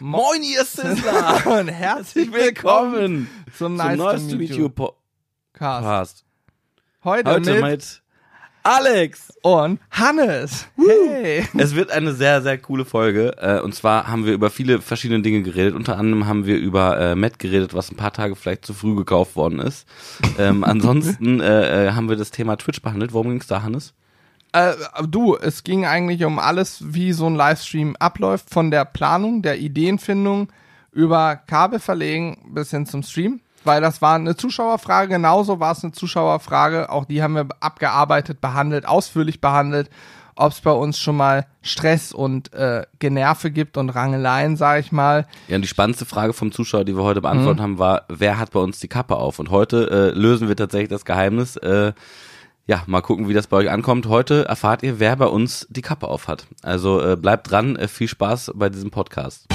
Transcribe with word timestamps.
Moin, 0.00 0.42
ihr 0.42 0.64
Sizzler! 0.64 1.46
Und 1.60 1.68
herzlich 1.68 2.32
willkommen 2.32 3.28
zum, 3.56 3.76
Nice 3.76 3.96
neuesten 3.96 4.30
to 4.30 4.36
Meet 4.36 4.56
You. 4.56 4.68
Podcast. 4.68 6.24
Heute, 7.04 7.30
Heute 7.30 7.52
mit, 7.52 7.62
mit 7.62 8.02
Alex. 8.64 9.32
und 9.42 9.78
Hannes. 9.92 10.66
Hey. 10.76 11.46
Es 11.56 11.76
wird 11.76 11.92
eine 11.92 12.14
sehr, 12.14 12.42
sehr 12.42 12.58
coole 12.58 12.84
Folge. 12.84 13.36
Äh, 13.38 13.60
Und 13.60 13.76
zwar 13.76 14.08
haben 14.08 14.26
wir 14.26 14.32
über 14.32 14.50
viele 14.50 14.80
verschiedene 14.80 15.22
Dinge 15.22 15.42
geredet. 15.42 15.76
Unter 15.76 15.98
anderem 15.98 16.26
haben 16.26 16.46
wir 16.46 16.56
über 16.56 16.98
äh, 16.98 17.14
Matt 17.14 17.38
geredet, 17.38 17.74
was 17.74 17.92
ein 17.92 17.96
paar 17.96 18.12
Tage 18.12 18.34
vielleicht 18.34 18.66
zu 18.66 18.74
früh 18.74 18.96
gekauft 18.96 19.36
worden 19.36 19.60
ist. 19.60 19.86
Ähm, 20.36 20.64
ansonsten 20.64 21.38
äh, 21.38 21.86
äh, 21.86 21.92
haben 21.92 22.08
wir 22.08 22.16
das 22.16 22.32
Thema 22.32 22.56
Twitch 22.56 22.82
behandelt. 22.82 23.12
Worum 23.12 23.28
ging 23.28 23.40
es 23.40 23.46
da, 23.46 23.62
Hannes? 23.62 23.94
Äh, 24.52 24.74
du, 25.06 25.36
es 25.36 25.64
ging 25.64 25.84
eigentlich 25.84 26.24
um 26.24 26.38
alles, 26.38 26.82
wie 26.84 27.12
so 27.12 27.26
ein 27.26 27.34
Livestream 27.34 27.96
abläuft, 27.98 28.50
von 28.50 28.70
der 28.70 28.84
Planung, 28.84 29.42
der 29.42 29.58
Ideenfindung 29.58 30.50
über 30.92 31.36
Kabel 31.36 31.80
verlegen 31.80 32.50
bis 32.54 32.70
hin 32.70 32.86
zum 32.86 33.02
Stream. 33.02 33.40
Weil 33.64 33.80
das 33.80 34.00
war 34.00 34.14
eine 34.14 34.36
Zuschauerfrage, 34.36 35.08
genauso 35.08 35.60
war 35.60 35.72
es 35.72 35.82
eine 35.82 35.92
Zuschauerfrage. 35.92 36.90
Auch 36.90 37.04
die 37.04 37.22
haben 37.22 37.34
wir 37.34 37.48
abgearbeitet, 37.60 38.40
behandelt, 38.40 38.86
ausführlich 38.86 39.40
behandelt. 39.40 39.90
Ob 40.36 40.52
es 40.52 40.60
bei 40.60 40.70
uns 40.70 40.98
schon 40.98 41.16
mal 41.16 41.46
Stress 41.62 42.12
und 42.12 42.52
äh, 42.54 42.86
Generve 43.00 43.50
gibt 43.50 43.76
und 43.76 43.90
Rangeleien, 43.90 44.56
sag 44.56 44.78
ich 44.78 44.92
mal. 44.92 45.26
Ja, 45.48 45.56
und 45.56 45.62
die 45.62 45.68
spannendste 45.68 46.06
Frage 46.06 46.32
vom 46.32 46.52
Zuschauer, 46.52 46.84
die 46.84 46.96
wir 46.96 47.02
heute 47.02 47.20
beantwortet 47.20 47.60
haben, 47.60 47.78
war, 47.80 48.04
wer 48.08 48.38
hat 48.38 48.52
bei 48.52 48.60
uns 48.60 48.78
die 48.78 48.86
Kappe 48.86 49.16
auf? 49.16 49.40
Und 49.40 49.50
heute 49.50 50.12
äh, 50.14 50.18
lösen 50.18 50.46
wir 50.46 50.54
tatsächlich 50.54 50.90
das 50.90 51.04
Geheimnis. 51.04 51.56
Äh, 51.56 51.92
ja, 52.68 52.82
mal 52.86 53.00
gucken, 53.00 53.28
wie 53.28 53.34
das 53.34 53.46
bei 53.46 53.56
euch 53.56 53.70
ankommt. 53.70 54.06
Heute 54.06 54.44
erfahrt 54.44 54.82
ihr, 54.82 55.00
wer 55.00 55.16
bei 55.16 55.26
uns 55.26 55.66
die 55.70 55.80
Kappe 55.80 56.06
auf 56.06 56.28
hat. 56.28 56.46
Also 56.62 57.00
äh, 57.02 57.16
bleibt 57.16 57.50
dran, 57.50 57.76
äh, 57.76 57.88
viel 57.88 58.08
Spaß 58.08 58.52
bei 58.54 58.68
diesem 58.68 58.90
Podcast. 58.90 59.46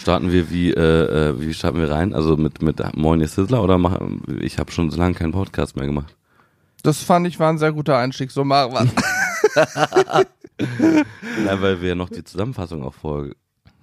Starten 0.00 0.32
wir 0.32 0.50
wie 0.50 0.70
äh, 0.70 0.80
äh, 0.80 1.40
wie 1.40 1.52
starten 1.52 1.78
wir 1.78 1.90
rein? 1.90 2.14
Also 2.14 2.38
mit 2.38 2.62
mit 2.62 2.80
Moin 2.96 3.20
ihr 3.20 3.28
Sizzler 3.28 3.62
oder 3.62 3.76
mach, 3.76 4.00
ich 4.40 4.58
habe 4.58 4.72
schon 4.72 4.90
so 4.90 4.96
lange 4.96 5.14
keinen 5.14 5.32
Podcast 5.32 5.76
mehr 5.76 5.84
gemacht. 5.84 6.16
Das 6.82 7.02
fand 7.02 7.26
ich 7.26 7.38
war 7.38 7.50
ein 7.50 7.58
sehr 7.58 7.72
guter 7.72 7.98
Einstieg. 7.98 8.30
So 8.30 8.42
machen 8.44 8.72
wir. 8.72 8.86
Ja, 11.44 11.60
weil 11.60 11.82
wir 11.82 11.94
noch 11.94 12.08
die 12.08 12.24
Zusammenfassung 12.24 12.82
auch 12.82 12.94
vor. 12.94 13.26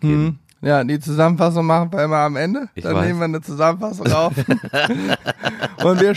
Hm. 0.02 0.40
Ja, 0.62 0.84
die 0.84 1.00
Zusammenfassung 1.00 1.66
machen 1.66 1.92
wir 1.92 2.04
immer 2.04 2.18
am 2.18 2.36
Ende. 2.36 2.70
Ich 2.74 2.84
Dann 2.84 2.96
weiß. 2.96 3.06
nehmen 3.06 3.20
wir 3.20 3.26
eine 3.26 3.42
Zusammenfassung 3.42 4.12
auf. 4.12 4.34
Und 5.84 6.02
wir, 6.02 6.16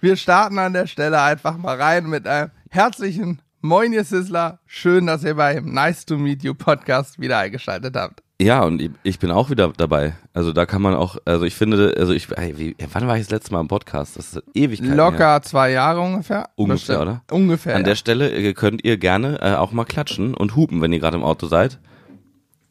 wir 0.00 0.16
starten 0.16 0.58
an 0.58 0.74
der 0.74 0.86
Stelle 0.86 1.20
einfach 1.20 1.56
mal 1.56 1.80
rein 1.80 2.08
mit 2.08 2.26
einem 2.28 2.50
herzlichen 2.70 3.40
Moin, 3.62 3.92
ihr 3.92 4.04
Sizzler. 4.04 4.58
Schön, 4.66 5.06
dass 5.06 5.24
ihr 5.24 5.34
beim 5.34 5.72
Nice 5.72 6.04
to 6.04 6.18
Meet 6.18 6.42
You 6.42 6.54
Podcast 6.54 7.18
wieder 7.20 7.38
eingeschaltet 7.38 7.96
habt. 7.96 8.22
Ja, 8.42 8.64
und 8.64 8.82
ich, 8.82 8.90
ich 9.04 9.18
bin 9.18 9.30
auch 9.30 9.50
wieder 9.50 9.72
dabei. 9.76 10.14
Also 10.32 10.52
da 10.52 10.66
kann 10.66 10.82
man 10.82 10.94
auch, 10.94 11.16
also 11.24 11.44
ich 11.44 11.54
finde, 11.54 11.94
also 11.96 12.12
ich, 12.12 12.28
ey, 12.36 12.58
wie, 12.58 12.76
wann 12.92 13.06
war 13.06 13.16
ich 13.16 13.22
das 13.22 13.30
letzte 13.30 13.52
Mal 13.52 13.60
im 13.60 13.68
Podcast? 13.68 14.16
Das 14.16 14.34
ist 14.34 14.42
Ewigkeit. 14.54 14.96
Locker 14.96 15.42
zwei 15.42 15.70
Jahre 15.70 16.00
ungefähr. 16.00 16.48
Ungefähr, 16.56 17.00
oder? 17.00 17.22
Ungefähr. 17.30 17.76
An 17.76 17.82
ja. 17.82 17.86
der 17.86 17.94
Stelle 17.94 18.30
äh, 18.32 18.52
könnt 18.52 18.84
ihr 18.84 18.96
gerne 18.96 19.40
äh, 19.40 19.54
auch 19.54 19.72
mal 19.72 19.84
klatschen 19.84 20.34
und 20.34 20.56
hupen, 20.56 20.80
wenn 20.80 20.92
ihr 20.92 20.98
gerade 20.98 21.16
im 21.16 21.22
Auto 21.22 21.46
seid. 21.46 21.78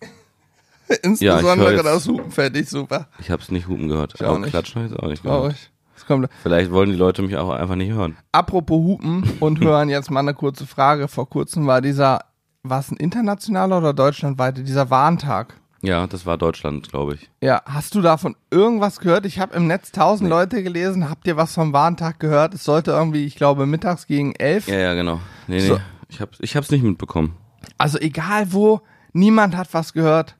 Insbesondere 1.03 1.73
jetzt- 1.73 1.85
das 1.85 2.07
Hupen 2.07 2.31
fände 2.31 2.59
ich 2.59 2.69
super. 2.69 3.07
Ich 3.19 3.31
habe 3.31 3.41
es 3.41 3.49
nicht 3.49 3.67
hupen 3.67 3.87
gehört. 3.87 4.15
Ich 4.15 4.25
auch 4.25 4.37
nicht. 4.37 4.49
klatschen 4.49 4.83
habe 4.83 4.93
ich 4.93 4.99
auch 4.99 5.07
nicht 5.07 5.23
gehört. 5.23 5.39
Traurig. 5.41 5.71
Kommt. 6.07 6.29
Vielleicht 6.41 6.71
wollen 6.71 6.89
die 6.89 6.97
Leute 6.97 7.21
mich 7.21 7.37
auch 7.37 7.51
einfach 7.51 7.75
nicht 7.75 7.91
hören. 7.91 8.17
Apropos 8.31 8.83
Hupen 8.83 9.23
und 9.39 9.59
hören 9.63 9.87
jetzt 9.87 10.09
mal 10.09 10.21
eine 10.21 10.33
kurze 10.33 10.65
Frage. 10.65 11.07
Vor 11.07 11.29
kurzem 11.29 11.67
war 11.67 11.79
dieser, 11.79 12.25
war 12.63 12.79
es 12.79 12.91
ein 12.91 12.97
internationaler 12.97 13.77
oder 13.77 13.93
deutschlandweiter, 13.93 14.63
dieser 14.63 14.89
Warntag. 14.89 15.60
Ja, 15.81 16.05
das 16.05 16.25
war 16.25 16.37
Deutschland, 16.37 16.89
glaube 16.89 17.15
ich. 17.15 17.29
Ja, 17.41 17.61
hast 17.65 17.95
du 17.95 18.01
davon 18.01 18.35
irgendwas 18.51 18.99
gehört? 18.99 19.25
Ich 19.25 19.39
habe 19.39 19.55
im 19.55 19.65
Netz 19.65 19.91
tausend 19.91 20.29
Leute 20.29 20.61
gelesen. 20.61 21.09
Habt 21.09 21.25
ihr 21.27 21.37
was 21.37 21.53
vom 21.55 21.73
Warntag 21.73 22.19
gehört? 22.19 22.53
Es 22.53 22.63
sollte 22.63 22.91
irgendwie, 22.91 23.25
ich 23.25 23.35
glaube, 23.35 23.65
mittags 23.65 24.05
gegen 24.05 24.33
elf. 24.35 24.67
Ja, 24.67 24.77
ja, 24.77 24.93
genau. 24.93 25.19
Nee, 25.47 25.61
nee. 25.61 25.67
So. 25.67 25.79
Ich 26.09 26.21
hab's, 26.21 26.37
ich 26.41 26.55
hab's 26.55 26.69
nicht 26.69 26.83
mitbekommen. 26.83 27.35
Also 27.77 27.97
egal 27.97 28.53
wo, 28.53 28.81
niemand 29.13 29.55
hat 29.57 29.73
was 29.73 29.93
gehört. 29.93 30.35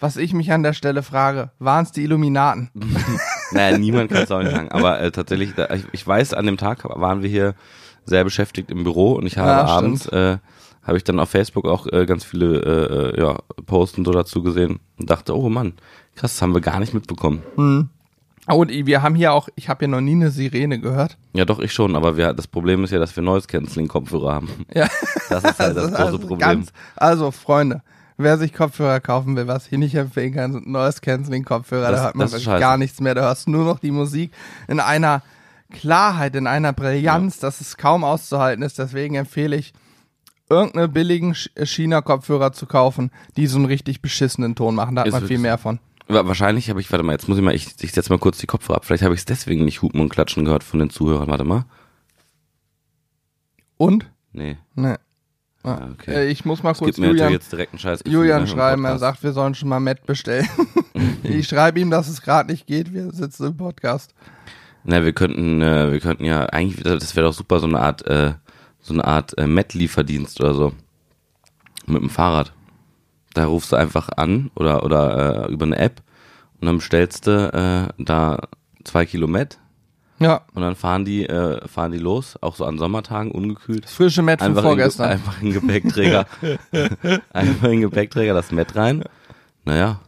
Was 0.00 0.16
ich 0.16 0.32
mich 0.32 0.50
an 0.50 0.64
der 0.64 0.72
Stelle 0.72 1.04
frage, 1.04 1.52
waren 1.60 1.84
es 1.84 1.92
die 1.92 2.02
Illuminaten? 2.02 2.70
Naja, 3.52 3.78
niemand 3.78 4.10
kann 4.10 4.22
es 4.22 4.30
auch 4.30 4.42
nicht 4.42 4.50
sagen. 4.50 4.72
Aber 4.72 4.98
äh, 5.00 5.10
tatsächlich, 5.12 5.54
da, 5.54 5.68
ich, 5.74 5.84
ich 5.92 6.06
weiß, 6.06 6.32
an 6.34 6.46
dem 6.46 6.56
Tag 6.56 6.84
waren 6.84 7.22
wir 7.22 7.28
hier 7.28 7.54
sehr 8.04 8.24
beschäftigt 8.24 8.70
im 8.70 8.82
Büro 8.82 9.12
und 9.12 9.26
ich 9.26 9.38
habe 9.38 9.48
Ja, 9.48 9.64
abends, 9.64 10.06
äh, 10.06 10.38
habe 10.82 10.96
ich 10.96 11.04
dann 11.04 11.20
auf 11.20 11.30
Facebook 11.30 11.66
auch 11.66 11.86
äh, 11.86 12.06
ganz 12.06 12.24
viele 12.24 12.60
äh, 12.60 13.18
äh, 13.18 13.20
ja, 13.20 13.38
Posts 13.66 13.98
und 13.98 14.04
so 14.04 14.12
dazu 14.12 14.42
gesehen 14.42 14.80
und 14.98 15.10
dachte, 15.10 15.36
oh 15.36 15.48
Mann, 15.48 15.74
krass, 16.16 16.32
das 16.34 16.42
haben 16.42 16.54
wir 16.54 16.60
gar 16.60 16.80
nicht 16.80 16.92
mitbekommen. 16.94 17.42
Und 18.48 18.70
wir 18.70 19.02
haben 19.02 19.14
hier 19.14 19.32
auch, 19.32 19.48
ich 19.54 19.68
habe 19.68 19.80
hier 19.80 19.88
noch 19.88 20.00
nie 20.00 20.12
eine 20.12 20.30
Sirene 20.30 20.80
gehört. 20.80 21.16
Ja, 21.32 21.44
doch, 21.44 21.60
ich 21.60 21.72
schon, 21.72 21.94
aber 21.94 22.16
wir, 22.16 22.32
das 22.32 22.48
Problem 22.48 22.82
ist 22.82 22.90
ja, 22.90 22.98
dass 22.98 23.14
wir 23.14 23.22
Noise 23.22 23.46
Canceling 23.46 23.86
Kopfhörer 23.86 24.34
haben. 24.34 24.48
Ja. 24.74 24.88
Das 25.28 25.44
ist 25.44 25.58
halt 25.60 25.76
das 25.76 25.86
große 25.90 25.96
also 25.98 26.18
Problem. 26.18 26.38
Ganz, 26.38 26.72
also 26.96 27.30
Freunde, 27.30 27.82
wer 28.16 28.38
sich 28.38 28.52
Kopfhörer 28.52 28.98
kaufen 28.98 29.36
will, 29.36 29.46
was 29.46 29.66
ich 29.70 29.78
nicht 29.78 29.94
empfehlen 29.94 30.34
kann, 30.34 30.52
sind 30.52 30.66
Noise 30.66 31.00
Cancelling 31.00 31.44
Kopfhörer. 31.44 31.92
Das- 31.92 32.00
da 32.00 32.04
hört 32.06 32.14
man 32.16 32.24
das 32.24 32.32
wirklich 32.32 32.44
scheiße. 32.46 32.60
gar 32.60 32.76
nichts 32.76 33.00
mehr. 33.00 33.14
Da 33.14 33.22
hörst 33.22 33.46
du 33.46 33.52
nur 33.52 33.64
noch 33.64 33.78
die 33.78 33.92
Musik 33.92 34.32
in 34.66 34.80
einer 34.80 35.22
Klarheit, 35.70 36.34
in 36.34 36.48
einer 36.48 36.72
Brillanz, 36.72 37.38
dass 37.38 37.60
es 37.60 37.76
kaum 37.76 38.02
auszuhalten 38.02 38.62
ist. 38.64 38.78
Deswegen 38.78 39.14
empfehle 39.14 39.56
ich, 39.56 39.72
irgendeine 40.48 40.88
billigen 40.88 41.32
Sch- 41.32 41.50
China-Kopfhörer 41.64 42.52
zu 42.52 42.66
kaufen, 42.66 43.10
die 43.36 43.46
so 43.46 43.56
einen 43.56 43.66
richtig 43.66 44.02
beschissenen 44.02 44.54
Ton 44.54 44.74
machen. 44.74 44.94
Da 44.96 45.00
hat 45.02 45.08
Ist 45.08 45.12
man 45.14 45.26
viel 45.26 45.38
mehr 45.38 45.58
von. 45.58 45.78
Wa- 46.08 46.26
Wahrscheinlich 46.26 46.68
habe 46.68 46.80
ich, 46.80 46.90
warte 46.92 47.02
mal, 47.04 47.12
jetzt 47.12 47.28
muss 47.28 47.38
ich 47.38 47.44
mal, 47.44 47.54
ich, 47.54 47.68
ich 47.80 47.92
setze 47.92 48.10
mal 48.12 48.18
kurz 48.18 48.38
die 48.38 48.46
Kopfhörer 48.46 48.76
ab. 48.78 48.84
Vielleicht 48.84 49.02
habe 49.02 49.14
ich 49.14 49.20
es 49.20 49.24
deswegen 49.24 49.64
nicht 49.64 49.82
hupen 49.82 50.00
und 50.00 50.08
klatschen 50.10 50.44
gehört 50.44 50.64
von 50.64 50.78
den 50.80 50.90
Zuhörern. 50.90 51.28
Warte 51.28 51.44
mal. 51.44 51.64
Und? 53.76 54.06
Nee. 54.32 54.56
Ne. 54.74 54.98
Ja, 55.64 55.90
okay. 55.92 56.12
Äh, 56.14 56.28
Ich 56.30 56.44
muss 56.44 56.62
mal 56.62 56.74
kurz 56.74 56.96
Julian, 56.96 57.32
jetzt 57.32 57.52
direkt 57.52 57.72
einen 57.72 57.78
scheiß 57.78 58.00
Julian 58.06 58.46
schreiben. 58.46 58.84
Er 58.84 58.98
sagt, 58.98 59.22
wir 59.22 59.32
sollen 59.32 59.54
schon 59.54 59.68
mal 59.68 59.80
Matt 59.80 60.06
bestellen. 60.06 60.48
ich 61.22 61.46
schreibe 61.48 61.80
ihm, 61.80 61.90
dass 61.90 62.08
es 62.08 62.20
gerade 62.22 62.50
nicht 62.50 62.66
geht. 62.66 62.92
Wir 62.92 63.12
sitzen 63.12 63.46
im 63.46 63.56
Podcast. 63.56 64.14
Na, 64.84 65.04
wir 65.04 65.12
könnten, 65.12 65.62
äh, 65.62 65.92
wir 65.92 66.00
könnten 66.00 66.24
ja 66.24 66.46
eigentlich, 66.46 66.82
das 66.82 67.14
wäre 67.14 67.26
doch 67.26 67.32
super, 67.32 67.60
so 67.60 67.68
eine 67.68 67.78
Art, 67.78 68.04
äh, 68.06 68.32
so 68.82 68.92
eine 68.92 69.04
Art 69.06 69.36
äh, 69.38 69.46
Met-Lieferdienst 69.46 70.40
oder 70.40 70.54
so. 70.54 70.72
Mit 71.86 72.02
dem 72.02 72.10
Fahrrad. 72.10 72.52
Da 73.34 73.46
rufst 73.46 73.72
du 73.72 73.76
einfach 73.76 74.10
an 74.16 74.50
oder 74.54 74.84
oder 74.84 75.46
äh, 75.48 75.52
über 75.52 75.64
eine 75.64 75.78
App 75.78 76.02
und 76.60 76.66
dann 76.66 76.76
bestellst 76.76 77.26
du 77.26 77.88
äh, 77.98 78.02
da 78.02 78.40
zwei 78.84 79.06
Kilo 79.06 79.26
Met 79.26 79.58
Ja, 80.18 80.42
und 80.54 80.62
dann 80.62 80.76
fahren 80.76 81.04
die, 81.04 81.24
äh, 81.26 81.66
fahren 81.66 81.92
die 81.92 81.98
los, 81.98 82.36
auch 82.42 82.54
so 82.56 82.64
an 82.66 82.78
Sommertagen, 82.78 83.30
ungekühlt. 83.30 83.88
frische 83.88 84.22
Matt 84.22 84.40
von 84.40 84.48
Einfach 84.48 84.62
in, 84.62 84.68
vorgestern. 84.68 85.10
einfach 85.10 85.40
in 85.40 85.50
den 85.50 85.60
Gepäckträger, 85.60 86.26
einfach 87.32 87.64
in 87.64 87.70
den 87.70 87.80
Gepäckträger 87.80 88.34
das 88.34 88.52
Met 88.52 88.76
rein. 88.76 89.02
Naja, 89.64 90.00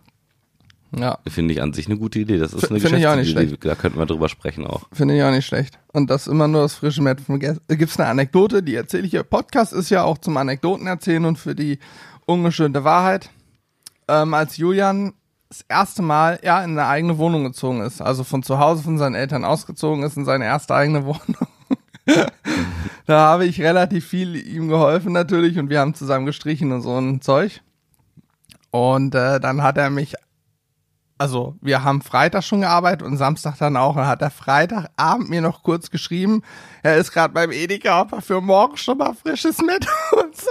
Ja, 0.99 1.19
finde 1.29 1.55
ich 1.55 1.63
an 1.63 1.73
sich 1.73 1.87
eine 1.87 1.97
gute 1.97 2.19
Idee. 2.19 2.39
Das 2.39 2.53
ist 2.53 2.71
eine 2.71 2.81
finde 2.81 2.99
ich 2.99 3.07
auch 3.07 3.17
nicht 3.17 3.35
Geschäftsidee. 3.35 3.69
Da 3.69 3.75
könnten 3.75 3.99
wir 3.99 4.07
drüber 4.07 4.29
sprechen 4.29 4.67
auch. 4.67 4.83
finde 4.93 5.17
ich 5.17 5.23
auch 5.23 5.31
nicht 5.31 5.47
schlecht. 5.47 5.79
Und 5.93 6.11
das 6.11 6.27
immer 6.27 6.49
nur 6.49 6.63
das 6.63 6.75
frische 6.75 7.03
Matt 7.03 7.21
von 7.21 7.39
gestern. 7.39 7.63
Gibt 7.69 7.91
es 7.91 7.99
eine 7.99 8.09
Anekdote, 8.09 8.63
die 8.63 8.75
erzähle 8.75 9.05
ich 9.05 9.11
hier. 9.11 9.23
Podcast 9.23 9.73
ist 9.73 9.91
ja 9.91 10.05
auch 10.05 10.19
zum 10.19 10.37
Anekdoten 10.37 10.87
erzählen 10.87 11.25
und 11.25 11.39
für 11.39 11.55
die 11.55 11.79
ungeschönte 12.27 12.85
Wahrheit. 12.85 13.31
Ähm, 14.09 14.35
als 14.35 14.57
Julian 14.57 15.15
das 15.49 15.65
erste 15.69 16.03
Mal 16.03 16.41
ja 16.43 16.63
in 16.65 16.73
eine 16.73 16.87
eigene 16.87 17.19
Wohnung 17.19 17.45
gezogen 17.45 17.81
ist, 17.81 18.01
also 18.03 18.25
von 18.25 18.43
zu 18.43 18.59
Hause 18.59 18.83
von 18.83 18.99
seinen 18.99 19.15
Eltern 19.15 19.45
ausgezogen 19.45 20.03
ist 20.03 20.17
in 20.17 20.25
seine 20.25 20.45
erste 20.45 20.75
eigene 20.75 21.05
Wohnung. 21.07 21.49
da 23.07 23.19
habe 23.19 23.47
ich 23.47 23.61
relativ 23.61 24.07
viel 24.07 24.37
ihm 24.37 24.69
geholfen 24.69 25.13
natürlich 25.13 25.59
und 25.59 25.71
wir 25.71 25.81
haben 25.81 25.95
zusammen 25.95 26.27
gestrichen 26.27 26.73
und 26.73 26.83
so 26.83 26.99
ein 26.99 27.21
Zeug. 27.21 27.63
Und 28.71 29.15
äh, 29.15 29.39
dann 29.39 29.63
hat 29.63 29.79
er 29.79 29.91
mich 29.91 30.15
also 31.19 31.57
wir 31.61 31.85
haben 31.85 32.03
Freitag 32.03 32.43
schon 32.45 32.63
gearbeitet 32.63 33.03
und 33.03 33.17
Samstag 33.17 33.57
dann 33.59 33.77
auch. 33.77 33.97
Dann 33.97 34.07
hat 34.07 34.23
er 34.23 34.31
Freitagabend 34.31 35.31
mir 35.31 35.41
noch 35.41 35.63
kurz 35.63 35.91
geschrieben, 35.91 36.43
er 36.83 36.97
ist 36.97 37.13
gerade 37.13 37.33
beim 37.33 37.53
Edeka, 37.53 38.01
ob 38.01 38.13
er 38.13 38.23
für 38.23 38.41
morgen 38.41 38.77
schon 38.77 38.99
mal 38.99 39.15
frisches 39.15 39.59
Met 39.59 39.87
und 40.13 40.37
so. 40.37 40.51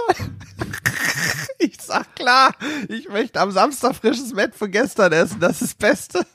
Ich 1.58 1.80
sag 1.80 2.14
klar, 2.14 2.52
ich 2.88 3.08
möchte 3.08 3.40
am 3.40 3.50
Samstag 3.50 3.94
frisches 3.96 4.32
Met 4.32 4.54
von 4.54 4.70
gestern 4.70 5.12
essen, 5.12 5.40
das 5.40 5.62
ist 5.62 5.74
das 5.82 5.90
Beste. 5.90 6.26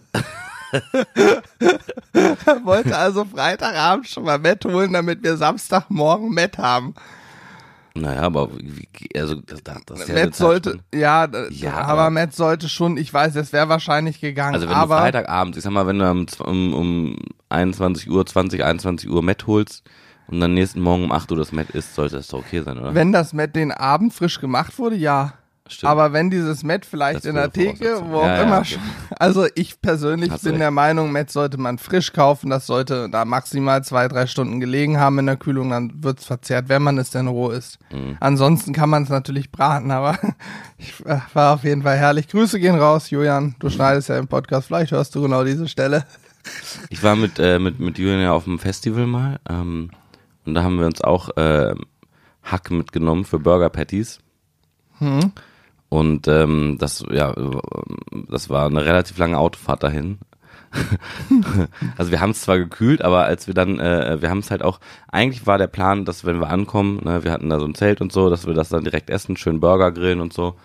er 2.46 2.64
wollte 2.64 2.96
also 2.96 3.26
Freitagabend 3.26 4.08
schon 4.08 4.24
mal 4.24 4.38
Met 4.38 4.64
holen, 4.66 4.94
damit 4.94 5.24
wir 5.24 5.38
Samstagmorgen 5.38 6.30
Met 6.30 6.58
haben. 6.58 6.94
Naja, 7.96 8.22
aber 8.22 8.50
wie, 8.58 8.88
also 9.18 9.36
das, 9.36 9.64
das, 9.64 10.02
ist 10.02 10.10
ja 10.10 10.16
Matt 10.16 10.36
sollte, 10.36 10.80
ja, 10.94 11.28
Ja, 11.50 11.74
aber, 11.82 12.10
Matt 12.10 12.34
sollte 12.34 12.70
schon, 12.70 12.98
ich 12.98 13.14
weiß, 13.14 13.36
es 13.36 13.52
wäre 13.52 13.70
wahrscheinlich 13.70 14.22
gegangen, 14.22 14.54
Also 14.54 14.68
wenn 14.70 14.76
aber 14.76 14.96
du 14.96 15.02
Freitagabend, 15.02 15.58
ich 15.58 15.64
sag 15.64 15.72
mal, 15.72 15.88
wenn 15.88 16.00
du 16.00 16.10
um, 16.10 16.26
um, 16.46 16.74
um 16.74 17.16
21 17.50 18.10
Uhr, 18.10 18.26
20, 18.26 18.64
21 18.64 19.10
Uhr 19.10 19.24
Met 19.24 19.48
holst 19.48 19.84
und 20.28 20.40
dann 20.40 20.54
nächsten 20.54 20.82
Morgen 20.82 21.06
um 21.06 21.12
8 21.12 21.32
Uhr 21.32 21.38
das 21.38 21.52
Met 21.52 21.72
isst, 21.72 21.96
sollte 21.96 22.18
das 22.18 22.28
doch 22.28 22.40
okay 22.40 22.62
sein, 22.62 22.78
oder? 22.78 22.94
wenn 22.94 23.12
das 23.12 23.34
Matt 23.34 23.56
den 23.56 23.72
Abend 23.72 24.14
frisch 24.14 24.40
gemacht 24.40 24.78
wurde, 24.78 24.96
ja. 24.96 25.34
Stimmt. 25.70 25.90
Aber 25.90 26.14
wenn 26.14 26.30
dieses 26.30 26.64
Matt 26.64 26.86
vielleicht 26.86 27.20
Das 27.20 27.26
in 27.26 27.36
der 27.36 27.52
Theke, 27.52 28.02
wo 28.06 28.18
auch 28.18 28.24
Ja, 28.26 28.38
ja, 28.38 28.44
immer 28.44 28.58
okay. 28.60 28.74
schon. 28.74 28.82
Also 29.20 29.46
ich 29.56 29.80
persönlich 29.82 30.32
Hast 30.32 30.44
bin 30.44 30.54
recht. 30.54 30.62
der 30.62 30.72
Meinung, 30.72 31.12
Matt 31.12 31.30
sollte 31.30 31.58
man 31.58 31.78
frisch 31.78 32.12
kaufen. 32.12 32.50
Das 32.50 32.66
sollte 32.66 33.10
da 33.10 33.24
maximal 33.26 33.84
zwei, 33.84 34.08
drei 34.08 34.28
Stunden 34.28 34.60
gelegen 34.60 35.00
haben 35.00 35.20
in 35.20 35.26
der 35.28 35.38
Kühlung, 35.38 35.70
dann 35.70 36.04
wird's 36.04 36.26
verzehrt, 36.26 36.70
wenn 36.70 36.82
man 36.82 36.98
es 36.98 37.12
denn 37.12 37.28
roh 37.28 37.50
isst. 37.52 37.78
Mhm. 37.92 38.18
Ansonsten 38.20 38.74
kann 38.74 38.90
man 38.90 39.04
es 39.04 39.10
natürlich 39.10 39.52
braten, 39.52 39.92
aber 39.92 40.18
ich, 40.78 40.94
äh, 41.06 41.20
war 41.34 41.54
auf 41.54 41.64
jeden 41.64 41.84
Fall 41.84 41.98
herrlich. 41.98 42.28
Grüße 42.28 42.60
gehen 42.60 42.76
raus, 42.76 43.10
Julian. 43.10 43.56
Du 43.60 43.70
schneidest 43.70 44.10
ja 44.10 44.18
im 44.18 44.28
Podcast, 44.28 44.68
vielleicht 44.68 44.92
hörst 44.92 45.14
du 45.16 45.22
genau 45.22 45.44
diese 45.44 45.68
Stelle. 45.68 46.06
Ich 46.90 47.04
war 47.04 47.16
mit, 47.18 47.38
äh, 47.38 47.60
mit, 47.60 47.80
mit 47.80 48.00
Julian 48.00 48.22
ja 48.22 48.32
auf 48.32 48.46
dem 48.46 48.58
Festival 48.60 49.06
mal 49.06 49.40
ähm, 49.50 49.92
und 50.46 50.54
da 50.56 50.64
haben 50.64 50.80
wir 50.80 50.86
uns 50.88 51.02
auch 51.02 51.30
äh, 51.38 51.76
Hack 52.44 52.72
mitgenommen 52.72 53.26
für 53.26 53.40
Burger 53.40 53.70
Patties. 53.70 54.20
Hm. 55.00 55.32
Und 55.90 56.28
ähm, 56.28 56.78
das, 56.80 57.04
ja, 57.12 57.34
das 58.30 58.50
war 58.50 58.68
eine 58.68 58.86
relativ 58.86 59.18
lange 59.18 59.38
Autofahrt 59.40 59.82
dahin. 59.84 60.20
also 61.98 62.12
wir 62.12 62.22
haben 62.22 62.30
es 62.32 62.42
zwar 62.42 62.60
gekühlt, 62.60 63.02
aber 63.02 63.26
als 63.26 63.48
wir 63.48 63.54
dann, 63.56 63.80
äh, 63.80 64.22
wir 64.22 64.30
haben 64.30 64.40
es 64.40 64.52
halt 64.52 64.62
auch, 64.64 64.80
eigentlich 65.12 65.48
war 65.48 65.58
der 65.58 65.68
Plan, 65.68 66.06
dass 66.06 66.26
wenn 66.26 66.40
wir 66.40 66.50
ankommen, 66.50 67.02
ne, 67.04 67.24
wir 67.24 67.32
hatten 67.32 67.50
da 67.50 67.60
so 67.60 67.66
ein 67.66 67.74
Zelt 67.74 68.02
und 68.02 68.12
so, 68.12 68.30
dass 68.30 68.46
wir 68.46 68.54
das 68.54 68.70
dann 68.70 68.84
direkt 68.84 69.10
essen, 69.10 69.36
schön 69.38 69.60
Burger 69.60 69.92
grillen 69.92 70.22
und 70.22 70.32
so. 70.34 70.56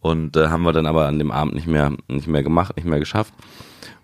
Und 0.00 0.36
äh, 0.36 0.48
haben 0.48 0.62
wir 0.64 0.72
dann 0.74 0.86
aber 0.86 1.06
an 1.06 1.18
dem 1.18 1.30
Abend 1.30 1.54
nicht 1.54 1.66
mehr, 1.66 1.92
nicht 2.08 2.26
mehr 2.28 2.42
gemacht, 2.42 2.76
nicht 2.76 2.84
mehr 2.86 2.98
geschafft. 2.98 3.32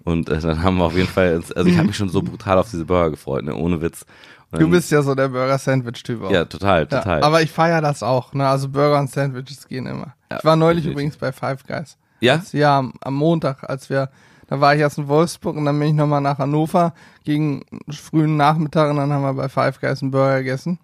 Und 0.02 0.30
äh, 0.30 0.40
dann 0.40 0.62
haben 0.62 0.78
wir 0.78 0.84
auf 0.86 0.96
jeden 0.96 1.08
Fall, 1.08 1.42
also 1.54 1.68
ich 1.68 1.76
habe 1.76 1.88
mich 1.88 1.96
schon 1.98 2.08
so 2.08 2.22
brutal 2.22 2.56
auf 2.58 2.70
diese 2.70 2.86
Burger 2.86 3.10
gefreut, 3.10 3.44
ne, 3.44 3.54
ohne 3.54 3.82
Witz. 3.82 4.06
Und 4.50 4.60
Du 4.60 4.64
dann- 4.64 4.70
bist 4.70 4.90
ja 4.90 5.02
so 5.02 5.14
der 5.14 5.28
Burger-Sandwich-Typ 5.28 6.22
auch. 6.22 6.30
ja 6.30 6.46
total, 6.46 6.88
Ja, 6.90 6.98
total. 7.00 7.22
aber 7.22 7.42
ich 7.42 7.50
feiere 7.52 7.82
das 7.82 8.02
auch. 8.02 8.32
Ne? 8.32 8.48
Also 8.48 8.70
Burger 8.70 8.98
und 8.98 9.10
Sandwiches 9.10 9.68
gehen 9.68 9.84
immer. 9.86 10.14
Ich 10.38 10.44
war 10.44 10.56
neulich 10.56 10.84
definitiv. 10.84 10.92
übrigens 10.92 11.16
bei 11.16 11.32
Five 11.32 11.66
Guys. 11.66 11.96
ja, 12.20 12.42
Ja, 12.52 12.78
am, 12.78 12.92
am 13.00 13.14
Montag, 13.14 13.68
als 13.68 13.90
wir, 13.90 14.10
da 14.48 14.60
war 14.60 14.74
ich 14.74 14.80
erst 14.80 14.98
in 14.98 15.08
Wolfsburg 15.08 15.56
und 15.56 15.64
dann 15.64 15.78
bin 15.78 15.88
ich 15.88 15.94
nochmal 15.94 16.20
nach 16.20 16.38
Hannover 16.38 16.94
gegen 17.24 17.64
frühen 17.90 18.36
Nachmittag 18.36 18.90
und 18.90 18.96
dann 18.96 19.12
haben 19.12 19.22
wir 19.22 19.34
bei 19.34 19.48
Five 19.48 19.80
Guys 19.80 20.02
einen 20.02 20.10
Burger 20.10 20.38
gegessen. 20.38 20.78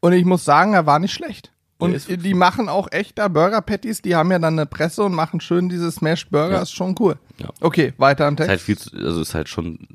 Und 0.00 0.12
ich 0.12 0.24
muss 0.24 0.44
sagen, 0.44 0.74
er 0.74 0.86
war 0.86 0.98
nicht 0.98 1.12
schlecht. 1.12 1.52
Und 1.78 2.08
die 2.24 2.32
machen 2.34 2.70
auch 2.70 2.88
echt 2.90 3.18
da 3.18 3.28
Burger 3.28 3.60
Patties, 3.60 4.00
die 4.00 4.16
haben 4.16 4.30
ja 4.30 4.38
dann 4.38 4.54
eine 4.54 4.64
Presse 4.64 5.02
und 5.02 5.14
machen 5.14 5.40
schön 5.40 5.68
diese 5.68 5.90
Smash 5.92 6.28
Burger, 6.30 6.56
Ja. 6.56 6.62
ist 6.62 6.72
schon 6.72 6.94
cool. 7.00 7.16
Ja. 7.38 7.48
Okay, 7.60 7.92
weiter 7.98 8.26
am 8.26 8.34
ist 8.34 8.40
halt 8.40 8.48
Text. 8.48 8.64
viel, 8.64 8.78
zu, 8.78 8.96
also 8.96 9.20
ist 9.20 9.34
halt 9.34 9.50
schon 9.50 9.86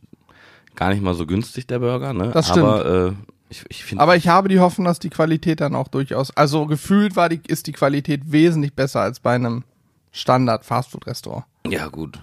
gar 0.76 0.90
nicht 0.90 1.02
mal 1.02 1.16
so 1.16 1.26
günstig 1.26 1.66
der 1.66 1.80
Burger, 1.80 2.14
ne? 2.14 2.30
Das 2.34 2.50
stimmt. 2.50 2.66
Aber 2.68 2.86
äh, 3.08 3.12
ich, 3.52 3.66
ich 3.70 4.00
Aber 4.00 4.16
ich 4.16 4.28
habe 4.28 4.48
die 4.48 4.60
Hoffnung, 4.60 4.86
dass 4.86 4.98
die 5.00 5.10
Qualität 5.10 5.62
dann 5.62 5.76
auch 5.76 5.88
durchaus, 5.90 6.32
also 6.36 6.66
gefühlt 6.66 7.16
war 7.16 7.30
die, 7.30 7.42
ist 7.48 7.68
die 7.68 7.74
Qualität 7.74 8.32
wesentlich 8.32 8.74
besser 8.74 9.02
als 9.02 9.20
bei 9.20 9.36
einem 9.36 9.64
Standard 10.12 10.66
Fastfood 10.66 11.06
Restaurant. 11.06 11.46
ja 11.68 11.88
gut, 11.88 12.20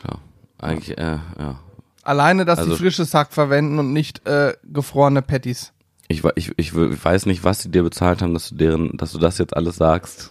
klar, 0.00 0.20
eigentlich, 0.58 0.96
äh, 0.96 1.18
ja. 1.38 1.58
Alleine, 2.02 2.44
dass 2.44 2.60
Also- 2.60 2.72
sie 2.72 2.78
frisches 2.78 3.12
Hack 3.14 3.32
verwenden 3.32 3.78
und 3.80 3.92
nicht 3.92 4.26
äh, 4.28 4.54
gefrorene 4.64 5.22
Patties. 5.22 5.72
Ich, 6.08 6.22
ich, 6.36 6.52
ich 6.56 6.72
weiß 6.72 7.26
nicht, 7.26 7.42
was 7.42 7.62
sie 7.62 7.68
dir 7.68 7.82
bezahlt 7.82 8.22
haben, 8.22 8.32
dass 8.32 8.50
du 8.50 8.54
deren, 8.54 8.96
dass 8.96 9.10
du 9.10 9.18
das 9.18 9.38
jetzt 9.38 9.56
alles 9.56 9.74
sagst. 9.74 10.30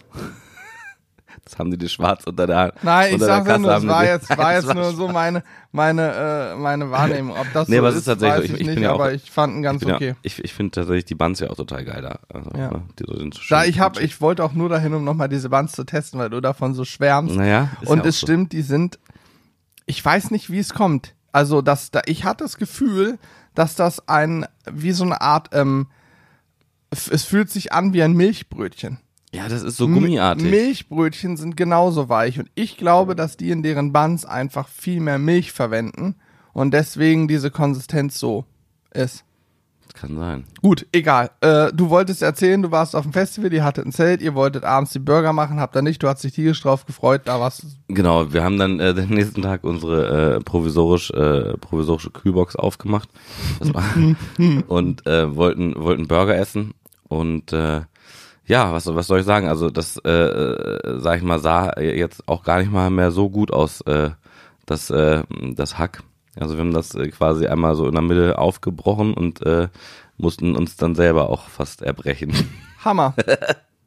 Das 1.48 1.60
haben 1.60 1.70
die 1.70 1.78
dir 1.78 1.88
schwarz 1.88 2.24
unter 2.26 2.48
der 2.48 2.56
Hand. 2.58 2.74
Nein, 2.82 3.14
ich 3.14 3.20
Kasse 3.20 3.58
nur, 3.60 3.70
das 3.70 3.86
war 3.86 4.04
jetzt, 4.04 4.28
war 4.36 4.52
Das 4.52 4.64
jetzt 4.64 4.74
nur 4.74 4.92
so 4.94 5.06
meine, 5.06 5.44
meine, 5.70 6.52
äh, 6.54 6.56
meine 6.56 6.90
Wahrnehmung. 6.90 7.36
Ob 7.38 7.46
das 7.52 7.68
Nee, 7.68 7.76
so 7.76 7.82
aber 7.82 7.88
es 7.90 7.94
ist, 7.94 8.00
ist 8.00 8.06
tatsächlich 8.06 8.38
weiß 8.38 8.44
ich, 8.46 8.50
Ich- 8.54 8.60
ich 8.62 8.66
bin 8.66 8.74
nicht, 8.74 8.82
ja 8.82 8.90
auch- 8.90 8.94
aber 8.96 9.12
ich 9.14 9.30
fand 9.30 9.52
ihn 9.54 9.58
Ich, 9.58 9.62
ganz 9.62 9.84
bin 9.84 9.94
okay. 9.94 10.08
ja, 10.08 10.14
ich, 10.22 10.42
ich 10.44 10.52
finde 10.52 10.72
tatsächlich 10.72 11.04
die 11.04 11.14
Buns 11.14 11.38
ja 11.38 11.48
auch 11.48 11.54
total 11.54 11.84
geil 11.84 12.02
da. 12.02 12.18
Also, 12.34 12.50
Ja. 12.58 12.70
ne, 12.72 12.82
die 12.98 13.04
so 13.06 13.16
sind 13.16 13.34
so 13.34 13.40
Da 13.48 13.64
ich 13.64 13.76
flutschig. 13.76 14.04
ich 14.04 14.20
wollte 14.20 14.42
auch 14.42 14.54
nur 14.54 14.68
dahin, 14.68 14.92
um 14.92 15.04
nochmal 15.04 15.28
diese 15.28 15.48
Buns 15.48 15.70
zu 15.70 15.84
testen, 15.84 16.18
weil 16.18 16.30
du 16.30 16.40
davon 16.40 16.74
so 16.74 16.84
schwärmst. 16.84 17.36
Naja, 17.36 17.70
und 17.84 17.98
ja 18.00 18.04
es 18.06 18.18
so. 18.18 18.26
stimmt, 18.26 18.52
die 18.52 18.62
sind, 18.62 18.98
ich 19.86 20.04
weiß 20.04 20.32
nicht, 20.32 20.50
wie 20.50 20.58
es 20.58 20.74
kommt. 20.74 21.14
Also, 21.30 21.62
dass 21.62 21.92
da, 21.92 22.00
ich 22.06 22.24
hatte 22.24 22.42
das 22.42 22.56
Gefühl, 22.56 23.18
dass 23.54 23.76
das 23.76 24.08
ein, 24.08 24.46
wie 24.68 24.90
so 24.90 25.04
eine 25.04 25.20
Art, 25.20 25.50
ähm, 25.52 25.86
es 27.08 27.22
fühlt 27.24 27.50
sich 27.50 27.72
an 27.72 27.92
wie 27.92 28.02
ein 28.02 28.14
Milchbrötchen. 28.14 28.98
Ja, 29.36 29.50
das 29.50 29.62
ist 29.62 29.76
so 29.76 29.86
gummiartig. 29.86 30.50
Milchbrötchen 30.50 31.36
sind 31.36 31.58
genauso 31.58 32.08
weich 32.08 32.38
und 32.38 32.48
ich 32.54 32.78
glaube, 32.78 33.14
dass 33.14 33.36
die 33.36 33.50
in 33.50 33.62
deren 33.62 33.92
Buns 33.92 34.24
einfach 34.24 34.66
viel 34.66 35.00
mehr 35.00 35.18
Milch 35.18 35.52
verwenden 35.52 36.14
und 36.54 36.72
deswegen 36.72 37.28
diese 37.28 37.50
Konsistenz 37.50 38.18
so 38.18 38.46
ist. 38.94 39.24
Kann 39.92 40.16
sein. 40.16 40.44
Gut, 40.62 40.86
egal. 40.92 41.30
Äh, 41.40 41.70
du 41.72 41.90
wolltest 41.90 42.22
erzählen, 42.22 42.62
du 42.62 42.70
warst 42.70 42.96
auf 42.96 43.04
dem 43.04 43.12
Festival, 43.12 43.52
ihr 43.52 43.62
hattet 43.62 43.86
ein 43.86 43.92
Zelt, 43.92 44.22
ihr 44.22 44.34
wolltet 44.34 44.64
abends 44.64 44.92
die 44.92 44.98
Burger 44.98 45.34
machen, 45.34 45.60
habt 45.60 45.76
ihr 45.76 45.82
nicht, 45.82 46.02
du 46.02 46.08
hast 46.08 46.24
dich 46.24 46.32
tierisch 46.32 46.62
drauf 46.62 46.86
gefreut, 46.86 47.22
da 47.26 47.38
warst 47.38 47.62
du. 47.62 47.66
Genau, 47.88 48.32
wir 48.32 48.42
haben 48.42 48.58
dann 48.58 48.80
äh, 48.80 48.94
den 48.94 49.10
nächsten 49.10 49.42
Tag 49.42 49.64
unsere 49.64 50.36
äh, 50.36 50.40
provisorisch 50.40 51.10
äh, 51.10 51.58
provisorische 51.58 52.10
Kühlbox 52.10 52.56
aufgemacht 52.56 53.10
und 54.68 55.06
äh, 55.06 55.36
wollten 55.36 55.74
wollten 55.76 56.08
Burger 56.08 56.36
essen 56.36 56.72
und 57.08 57.52
äh, 57.52 57.82
ja, 58.46 58.72
was 58.72 58.86
was 58.94 59.06
soll 59.06 59.20
ich 59.20 59.26
sagen? 59.26 59.48
Also 59.48 59.70
das 59.70 59.96
äh, 60.04 60.10
äh, 60.10 61.00
sag 61.00 61.18
ich 61.18 61.22
mal 61.22 61.38
sah 61.40 61.78
jetzt 61.80 62.28
auch 62.28 62.42
gar 62.44 62.58
nicht 62.58 62.70
mal 62.72 62.90
mehr 62.90 63.10
so 63.10 63.28
gut 63.30 63.52
aus 63.52 63.80
äh, 63.82 64.10
das 64.66 64.90
äh, 64.90 65.22
das 65.54 65.78
Hack. 65.78 66.02
Also 66.38 66.54
wir 66.56 66.60
haben 66.64 66.72
das 66.74 66.94
äh, 66.94 67.08
quasi 67.08 67.46
einmal 67.46 67.74
so 67.76 67.86
in 67.86 67.92
der 67.94 68.02
Mitte 68.02 68.38
aufgebrochen 68.38 69.14
und 69.14 69.44
äh, 69.46 69.68
mussten 70.18 70.54
uns 70.56 70.76
dann 70.76 70.94
selber 70.94 71.28
auch 71.30 71.48
fast 71.48 71.82
erbrechen. 71.82 72.32
Hammer. 72.84 73.14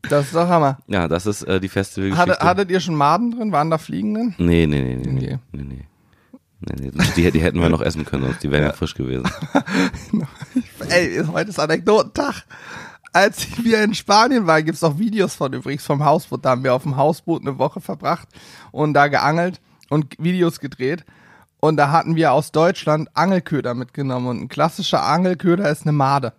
Das 0.09 0.27
ist 0.27 0.35
doch 0.35 0.47
Hammer. 0.47 0.77
ja, 0.88 1.07
das 1.07 1.25
ist 1.25 1.44
äh, 1.44 1.59
die 1.59 1.69
Festivalgeschichte. 1.69 2.31
Hatte, 2.31 2.45
hattet 2.45 2.71
ihr 2.71 2.79
schon 2.79 2.95
Maden 2.95 3.31
drin? 3.31 3.51
Waren 3.51 3.69
da 3.69 3.77
Fliegen 3.77 4.13
drin? 4.13 4.35
Nee, 4.38 4.65
nee, 4.65 4.81
nee, 4.81 4.95
nee, 4.95 5.12
nee, 5.12 5.17
Okay. 5.17 5.39
nee, 5.51 5.63
nee. 5.63 5.85
nee, 6.79 6.91
nee. 6.94 7.03
Die, 7.15 7.31
die 7.31 7.41
hätten 7.41 7.59
wir 7.62 7.69
noch 7.69 7.81
essen 7.81 8.05
können, 8.05 8.23
sonst 8.23 8.41
die 8.44 8.50
wären 8.51 8.63
ja. 8.63 8.73
frisch 8.73 8.94
gewesen. 8.95 9.29
Ey, 10.89 11.21
heute 11.31 11.50
ist 11.50 11.59
Anekdotentag. 11.59 12.44
Als 13.11 13.45
wir 13.63 13.83
in 13.83 13.94
Spanien 13.94 14.47
waren, 14.47 14.65
gibt's 14.65 14.83
auch 14.83 14.97
Videos 14.97 15.35
von 15.35 15.53
übrigens 15.53 15.85
vom 15.85 16.03
Hausboot. 16.03 16.45
Da 16.45 16.51
haben 16.51 16.63
wir 16.63 16.73
auf 16.73 16.83
dem 16.83 16.97
Hausboot 16.97 17.41
eine 17.41 17.57
Woche 17.59 17.81
verbracht 17.81 18.27
und 18.71 18.94
da 18.94 19.07
geangelt 19.07 19.61
und 19.89 20.15
Videos 20.19 20.59
gedreht. 20.59 21.06
Und 21.59 21.77
da 21.77 21.91
hatten 21.91 22.15
wir 22.15 22.31
aus 22.31 22.51
Deutschland 22.51 23.09
Angelköder 23.15 23.74
mitgenommen. 23.74 24.27
Und 24.27 24.41
ein 24.41 24.48
klassischer 24.48 25.03
Angelköder 25.03 25.69
ist 25.69 25.84
eine 25.84 25.91
Made. 25.91 26.34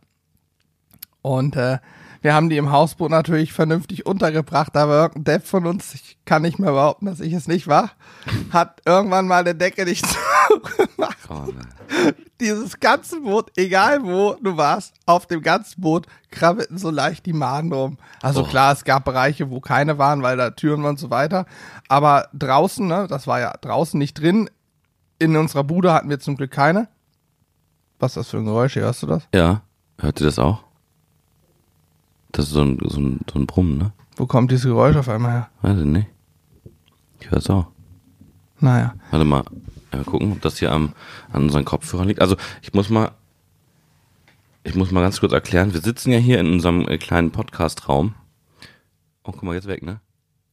Und 1.21 1.57
äh, 1.57 1.79
wir 2.23 2.35
haben 2.35 2.49
die 2.51 2.57
im 2.57 2.71
Hausboot 2.71 3.11
natürlich 3.11 3.53
vernünftig 3.53 4.05
untergebracht, 4.07 4.77
aber 4.77 4.95
irgendein 5.03 5.25
Depp 5.25 5.47
von 5.47 5.67
uns, 5.67 5.95
ich 5.95 6.19
kann 6.25 6.43
nicht 6.43 6.59
mehr 6.59 6.73
behaupten, 6.73 7.07
dass 7.07 7.21
ich 7.21 7.33
es 7.33 7.49
nicht 7.49 7.67
war, 7.67 7.91
hat 8.51 8.83
irgendwann 8.85 9.27
mal 9.27 9.41
eine 9.41 9.55
Decke 9.55 9.85
nicht 9.85 10.05
zugemacht 10.49 11.17
Oh, 11.29 11.47
dieses 12.41 12.81
ganze 12.81 13.21
Boot, 13.21 13.51
egal 13.57 14.03
wo 14.05 14.35
du 14.43 14.57
warst, 14.57 14.95
auf 15.07 15.27
dem 15.27 15.43
ganzen 15.43 15.81
Boot 15.81 16.07
krabbelten 16.31 16.77
so 16.79 16.91
leicht 16.91 17.25
die 17.27 17.33
Maden 17.33 17.73
rum. 17.73 17.99
Also 18.23 18.43
Oh. 18.43 18.47
klar, 18.47 18.73
es 18.73 18.85
gab 18.85 19.05
Bereiche, 19.05 19.51
wo 19.51 19.61
keine 19.61 19.99
waren, 19.99 20.23
weil 20.23 20.37
da 20.37 20.51
Türen 20.51 20.83
waren 20.83 20.91
und 20.91 20.99
so 20.99 21.11
weiter. 21.11 21.47
Aber 21.89 22.29
draußen, 22.35 22.87
ne, 22.87 23.07
das 23.09 23.27
war 23.27 23.41
ja 23.41 23.53
draußen 23.61 23.99
nicht 23.99 24.15
drin. 24.21 24.51
In 25.19 25.37
unserer 25.37 25.65
Bude 25.65 25.93
hatten 25.93 26.09
wir 26.11 26.19
zum 26.21 26.37
Glück 26.37 26.51
keine. 26.51 26.89
Was 27.99 28.13
ist 28.13 28.17
das 28.17 28.29
für 28.31 28.39
ein 28.39 28.45
Geräusch? 28.47 28.77
Hörst 28.77 29.03
du 29.03 29.07
das? 29.07 29.23
Ja, 29.35 29.61
hört 29.99 30.21
ihr 30.21 30.27
das 30.27 30.39
auch? 30.39 30.63
Das 32.33 32.47
ist 32.47 32.53
so 32.53 32.63
ein, 32.63 32.79
so 32.83 33.01
ein, 33.01 33.21
so 33.33 33.39
ein 33.39 33.47
Brummen, 33.47 33.79
ne? 33.79 33.93
Wo 34.17 34.27
kommt 34.27 34.51
dieses 34.51 34.65
Geräusch 34.67 34.97
auf 34.97 35.09
einmal 35.09 35.33
her? 35.33 35.49
Weiß 35.63 35.79
ich 35.79 35.85
nicht. 35.85 36.07
Ich 37.21 37.31
höre 37.31 37.39
es 37.39 37.51
auch. 37.51 37.67
Naja. 38.61 38.95
Warte 39.11 39.25
mal. 39.25 39.45
Ja, 39.93 40.05
gucken, 40.05 40.33
ob 40.33 40.41
das 40.43 40.59
hier 40.59 40.71
am, 40.73 40.93
an 41.33 41.45
unseren 41.45 41.65
Kopfhörern 41.65 42.07
liegt. 42.07 42.21
Also, 42.21 42.37
ich 42.63 42.73
muss 42.75 42.91
mal, 42.91 43.11
ich 44.63 44.75
muss 44.75 44.91
mal 44.93 45.01
ganz 45.01 45.19
kurz 45.21 45.33
erklären. 45.33 45.73
Wir 45.75 45.81
sitzen 45.81 46.13
ja 46.13 46.19
hier 46.19 46.39
in 46.39 46.53
unserem 46.53 46.87
äh, 46.87 46.99
kleinen 46.99 47.31
Podcast-Raum. 47.33 48.15
Oh, 49.25 49.33
guck 49.33 49.43
mal, 49.43 49.55
jetzt 49.55 49.67
weg, 49.67 49.83
ne? 49.83 50.01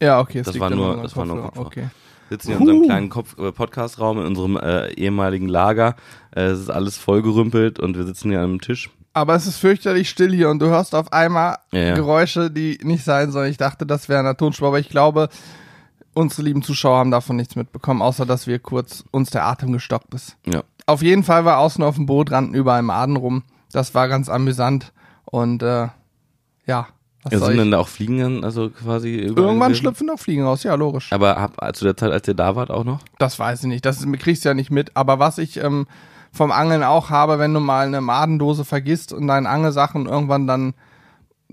Ja, 0.02 0.20
okay. 0.20 0.42
Das 0.42 0.60
war 0.60 0.70
nur- 0.70 1.02
das 1.04 1.16
war 1.16 1.26
nur 1.26 1.42
Kopfhörer. 1.42 1.66
Okay. 1.68 1.88
sitzen 2.30 2.48
hier 2.48 2.56
in 2.58 2.62
unserem 2.64 2.84
kleinen 2.84 3.10
Kopf 3.10 3.38
äh, 3.38 3.52
Podcast-Raum, 3.52 4.20
in 4.20 4.26
unserem 4.26 4.58
äh, 4.58 4.92
ehemaligen 4.94 5.48
Lager. 5.48 5.96
Äh, 6.36 6.42
es 6.46 6.60
ist 6.62 6.70
alles 6.70 6.98
vollgerümpelt 6.98 7.80
und 7.80 7.96
wir 7.98 8.06
sitzen 8.06 8.30
hier 8.30 8.40
an 8.40 8.46
einem 8.46 8.62
Tisch. 8.62 8.90
Aber 9.18 9.34
es 9.34 9.48
ist 9.48 9.58
fürchterlich 9.58 10.10
still 10.10 10.32
hier 10.32 10.50
und 10.50 10.60
du 10.60 10.68
hörst 10.68 10.94
auf 10.94 11.12
einmal 11.12 11.58
Ja. 11.72 11.96
Geräusche, 11.96 12.52
die 12.52 12.78
nicht 12.84 13.04
sein 13.04 13.32
sollen. 13.32 13.50
Ich 13.50 13.58
dachte, 13.58 13.86
das 13.88 14.10
wäre 14.10 14.20
eine 14.20 14.38
Tonspur, 14.38 14.68
aber 14.68 14.80
ich 14.80 14.90
glaube, 14.90 15.30
unsere 16.14 16.44
lieben 16.44 16.62
Zuschauer 16.62 17.00
haben 17.00 17.10
davon 17.10 17.36
nichts 17.36 17.56
mitbekommen, 17.56 18.04
außer 18.04 18.28
dass 18.28 18.46
wir 18.46 18.60
kurz 18.60 19.04
uns 19.10 19.32
der 19.32 19.46
Atem 19.48 19.74
gestockt 19.74 20.14
ist. 20.14 20.38
Ja. 20.46 20.62
Auf 20.86 21.02
jeden 21.02 21.24
Fall 21.24 21.46
war 21.46 21.58
außen 21.58 21.84
auf 21.84 21.96
dem 21.96 22.06
Boot 22.06 22.32
rannten 22.32 22.54
überall 22.54 22.84
Maden 22.84 23.16
rum. 23.18 23.44
Das 23.72 23.96
war 23.96 24.08
ganz 24.08 24.30
amüsant 24.30 24.94
und 25.26 25.64
äh, 25.64 25.88
ja, 26.68 26.88
Was 27.24 27.34
Ja, 27.34 27.40
sind 27.40 27.58
denn 27.58 27.72
da 27.72 27.80
auch 27.80 27.88
Fliegen 27.88 28.20
dann 28.20 28.44
also 28.44 28.70
quasi 28.70 29.16
Irgendwann 29.16 29.74
schlüpfen 29.74 30.08
doch 30.08 30.20
Fliegen 30.20 30.44
raus, 30.44 30.62
ja, 30.62 30.76
logisch. 30.76 31.12
Aber 31.12 31.42
hab, 31.42 31.76
zu 31.76 31.86
der 31.86 31.98
Zeit, 31.98 32.12
als 32.12 32.28
ihr 32.28 32.36
da 32.36 32.56
wart, 32.56 32.70
auch 32.70 32.84
noch? 32.84 33.00
Das 33.18 33.40
weiß 33.40 33.64
ich 33.64 33.68
nicht, 33.68 33.84
das 33.84 34.06
kriegst 34.20 34.46
du 34.46 34.50
ja 34.50 34.54
nicht 34.54 34.70
mit. 34.70 34.96
Aber 34.96 35.18
was 35.18 35.40
ich 35.40 35.58
ähm, 35.58 35.88
vom 36.38 36.52
Angeln 36.52 36.84
auch 36.84 37.10
habe, 37.10 37.40
wenn 37.40 37.54
du 37.54 37.60
mal 37.60 37.88
eine 37.88 38.00
Madendose 38.00 38.64
vergisst 38.64 39.12
und 39.12 39.28
deine 39.28 39.50
Angelsachen 39.50 40.06
irgendwann 40.06 40.48
dann 40.48 40.74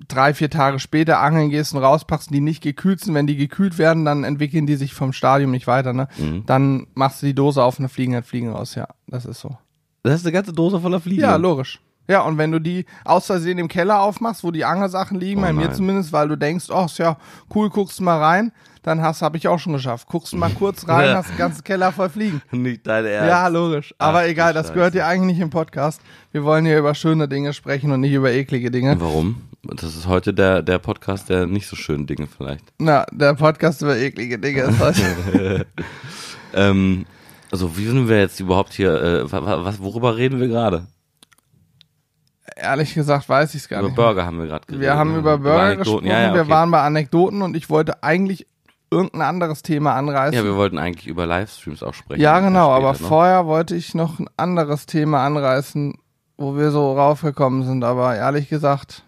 drei, 0.09 0.35
vier 0.35 0.51
Tage 0.51 0.79
später 0.79 1.21
angeln 1.21 1.51
gehst 1.51 1.75
und 1.75 1.83
rauspackst, 1.83 2.31
die 2.31 2.41
nicht 2.41 2.63
gekühlt 2.63 3.01
sind, 3.01 3.15
wenn 3.15 3.27
die 3.27 3.37
gekühlt 3.37 3.79
werden, 3.79 4.05
dann 4.05 4.25
entwickeln 4.25 4.67
die 4.67 4.77
sich 4.77 4.95
vom 4.95 5.13
Stadium 5.13 5.51
nicht 5.51 5.67
weiter, 5.67 5.93
ne? 5.93 6.09
Mhm. 6.19 6.47
Dann 6.47 6.87
machst 6.95 7.23
du 7.23 7.27
die 7.27 7.35
Dose 7.35 7.63
auf 7.63 7.79
und 7.79 7.85
dann 7.85 7.91
fliegen 7.91 8.15
halt 8.15 8.27
Fliegen 8.27 8.51
raus, 8.51 8.75
ja. 8.75 8.89
Das 9.07 9.25
ist 9.25 9.41
so. 9.41 9.57
Das 10.03 10.15
ist 10.17 10.27
eine 10.27 10.33
ganze 10.33 10.53
Dose 10.53 10.81
voller 10.81 11.01
Fliegen. 11.01 11.23
Ja, 11.23 11.37
logisch. 11.37 11.81
Ja, 12.09 12.21
und 12.21 12.37
wenn 12.37 12.53
du 12.53 12.59
die 12.59 12.85
aus 13.05 13.27
Versehen 13.27 13.59
im 13.59 13.69
Keller 13.69 14.03
aufmachst, 14.03 14.45
wo 14.45 14.51
die 14.51 14.65
Angelsachen 14.65 15.19
liegen, 15.19 15.41
Oh 15.41 15.45
bei 15.45 15.53
mir 15.53 15.73
zumindest, 15.73 16.13
weil 16.13 16.29
du 16.29 16.37
denkst, 16.37 16.67
oh, 16.69 16.85
ist 16.85 16.99
ja 16.99 17.17
cool, 17.55 17.71
guckst 17.71 18.01
mal 18.01 18.19
rein, 18.19 18.53
dann 18.85 19.01
hast, 19.03 19.23
habe 19.23 19.37
ich 19.37 19.49
auch 19.49 19.59
schon 19.59 19.73
geschafft. 19.73 20.07
Guckst 20.09 20.33
du 20.33 20.37
mal 20.37 20.51
kurz 20.51 20.87
rein, 20.87 21.17
hast 21.17 21.31
den 21.31 21.39
ganzen 21.39 21.65
Keller 21.65 21.91
voll 21.91 22.09
Fliegen. 22.11 22.41
Nicht 22.53 22.87
dein 22.87 23.05
Ernst. 23.05 23.29
Ja, 23.31 23.49
logisch. 23.49 23.95
Ach, 23.99 24.09
Aber 24.09 24.23
du 24.23 24.29
egal, 24.29 24.53
das 24.55 24.73
gehört 24.73 24.95
ja 24.95 25.07
eigentlich 25.09 25.37
nicht 25.37 25.41
im 25.41 25.51
Podcast. 25.51 26.01
Wir 26.31 26.45
wollen 26.45 26.65
hier 26.67 26.79
über 26.79 26.95
schöne 26.95 27.27
Dinge 27.27 27.53
sprechen 27.53 27.91
und 27.91 28.01
nicht 28.01 28.13
über 28.13 28.31
eklige 28.31 28.71
Dinge. 28.71 28.95
Warum? 29.01 29.43
Das 29.65 29.97
ist 29.97 30.07
heute 30.07 30.35
der, 30.35 30.63
der 30.63 30.79
Podcast 30.79 31.31
der 31.31 31.47
nicht 31.47 31.67
so 31.67 31.75
schönen 31.75 32.07
Dinge 32.07 32.27
vielleicht. 32.27 32.65
Na, 32.79 33.07
der 33.11 33.35
Podcast 33.35 33.81
über 33.83 33.97
eklige 33.97 34.39
Dinge 34.39 34.63
ist 34.63 34.79
heute. 34.79 35.67
Ähm, 36.57 37.05
also 37.51 37.77
wie 37.77 37.85
sind 37.87 38.09
wir 38.09 38.21
jetzt 38.21 38.39
überhaupt 38.39 38.75
hier, 38.75 38.93
äh, 39.03 39.33
wa- 39.33 39.45
wa- 39.45 39.65
was, 39.65 39.81
worüber 39.83 40.17
reden 40.17 40.39
wir 40.39 40.47
gerade? 40.47 40.87
Ehrlich 42.57 42.95
gesagt 42.95 43.29
weiß 43.29 43.55
ich 43.55 43.63
es 43.63 43.69
gar 43.69 43.81
Über 43.81 43.89
nicht. 43.89 43.97
Burger 43.97 44.25
haben 44.25 44.39
wir 44.39 44.47
gerade 44.47 44.65
geredet. 44.67 44.83
Wir 44.83 44.95
haben 44.95 45.13
ne? 45.15 45.19
über 45.19 45.39
Burger 45.39 45.59
Anekdoten. 45.63 45.79
gesprochen, 45.85 46.07
Ja, 46.07 46.23
ja, 46.29 46.35
wir 46.35 46.43
okay. 46.43 46.51
waren 46.51 46.71
bei 46.71 46.81
Anekdoten 46.83 47.43
und 47.43 47.57
ich 47.57 47.69
wollte 47.71 48.03
eigentlich 48.05 48.47
irgendein 48.95 49.23
anderes 49.23 49.63
Thema 49.63 49.95
anreißen. 49.95 50.35
Ja, 50.35 50.45
wir 50.45 50.57
wollten 50.57 50.79
eigentlich 50.79 51.07
über 51.07 51.27
Livestreams 51.27 51.83
auch 51.83 51.95
sprechen. 51.95 52.21
Ja, 52.21 52.41
genau, 52.41 52.71
aber 52.71 52.93
noch. 52.93 52.99
vorher 53.01 53.47
wollte 53.47 53.75
ich 53.77 53.95
noch 53.95 54.19
ein 54.19 54.29
anderes 54.37 54.87
Thema 54.87 55.25
anreißen, 55.27 55.95
wo 56.37 56.57
wir 56.57 56.71
so 56.71 56.93
raufgekommen 56.97 57.65
sind, 57.65 57.85
aber 57.85 58.17
ehrlich 58.17 58.49
gesagt 58.49 59.03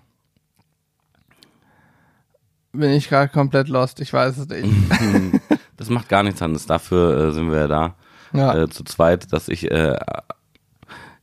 bin 2.72 2.90
ich 2.90 3.08
gerade 3.08 3.32
komplett 3.32 3.68
lost, 3.68 4.00
ich 4.00 4.12
weiß 4.12 4.36
es 4.38 4.48
nicht. 4.48 4.68
Das 5.78 5.90
macht 5.90 6.08
gar 6.08 6.22
nichts 6.22 6.40
anderes. 6.40 6.64
Dafür 6.64 7.28
äh, 7.28 7.32
sind 7.32 7.50
wir 7.50 7.58
ja 7.58 7.68
da 7.68 7.94
Ja, 8.32 8.62
äh, 8.62 8.68
zu 8.70 8.82
zweit, 8.82 9.30
dass 9.30 9.48
ich, 9.48 9.70
äh, 9.70 9.94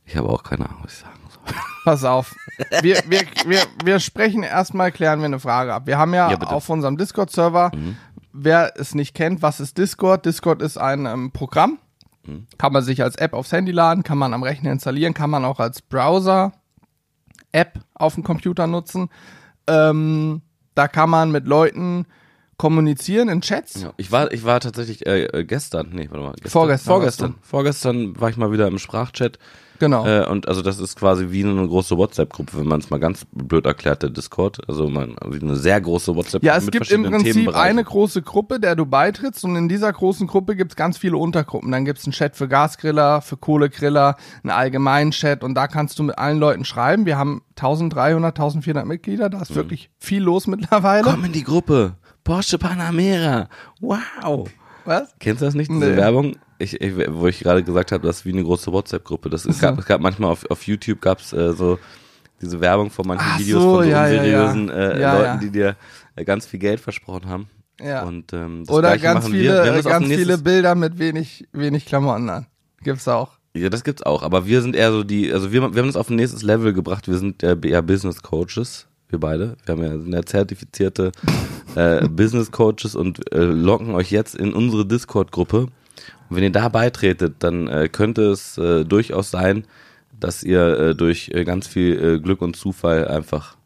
ich 0.04 0.16
habe 0.16 0.28
auch 0.28 0.44
keine 0.44 0.66
Ahnung, 0.68 0.78
was 0.84 0.92
ich 0.92 0.98
sagen 1.00 1.18
soll. 1.28 1.54
pass 1.82 2.04
auf. 2.04 2.36
Wir, 2.80 2.98
wir, 3.08 3.22
wir, 3.46 3.58
wir 3.84 3.98
sprechen 3.98 4.44
erstmal, 4.44 4.92
klären 4.92 5.18
wir 5.18 5.24
eine 5.26 5.40
Frage 5.40 5.74
ab. 5.74 5.86
Wir 5.86 5.98
haben 5.98 6.14
ja, 6.14 6.30
Ja, 6.30 6.38
auf 6.38 6.68
unserem 6.68 6.96
Discord-Server, 6.96 7.72
Mhm. 7.74 7.96
Wer 8.34 8.74
es 8.76 8.94
nicht 8.94 9.14
kennt, 9.14 9.40
was 9.42 9.60
ist 9.60 9.78
Discord? 9.78 10.26
Discord 10.26 10.60
ist 10.60 10.76
ein 10.76 11.06
ähm, 11.06 11.30
Programm, 11.32 11.78
Mhm. 12.26 12.46
kann 12.56 12.72
man 12.72 12.82
sich 12.82 13.02
als 13.02 13.16
App 13.16 13.34
aufs 13.34 13.52
Handy 13.52 13.70
laden, 13.70 14.02
kann 14.02 14.16
man 14.18 14.32
am 14.32 14.42
Rechner 14.42 14.72
installieren, 14.72 15.12
kann 15.12 15.28
man 15.30 15.44
auch 15.44 15.60
als 15.60 15.82
Browser-App 15.82 17.80
auf 17.94 18.14
dem 18.14 18.24
Computer 18.24 18.66
nutzen. 18.66 19.10
Ähm, 19.66 20.40
da 20.74 20.88
kann 20.88 21.10
man 21.10 21.30
mit 21.30 21.46
Leuten 21.46 22.06
kommunizieren 22.56 23.28
in 23.28 23.40
Chats. 23.42 23.82
Ja, 23.82 23.92
ich 23.96 24.10
war, 24.12 24.32
ich 24.32 24.44
war 24.44 24.60
tatsächlich 24.60 25.06
äh, 25.06 25.24
äh, 25.24 25.44
gestern, 25.44 25.90
nee, 25.92 26.08
warte 26.10 26.24
mal, 26.24 26.32
gestern, 26.32 26.50
Vorgestern 26.50 26.92
vorgestern, 26.94 27.34
vorgestern 27.42 28.20
war 28.20 28.30
ich 28.30 28.36
mal 28.36 28.52
wieder 28.52 28.68
im 28.68 28.78
Sprachchat 28.78 29.38
Genau. 29.78 30.06
äh, 30.06 30.26
und 30.26 30.46
also 30.48 30.62
das 30.62 30.78
ist 30.78 30.96
quasi 30.96 31.30
wie 31.30 31.44
eine 31.44 31.66
große 31.66 31.96
WhatsApp-Gruppe, 31.96 32.58
wenn 32.58 32.66
man 32.66 32.80
es 32.80 32.90
mal 32.90 33.00
ganz 33.00 33.26
blöd 33.32 33.66
erklärt, 33.66 34.02
der 34.02 34.10
Discord, 34.10 34.58
also 34.68 34.88
man, 34.88 35.16
wie 35.28 35.40
eine 35.40 35.56
sehr 35.56 35.80
große 35.80 36.14
WhatsApp-Gruppe 36.14 36.46
Ja, 36.46 36.56
es 36.56 36.64
mit 36.66 36.72
gibt 36.74 36.90
im 36.92 37.02
Prinzip 37.04 37.54
eine 37.56 37.82
große 37.82 38.22
Gruppe, 38.22 38.60
der 38.60 38.76
du 38.76 38.86
beitrittst 38.86 39.44
und 39.44 39.56
in 39.56 39.68
dieser 39.68 39.92
großen 39.92 40.26
Gruppe 40.26 40.54
gibt's 40.56 40.76
ganz 40.76 40.96
viele 40.98 41.16
Untergruppen. 41.16 41.72
Dann 41.72 41.84
gibt's 41.84 42.04
einen 42.04 42.12
Chat 42.12 42.36
für 42.36 42.46
Gasgriller, 42.48 43.20
für 43.20 43.36
Kohlegriller, 43.36 44.16
einen 44.42 44.50
allgemeinen 44.50 45.10
Chat 45.10 45.42
und 45.42 45.54
da 45.54 45.66
kannst 45.66 45.98
du 45.98 46.04
mit 46.04 46.18
allen 46.18 46.38
Leuten 46.38 46.64
schreiben. 46.64 47.04
Wir 47.06 47.18
haben 47.18 47.42
1300, 47.56 48.34
1400 48.36 48.86
Mitglieder, 48.86 49.28
da 49.28 49.42
ist 49.42 49.50
Mhm. 49.50 49.56
wirklich 49.56 49.90
viel 49.98 50.22
los 50.22 50.46
mittlerweile. 50.46 51.02
Komm 51.04 51.24
in 51.24 51.32
die 51.32 51.44
Gruppe, 51.44 51.94
Porsche 52.22 52.58
Panamera, 52.58 53.48
wow. 53.80 54.48
Was? 54.84 55.14
Kennst 55.18 55.40
du 55.42 55.46
das 55.46 55.54
nicht, 55.54 55.70
diese 55.70 55.80
Nee. 55.80 55.96
Werbung? 55.96 56.36
Ich, 56.64 56.80
ich, 56.80 56.94
wo 57.10 57.26
ich 57.26 57.40
gerade 57.40 57.62
gesagt 57.62 57.92
habe, 57.92 58.06
das 58.06 58.18
ist 58.18 58.24
wie 58.24 58.32
eine 58.32 58.42
große 58.42 58.72
WhatsApp-Gruppe. 58.72 59.30
Das 59.30 59.44
es 59.44 59.60
gab, 59.60 59.78
es 59.78 59.86
gab 59.86 60.00
manchmal 60.00 60.30
auf, 60.30 60.50
auf 60.50 60.66
YouTube 60.66 61.00
gab's 61.00 61.32
äh, 61.32 61.52
so 61.52 61.78
diese 62.40 62.60
Werbung 62.60 62.90
von 62.90 63.06
manchen 63.06 63.26
Ach 63.28 63.38
Videos 63.38 63.62
so, 63.62 63.74
von 63.74 63.84
so 63.84 63.90
ja, 63.90 64.08
ja, 64.08 64.20
unseriösen 64.20 64.68
ja. 64.68 64.74
Äh, 64.74 65.00
Ja, 65.00 65.12
Leuten, 65.12 65.24
ja. 65.24 65.36
die 65.36 65.50
dir 65.50 65.76
äh, 66.16 66.24
ganz 66.24 66.46
viel 66.46 66.60
Geld 66.60 66.80
versprochen 66.80 67.28
haben. 67.28 67.48
Ja. 67.80 68.02
Und, 68.04 68.32
ähm, 68.32 68.64
Oder 68.68 68.96
ganz 68.98 69.26
viele, 69.26 69.64
wir. 69.64 69.74
Wir 69.74 69.82
ganz 69.82 70.06
viele 70.06 70.38
Bilder 70.38 70.74
mit 70.74 70.98
wenig, 70.98 71.46
wenig 71.52 71.86
Klamotten 71.86 72.28
an. 72.30 72.46
Gibt's 72.82 73.08
auch. 73.08 73.32
Ja, 73.56 73.68
das 73.68 73.84
gibt's 73.84 74.02
auch. 74.02 74.22
Aber 74.22 74.46
wir 74.46 74.62
sind 74.62 74.74
eher 74.74 74.92
so 74.92 75.04
die, 75.04 75.32
also 75.32 75.52
wir, 75.52 75.74
wir 75.74 75.82
haben 75.82 75.88
das 75.88 75.96
auf 75.96 76.10
ein 76.10 76.16
nächstes 76.16 76.42
Level 76.42 76.72
gebracht. 76.72 77.08
Wir 77.08 77.18
sind 77.18 77.42
äh, 77.42 77.56
eher 77.62 77.82
Business 77.82 78.22
Coaches. 78.22 78.86
Wir 79.08 79.20
beide. 79.20 79.56
Wir 79.64 79.72
haben 79.72 79.82
ja, 79.82 79.98
sind 79.98 80.12
ja 80.12 80.24
zertifizierte 80.24 81.12
äh, 81.74 82.06
Business 82.08 82.50
Coaches 82.50 82.94
und 82.94 83.32
äh, 83.32 83.42
locken 83.42 83.94
euch 83.94 84.10
jetzt 84.10 84.34
in 84.34 84.52
unsere 84.52 84.86
Discord-Gruppe. 84.86 85.68
Und 86.30 86.36
wenn 86.36 86.44
ihr 86.44 86.52
da 86.52 86.68
beitretet, 86.68 87.36
dann 87.40 87.68
äh, 87.68 87.88
könnte 87.88 88.30
es 88.30 88.56
äh, 88.58 88.84
durchaus 88.84 89.30
sein, 89.30 89.66
dass 90.18 90.42
ihr 90.42 90.78
äh, 90.78 90.94
durch 90.94 91.30
äh, 91.34 91.44
ganz 91.44 91.66
viel 91.66 92.02
äh, 92.02 92.20
Glück 92.20 92.40
und 92.42 92.56
Zufall 92.56 93.06
einfach 93.08 93.56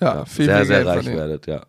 Ja, 0.00 0.14
ja, 0.16 0.24
viel, 0.24 0.46
sehr, 0.46 0.58
viel 0.58 0.66
sehr 0.66 0.76
Geld 0.76 0.86
reich 0.88 0.94
verdienen. 0.94 1.16
werdet. 1.16 1.46
Ja, 1.46 1.62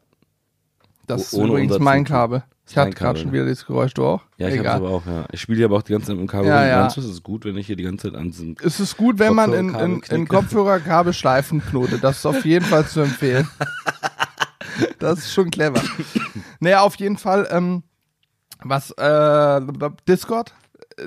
Das 1.07 1.21
ist 1.23 1.33
ohne 1.33 1.49
übrigens 1.49 1.79
mein. 1.79 2.05
Kabel. 2.05 2.43
Ich 2.65 2.77
hatte 2.77 2.91
gerade 2.91 3.19
schon 3.19 3.33
wieder 3.33 3.43
dieses 3.43 3.65
Geräusch, 3.65 3.93
du 3.93 4.05
auch? 4.05 4.21
ja 4.37 4.47
ich 4.47 4.57
habe 4.59 4.69
aber 4.69 4.89
auch. 4.89 5.05
Ja, 5.05 5.25
ich 5.33 5.41
spiele 5.41 5.65
aber 5.65 5.75
auch 5.75 5.81
die 5.81 5.91
ganze 5.91 6.07
Zeit 6.07 6.15
mit 6.15 6.23
dem 6.23 6.29
Kabel. 6.29 6.47
Ja, 6.47 6.65
ja. 6.65 6.87
Es 6.87 6.95
ist 6.95 7.21
gut, 7.21 7.43
wenn 7.43 7.57
ich 7.57 7.67
hier 7.67 7.75
die 7.75 7.83
ganze 7.83 8.09
Zeit 8.09 8.17
an 8.17 8.31
diesem 8.31 8.55
Es 8.63 8.79
ist 8.79 8.95
gut, 8.95 9.19
wenn 9.19 9.35
man 9.35 9.51
in, 9.51 9.75
in, 9.75 10.01
in. 10.09 10.27
Kopfhörerkabel 10.29 11.11
Schleifen 11.11 11.61
knotet. 11.61 12.01
Das 12.05 12.19
ist 12.19 12.25
auf 12.25 12.45
jeden 12.45 12.63
Fall 12.63 12.87
zu 12.87 13.01
empfehlen. 13.01 13.47
Das 14.97 15.19
ist 15.19 15.33
schon 15.33 15.51
clever. 15.51 15.81
Naja, 16.59 16.81
auf 16.81 16.95
jeden 16.95 17.17
Fall, 17.17 17.47
ähm, 17.51 17.83
was, 18.63 18.91
äh, 18.91 19.61
Discord, 20.07 20.53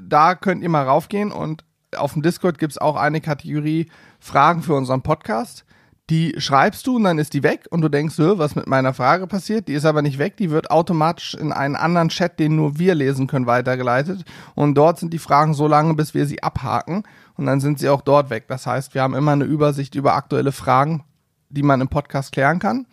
da 0.02 0.34
könnt 0.34 0.62
ihr 0.62 0.68
mal 0.68 0.84
raufgehen 0.84 1.32
und 1.32 1.64
auf 1.96 2.12
dem 2.12 2.22
Discord 2.22 2.58
gibt's 2.58 2.78
auch 2.78 2.96
eine 2.96 3.20
Kategorie 3.20 3.90
Fragen 4.20 4.62
für 4.62 4.74
unseren 4.74 5.02
Podcast. 5.02 5.64
Die 6.08 6.34
schreibst 6.38 6.86
du 6.86 6.96
und 6.96 7.04
dann 7.04 7.18
ist 7.18 7.34
die 7.34 7.42
weg 7.42 7.66
und 7.70 7.80
du 7.80 7.88
denkst, 7.88 8.16
"Hä, 8.18 8.34
was 8.36 8.54
mit 8.54 8.68
meiner 8.68 8.94
Frage 8.94 9.26
passiert? 9.26 9.66
Die 9.66 9.72
ist 9.72 9.84
aber 9.84 10.02
nicht 10.02 10.18
weg, 10.18 10.36
die 10.36 10.50
wird 10.50 10.70
automatisch 10.70 11.34
in 11.34 11.52
einen 11.52 11.74
anderen 11.74 12.10
Chat, 12.10 12.38
den 12.38 12.54
nur 12.54 12.78
wir 12.78 12.94
lesen 12.94 13.26
können, 13.26 13.46
weitergeleitet. 13.46 14.24
Und 14.54 14.74
dort 14.76 15.00
sind 15.00 15.12
die 15.12 15.18
Fragen 15.18 15.52
so 15.54 15.66
lange, 15.66 15.94
bis 15.94 16.14
wir 16.14 16.26
sie 16.26 16.42
abhaken 16.44 17.02
und 17.36 17.46
dann 17.46 17.60
sind 17.60 17.80
sie 17.80 17.88
auch 17.88 18.02
dort 18.02 18.30
weg. 18.30 18.44
Das 18.46 18.66
heißt, 18.66 18.94
wir 18.94 19.02
haben 19.02 19.14
immer 19.14 19.32
eine 19.32 19.44
Übersicht 19.44 19.96
über 19.96 20.14
aktuelle 20.14 20.52
Fragen, 20.52 21.02
die 21.48 21.64
man 21.64 21.80
im 21.80 21.88
Podcast 21.88 22.30
klären 22.30 22.60
kann. 22.60 22.86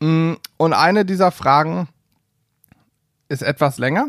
Mm, 0.00 0.34
Und 0.56 0.72
eine 0.74 1.04
dieser 1.04 1.32
Fragen 1.32 1.88
ist 3.28 3.42
etwas 3.42 3.78
länger. 3.78 4.08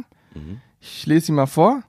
Ich 0.79 1.05
lese 1.05 1.27
sie 1.27 1.31
mal 1.31 1.45
vor. 1.45 1.81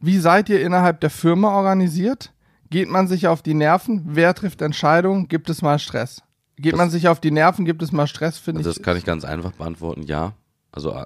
Wie 0.00 0.18
seid 0.18 0.48
ihr 0.48 0.60
innerhalb 0.62 1.00
der 1.00 1.10
Firma 1.10 1.50
organisiert? 1.50 2.32
Geht 2.70 2.88
man 2.88 3.08
sich 3.08 3.26
auf 3.26 3.42
die 3.42 3.54
Nerven? 3.54 4.02
Wer 4.06 4.34
trifft 4.34 4.62
Entscheidungen? 4.62 5.28
Gibt 5.28 5.50
es 5.50 5.60
mal 5.60 5.78
Stress? 5.78 6.22
Geht 6.56 6.76
man 6.76 6.88
sich 6.90 7.08
auf 7.08 7.20
die 7.20 7.30
Nerven? 7.32 7.64
Gibt 7.64 7.82
es 7.82 7.90
mal 7.90 8.06
Stress? 8.06 8.38
Finde 8.38 8.60
Also 8.60 8.70
ich. 8.70 8.76
das 8.76 8.82
kann 8.84 8.96
ich 8.96 9.04
ganz 9.04 9.24
einfach 9.24 9.52
beantworten, 9.52 10.02
ja. 10.04 10.32
Also 10.72 10.92
äh, 10.92 11.04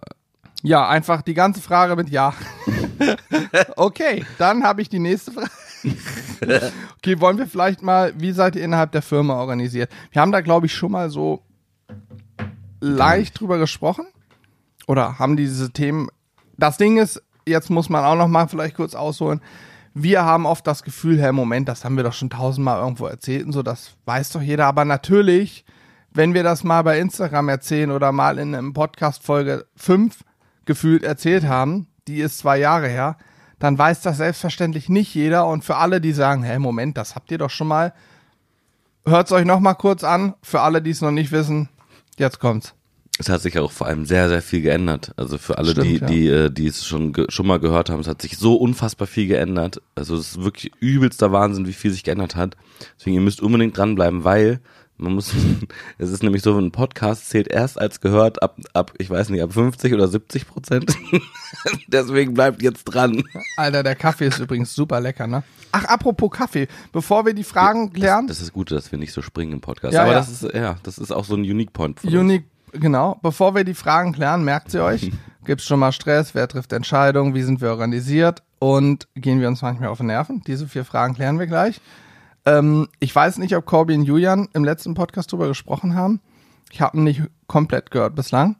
Ja, 0.63 0.87
einfach 0.89 1.23
die 1.23 1.35
ganze 1.35 1.61
Frage 1.63 1.97
mit 1.97 2.11
Ja. 2.11 2.35
okay, 3.77 4.25
dann 4.39 4.63
habe 4.65 4.83
ich 4.83 4.89
die 4.89 4.99
nächste 4.99 5.33
Frage. 5.33 5.51
okay, 6.99 7.21
wollen 7.21 7.39
wir 7.39 7.47
vielleicht 7.47 7.83
mal, 7.83 8.13
wie 8.19 8.33
seid 8.33 8.57
ihr 8.57 8.63
innerhalb 8.63 8.93
der 8.93 9.03
Firma 9.03 9.35
organisiert? 9.41 9.91
Wir 10.13 10.21
haben 10.23 10.33
da, 10.33 10.41
glaube 10.41 10.67
ich, 10.67 10.75
schon 10.75 10.93
mal 10.93 11.09
so 11.11 11.43
leicht 12.81 13.41
drüber 13.41 13.59
gesprochen. 13.59 14.07
Oder 14.87 15.19
haben 15.19 15.37
diese 15.37 15.71
Themen. 15.71 16.09
Das 16.57 16.77
Ding 16.77 16.99
ist, 16.99 17.23
jetzt 17.47 17.71
muss 17.71 17.89
man 17.89 18.05
auch 18.05 18.17
noch 18.17 18.29
mal 18.29 18.49
vielleicht 18.49 18.77
kurz 18.77 18.95
ausholen. 18.95 19.41
Wir 19.95 20.25
haben 20.25 20.47
oft 20.47 20.67
das 20.67 20.83
Gefühl, 20.83 21.21
hey, 21.21 21.33
Moment, 21.33 21.69
das 21.69 21.85
haben 21.85 21.97
wir 21.97 22.05
doch 22.05 22.13
schon 22.13 22.31
tausendmal 22.31 22.81
irgendwo 22.81 23.07
erzählt 23.07 23.47
und 23.47 23.53
so, 23.53 23.63
das 23.63 23.93
weiß 24.07 24.31
doch 24.33 24.43
jeder. 24.43 24.67
Aber 24.67 24.85
natürlich, 24.85 25.65
wenn 26.13 26.35
wir 26.35 26.43
das 26.43 26.65
mal 26.65 26.83
bei 26.83 26.99
Instagram 26.99 27.49
erzählen 27.49 27.91
oder 27.91 28.11
mal 28.11 28.39
in 28.39 28.55
einem 28.55 28.73
Podcast 28.73 29.23
Folge 29.23 29.67
5 29.77 30.25
gefühlt 30.65 31.05
erzählt 31.05 31.45
haben, 31.45 31.87
die 32.09 32.21
ist 32.21 32.39
zwei 32.39 32.59
Jahre 32.59 32.89
her, 32.89 33.17
dann 33.59 33.79
weiß 33.79 34.03
das 34.03 34.17
selbstverständlich 34.17 34.89
nicht 34.89 35.15
jeder. 35.15 35.47
Und 35.47 35.65
für 35.65 35.77
alle, 35.77 36.01
die 36.01 36.13
sagen, 36.13 36.43
hey, 36.43 36.59
Moment, 36.59 36.99
das 36.99 37.15
habt 37.15 37.31
ihr 37.31 37.39
doch 37.39 37.51
schon 37.51 37.69
mal, 37.69 37.95
hört 39.07 39.27
es 39.27 39.33
euch 39.33 39.45
noch 39.45 39.61
mal 39.61 39.75
kurz 39.75 40.03
an. 40.03 40.35
Für 40.43 40.61
alle, 40.61 40.83
die 40.83 40.91
es 40.91 41.01
noch 41.01 41.13
nicht 41.13 41.31
wissen, 41.31 41.69
jetzt 42.19 42.41
kommt's. 42.41 42.75
Es 43.19 43.29
hat 43.29 43.43
sich 43.43 43.59
auch 43.59 43.71
vor 43.71 43.87
allem 43.87 44.07
sehr, 44.07 44.29
sehr 44.29 44.43
viel 44.43 44.61
geändert. 44.63 45.13
Also 45.17 45.39
für 45.39 45.59
alle, 45.59 45.71
Stimmt, 45.71 45.87
die, 45.87 45.97
ja. 45.99 46.07
die, 46.07 46.27
äh, 46.29 46.51
die 46.51 46.67
es 46.67 46.85
schon, 46.85 47.15
schon 47.29 47.47
mal 47.47 47.61
gehört 47.61 47.91
haben, 47.91 48.01
es 48.01 48.09
hat 48.09 48.21
sich 48.23 48.37
so 48.37 48.57
unfassbar 48.57 49.07
viel 49.07 49.29
geändert. 49.29 49.81
Also 49.95 50.17
es 50.17 50.33
ist 50.33 50.43
wirklich 50.43 50.73
übelster 50.81 51.31
Wahnsinn, 51.31 51.67
wie 51.67 51.73
viel 51.73 51.93
sich 51.93 52.03
geändert 52.05 52.35
hat. 52.35 52.57
Deswegen, 52.99 53.15
ihr 53.15 53.23
müsst 53.23 53.41
unbedingt 53.41 53.77
dranbleiben, 53.79 54.25
weil 54.25 54.61
Man 54.97 55.15
muss, 55.15 55.33
es 55.99 56.11
ist 56.11 56.23
nämlich 56.23 56.43
so, 56.43 56.57
ein 56.57 56.71
Podcast 56.71 57.29
zählt 57.29 57.49
erst 57.49 57.81
als 57.81 58.01
gehört 58.01 58.43
ab, 58.43 58.59
ab, 58.75 58.93
ich 58.99 59.11
weiß 59.11 59.31
nicht, 59.31 59.43
ab 59.43 59.53
50 59.53 59.93
oder 59.93 60.07
70 60.07 60.47
Prozent. 60.47 60.97
Deswegen 61.89 62.35
bleibt 62.35 62.63
jetzt 62.63 62.85
dran. 62.85 63.25
Alter, 63.57 63.83
der 63.83 63.97
Kaffee 63.97 64.27
ist 64.27 64.39
übrigens 64.39 64.75
super 64.75 65.01
lecker, 65.01 65.27
ne? 65.27 65.43
Ach, 65.73 65.85
apropos 65.85 66.31
Kaffee, 66.31 66.69
bevor 66.93 67.27
wir 67.27 67.35
die 67.35 67.43
Fragen 67.43 67.93
klären. 67.93 68.29
Das, 68.29 68.39
das 68.39 68.47
ist 68.47 68.53
gut, 68.53 68.71
dass 68.71 68.93
wir 68.93 68.99
nicht 68.99 69.13
so 69.13 69.23
springen 69.23 69.53
im 69.53 69.61
Podcast. 69.61 69.95
Ja, 69.95 70.03
Aber 70.03 70.13
ja. 70.13 70.19
das 70.19 70.29
ist, 70.31 70.55
ja, 70.55 70.77
das 70.85 70.99
ist 70.99 71.11
auch 71.11 71.25
so 71.25 71.35
ein 71.35 71.41
Unique 71.41 71.73
Point. 71.73 72.05
Unique, 72.05 72.45
genau. 72.75 73.19
Bevor 73.23 73.55
wir 73.55 73.65
die 73.65 73.75
Fragen 73.75 74.13
klären, 74.13 74.45
merkt 74.45 74.71
sie 74.71 74.83
euch, 74.83 75.11
gibt's 75.45 75.65
schon 75.65 75.81
mal 75.81 75.93
Stress, 75.93 76.35
wer 76.35 76.49
trifft 76.49 76.73
Entscheidungen, 76.73 77.35
wie 77.35 77.43
sind 77.43 77.61
wir 77.61 77.71
organisiert 77.71 78.43
und 78.59 79.09
gehen 79.15 79.41
wir 79.41 79.49
uns 79.49 79.63
manchmal 79.63 79.89
auf 79.89 79.99
den 79.99 80.07
Nerven? 80.07 80.43
Diese 80.47 80.67
vier 80.67 80.85
Fragen 80.85 81.15
klären 81.15 81.39
wir 81.39 81.47
gleich. 81.47 81.81
Ähm, 82.47 82.89
ich 83.01 83.15
weiß 83.15 83.39
nicht, 83.39 83.57
ob 83.57 83.65
Corby 83.65 83.95
und 83.95 84.05
Julian 84.05 84.49
im 84.53 84.65
letzten 84.65 84.95
Podcast 84.95 85.33
drüber 85.33 85.49
gesprochen 85.49 85.95
haben. 85.95 86.21
Ich 86.71 86.81
habe 86.81 86.99
ihn 86.99 87.05
nicht 87.05 87.23
komplett 87.47 87.91
gehört 87.91 88.15
bislang. 88.15 88.57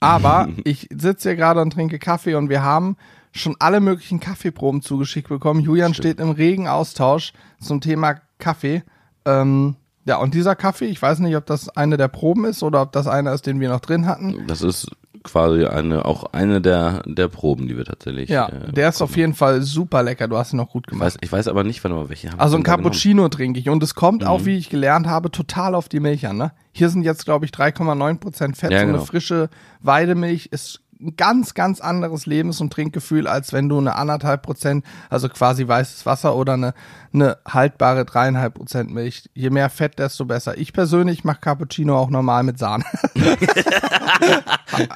Aber 0.00 0.48
ich 0.64 0.88
sitze 0.92 1.30
hier 1.30 1.36
gerade 1.36 1.60
und 1.60 1.72
trinke 1.72 1.98
Kaffee 1.98 2.34
und 2.34 2.48
wir 2.48 2.62
haben 2.62 2.96
schon 3.32 3.56
alle 3.58 3.80
möglichen 3.80 4.20
Kaffeeproben 4.20 4.82
zugeschickt 4.82 5.28
bekommen. 5.28 5.60
Julian 5.60 5.94
steht 5.94 6.20
im 6.20 6.30
regen 6.30 6.68
Austausch 6.68 7.32
zum 7.60 7.80
Thema 7.80 8.16
Kaffee. 8.38 8.82
Ähm, 9.24 9.76
ja, 10.04 10.16
und 10.18 10.34
dieser 10.34 10.56
Kaffee, 10.56 10.86
ich 10.86 11.00
weiß 11.00 11.20
nicht, 11.20 11.36
ob 11.36 11.46
das 11.46 11.68
eine 11.68 11.96
der 11.96 12.08
Proben 12.08 12.44
ist 12.44 12.62
oder 12.62 12.82
ob 12.82 12.92
das 12.92 13.06
einer 13.06 13.32
ist, 13.32 13.46
den 13.46 13.60
wir 13.60 13.68
noch 13.68 13.80
drin 13.80 14.06
hatten. 14.06 14.46
Das 14.48 14.62
ist 14.62 14.88
quasi 15.24 15.64
eine, 15.66 16.04
auch 16.04 16.32
eine 16.32 16.60
der, 16.60 17.02
der 17.06 17.28
Proben, 17.28 17.68
die 17.68 17.76
wir 17.76 17.84
tatsächlich. 17.84 18.28
Ja, 18.28 18.48
äh, 18.48 18.72
der 18.72 18.88
ist 18.88 19.00
auf 19.00 19.16
jeden 19.16 19.34
Fall 19.34 19.62
super 19.62 20.02
lecker. 20.02 20.26
Du 20.26 20.36
hast 20.36 20.52
ihn 20.52 20.56
noch 20.56 20.70
gut 20.70 20.86
ich 20.88 20.90
gemacht. 20.90 21.06
weiß, 21.06 21.18
ich 21.20 21.30
weiß 21.30 21.46
aber 21.46 21.62
nicht, 21.62 21.84
warte 21.84 21.94
mal, 21.96 22.08
welche 22.08 22.30
haben 22.32 22.40
Also 22.40 22.54
wir 22.54 22.60
ein? 22.60 22.64
Cappuccino 22.64 23.28
trinke 23.28 23.60
ich 23.60 23.68
und 23.68 23.80
es 23.84 23.94
kommt 23.94 24.22
Mhm. 24.22 24.28
auch, 24.28 24.44
wie 24.44 24.56
ich 24.56 24.68
gelernt 24.68 25.06
habe, 25.06 25.30
total 25.30 25.76
auf 25.76 25.88
die 25.88 26.00
Milch 26.00 26.26
an. 26.26 26.38
Ne? 26.38 26.50
Hier 26.72 26.88
sind 26.88 27.02
jetzt, 27.04 27.24
glaube 27.24 27.44
ich, 27.44 27.52
3,9% 27.52 28.56
Fett. 28.56 28.72
Ja, 28.72 28.80
so 28.80 28.86
genau. 28.86 28.98
eine 28.98 29.06
frische 29.06 29.48
Weidemilch 29.80 30.46
ist 30.46 30.81
ein 31.02 31.16
ganz, 31.16 31.54
ganz 31.54 31.80
anderes 31.80 32.26
Lebens- 32.26 32.60
und 32.60 32.72
Trinkgefühl, 32.72 33.26
als 33.26 33.52
wenn 33.52 33.68
du 33.68 33.78
eine 33.78 33.96
anderthalb 33.96 34.42
Prozent, 34.42 34.84
also 35.10 35.28
quasi 35.28 35.66
weißes 35.66 36.06
Wasser 36.06 36.36
oder 36.36 36.54
eine, 36.54 36.74
eine 37.12 37.38
haltbare 37.46 38.04
dreieinhalb 38.04 38.54
Prozent 38.54 38.90
Milch. 38.90 39.28
Je 39.34 39.50
mehr 39.50 39.68
Fett, 39.68 39.98
desto 39.98 40.24
besser. 40.24 40.56
Ich 40.58 40.72
persönlich 40.72 41.24
mache 41.24 41.40
Cappuccino 41.40 41.98
auch 41.98 42.10
normal 42.10 42.44
mit 42.44 42.58
Sahne. 42.58 42.84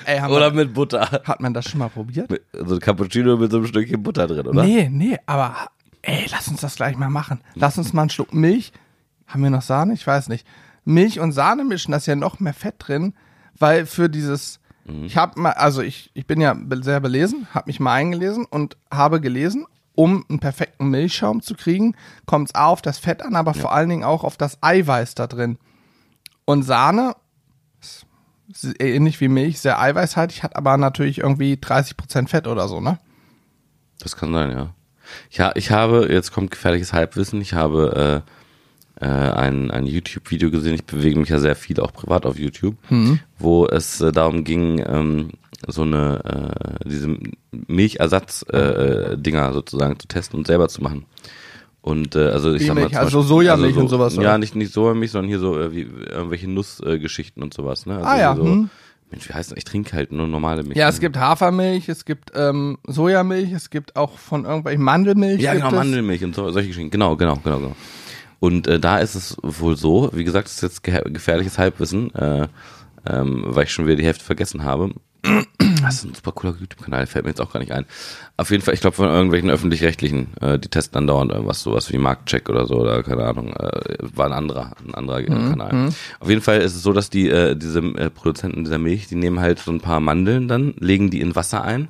Ey, 0.07 0.23
Oder 0.23 0.53
wir, 0.55 0.65
mit 0.65 0.75
Butter. 0.75 1.11
hat 1.25 1.41
man 1.41 1.53
das 1.53 1.67
schon 1.69 1.79
mal 1.79 1.89
probiert? 1.91 2.31
So 2.53 2.75
ein 2.75 2.81
Cappuccino 2.81 3.37
mit 3.37 3.51
so 3.51 3.59
einem 3.59 3.67
Stückchen 3.67 4.03
Butter 4.03 4.27
drin, 4.27 4.47
oder? 4.47 4.63
Nee, 4.63 4.89
nee, 4.91 5.19
aber 5.27 5.55
ey, 6.03 6.27
lass 6.31 6.49
uns 6.49 6.61
das 6.61 6.77
gleich 6.77 6.97
mal 6.97 7.11
machen. 7.11 7.41
Lass 7.55 7.77
uns 7.79 7.93
mal 7.93 8.03
einen 8.03 8.11
Schluck 8.11 8.33
Milch. 8.33 8.73
Haben 9.27 9.43
wir 9.43 9.51
noch 9.51 9.63
Sahne? 9.63 9.93
Ich 9.95 10.07
weiß 10.07 10.29
nicht. 10.29 10.47
Milch 10.85 11.19
und 11.19 11.33
Sahne 11.33 11.65
mischen, 11.65 11.91
da 11.91 11.97
ist 11.99 12.07
ja 12.07 12.15
noch 12.15 12.39
mehr 12.39 12.55
Fett 12.55 12.77
drin, 12.79 13.15
weil 13.59 13.87
für 13.87 14.09
dieses 14.09 14.61
ich 15.05 15.17
habe 15.17 15.41
mal 15.41 15.53
also 15.53 15.83
ich 15.83 16.11
ich 16.15 16.27
bin 16.27 16.41
ja 16.41 16.57
sehr 16.83 17.01
belesen, 17.01 17.49
habe 17.53 17.69
mich 17.69 17.81
mal 17.81 17.95
eingelesen 17.95 18.45
und 18.45 18.77
habe 18.91 19.21
gelesen, 19.21 19.67
um 19.95 20.25
einen 20.29 20.39
perfekten 20.39 20.89
Milchschaum 20.89 21.43
zu 21.43 21.55
kriegen, 21.55 21.97
kommt 22.27 22.51
es 22.51 22.55
auf 22.55 22.83
das 22.83 22.99
Fett 22.99 23.23
an, 23.23 23.35
aber 23.35 23.55
vor 23.55 23.73
allen 23.73 23.89
Dingen 23.89 24.05
auch 24.05 24.23
auf 24.23 24.37
das 24.37 24.63
Eiweiß 24.63 25.15
da 25.15 25.27
drin. 25.27 25.59
Und 26.45 26.63
Sahne 26.63 27.17
ähnlich 28.79 29.21
wie 29.21 29.29
Milch, 29.29 29.61
sehr 29.61 29.81
eiweißhaltig, 29.81 30.43
hat 30.43 30.57
aber 30.57 30.77
natürlich 30.77 31.19
irgendwie 31.19 31.55
30% 31.55 32.29
Fett 32.29 32.47
oder 32.47 32.69
so, 32.69 32.81
ne? 32.81 32.99
Das 33.99 34.17
kann 34.17 34.33
sein, 34.33 34.51
ja. 34.51 34.75
Ich, 35.31 35.41
ha 35.41 35.53
ich 35.55 35.71
habe, 35.71 36.09
jetzt 36.11 36.33
kommt 36.33 36.51
gefährliches 36.51 36.93
Halbwissen, 36.93 37.41
ich 37.41 37.55
habe 37.55 38.25
äh, 38.27 38.31
äh, 39.01 39.07
ein, 39.07 39.71
ein 39.71 39.87
YouTube-Video 39.87 40.51
gesehen, 40.51 40.75
ich 40.75 40.85
bewege 40.85 41.19
mich 41.19 41.29
ja 41.29 41.39
sehr 41.39 41.57
viel 41.57 41.81
auch 41.81 41.93
privat 41.93 42.25
auf 42.27 42.39
YouTube, 42.39 42.77
wo 43.39 43.67
es 43.67 44.01
äh, 44.01 44.13
darum 44.13 44.45
ging, 44.45 44.83
ähm, 44.87 45.31
so 45.69 45.83
eine, 45.83 46.23
äh, 46.85 46.89
diese 46.89 47.17
Milchersatz-Dinger 47.51 49.13
äh, 49.13 49.19
Dinger 49.19 49.53
sozusagen 49.53 49.99
zu 49.99 50.07
testen 50.09 50.39
und 50.39 50.47
selber 50.47 50.69
zu 50.69 50.83
machen. 50.83 51.05
Und 51.81 52.17
äh, 52.17 52.29
also 52.31 52.53
ich 52.53 52.63
Wie 52.63 52.67
sag 52.67 52.75
mal, 52.75 52.85
Also 52.85 53.19
Beispiel- 53.19 53.23
Sojamilch 53.23 53.77
und 53.77 53.89
sowas, 53.89 54.15
Ja, 54.17 54.21
oder? 54.23 54.39
nicht, 54.39 54.57
nicht 54.57 54.73
Sojamilch, 54.73 55.13
sondern 55.13 55.29
hier 55.29 55.39
so 55.39 55.59
äh, 55.59 55.73
wie 55.73 55.83
irgendwelche 55.83 56.51
Nussgeschichten 56.51 56.97
äh, 56.97 56.99
Geschichten 56.99 57.43
und 57.43 57.55
sowas. 57.55 57.87
Ne? 57.87 57.95
Also 57.97 58.07
Ah 58.09 58.19
ja, 58.19 58.35
So, 58.37 58.45
hm. 58.45 58.71
Mensch, 59.11 59.29
wie 59.29 59.35
heißt 59.35 59.53
das? 59.53 59.59
Ich 59.59 59.63
trinke 59.65 59.93
halt 59.93 60.11
nur 60.11 60.27
normale 60.27 60.65
Milch. 60.65 60.77
Ja, 60.77 60.89
es 60.89 60.99
gibt 60.99 61.17
Hafermilch, 61.17 61.89
es 61.89 62.05
gibt 62.05 62.33
ähm, 62.35 62.79
Sojamilch, 62.89 63.53
es 63.53 63.71
gibt 63.71 63.95
auch 63.95 64.19
von 64.19 64.45
irgendwelchen 64.45 64.83
Mandelmilch. 64.83 65.41
Ja, 65.41 65.55
genau. 65.55 65.71
Mandelmilch 65.71 66.25
und 66.25 66.35
so, 66.35 66.51
solche 66.51 66.69
Geschichten. 66.69 66.91
Genau, 66.91 67.15
genau, 67.17 67.37
genau, 67.37 67.59
genau. 67.59 67.77
Und 68.39 68.67
äh, 68.67 68.79
da 68.79 68.99
ist 68.99 69.15
es 69.15 69.37
wohl 69.43 69.77
so, 69.77 70.11
wie 70.13 70.25
gesagt, 70.25 70.47
das 70.47 70.55
ist 70.57 70.63
jetzt 70.63 70.83
ge 70.83 71.01
gefährliches 71.07 71.59
Halbwissen, 71.59 72.15
äh, 72.15 72.49
ähm, 73.09 73.45
weil 73.47 73.65
ich 73.65 73.73
schon 73.73 73.87
wieder 73.87 73.97
die 73.97 74.05
Hälfte 74.05 74.25
vergessen 74.25 74.65
habe. 74.65 74.91
Das 75.83 75.97
ist 75.97 76.05
ein 76.05 76.15
super 76.15 76.33
cooler 76.33 76.55
YouTube-Kanal, 76.59 77.07
fällt 77.07 77.25
mir 77.25 77.31
jetzt 77.31 77.41
auch 77.41 77.53
gar 77.53 77.61
nicht 77.61 77.73
ein. 77.73 77.85
Auf 78.37 78.51
jeden 78.51 78.63
Fall, 78.63 78.75
ich 78.75 78.81
glaube 78.81 78.97
von 78.97 79.09
irgendwelchen 79.09 79.51
öffentlich-rechtlichen, 79.51 80.29
äh, 80.41 80.59
die 80.59 80.69
testen 80.69 80.99
andauernd 80.99 81.33
irgendwas, 81.33 81.63
sowas 81.63 81.93
wie 81.93 81.99
Marktcheck 81.99 82.49
oder 82.49 82.67
so, 82.67 82.77
oder 82.77 83.03
keine 83.03 83.25
Ahnung, 83.25 83.53
äh, 83.55 83.97
war 84.01 84.27
ein 84.27 84.33
anderer, 84.33 84.73
ein 84.87 84.95
anderer 84.95 85.21
äh, 85.21 85.27
Kanal. 85.27 85.91
Auf 86.21 86.29
jeden 86.29 86.43
Fall 86.43 86.61
ist 86.61 86.75
es 86.77 86.83
so, 86.83 86.93
dass 86.93 87.11
die, 87.11 87.29
äh, 87.29 87.57
diese 87.57 87.81
äh, 87.81 88.11
Produzenten 88.11 88.65
dieser 88.65 88.79
Milch, 88.79 89.09
die 89.09 89.17
nehmen 89.17 89.41
halt 89.41 89.59
so 89.59 89.73
ein 89.73 89.81
paar 89.81 90.01
Mandeln 90.01 90.49
dann, 90.49 90.75
legen 90.79 91.11
die 91.11 91.21
in 91.21 91.35
Wasser 91.35 91.63
ein 91.63 91.89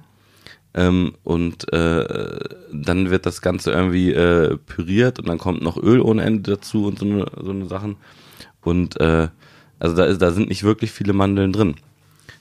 ähm, 0.77 1.15
und 1.25 1.73
äh, 1.73 2.39
dann 2.73 3.11
wird 3.11 3.27
das 3.27 3.41
Ganze 3.41 3.73
irgendwie 3.73 4.13
äh, 4.13 4.57
püriert 4.59 5.19
und 5.19 5.27
dann 5.29 5.39
kommt 5.39 5.63
noch 5.63 5.77
Öl 5.77 6.01
ohne 6.01 6.23
Ende 6.23 6.53
dazu 6.53 6.87
und 6.87 6.99
so 6.99 7.05
eine, 7.07 7.27
so 7.43 7.51
eine 7.51 7.67
Sachen. 7.67 7.97
Und 8.61 9.01
äh, 9.01 9.29
also 9.79 9.97
da, 9.97 10.05
ist, 10.05 10.21
da 10.23 10.31
sind 10.31 10.49
nicht 10.49 10.63
wirklich 10.63 10.93
viele 10.93 11.13
Mandeln 11.13 11.53
drin. 11.53 11.75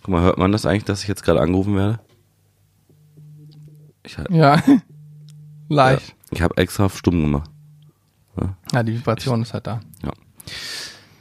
Guck 0.03 0.09
mal, 0.11 0.21
hört 0.21 0.37
man 0.37 0.51
das 0.51 0.65
eigentlich, 0.65 0.83
dass 0.85 1.01
ich 1.01 1.07
jetzt 1.07 1.23
gerade 1.23 1.41
angerufen 1.41 1.75
werde? 1.75 1.99
Ich, 4.03 4.17
ha- 4.17 4.25
Ja, 4.29 4.61
leicht. 5.69 6.15
ich 6.31 6.41
habe 6.41 6.57
extra 6.57 6.85
auf 6.85 6.97
stumm 6.97 7.21
gemacht. 7.21 7.49
Ja. 8.73 8.83
die 8.83 8.93
Vibration 8.95 9.41
ist 9.41 9.53
halt 9.53 9.65
da. 9.65 9.79
Ja. 10.03 10.11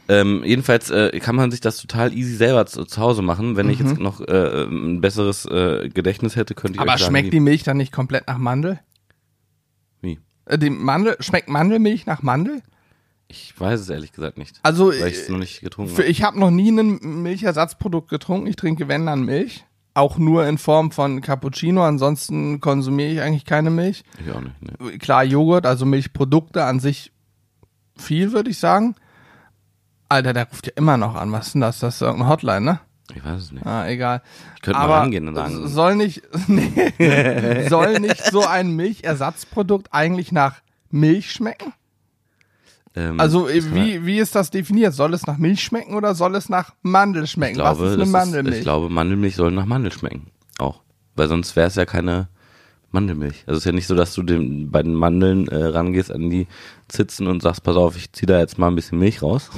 Ähm, 0.09 0.43
jedenfalls 0.45 0.91
äh, 0.91 1.19
kann 1.21 1.35
man 1.35 1.51
sich 1.51 1.61
das 1.61 1.79
total 1.79 2.13
easy 2.13 2.35
selber 2.37 2.67
zu, 2.67 2.85
zu 2.85 3.01
Hause 3.01 3.23
machen. 3.23 3.57
Wenn 3.57 3.71
ich 3.71 3.79
jetzt 3.79 3.99
noch 3.99 4.21
äh, 4.21 4.65
ein 4.65 5.01
besseres 5.01 5.47
äh, 5.47 5.89
Gedächtnis 5.89 6.37
hätte, 6.37 6.55
könnte 6.55 6.75
ich 6.75 6.81
Aber 6.81 6.93
euch 6.93 7.01
sagen, 7.01 7.11
schmeckt 7.11 7.33
die 7.33 7.41
Milch 7.41 7.63
dann 7.63 7.79
nicht 7.79 7.93
komplett 7.93 8.27
nach 8.27 8.39
Mandel? 8.39 8.81
Wie? 10.03 10.19
Äh, 10.45 10.59
die 10.59 10.71
Mandel, 10.71 11.17
schmeckt 11.21 11.49
Mandelmilch 11.49 12.05
nach 12.07 12.23
Mandel? 12.23 12.63
Ich 13.29 13.59
weiß 13.59 13.81
es 13.81 13.89
ehrlich 13.89 14.13
gesagt 14.13 14.37
nicht. 14.37 14.61
Also, 14.63 14.89
weil 14.89 15.09
ich 15.09 15.17
es 15.17 15.29
äh, 15.29 15.33
noch 15.33 15.39
nicht 15.39 15.61
getrunken 15.61 15.93
habe. 15.93 16.05
ich 16.05 16.23
habe 16.23 16.39
noch 16.39 16.51
nie 16.51 16.71
ein 16.71 17.23
Milchersatzprodukt 17.23 18.09
getrunken. 18.09 18.47
Ich 18.47 18.57
trinke, 18.57 18.89
wenn 18.89 19.07
dann 19.07 19.25
Milch. 19.25 19.65
Auch 19.97 20.19
nur 20.19 20.45
in 20.47 20.59
Form 20.59 20.91
von 20.91 21.21
Cappuccino. 21.21 21.85
Ansonsten 21.85 22.61
konsumiere 22.61 23.13
ich 23.13 23.21
eigentlich 23.21 23.45
keine 23.45 23.71
Milch. 23.71 24.03
Ich 24.25 24.31
auch 24.33 24.41
nicht. 24.41 24.61
Ne. 24.61 24.99
Klar, 24.99 25.25
Joghurt, 25.25 25.67
also 25.67 25.87
Milchprodukte 25.87 26.65
an 26.65 26.81
sich 26.81 27.13
viel, 27.97 28.33
würde 28.33 28.51
ich 28.51 28.59
sagen. 28.59 28.97
Alter, 30.15 30.33
der 30.33 30.49
ruft 30.49 30.67
ja 30.67 30.73
immer 30.77 30.97
noch 30.97 31.15
an. 31.15 31.31
Was 31.33 31.49
ist 31.49 31.53
denn 31.55 31.61
das? 31.61 31.79
Das 31.81 31.97
ist 31.97 32.03
irgendeine 32.03 32.31
Hotline, 32.31 32.61
ne? 32.61 32.81
Ich 33.15 33.23
weiß 33.25 33.43
es 33.43 33.53
nicht. 33.53 33.67
Ah, 33.67 33.87
egal. 33.87 34.23
Ich 34.57 34.63
könnte 34.63 34.79
mal 34.79 34.85
Aber 34.87 34.95
rangehen 34.97 35.29
und 35.29 35.35
sagen. 35.35 35.69
soll 35.69 35.95
nicht, 35.97 36.23
nee, 36.49 37.67
soll 37.69 38.01
nicht 38.01 38.25
so 38.25 38.47
ein 38.47 38.71
Milchersatzprodukt 38.71 39.89
eigentlich 39.93 40.33
nach 40.33 40.57
Milch 40.91 41.31
schmecken? 41.33 41.75
Ähm, 42.97 43.21
Also 43.21 43.49
äh, 43.49 43.75
wie, 43.75 44.07
wie 44.07 44.19
ist 44.19 44.35
das 44.35 44.51
definiert? 44.51 44.95
Soll 44.95 45.13
es 45.15 45.27
nach 45.27 45.37
Milch 45.37 45.63
schmecken 45.63 45.95
oder 45.95 46.15
soll 46.15 46.35
es 46.37 46.49
nach 46.49 46.73
Mandel 46.83 47.27
schmecken? 47.27 47.53
ich 47.57 47.59
glaube, 47.59 47.81
Was 47.81 47.91
ist 47.91 47.95
eine 48.01 48.07
Mandelmilch? 48.07 48.57
ich 48.59 48.63
glaube, 48.63 48.89
Mandelmilch 48.89 49.37
soll 49.37 49.51
nach 49.51 49.67
Mandel 49.67 49.93
schmecken. 49.93 50.29
Auch. 50.59 50.81
Weil 51.17 51.29
sonst 51.29 51.55
wäre 51.57 51.67
es 51.67 51.75
ja 51.75 51.85
keine 51.85 52.29
Mandelmilch. 52.95 53.45
Also 53.47 53.59
es 53.59 53.59
ist 53.59 53.65
ja 53.67 53.73
nicht 53.73 53.87
so, 53.87 53.95
dass 53.95 54.15
du 54.15 54.23
den, 54.23 54.71
bei 54.71 54.83
den 54.83 54.95
Mandeln 54.95 55.49
äh, 55.49 55.63
rangehst 55.65 56.11
an 56.11 56.31
die 56.31 56.47
Zitzen 56.89 57.27
und 57.27 57.43
sagst, 57.43 57.63
pass 57.63 57.77
auf, 57.77 57.97
ich 57.97 58.13
zieh 58.13 58.25
da 58.25 58.39
jetzt 58.39 58.57
mal 58.57 58.69
ein 58.69 58.75
bisschen 58.77 58.99
Milch 58.99 59.21
raus. 59.21 59.51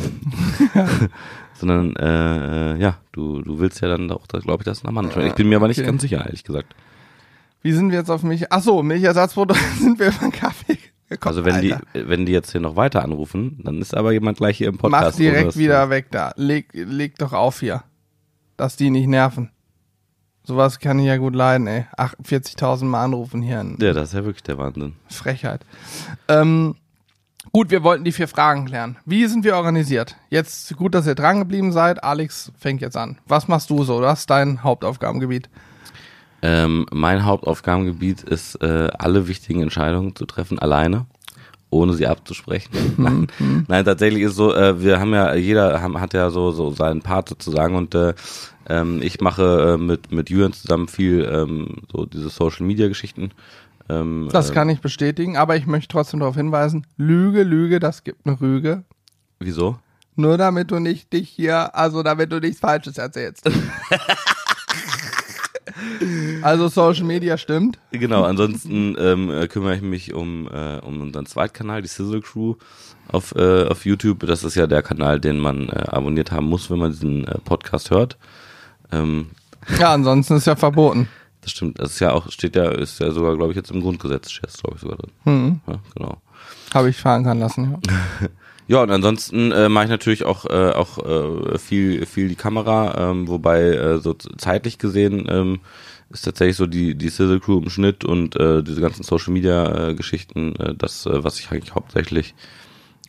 Sondern, 1.55 1.94
äh, 1.96 2.75
äh, 2.75 2.79
ja, 2.81 2.99
du, 3.12 3.42
du 3.42 3.59
willst 3.59 3.81
ja 3.81 3.88
dann 3.88 4.11
auch, 4.11 4.27
glaube 4.27 4.62
ich, 4.62 4.64
das 4.64 4.83
nach 4.83 4.90
Mandel 4.90 5.12
schmecken. 5.12 5.29
Ich 5.29 5.35
bin 5.35 5.49
mir 5.49 5.57
aber 5.57 5.68
nicht 5.68 5.79
Okay. 5.79 5.87
ganz 5.87 6.03
sicher, 6.03 6.25
ehrlich 6.25 6.44
gesagt. 6.44 6.75
Wie 7.62 7.72
sind 7.72 7.90
wir 7.90 7.99
jetzt 7.99 8.11
auf 8.11 8.22
Milch? 8.22 8.44
Ach 8.51 8.61
so, 8.62 8.83
Milchersatzprodukt 8.83 9.61
sind 9.79 9.99
wir 9.99 10.09
über 10.09 10.31
Kaffee 10.31 10.79
gekommen. 11.09 11.37
Also 11.37 11.44
wenn 11.44 11.62
die, 11.62 11.72
Alter. 11.75 11.87
wenn 12.09 12.27
die 12.27 12.33
jetzt 12.33 12.53
hier 12.53 12.61
noch 12.61 12.77
weiter 12.77 13.03
anrufen, 13.05 13.61
dann 13.64 13.81
ist 13.81 13.94
aber 13.94 14.12
jemand 14.12 14.38
gleich 14.38 14.59
hier 14.59 14.68
im 14.68 14.79
Podcast. 14.79 15.12
Mach 15.12 15.16
direkt 15.16 15.57
wieder 15.57 15.88
weg 15.90 16.07
da. 16.11 16.33
Leg, 16.37 16.68
leg 16.72 17.16
doch 17.18 17.33
auf 17.33 17.61
hier. 17.61 17.85
Dass 18.57 18.77
die 18.77 18.90
nicht 18.90 19.07
nerven. 19.07 19.51
Sowas 20.47 20.79
kann 20.79 21.01
ich 21.01 21.07
ja 21.07 21.17
gut 21.17 21.35
leiden, 21.35 21.67
ey. 21.67 21.87
48.000 21.99 22.85
Mal 22.85 23.03
anrufen 23.03 23.43
hier. 23.43 23.61
in 23.61 23.77
Ja, 23.81 23.93
das 23.93 24.11
ist 24.11 24.15
ja 24.15 24.25
wirklich 24.25 24.45
der 24.45 24.57
Wahnsinn. 24.59 24.95
Frechheit. 25.09 25.63
Ähm, 26.29 26.77
gut, 27.51 27.73
wir 27.73 27.83
wollten 27.83 28.05
die 28.05 28.13
vier 28.13 28.29
Fragen 28.29 28.67
klären. 28.67 28.97
Wie 29.05 29.27
sind 29.27 29.43
wir 29.43 29.57
organisiert? 29.57 30.15
Jetzt 30.31 30.77
gut, 30.77 30.95
dass 30.95 31.05
ihr 31.09 31.17
dran 31.17 31.41
geblieben 31.41 31.73
seid. 31.73 32.05
Alex 32.05 32.53
fängt 32.57 32.81
jetzt 32.81 32.97
an. 32.97 33.19
Was 33.27 33.49
machst 33.49 33.71
du 33.71 33.83
so? 33.83 34.01
Was 34.03 34.21
ist 34.21 34.31
dein 34.31 34.63
Hauptaufgabengebiet? 34.63 35.51
Ähm, 36.43 36.87
mein 36.93 37.25
Hauptaufgabengebiet 37.25 38.23
ist, 38.23 38.55
äh, 38.63 38.89
alle 38.97 39.27
wichtigen 39.27 39.63
Entscheidungen 39.63 40.15
zu 40.15 40.27
treffen 40.27 40.61
alleine 40.61 41.07
ohne 41.71 41.95
sie 41.95 42.07
abzusprechen. 42.07 42.71
nein, 42.97 43.27
nein, 43.69 43.85
tatsächlich 43.85 44.23
ist 44.23 44.37
so, 44.37 44.55
äh, 44.55 44.81
wir 44.81 45.01
haben 45.01 45.13
ja, 45.13 45.35
jeder 45.35 45.83
haben, 45.83 46.01
hat 46.01 46.15
ja 46.15 46.31
so, 46.31 46.53
so 46.53 46.71
seinen 46.71 47.03
Part 47.03 47.29
sozusagen 47.29 47.75
und 47.75 47.95
äh, 47.95 48.15
ähm, 48.68 49.00
ich 49.02 49.20
mache 49.20 49.74
äh, 49.74 49.83
mit, 49.83 50.12
mit 50.12 50.31
Julian 50.31 50.52
zusammen 50.52 50.88
viel 50.88 51.29
ähm, 51.31 51.83
so 51.90 52.07
diese 52.07 52.29
Social 52.29 52.66
Media 52.66 52.88
Geschichten. 52.88 53.31
Ähm, 53.88 54.29
Das 54.33 54.50
äh, 54.50 54.55
kann 54.55 54.68
ich 54.68 54.81
bestätigen, 54.81 55.37
aber 55.37 55.57
ich 55.57 55.66
möchte 55.66 55.88
trotzdem 55.88 56.20
darauf 56.20 56.37
hinweisen, 56.37 56.87
Lüge, 56.96 57.42
Lüge, 57.42 57.81
das 57.81 58.05
gibt 58.05 58.26
eine 58.26 58.40
Rüge. 58.40 58.85
Wieso? 59.38 59.79
Nur 60.16 60.38
damit 60.38 60.70
du 60.70 60.79
nicht 60.79 61.12
dich 61.12 61.29
hier, 61.29 61.74
also 61.76 62.02
damit 62.02 62.33
du 62.33 62.40
nichts 62.40 62.61
Falsches 62.61 62.96
erzählst. 62.96 63.48
also 66.42 66.68
Social 66.68 67.05
Media 67.05 67.37
stimmt. 67.37 67.79
Genau, 67.92 68.24
ansonsten 68.24 68.96
ähm, 68.98 69.31
äh, 69.31 69.46
kümmere 69.46 69.76
ich 69.76 69.83
mich 69.83 70.14
um, 70.14 70.48
äh, 70.48 70.79
um 70.79 71.02
unseren 71.02 71.26
Zweitkanal, 71.26 71.83
die 71.83 71.88
Sizzle 71.88 72.22
Crew 72.22 72.55
auf, 73.09 73.35
äh, 73.37 73.66
auf 73.66 73.85
YouTube. 73.85 74.26
Das 74.26 74.42
ist 74.42 74.55
ja 74.55 74.66
der 74.66 74.83
Kanal, 74.83 75.20
den 75.20 75.38
man 75.38 75.68
äh, 75.68 75.85
abonniert 75.88 76.33
haben 76.33 76.46
muss, 76.46 76.70
wenn 76.70 76.79
man 76.79 76.92
diesen 76.92 77.26
äh, 77.26 77.38
Podcast 77.38 77.90
hört. 77.90 78.16
Ähm, 78.92 79.27
Ja, 79.79 79.92
ansonsten 79.94 80.35
ist 80.37 80.46
ja 80.46 80.57
verboten. 80.57 81.09
das 81.40 81.51
stimmt, 81.53 81.79
das 81.79 81.92
ist 81.92 82.01
ja 82.01 82.12
auch, 82.12 82.31
steht 82.31 82.57
ja, 82.57 82.70
ist 82.70 83.01
ja 83.01 83.11
sogar, 83.11 83.37
glaube 83.37 83.53
ich, 83.53 83.57
jetzt 83.57 83.70
im 83.70 83.81
Grundgesetz, 83.81 84.31
steht 84.31 84.46
das, 84.46 84.62
glaube 84.62 84.77
ich, 84.77 84.83
sogar 84.83 84.96
drin. 84.99 85.11
Hm, 85.25 85.61
Ja, 85.66 85.79
genau. 85.94 86.20
Habe 86.75 86.90
ich 86.90 86.96
verankern 86.96 87.38
lassen. 87.40 87.79
Ja. 88.20 88.29
Ja, 88.68 88.83
und 88.83 88.90
ansonsten 88.90 89.53
äh, 89.53 89.68
mache 89.68 89.85
ich 89.85 89.90
natürlich 89.90 90.25
auch, 90.25 90.44
äh, 90.46 90.72
auch 90.72 90.99
äh, 90.99 91.57
viel, 91.57 92.05
viel 92.05 92.27
die 92.27 92.35
Kamera, 92.35 93.11
ähm, 93.12 93.29
wobei 93.29 93.61
äh, 93.62 93.99
so 94.01 94.12
zeitlich 94.14 94.79
gesehen 94.79 95.27
ähm, 95.31 95.61
ist 96.11 96.25
tatsächlich 96.25 96.57
so 96.57 96.66
die, 96.66 96.96
die 96.96 97.09
Sizzle 97.11 97.38
Crew 97.38 97.59
im 97.62 97.70
Schnitt 97.70 98.05
und 98.05 98.35
äh, 98.35 98.64
diese 98.64 98.81
ganzen 98.81 99.05
Social 99.05 99.33
Media 99.33 99.90
äh, 99.90 99.94
Geschichten, 99.94 100.57
äh, 100.57 100.75
das, 100.75 101.07
äh, 101.07 101.22
was 101.22 101.38
ich 101.38 101.53
eigentlich 101.53 101.77
hauptsächlich 101.77 102.35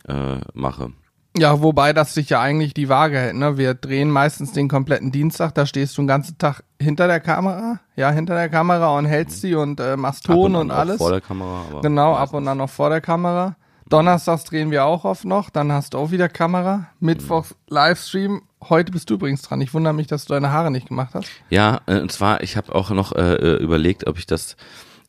äh, 0.06 0.36
mache. 0.54 0.92
Ja, 1.40 1.62
wobei 1.62 1.92
das 1.92 2.14
sich 2.14 2.30
ja 2.30 2.40
eigentlich 2.40 2.74
die 2.74 2.88
Waage 2.88 3.18
hält. 3.18 3.36
Ne? 3.36 3.56
Wir 3.56 3.74
drehen 3.74 4.10
meistens 4.10 4.52
den 4.52 4.68
kompletten 4.68 5.12
Dienstag, 5.12 5.54
da 5.54 5.66
stehst 5.66 5.96
du 5.96 6.02
den 6.02 6.08
ganzen 6.08 6.38
Tag 6.38 6.62
hinter 6.80 7.06
der 7.06 7.20
Kamera, 7.20 7.80
ja, 7.96 8.10
hinter 8.10 8.34
der 8.34 8.48
Kamera 8.48 8.96
und 8.96 9.06
hältst 9.06 9.40
sie 9.40 9.54
und 9.54 9.80
äh, 9.80 9.96
machst 9.96 10.28
Ab 10.28 10.34
Ton 10.34 10.54
an 10.54 10.60
und, 10.62 10.70
auch 10.70 10.76
alles. 10.76 10.96
Vor 10.98 11.10
der 11.10 11.20
Kamera, 11.20 11.62
aber 11.70 11.80
Genau, 11.80 12.14
ab 12.14 12.34
und 12.34 12.46
an 12.48 12.58
noch 12.58 12.70
vor 12.70 12.90
der 12.90 13.00
Kamera. 13.00 13.56
Donnerstags 13.88 14.44
drehen 14.44 14.70
wir 14.70 14.84
auch 14.84 15.04
oft 15.04 15.24
noch, 15.24 15.48
dann 15.48 15.72
hast 15.72 15.94
du 15.94 15.98
auch 15.98 16.10
wieder 16.10 16.28
Kamera. 16.28 16.88
Mittwochs 17.00 17.54
Livestream. 17.68 18.42
Heute 18.68 18.92
bist 18.92 19.08
du 19.08 19.14
übrigens 19.14 19.42
dran. 19.42 19.60
Ich 19.60 19.72
wundere 19.72 19.94
mich, 19.94 20.08
dass 20.08 20.26
du 20.26 20.34
deine 20.34 20.50
Haare 20.50 20.70
nicht 20.70 20.88
gemacht 20.88 21.14
hast. 21.14 21.28
Ja, 21.48 21.80
äh, 21.86 22.00
und 22.00 22.12
zwar, 22.12 22.42
ich 22.42 22.56
habe 22.56 22.74
auch 22.74 22.90
noch 22.90 23.12
äh, 23.12 23.34
äh, 23.34 23.62
überlegt, 23.62 24.06
ob 24.06 24.18
ich 24.18 24.26
das. 24.26 24.56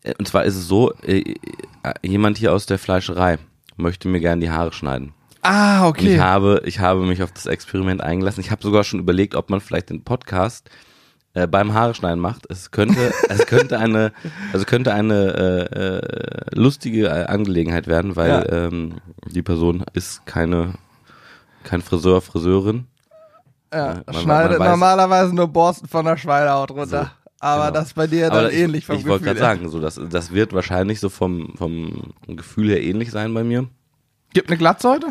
Äh, 0.03 0.13
und 0.17 0.27
zwar 0.27 0.45
ist 0.45 0.55
es 0.55 0.67
so, 0.67 0.93
äh, 1.01 1.35
jemand 2.03 2.37
hier 2.37 2.53
aus 2.53 2.67
der 2.67 2.79
Fleischerei 2.79 3.37
möchte 3.75 4.07
mir 4.07 4.19
gerne 4.19 4.41
die 4.41 4.51
Haare 4.51 4.71
schneiden. 4.71 5.13
Ah, 5.51 5.87
Und 5.87 6.01
ich 6.01 6.19
habe, 6.19 6.61
ich 6.65 6.79
habe 6.79 7.05
mich 7.05 7.23
auf 7.23 7.31
das 7.31 7.45
Experiment 7.47 8.01
eingelassen. 8.01 8.41
Ich 8.41 8.51
habe 8.51 8.61
sogar 8.61 8.83
schon 8.83 8.99
überlegt, 8.99 9.33
ob 9.35 9.49
man 9.49 9.61
vielleicht 9.61 9.89
den 9.89 10.03
Podcast 10.03 10.69
äh, 11.33 11.47
beim 11.47 11.73
Haare 11.73 11.95
schneiden 11.95 12.19
macht. 12.19 12.45
Es 12.49 12.69
könnte, 12.71 13.13
es 13.29 13.45
könnte 13.47 13.79
eine, 13.79 14.11
also 14.53 14.65
könnte 14.65 14.93
eine 14.93 15.69
äh, 15.73 15.79
äh, 15.79 16.55
lustige 16.55 17.07
äh, 17.07 17.25
Angelegenheit 17.25 17.87
werden, 17.87 18.15
weil 18.15 18.29
Ja. 18.29 18.45
ähm, 18.67 18.95
die 19.25 19.41
Person 19.41 19.83
ist 19.93 20.25
keine, 20.27 20.73
kein 21.63 21.81
Friseur, 21.81 22.21
Friseurin. 22.21 22.85
Ja, 23.73 24.01
man- 24.05 24.15
schneidet 24.15 24.59
man 24.59 24.67
weiß- 24.67 24.71
normalerweise 24.71 25.35
nur 25.35 25.47
Borsten 25.47 25.87
von 25.87 26.05
der 26.05 26.17
Schweinehaut 26.17 26.71
runter. 26.71 26.85
So, 27.05 27.09
Aber 27.39 27.67
genau. 27.67 27.79
das 27.79 27.93
bei 27.93 28.05
dir 28.07 28.29
dann 28.29 28.37
Aber 28.45 28.51
ähnlich 28.53 28.79
ich, 28.81 28.85
vom 28.85 28.95
ich 28.97 29.05
wollte 29.07 29.23
Gefühl 29.23 29.35
gerade 29.39 29.47
her. 29.47 29.57
sagen, 29.57 29.69
so 29.69 29.79
das, 29.79 29.99
das 30.09 30.31
wird 30.31 30.53
wahrscheinlich 30.53 30.99
so 30.99 31.09
vom, 31.09 31.53
vom 31.57 32.13
Gefühl 32.27 32.69
her 32.69 32.81
ähnlich 32.83 33.09
sein 33.11 33.33
bei 33.33 33.43
mir. 33.43 33.67
Gibt 34.33 34.49
eine 34.49 34.57
Glatze 34.57 34.89
heute? 34.89 35.07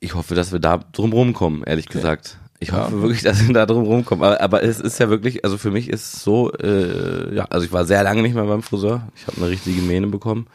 Ich 0.00 0.14
hoffe, 0.14 0.34
dass 0.34 0.52
wir 0.52 0.58
da 0.58 0.78
drum 0.92 1.12
rumkommen, 1.12 1.62
ehrlich 1.64 1.86
gesagt. 1.86 2.38
Ich 2.60 2.68
Ja. 2.68 2.84
hoffe 2.84 3.02
wirklich, 3.02 3.22
dass 3.22 3.46
wir 3.46 3.52
da 3.54 3.66
drum 3.66 3.84
rumkommen. 3.84 4.24
Aber, 4.24 4.40
aber 4.40 4.62
es 4.62 4.78
ist 4.80 4.98
ja 5.00 5.08
wirklich, 5.08 5.44
also 5.44 5.58
für 5.58 5.70
mich 5.70 5.88
ist 5.88 6.14
es 6.14 6.22
so, 6.22 6.52
äh, 6.52 7.34
ja, 7.34 7.44
also 7.46 7.66
ich 7.66 7.72
war 7.72 7.84
sehr 7.84 8.02
lange 8.04 8.22
nicht 8.22 8.34
mehr 8.34 8.44
beim 8.44 8.62
Friseur. 8.62 9.08
Ich 9.16 9.26
habe 9.26 9.38
eine 9.38 9.48
richtige 9.50 9.82
Mähne 9.82 10.06
bekommen. 10.08 10.46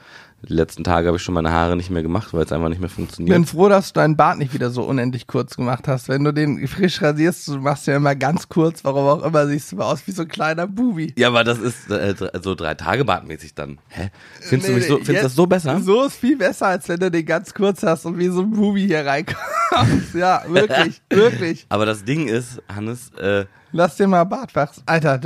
Die 0.47 0.53
letzten 0.53 0.83
Tage 0.83 1.07
habe 1.07 1.17
ich 1.17 1.23
schon 1.23 1.33
meine 1.33 1.51
Haare 1.51 1.75
nicht 1.75 1.89
mehr 1.89 2.03
gemacht, 2.03 2.31
weil 2.31 2.43
es 2.45 2.51
einfach 2.51 2.69
nicht 2.69 2.79
mehr 2.79 2.89
funktioniert. 2.91 3.33
bin 3.35 3.45
froh, 3.45 3.69
dass 3.69 3.91
du 3.91 3.99
deinen 3.99 4.15
Bart 4.15 4.37
nicht 4.37 4.53
wieder 4.53 4.69
so 4.69 4.83
unendlich 4.83 5.25
kurz 5.25 5.55
gemacht 5.55 5.87
hast. 5.87 6.09
Wenn 6.09 6.23
du 6.23 6.31
den 6.31 6.67
frisch 6.67 7.01
rasierst, 7.01 7.47
du 7.47 7.57
machst 7.57 7.87
ja 7.87 7.95
immer 7.95 8.15
ganz 8.15 8.47
kurz, 8.47 8.83
warum 8.83 9.05
auch 9.07 9.23
immer, 9.25 9.47
siehst 9.47 9.71
du 9.71 9.77
mal 9.77 9.85
aus 9.91 10.05
wie 10.05 10.11
so 10.11 10.21
ein 10.21 10.27
kleiner 10.27 10.67
Bubi. 10.67 11.11
ja, 11.17 11.29
aber 11.29 11.43
das 11.43 11.57
ist 11.57 11.89
äh, 11.89 12.13
so 12.41 12.53
drei 12.53 12.75
Tage 12.75 13.03
bartmäßig 13.03 13.55
dann. 13.55 13.79
Hä? 13.89 14.09
Findest 14.39 14.69
Nee, 14.69 14.75
du 14.75 14.79
mich 14.79 14.87
so, 14.87 14.95
findest 14.97 15.09
jetzt- 15.13 15.23
das 15.25 15.35
so 15.35 15.47
besser? 15.47 15.81
So 15.81 16.03
ist 16.05 16.15
viel 16.17 16.37
besser, 16.37 16.67
als 16.67 16.87
wenn 16.87 16.99
du 16.99 17.09
den 17.09 17.25
ganz 17.25 17.53
kurz 17.53 17.81
hast 17.81 18.05
und 18.05 18.19
wie 18.19 18.27
so 18.27 18.41
ein 18.41 18.51
Bubi 18.51 18.85
hier 18.85 19.05
reinkommst. 19.07 20.13
Ja, 20.13 20.43
wirklich, 20.47 21.01
wirklich. 21.09 21.65
Aber 21.69 21.85
das 21.87 22.05
Ding 22.05 22.27
ist, 22.27 22.61
Hannes, 22.73 23.11
äh, 23.19 23.45
Lass 23.71 23.97
dir 23.97 24.07
mal 24.07 24.23
Bart 24.23 24.55
wachsen. 24.55 24.83
Alter, 24.85 25.19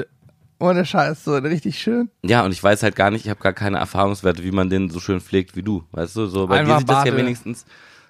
ohne 0.62 0.86
Scheiß, 0.86 1.24
so 1.26 1.36
richtig 1.36 1.80
schön. 1.80 2.10
Ja, 2.24 2.46
und 2.46 2.52
ich 2.52 2.64
weiß 2.64 2.84
halt 2.84 2.96
gar 2.96 3.12
nicht, 3.12 3.26
ich 3.26 3.30
habe 3.30 3.42
gar 3.42 3.54
keine 3.54 3.78
Erfahrungswerte, 3.80 4.44
wie 4.44 4.52
man 4.52 4.70
den 4.70 4.90
so 4.90 5.00
schön 5.00 5.20
pflegt 5.20 5.56
wie 5.56 5.64
du. 5.64 5.84
Weißt 5.92 6.16
du, 6.16 6.28
so 6.28 6.48
bei 6.48 6.60
Einfach 6.60 6.76
dir 6.76 6.80
sieht 6.80 6.90
das 6.90 6.98
ja 7.06 7.12
Bade. 7.12 7.18
wenigstens. 7.18 7.66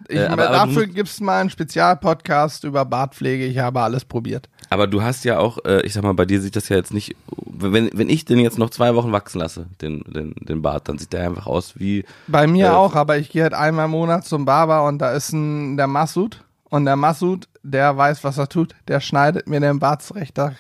Ich, 0.08 0.18
Äh, 0.18 0.26
aber- 0.26 0.50
aber 0.50 0.54
du 0.66 0.66
dafür 0.72 0.84
musst- 0.86 0.96
gibt's 0.96 1.20
mal 1.22 1.42
einen 1.42 1.50
Spezialpodcast 1.52 2.64
über 2.64 2.86
Bartpflege. 2.86 3.46
Ich 3.46 3.60
habe 3.60 3.82
alles 3.82 4.04
probiert. 4.06 4.50
Aber 4.70 4.88
du 4.88 5.04
hast 5.04 5.26
ja 5.26 5.38
auch, 5.38 5.60
äh, 5.66 5.82
ich 5.86 5.94
sag 5.94 6.04
mal, 6.04 6.14
bei 6.14 6.26
dir 6.26 6.42
sieht 6.42 6.56
das 6.56 6.70
ja 6.70 6.78
jetzt 6.78 6.94
nicht. 6.94 7.16
Wenn, 7.46 7.90
wenn 7.94 8.10
ich 8.10 8.26
den 8.26 8.40
jetzt 8.40 8.58
noch 8.58 8.70
zwei 8.72 8.96
Wochen 8.96 9.12
wachsen 9.12 9.40
lasse, 9.40 9.68
den, 9.82 10.02
den, 10.08 10.34
den 10.40 10.62
Bart, 10.64 10.90
dann 10.90 10.98
sieht 10.98 11.14
der 11.14 11.28
einfach 11.28 11.46
aus 11.46 11.74
wie. 11.80 12.04
Bei 12.28 12.48
mir 12.48 12.68
Äh, 12.68 12.70
auch, 12.70 12.96
aber 12.96 13.18
ich 13.20 13.30
gehe 13.30 13.44
halt 13.44 13.54
einmal 13.54 13.86
im 13.86 13.92
Monat 13.92 14.26
zum 14.26 14.46
Barber 14.46 14.86
und 14.86 14.98
da 15.00 15.12
ist 15.12 15.34
ein, 15.34 15.78
der 15.78 15.88
Massoud. 15.88 16.44
Und 16.70 16.86
der 16.86 16.96
Massoud, 16.96 17.48
der 17.64 17.96
weiß, 17.98 18.24
was 18.24 18.38
er 18.38 18.48
tut. 18.48 18.74
Der 18.88 19.02
schneidet 19.02 19.48
mir 19.48 19.60
den 19.60 19.78
Bart 19.80 20.02
zurecht. 20.02 20.38
Da 20.38 20.54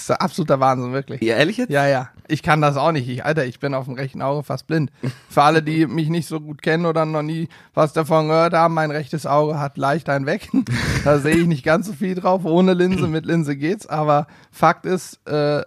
ist 0.00 0.08
der 0.08 0.22
absoluter 0.22 0.60
Wahnsinn, 0.60 0.92
wirklich. 0.92 1.22
Ja, 1.22 1.36
ehrlich 1.36 1.56
jetzt? 1.56 1.70
Ja, 1.70 1.86
ja. 1.86 2.10
Ich 2.28 2.42
kann 2.42 2.60
das 2.60 2.76
auch 2.76 2.92
nicht. 2.92 3.08
Ich, 3.08 3.24
Alter, 3.24 3.46
ich 3.46 3.60
bin 3.60 3.74
auf 3.74 3.86
dem 3.86 3.94
rechten 3.94 4.22
Auge 4.22 4.42
fast 4.42 4.66
blind. 4.66 4.90
Für 5.28 5.42
alle, 5.42 5.62
die 5.62 5.86
mich 5.86 6.08
nicht 6.08 6.26
so 6.26 6.40
gut 6.40 6.62
kennen 6.62 6.86
oder 6.86 7.04
noch 7.04 7.22
nie 7.22 7.48
was 7.74 7.92
davon 7.92 8.28
gehört 8.28 8.54
haben, 8.54 8.74
mein 8.74 8.90
rechtes 8.90 9.26
Auge 9.26 9.58
hat 9.58 9.76
leicht 9.76 10.08
ein 10.08 10.26
Weg. 10.26 10.50
Da 11.04 11.18
sehe 11.20 11.36
ich 11.36 11.46
nicht 11.46 11.64
ganz 11.64 11.86
so 11.86 11.92
viel 11.92 12.16
drauf. 12.16 12.44
Ohne 12.44 12.74
Linse, 12.74 13.06
mit 13.06 13.26
Linse 13.26 13.56
geht's. 13.56 13.86
Aber 13.86 14.26
Fakt 14.50 14.86
ist, 14.86 15.24
äh, 15.28 15.62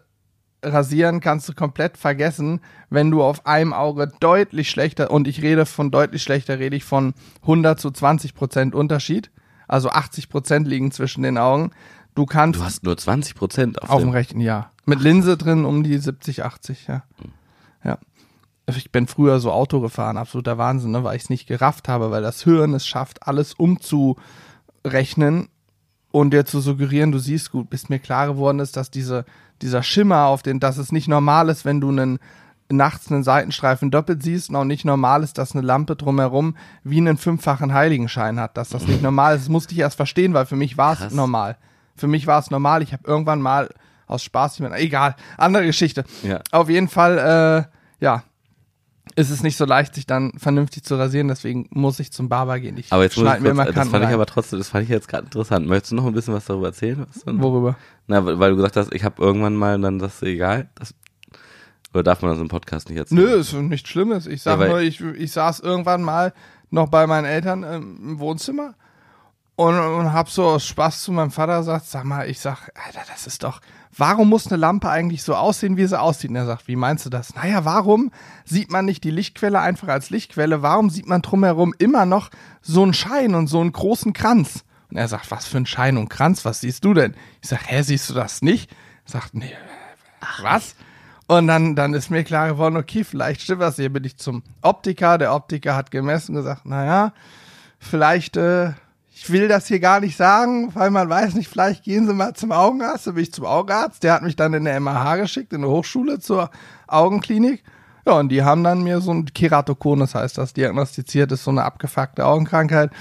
rasieren 0.64 1.20
kannst 1.22 1.48
du 1.48 1.54
komplett 1.54 1.98
vergessen, 1.98 2.62
wenn 2.90 3.12
du 3.12 3.24
auf 3.24 3.46
einem 3.46 3.74
Auge 3.74 4.12
deutlich 4.20 4.70
schlechter, 4.70 5.12
und 5.12 5.28
ich 5.28 5.42
rede 5.42 5.66
von 5.66 5.92
deutlich 5.92 6.24
schlechter, 6.24 6.60
rede 6.60 6.76
ich 6.76 6.84
von 6.84 7.14
100 7.44 7.80
zu 7.80 7.92
20 7.92 8.36
Prozent 8.36 8.76
Unterschied. 8.76 9.32
Also 9.68 9.90
80 9.90 10.30
Prozent 10.30 10.68
liegen 10.68 10.92
zwischen 10.92 11.22
den 11.22 11.38
Augen. 11.38 11.72
Du 12.20 12.26
kannst 12.26 12.60
Du 12.60 12.66
hast 12.66 12.84
nur 12.84 12.98
20 12.98 13.34
Prozent 13.34 13.82
auf, 13.82 13.90
auf 13.92 14.02
dem 14.02 14.10
dem. 14.10 14.14
rechten, 14.14 14.42
ja. 14.42 14.72
Mit 14.86 15.00
Linse 15.00 15.38
drin 15.38 15.64
um 15.64 15.84
die 15.84 15.98
70, 15.98 16.44
80, 16.44 16.88
ja. 16.88 17.04
Ja. 17.82 17.98
Ich 18.68 18.92
bin 18.92 19.08
früher 19.08 19.40
so 19.40 19.54
Auto 19.54 19.80
gefahren, 19.80 20.18
absoluter 20.18 20.58
Wahnsinn, 20.58 20.92
ne, 20.92 21.06
weil 21.06 21.16
ich 21.16 21.24
es 21.24 21.30
nicht 21.30 21.48
gerafft 21.48 21.88
habe, 21.88 22.12
weil 22.12 22.22
das 22.22 22.44
Hirn 22.44 22.74
es 22.74 22.86
schafft, 22.86 23.26
alles 23.26 23.54
umzurechnen 23.54 25.48
und 26.12 26.32
dir 26.32 26.46
zu 26.46 26.60
suggerieren, 26.60 27.14
du 27.14 27.20
siehst 27.20 27.54
gut, 27.54 27.70
bis 27.70 27.88
mir 27.88 28.00
klar 28.00 28.28
geworden 28.28 28.60
ist, 28.60 28.76
dass 28.76 28.92
diese, 28.92 29.24
dieser 29.62 29.82
Schimmer 29.82 30.26
auf 30.26 30.42
den, 30.42 30.60
dass 30.60 30.78
es 30.78 30.92
nicht 30.92 31.08
normal 31.08 31.48
ist, 31.48 31.64
wenn 31.64 31.80
du 31.80 31.88
einen 31.88 32.20
nachts 32.70 33.10
einen 33.10 33.24
Seitenstreifen 33.24 33.92
doppelt 33.92 34.24
siehst 34.24 34.50
und 34.50 34.58
auch 34.58 34.66
nicht 34.66 34.84
normal 34.84 35.24
ist, 35.24 35.38
dass 35.38 35.54
eine 35.54 35.66
Lampe 35.66 35.96
drumherum 35.96 36.58
wie 36.84 36.98
einen 36.98 37.16
fünffachen 37.16 37.74
Heiligenschein 37.74 38.42
hat, 38.42 38.58
dass 38.58 38.68
das 38.68 38.88
nicht 38.88 39.02
normal 39.02 39.38
ist. 39.38 39.44
Das 39.44 39.50
musste 39.50 39.74
ich 39.74 39.80
erst 39.80 39.96
verstehen, 39.96 40.34
weil 40.34 40.46
für 40.46 40.58
mich 40.58 40.78
war 40.78 41.00
es 41.00 41.14
normal. 41.14 41.56
Für 42.00 42.08
mich 42.08 42.28
war 42.28 42.40
es 42.40 42.50
normal. 42.50 42.82
Ich 42.82 42.94
habe 42.94 43.04
irgendwann 43.06 43.42
mal 43.42 43.70
aus 44.08 44.24
Spaß, 44.24 44.56
ich 44.56 44.60
meine, 44.62 44.78
egal, 44.78 45.16
andere 45.38 45.66
Geschichte. 45.66 46.04
Ja. 46.24 46.42
Auf 46.52 46.70
jeden 46.70 46.88
Fall, 46.88 47.68
äh, 48.00 48.04
ja, 48.04 48.24
ist 49.16 49.30
es 49.30 49.44
nicht 49.44 49.58
so 49.58 49.66
leicht, 49.66 49.96
sich 49.96 50.06
dann 50.06 50.32
vernünftig 50.38 50.84
zu 50.84 50.96
rasieren, 50.96 51.28
deswegen 51.28 51.68
muss 51.72 52.00
ich 52.00 52.12
zum 52.12 52.30
Barber 52.30 52.60
gehen. 52.60 52.78
Ich 52.78 52.92
Aber 52.92 53.04
jetzt 53.04 53.18
ich 53.18 53.22
schneide 53.22 53.42
mir 53.42 53.50
kurz, 53.50 53.54
immer 53.54 53.66
das 53.66 53.90
fand 53.90 54.04
ich 54.04 54.08
rein. 54.08 54.14
aber 54.14 54.26
trotzdem, 54.26 54.60
das 54.60 54.70
fand 54.70 54.84
ich 54.84 54.90
jetzt 54.90 55.08
gerade 55.08 55.26
interessant. 55.26 55.68
Möchtest 55.68 55.92
du 55.92 55.96
noch 55.96 56.06
ein 56.06 56.14
bisschen 56.14 56.34
was 56.34 56.46
darüber 56.46 56.68
erzählen? 56.68 57.06
Worüber? 57.26 57.76
Na, 58.08 58.26
weil 58.26 58.52
du 58.52 58.56
gesagt 58.56 58.78
hast, 58.78 58.94
ich 58.94 59.04
habe 59.04 59.22
irgendwann 59.22 59.56
mal 59.56 59.80
dann 59.80 60.00
das 60.00 60.22
egal. 60.22 60.70
Das, 60.76 60.94
oder 61.94 62.04
darf 62.04 62.22
man 62.22 62.32
das 62.32 62.40
im 62.40 62.48
Podcast 62.48 62.90
nicht 62.90 62.98
erzählen? 62.98 63.22
Nö, 63.22 63.34
ist 63.36 63.54
nichts 63.54 63.90
Schlimmes. 63.90 64.26
Ich 64.28 64.42
sag 64.42 64.60
Ja, 64.60 64.68
nur, 64.68 64.80
ich, 64.80 65.02
ich 65.02 65.32
saß 65.32 65.60
irgendwann 65.60 66.02
mal 66.04 66.34
noch 66.70 66.88
bei 66.90 67.08
meinen 67.08 67.26
Eltern 67.26 67.64
im 67.64 68.20
Wohnzimmer 68.20 68.76
und, 69.60 69.78
und 69.78 70.14
hab 70.14 70.30
so 70.30 70.46
aus 70.46 70.66
Spaß 70.66 71.04
zu 71.04 71.12
meinem 71.12 71.32
Vater 71.32 71.58
gesagt, 71.58 71.86
sag 71.86 72.06
mal, 72.06 72.30
ich 72.30 72.40
sag, 72.40 72.70
Alter, 72.86 73.02
das 73.12 73.28
ist 73.28 73.44
doch, 73.44 73.60
warum 73.98 74.30
muss 74.30 74.48
eine 74.48 74.56
Lampe 74.56 74.90
eigentlich 74.90 75.22
so 75.22 75.36
aussehen, 75.36 75.76
wie 75.76 75.86
sie 75.86 76.00
aussieht? 76.00 76.30
Und 76.30 76.38
er 76.38 76.46
sagt, 76.46 76.70
wie 76.70 76.78
meinst 76.78 77.06
du 77.06 77.10
das? 77.10 77.36
Naja, 77.36 77.66
warum 77.66 78.10
sieht 78.46 78.72
man 78.72 78.86
nicht 78.86 79.04
die 79.04 79.12
Lichtquelle 79.12 79.60
einfach 79.60 79.90
als 79.90 80.12
Lichtquelle? 80.12 80.62
Warum 80.62 80.90
sieht 80.90 81.08
man 81.08 81.22
drumherum 81.22 81.74
immer 81.78 82.06
noch 82.06 82.30
so 82.62 82.84
einen 82.84 82.94
Schein 82.94 83.36
und 83.36 83.48
so 83.48 83.60
einen 83.60 83.74
großen 83.74 84.14
Kranz? 84.14 84.64
Und 84.92 84.96
er 84.96 85.10
sagt, 85.10 85.30
was 85.30 85.46
für 85.46 85.58
ein 85.58 85.66
Schein 85.66 85.98
und 85.98 86.08
Kranz, 86.08 86.46
was 86.46 86.62
siehst 86.62 86.86
du 86.86 86.94
denn? 86.94 87.14
Ich 87.42 87.50
sag, 87.50 87.70
hä, 87.70 87.82
siehst 87.82 88.10
du 88.10 88.14
das 88.14 88.42
nicht? 88.42 88.72
Er 89.08 89.12
sagt, 89.12 89.34
nee, 89.34 89.52
was? 90.42 90.76
Und 91.28 91.48
dann, 91.48 91.76
dann 91.76 91.94
ist 91.94 92.10
mir 92.10 92.24
klar 92.24 92.48
geworden, 92.48 92.78
okay, 92.78 93.04
vielleicht 93.04 93.42
stimmt 93.42 93.60
was. 93.60 93.76
Hier 93.76 93.92
bin 93.92 94.06
ich 94.06 94.16
zum 94.16 94.42
Optiker. 94.62 95.18
Der 95.18 95.34
Optiker 95.36 95.76
hat 95.76 95.92
gemessen 95.92 96.38
und 96.38 96.44
gesagt, 96.44 96.66
naja, 96.66 97.12
vielleicht, 97.78 98.38
äh, 98.38 98.72
ich 99.22 99.30
will 99.30 99.50
das 99.50 99.68
hier 99.68 99.82
gar 99.82 100.00
nicht 100.00 100.16
sagen, 100.16 100.74
weil 100.76 100.92
man 100.92 101.10
weiß 101.10 101.34
nicht, 101.34 101.50
vielleicht 101.50 101.84
gehen 101.84 102.08
Sie 102.08 102.14
mal 102.14 102.36
zum 102.36 102.54
Augenarzt. 102.54 103.06
Da 103.06 103.12
bin 103.12 103.24
ich 103.24 103.34
zum 103.34 103.46
Augenarzt. 103.46 104.02
Der 104.02 104.14
hat 104.14 104.22
mich 104.22 104.38
dann 104.38 104.54
in 104.54 104.64
der 104.64 104.80
MH 104.80 105.18
geschickt, 105.18 105.52
in 105.52 105.62
der 105.62 105.70
Hochschule 105.70 106.20
zur 106.20 106.50
Augenklinik. 106.88 107.62
Ja, 108.06 108.14
und 108.14 108.30
die 108.30 108.44
haben 108.44 108.64
dann 108.64 108.82
mir 108.82 109.02
so 109.02 109.12
ein 109.12 109.26
Keratokonus 109.26 110.16
heißt 110.16 110.38
das, 110.38 110.54
diagnostiziert 110.54 111.34
ist 111.34 111.44
so 111.44 111.52
eine 111.52 111.66
abgefuckte 111.66 112.26
Augenkrankheit. 112.26 112.92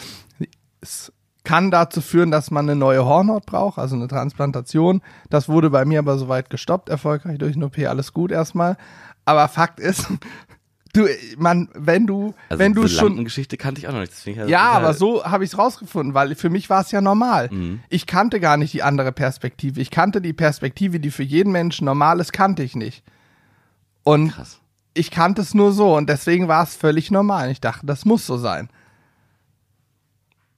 Es 0.80 1.12
kann 1.44 1.70
dazu 1.70 2.00
führen, 2.00 2.32
dass 2.32 2.50
man 2.50 2.68
eine 2.68 2.74
neue 2.74 3.04
Hornhaut 3.04 3.46
braucht, 3.46 3.78
also 3.78 3.94
eine 3.94 4.08
Transplantation. 4.08 5.02
Das 5.30 5.48
wurde 5.48 5.70
bei 5.70 5.84
mir 5.84 6.00
aber 6.00 6.18
soweit 6.18 6.50
gestoppt, 6.50 6.88
erfolgreich 6.88 7.38
durch 7.38 7.54
eine 7.54 7.66
OP, 7.66 7.78
alles 7.78 8.12
gut 8.12 8.32
erstmal. 8.32 8.76
Aber 9.24 9.46
Fakt 9.46 9.78
ist, 9.78 10.08
du, 10.92 11.06
man, 11.36 11.68
wenn 11.74 12.06
du, 12.06 12.34
Also 12.48 12.58
wenn 12.58 12.74
du 12.74 12.88
schon, 12.88 13.08
Lampengeschichte 13.08 13.56
kannte 13.56 13.80
ich 13.80 13.88
auch 13.88 13.92
noch 13.92 14.00
nicht. 14.00 14.12
deswegen- 14.12 14.48
ja, 14.48 14.70
ist 14.70 14.76
aber 14.76 14.94
so 14.94 15.24
habe 15.24 15.44
ich 15.44 15.50
es 15.52 15.58
rausgefunden, 15.58 16.14
weil 16.14 16.34
für 16.34 16.50
mich 16.50 16.68
war 16.70 16.80
es 16.82 16.90
ja 16.90 17.00
normal. 17.00 17.48
Mhm. 17.50 17.80
Ich 17.88 18.06
kannte 18.06 18.40
gar 18.40 18.56
nicht 18.56 18.72
die 18.72 18.82
andere 18.82 19.12
Perspektive. 19.12 19.80
Ich 19.80 19.90
kannte 19.90 20.20
die 20.20 20.32
Perspektive, 20.32 21.00
die 21.00 21.10
für 21.10 21.22
jeden 21.22 21.52
Menschen 21.52 21.84
normal 21.84 22.20
ist, 22.20 22.32
kannte 22.32 22.62
ich 22.62 22.74
nicht. 22.76 23.02
Und 24.04 24.30
Krass. 24.32 24.58
ich 24.94 25.10
kannte 25.10 25.42
es 25.42 25.54
nur 25.54 25.72
so 25.72 25.96
und 25.96 26.08
deswegen 26.08 26.48
war 26.48 26.62
es 26.62 26.74
völlig 26.74 27.10
normal. 27.10 27.50
Ich 27.50 27.60
dachte, 27.60 27.84
das 27.86 28.04
muss 28.04 28.26
so 28.26 28.36
sein. 28.38 28.68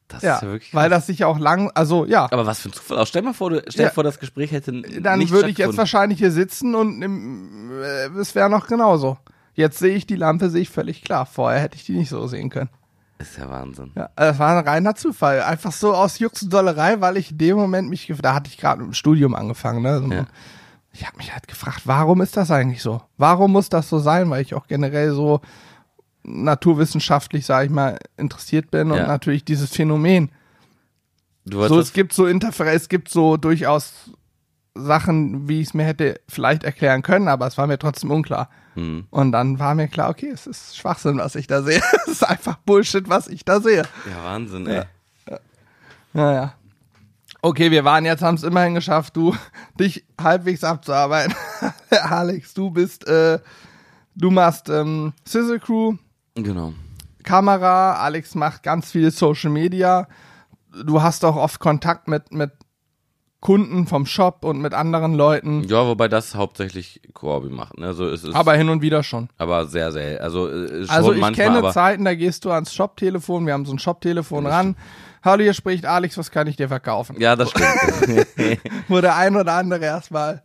Das 0.08 0.22
Ja, 0.22 0.36
ist 0.36 0.42
ja 0.42 0.48
wirklich 0.48 0.74
weil 0.74 0.90
das 0.90 1.06
sich 1.06 1.24
auch 1.24 1.38
lang, 1.38 1.70
also 1.74 2.04
ja, 2.04 2.24
Aber 2.32 2.44
was 2.44 2.58
für 2.60 2.68
ein 2.68 2.72
Zufall. 2.72 2.98
Auch 2.98 3.06
stell 3.06 3.22
mal 3.22 3.32
vor, 3.32 3.50
du, 3.50 3.62
stell 3.68 3.86
Ja. 3.86 3.90
vor, 3.92 4.02
das 4.02 4.18
Gespräch 4.18 4.50
hätte 4.50 4.72
dann 5.00 5.30
würde 5.30 5.50
ich 5.50 5.58
jetzt 5.58 5.76
wahrscheinlich 5.76 6.18
hier 6.18 6.32
sitzen 6.32 6.74
und 6.74 7.00
äh, 7.02 8.06
es 8.18 8.34
wäre 8.34 8.50
noch 8.50 8.66
genauso. 8.66 9.18
Jetzt 9.60 9.78
sehe 9.78 9.94
ich 9.94 10.06
die 10.06 10.16
Lampe, 10.16 10.50
sehe 10.50 10.62
ich 10.62 10.70
völlig 10.70 11.02
klar. 11.02 11.26
Vorher 11.26 11.60
hätte 11.60 11.76
ich 11.76 11.84
die 11.84 11.92
nicht 11.92 12.08
so 12.08 12.26
sehen 12.26 12.50
können. 12.50 12.70
Das 13.18 13.28
ist 13.32 13.38
ja 13.38 13.50
Wahnsinn. 13.50 13.92
Ja, 13.94 14.08
das 14.16 14.38
war 14.38 14.56
ein 14.56 14.66
reiner 14.66 14.94
Zufall. 14.94 15.42
Einfach 15.42 15.72
so 15.72 15.94
aus 15.94 16.18
Juxendollerei, 16.18 17.00
weil 17.02 17.18
ich 17.18 17.32
in 17.32 17.38
dem 17.38 17.56
Moment 17.58 17.90
mich, 17.90 18.10
da 18.22 18.34
hatte 18.34 18.48
ich 18.48 18.56
gerade 18.56 18.80
mit 18.80 18.90
dem 18.90 18.94
Studium 18.94 19.34
angefangen, 19.34 19.82
ne? 19.82 20.00
So, 20.00 20.06
Ja. 20.12 20.26
Ich 20.92 21.06
habe 21.06 21.18
mich 21.18 21.32
halt 21.32 21.46
gefragt, 21.46 21.82
warum 21.84 22.20
ist 22.20 22.36
das 22.36 22.50
eigentlich 22.50 22.82
so? 22.82 23.00
Warum 23.16 23.52
muss 23.52 23.68
das 23.68 23.88
so 23.88 23.98
sein? 24.00 24.28
Weil 24.30 24.42
ich 24.42 24.54
auch 24.54 24.66
generell 24.66 25.12
so 25.12 25.40
naturwissenschaftlich, 26.24 27.46
sage 27.46 27.66
ich 27.66 27.70
mal, 27.70 27.98
interessiert 28.16 28.70
bin 28.70 28.90
und 28.90 28.98
Ja. 28.98 29.06
natürlich 29.06 29.44
dieses 29.44 29.70
Phänomen. 29.70 30.30
So, 31.44 31.78
es 31.78 31.92
gibt 31.92 32.12
so 32.12 32.26
Interferenz, 32.26 32.82
es 32.82 32.88
gibt 32.88 33.08
so 33.08 33.36
durchaus 33.36 34.10
Sachen, 34.74 35.48
wie 35.48 35.61
ich 35.61 35.68
es 35.68 35.74
mir 35.74 35.85
hätte 35.85 36.20
vielleicht 36.28 36.64
erklären 36.64 37.02
können, 37.02 37.28
aber 37.28 37.46
es 37.46 37.59
war 37.59 37.66
mir 37.66 37.78
trotzdem 37.78 38.11
unklar. 38.11 38.48
Hm. 38.74 39.06
Und 39.11 39.33
dann 39.33 39.59
war 39.59 39.74
mir 39.74 39.88
klar, 39.88 40.11
okay, 40.11 40.30
es 40.33 40.46
ist 40.46 40.76
Schwachsinn, 40.76 41.18
was 41.18 41.35
ich 41.35 41.46
da 41.46 41.62
sehe. 41.62 41.80
es 42.06 42.09
ist 42.09 42.28
einfach 42.28 42.56
Bullshit, 42.59 43.09
was 43.09 43.28
ich 43.28 43.44
da 43.44 43.61
sehe. 43.61 43.83
Ja, 44.09 44.24
Wahnsinn, 44.24 44.66
ey. 44.66 44.83
Naja. 46.12 46.54
Okay, 47.42 47.70
wir 47.70 47.85
waren 47.85 48.04
jetzt, 48.04 48.22
haben 48.22 48.35
es 48.35 48.42
immerhin 48.42 48.74
geschafft, 48.74 49.16
du 49.16 49.35
dich 49.80 50.04
halbwegs 50.20 50.62
abzuarbeiten. 50.62 51.35
Alex, 51.90 52.54
du 52.54 52.70
bist, 52.70 53.06
äh, 53.06 53.38
du 54.14 54.30
machst 54.30 54.68
ähm, 54.68 55.12
Sizzle 55.24 55.59
Crew, 55.59 55.96
Genau. 56.35 56.72
Kamera, 57.22 57.94
Alex 57.94 58.35
macht 58.35 58.62
ganz 58.62 58.90
viel 58.90 59.11
Social 59.11 59.50
Media. 59.50 60.09
Du 60.85 61.02
hast 61.02 61.24
auch 61.24 61.37
oft 61.37 61.61
Kontakt 61.61 62.09
mit, 62.09 62.33
mit 62.33 62.52
Kunden 63.40 63.87
vom 63.87 64.05
Shop 64.05 64.44
und 64.44 64.61
mit 64.61 64.74
anderen 64.74 65.14
Leuten, 65.14 65.64
Ja, 65.64 65.87
wobei 65.87 66.09
das 66.09 66.35
hauptsächlich 66.35 67.00
Corby 67.14 67.48
macht. 67.48 67.79
Ne? 67.79 67.87
Also 67.87 68.07
es 68.07 68.22
ist 68.22 68.35
aber 68.35 68.55
hin 68.55 68.68
und 68.68 68.83
wieder 68.83 69.03
schon. 69.03 69.31
aber 69.38 69.66
sehr, 69.66 69.92
sehr. 69.92 70.22
Also, 70.22 70.48
äh, 70.48 70.85
schon 70.85 70.90
Also 70.90 71.12
ich 71.14 71.20
manchmal, 71.20 71.61
kenne 71.61 71.72
Zeiten, 71.72 72.05
da 72.05 72.14
gehst 72.14 72.44
du 72.44 72.50
ans 72.50 72.74
Shop-Telefon, 72.74 73.46
wir 73.46 73.55
haben 73.55 73.64
so 73.64 73.72
ein 73.72 73.79
Shop-Telefon 73.79 74.46
ran. 74.46 74.76
Hallo, 75.22 75.42
hier 75.42 75.55
spricht 75.55 75.87
Alex, 75.87 76.16
was 76.18 76.31
kann 76.31 76.46
ich 76.46 76.57
dir 76.57 76.68
verkaufen? 76.68 77.16
Ja, 77.18 77.35
das 77.37 77.50
stimmt. 77.50 77.66
Wo 78.88 79.00
der 79.00 79.16
ein 79.16 79.37
oder 79.37 79.53
andere 79.55 79.85
erstmal 79.85 80.42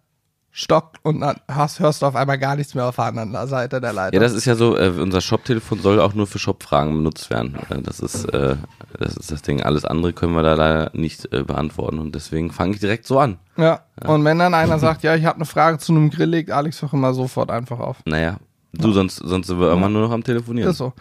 stockt 0.58 1.04
und 1.04 1.20
dann 1.20 1.36
hast, 1.50 1.82
hörst 1.82 2.02
du 2.02 2.06
auf 2.06 2.16
einmal 2.16 2.38
gar 2.40 2.56
nichts 2.56 2.76
mehr 2.76 2.86
auf 2.86 2.96
der 2.96 3.06
anderen 3.06 3.48
Seite 3.48 3.82
der 3.82 3.92
Leitung. 3.92 4.14
ja, 4.14 4.26
das 4.26 4.32
ist 4.32 4.46
ja 4.46 4.56
so, 4.56 4.78
äh, 4.78 4.88
unser 4.88 5.20
Shop-Telefon 5.20 5.80
soll 5.80 6.00
auch 6.00 6.14
nur 6.14 6.28
für 6.28 6.40
Shop-Fragen 6.40 6.96
benutzt 6.96 7.30
werden. 7.30 7.58
Äh, 7.70 7.82
das, 7.82 8.00
ist, 8.00 8.24
äh, 8.34 8.56
das 8.98 9.18
ist 9.18 9.34
das 9.34 9.42
Ding. 9.42 9.62
Alles 9.62 9.84
andere 9.84 10.14
können 10.14 10.32
wir 10.32 10.44
da 10.44 10.54
leider 10.54 10.92
nicht 10.94 11.32
äh, 11.34 11.44
beantworten 11.44 12.00
und 12.00 12.16
deswegen 12.16 12.52
fange 12.52 12.74
ich 12.74 12.80
direkt 12.80 13.06
so 13.06 13.20
an. 13.20 13.38
ja. 13.58 13.82
Und 14.06 14.24
wenn 14.24 14.40
dann 14.40 14.54
einer 14.54 14.80
sagt, 14.80 15.04
ja, 15.04 15.14
ich 15.16 15.26
habe 15.26 15.36
eine 15.36 15.46
Frage 15.46 15.78
zu 15.78 15.92
einem 15.92 16.10
Grill, 16.10 16.30
legt 16.30 16.52
Alex 16.52 16.80
doch 16.80 16.94
immer 16.94 17.14
sofort 17.14 17.52
einfach 17.52 17.80
auf. 17.80 17.98
Naja, 18.06 18.38
du, 18.72 18.94
sonst, 18.94 19.18
sonst 19.18 19.48
sind 19.48 19.60
wir 19.60 19.74
immer 19.74 19.90
nur 19.90 20.04
noch 20.04 20.12
am 20.12 20.24
Telefonieren. 20.24 20.72
Ist 20.72 20.78
so. 20.78 20.94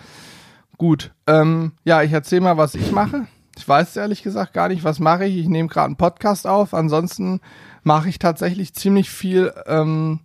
Gut. 0.79 1.13
Ähm, 1.29 1.73
ja, 1.85 2.03
ich 2.03 2.13
erzähle 2.13 2.41
mal, 2.41 2.57
was 2.57 2.75
ich 2.75 2.91
mache. 2.91 3.29
Ich 3.57 3.69
weiß 3.69 3.97
ehrlich 3.99 4.25
gesagt 4.25 4.53
gar 4.53 4.69
nicht, 4.69 4.83
was 4.83 4.99
mache 4.99 5.27
ich. 5.27 5.37
Ich 5.37 5.47
nehme 5.47 5.69
gerade 5.69 5.87
einen 5.87 5.97
Podcast 5.97 6.45
auf. 6.45 6.75
Ansonsten 6.75 7.41
mache 7.85 8.09
ich 8.09 8.19
tatsächlich 8.19 8.75
ziemlich 8.75 9.11
viel 9.11 9.53
ähm, 9.67 10.21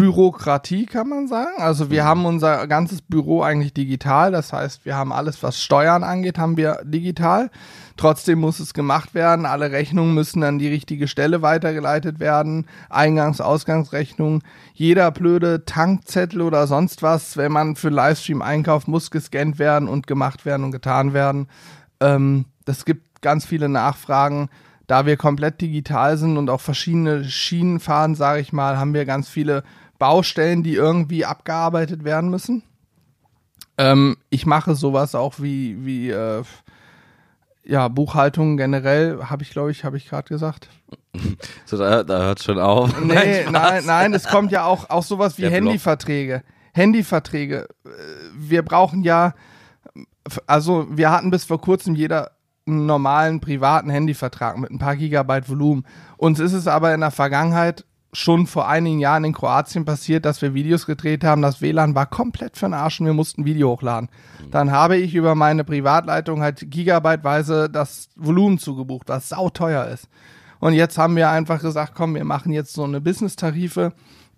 Bürokratie, 0.00 0.86
kann 0.86 1.10
man 1.10 1.28
sagen. 1.28 1.58
Also 1.58 1.90
wir 1.90 2.04
haben 2.04 2.24
unser 2.24 2.66
ganzes 2.66 3.02
Büro 3.02 3.42
eigentlich 3.42 3.74
digital. 3.74 4.32
Das 4.32 4.50
heißt, 4.50 4.86
wir 4.86 4.96
haben 4.96 5.12
alles, 5.12 5.42
was 5.42 5.60
Steuern 5.60 6.04
angeht, 6.04 6.38
haben 6.38 6.56
wir 6.56 6.80
digital. 6.84 7.50
Trotzdem 7.98 8.40
muss 8.40 8.60
es 8.60 8.72
gemacht 8.72 9.12
werden. 9.12 9.44
Alle 9.44 9.72
Rechnungen 9.72 10.14
müssen 10.14 10.42
an 10.42 10.58
die 10.58 10.68
richtige 10.68 11.06
Stelle 11.06 11.42
weitergeleitet 11.42 12.18
werden. 12.18 12.66
Eingangs-, 12.88 13.42
Ausgangsrechnung. 13.42 14.42
Jeder 14.72 15.10
blöde 15.10 15.66
Tankzettel 15.66 16.40
oder 16.40 16.66
sonst 16.66 17.02
was, 17.02 17.36
wenn 17.36 17.52
man 17.52 17.76
für 17.76 17.90
Livestream 17.90 18.40
einkauft, 18.40 18.88
muss 18.88 19.10
gescannt 19.10 19.58
werden 19.58 19.86
und 19.86 20.06
gemacht 20.06 20.46
werden 20.46 20.64
und 20.64 20.72
getan 20.72 21.12
werden. 21.12 21.46
Ähm, 22.00 22.46
das 22.64 22.86
gibt 22.86 23.20
ganz 23.20 23.44
viele 23.44 23.68
Nachfragen. 23.68 24.48
Da 24.90 25.06
wir 25.06 25.16
komplett 25.16 25.60
digital 25.60 26.16
sind 26.16 26.36
und 26.36 26.50
auch 26.50 26.60
verschiedene 26.60 27.24
Schienen 27.24 27.78
fahren, 27.78 28.16
sage 28.16 28.40
ich 28.40 28.52
mal, 28.52 28.76
haben 28.76 28.92
wir 28.92 29.04
ganz 29.04 29.28
viele 29.28 29.62
Baustellen, 30.00 30.64
die 30.64 30.74
irgendwie 30.74 31.24
abgearbeitet 31.24 32.02
werden 32.02 32.28
müssen. 32.28 32.64
Ähm, 33.78 34.16
ich 34.30 34.46
mache 34.46 34.74
sowas 34.74 35.14
auch 35.14 35.34
wie, 35.38 35.86
wie 35.86 36.10
äh, 36.10 36.42
ja, 37.64 37.86
Buchhaltung 37.86 38.56
generell, 38.56 39.20
habe 39.22 39.44
ich, 39.44 39.50
glaube 39.50 39.70
ich, 39.70 39.84
habe 39.84 39.96
ich 39.96 40.08
gerade 40.08 40.28
gesagt. 40.28 40.68
So, 41.66 41.76
da, 41.78 42.02
da 42.02 42.22
hört 42.22 42.42
schon 42.42 42.58
auf. 42.58 43.00
Nee, 43.00 43.42
Spaß. 43.42 43.52
nein, 43.52 43.84
nein, 43.86 44.14
es 44.14 44.26
kommt 44.26 44.50
ja 44.50 44.64
auch, 44.64 44.90
auch 44.90 45.04
sowas 45.04 45.38
wie 45.38 45.42
Der. 45.42 45.52
Handyverträge. 45.52 46.42
Handyverträge. 46.72 47.68
Äh, 47.84 47.88
Wir 48.34 48.62
brauchen 48.64 49.04
ja, 49.04 49.34
also 50.48 50.86
wir 50.90 51.12
hatten 51.12 51.30
bis 51.30 51.44
vor 51.44 51.60
kurzem 51.60 51.94
jeder 51.94 52.32
einen 52.70 52.86
normalen 52.86 53.40
privaten 53.40 53.90
Handyvertrag 53.90 54.58
mit 54.58 54.70
ein 54.70 54.78
paar 54.78 54.96
Gigabyte 54.96 55.48
Volumen. 55.48 55.84
Uns 56.16 56.38
ist 56.38 56.52
es 56.52 56.66
aber 56.66 56.94
in 56.94 57.00
der 57.00 57.10
Vergangenheit 57.10 57.84
schon 58.12 58.46
vor 58.46 58.68
einigen 58.68 58.98
Jahren 58.98 59.24
in 59.24 59.32
Kroatien 59.32 59.84
passiert, 59.84 60.24
dass 60.24 60.42
wir 60.42 60.52
Videos 60.52 60.86
gedreht 60.86 61.22
haben. 61.22 61.42
Das 61.42 61.62
WLAN 61.62 61.94
war 61.94 62.06
komplett 62.06 62.56
für 62.56 62.66
den 62.66 62.74
Arsch 62.74 63.00
und 63.00 63.06
wir 63.06 63.12
mussten 63.12 63.44
Video 63.44 63.70
hochladen. 63.70 64.08
Dann 64.50 64.72
habe 64.72 64.96
ich 64.96 65.14
über 65.14 65.34
meine 65.34 65.62
Privatleitung 65.62 66.42
halt 66.42 66.70
gigabyteweise 66.70 67.70
das 67.70 68.08
Volumen 68.16 68.58
zugebucht, 68.58 69.08
was 69.08 69.28
sauteuer 69.28 69.86
ist. 69.86 70.08
Und 70.58 70.74
jetzt 70.74 70.98
haben 70.98 71.16
wir 71.16 71.30
einfach 71.30 71.60
gesagt, 71.60 71.92
komm, 71.94 72.14
wir 72.14 72.24
machen 72.24 72.52
jetzt 72.52 72.72
so 72.74 72.84
eine 72.84 73.00
Business-Tarife. 73.00 73.92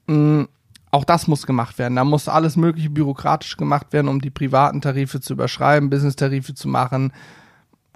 Mm, 0.07 0.43
Auch 0.91 1.05
das 1.05 1.27
muss 1.27 1.47
gemacht 1.47 1.79
werden. 1.79 1.97
Da 1.97 2.05
muss 2.05 2.29
alles 2.29 2.57
mögliche 2.57 2.91
bürokratisch 2.91 3.57
gemacht 3.57 3.95
werden, 3.95 4.09
um 4.09 4.21
die 4.21 4.31
privaten 4.31 4.83
Tarife 4.83 5.21
zu 5.21 5.33
überschreiben, 5.33 5.89
Business-Tarife 5.89 6.55
zu 6.55 6.69
machen. 6.69 7.13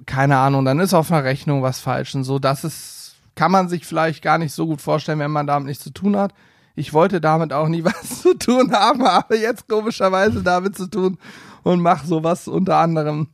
Keine 0.06 0.38
Ahnung, 0.38 0.64
dann 0.64 0.80
ist 0.80 0.94
auf 0.94 1.10
einer 1.10 1.24
Rechnung 1.24 1.62
was 1.62 1.80
falsch 1.80 2.14
und 2.14 2.24
so. 2.24 2.38
Das 2.38 2.64
ist, 2.64 3.16
kann 3.34 3.50
man 3.50 3.68
sich 3.68 3.84
vielleicht 3.84 4.22
gar 4.22 4.38
nicht 4.38 4.52
so 4.52 4.66
gut 4.66 4.80
vorstellen, 4.80 5.18
wenn 5.18 5.32
man 5.32 5.46
damit 5.46 5.66
nichts 5.66 5.84
zu 5.84 5.90
tun 5.90 6.16
hat. 6.16 6.32
Ich 6.76 6.92
wollte 6.92 7.20
damit 7.20 7.52
auch 7.52 7.68
nie 7.68 7.84
was 7.84 8.22
zu 8.22 8.34
tun 8.34 8.72
haben, 8.72 9.04
aber 9.04 9.36
jetzt 9.36 9.68
komischerweise 9.68 10.42
damit 10.42 10.76
zu 10.76 10.86
tun 10.86 11.18
und 11.62 11.80
mache 11.80 12.06
sowas 12.06 12.46
unter 12.48 12.78
anderem. 12.78 13.28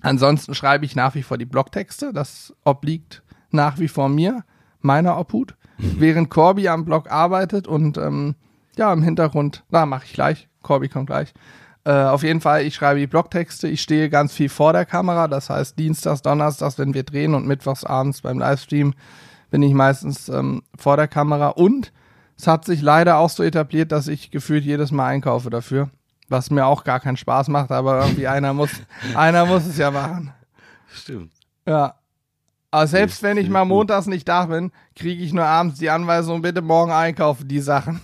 Ansonsten 0.00 0.54
schreibe 0.54 0.84
ich 0.84 0.96
nach 0.96 1.14
wie 1.14 1.22
vor 1.22 1.38
die 1.38 1.44
Blogtexte. 1.44 2.12
Das 2.12 2.54
obliegt 2.64 3.22
nach 3.50 3.78
wie 3.78 3.88
vor 3.88 4.08
mir, 4.08 4.44
meiner 4.80 5.18
Obhut. 5.18 5.54
Während 5.78 6.30
Corby 6.30 6.68
am 6.68 6.84
Blog 6.84 7.10
arbeitet 7.10 7.68
und 7.68 7.98
ähm, 7.98 8.34
ja, 8.76 8.92
im 8.92 9.02
Hintergrund, 9.02 9.64
na, 9.70 9.86
mache 9.86 10.06
ich 10.06 10.12
gleich. 10.12 10.48
Corby 10.62 10.88
kommt 10.88 11.06
gleich. 11.06 11.32
Äh, 11.84 11.92
auf 11.92 12.22
jeden 12.22 12.40
Fall, 12.40 12.62
ich 12.62 12.74
schreibe 12.74 13.00
die 13.00 13.06
Blogtexte. 13.06 13.68
Ich 13.68 13.80
stehe 13.82 14.10
ganz 14.10 14.32
viel 14.32 14.48
vor 14.48 14.72
der 14.72 14.84
Kamera. 14.84 15.28
Das 15.28 15.48
heißt, 15.50 15.78
Dienstags, 15.78 16.22
Donnerstags, 16.22 16.78
wenn 16.78 16.94
wir 16.94 17.02
drehen 17.04 17.34
und 17.34 17.46
Mittwochs 17.46 17.84
abends 17.84 18.20
beim 18.22 18.38
Livestream 18.38 18.94
bin 19.50 19.62
ich 19.62 19.72
meistens 19.72 20.28
ähm, 20.28 20.62
vor 20.76 20.96
der 20.96 21.08
Kamera. 21.08 21.48
Und 21.48 21.92
es 22.36 22.46
hat 22.46 22.64
sich 22.66 22.82
leider 22.82 23.16
auch 23.16 23.30
so 23.30 23.42
etabliert, 23.42 23.90
dass 23.92 24.06
ich 24.08 24.30
gefühlt 24.30 24.64
jedes 24.64 24.90
Mal 24.92 25.06
einkaufe 25.06 25.48
dafür. 25.50 25.88
Was 26.28 26.50
mir 26.50 26.66
auch 26.66 26.84
gar 26.84 27.00
keinen 27.00 27.16
Spaß 27.16 27.48
macht, 27.48 27.70
aber 27.70 28.00
irgendwie 28.02 28.26
einer 28.28 28.52
muss, 28.52 28.70
einer 29.14 29.46
muss 29.46 29.64
es 29.66 29.78
ja 29.78 29.90
machen. 29.90 30.32
Stimmt. 30.92 31.32
Ja. 31.66 31.94
Aber 32.70 32.86
selbst 32.86 33.22
wenn 33.22 33.38
ich 33.38 33.44
ich- 33.44 33.50
mal 33.50 33.64
montags 33.64 34.06
nicht 34.06 34.28
da 34.28 34.44
bin, 34.44 34.72
kriege 34.94 35.22
ich 35.22 35.32
nur 35.32 35.46
abends 35.46 35.78
die 35.78 35.88
Anweisung, 35.88 36.42
bitte 36.42 36.60
morgen 36.60 36.92
einkaufen, 36.92 37.48
die 37.48 37.60
Sachen. 37.60 38.00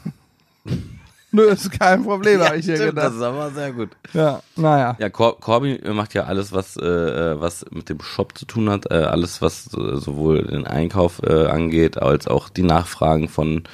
Nö, 1.34 1.42
ist 1.50 1.68
kein 1.72 2.04
Problem, 2.04 2.40
habe 2.40 2.58
ich 2.58 2.64
hier 2.64 2.76
stimmt, 2.76 2.96
das 2.96 3.12
gedacht. 3.12 3.16
ist 3.16 3.22
aber 3.22 3.50
sehr 3.50 3.72
gut. 3.72 3.90
Ja, 4.12 4.40
naja. 4.54 4.96
Ja, 5.00 5.10
Cor 5.10 5.40
Corby 5.40 5.80
macht 5.92 6.14
ja 6.14 6.24
alles, 6.24 6.52
was, 6.52 6.76
äh, 6.76 6.84
äh, 6.84 7.40
was 7.40 7.66
mit 7.72 7.88
dem 7.88 8.00
Shop 8.00 8.38
zu 8.38 8.46
tun 8.46 8.70
hat, 8.70 8.88
äh, 8.92 8.94
alles, 8.94 9.42
was 9.42 9.66
äh, 9.74 9.96
sowohl 9.96 10.44
den 10.44 10.64
Einkauf 10.64 11.20
äh, 11.24 11.46
angeht, 11.46 11.98
als 12.00 12.28
auch 12.28 12.48
die 12.48 12.62
Nachfragen 12.62 13.28
von, 13.28 13.64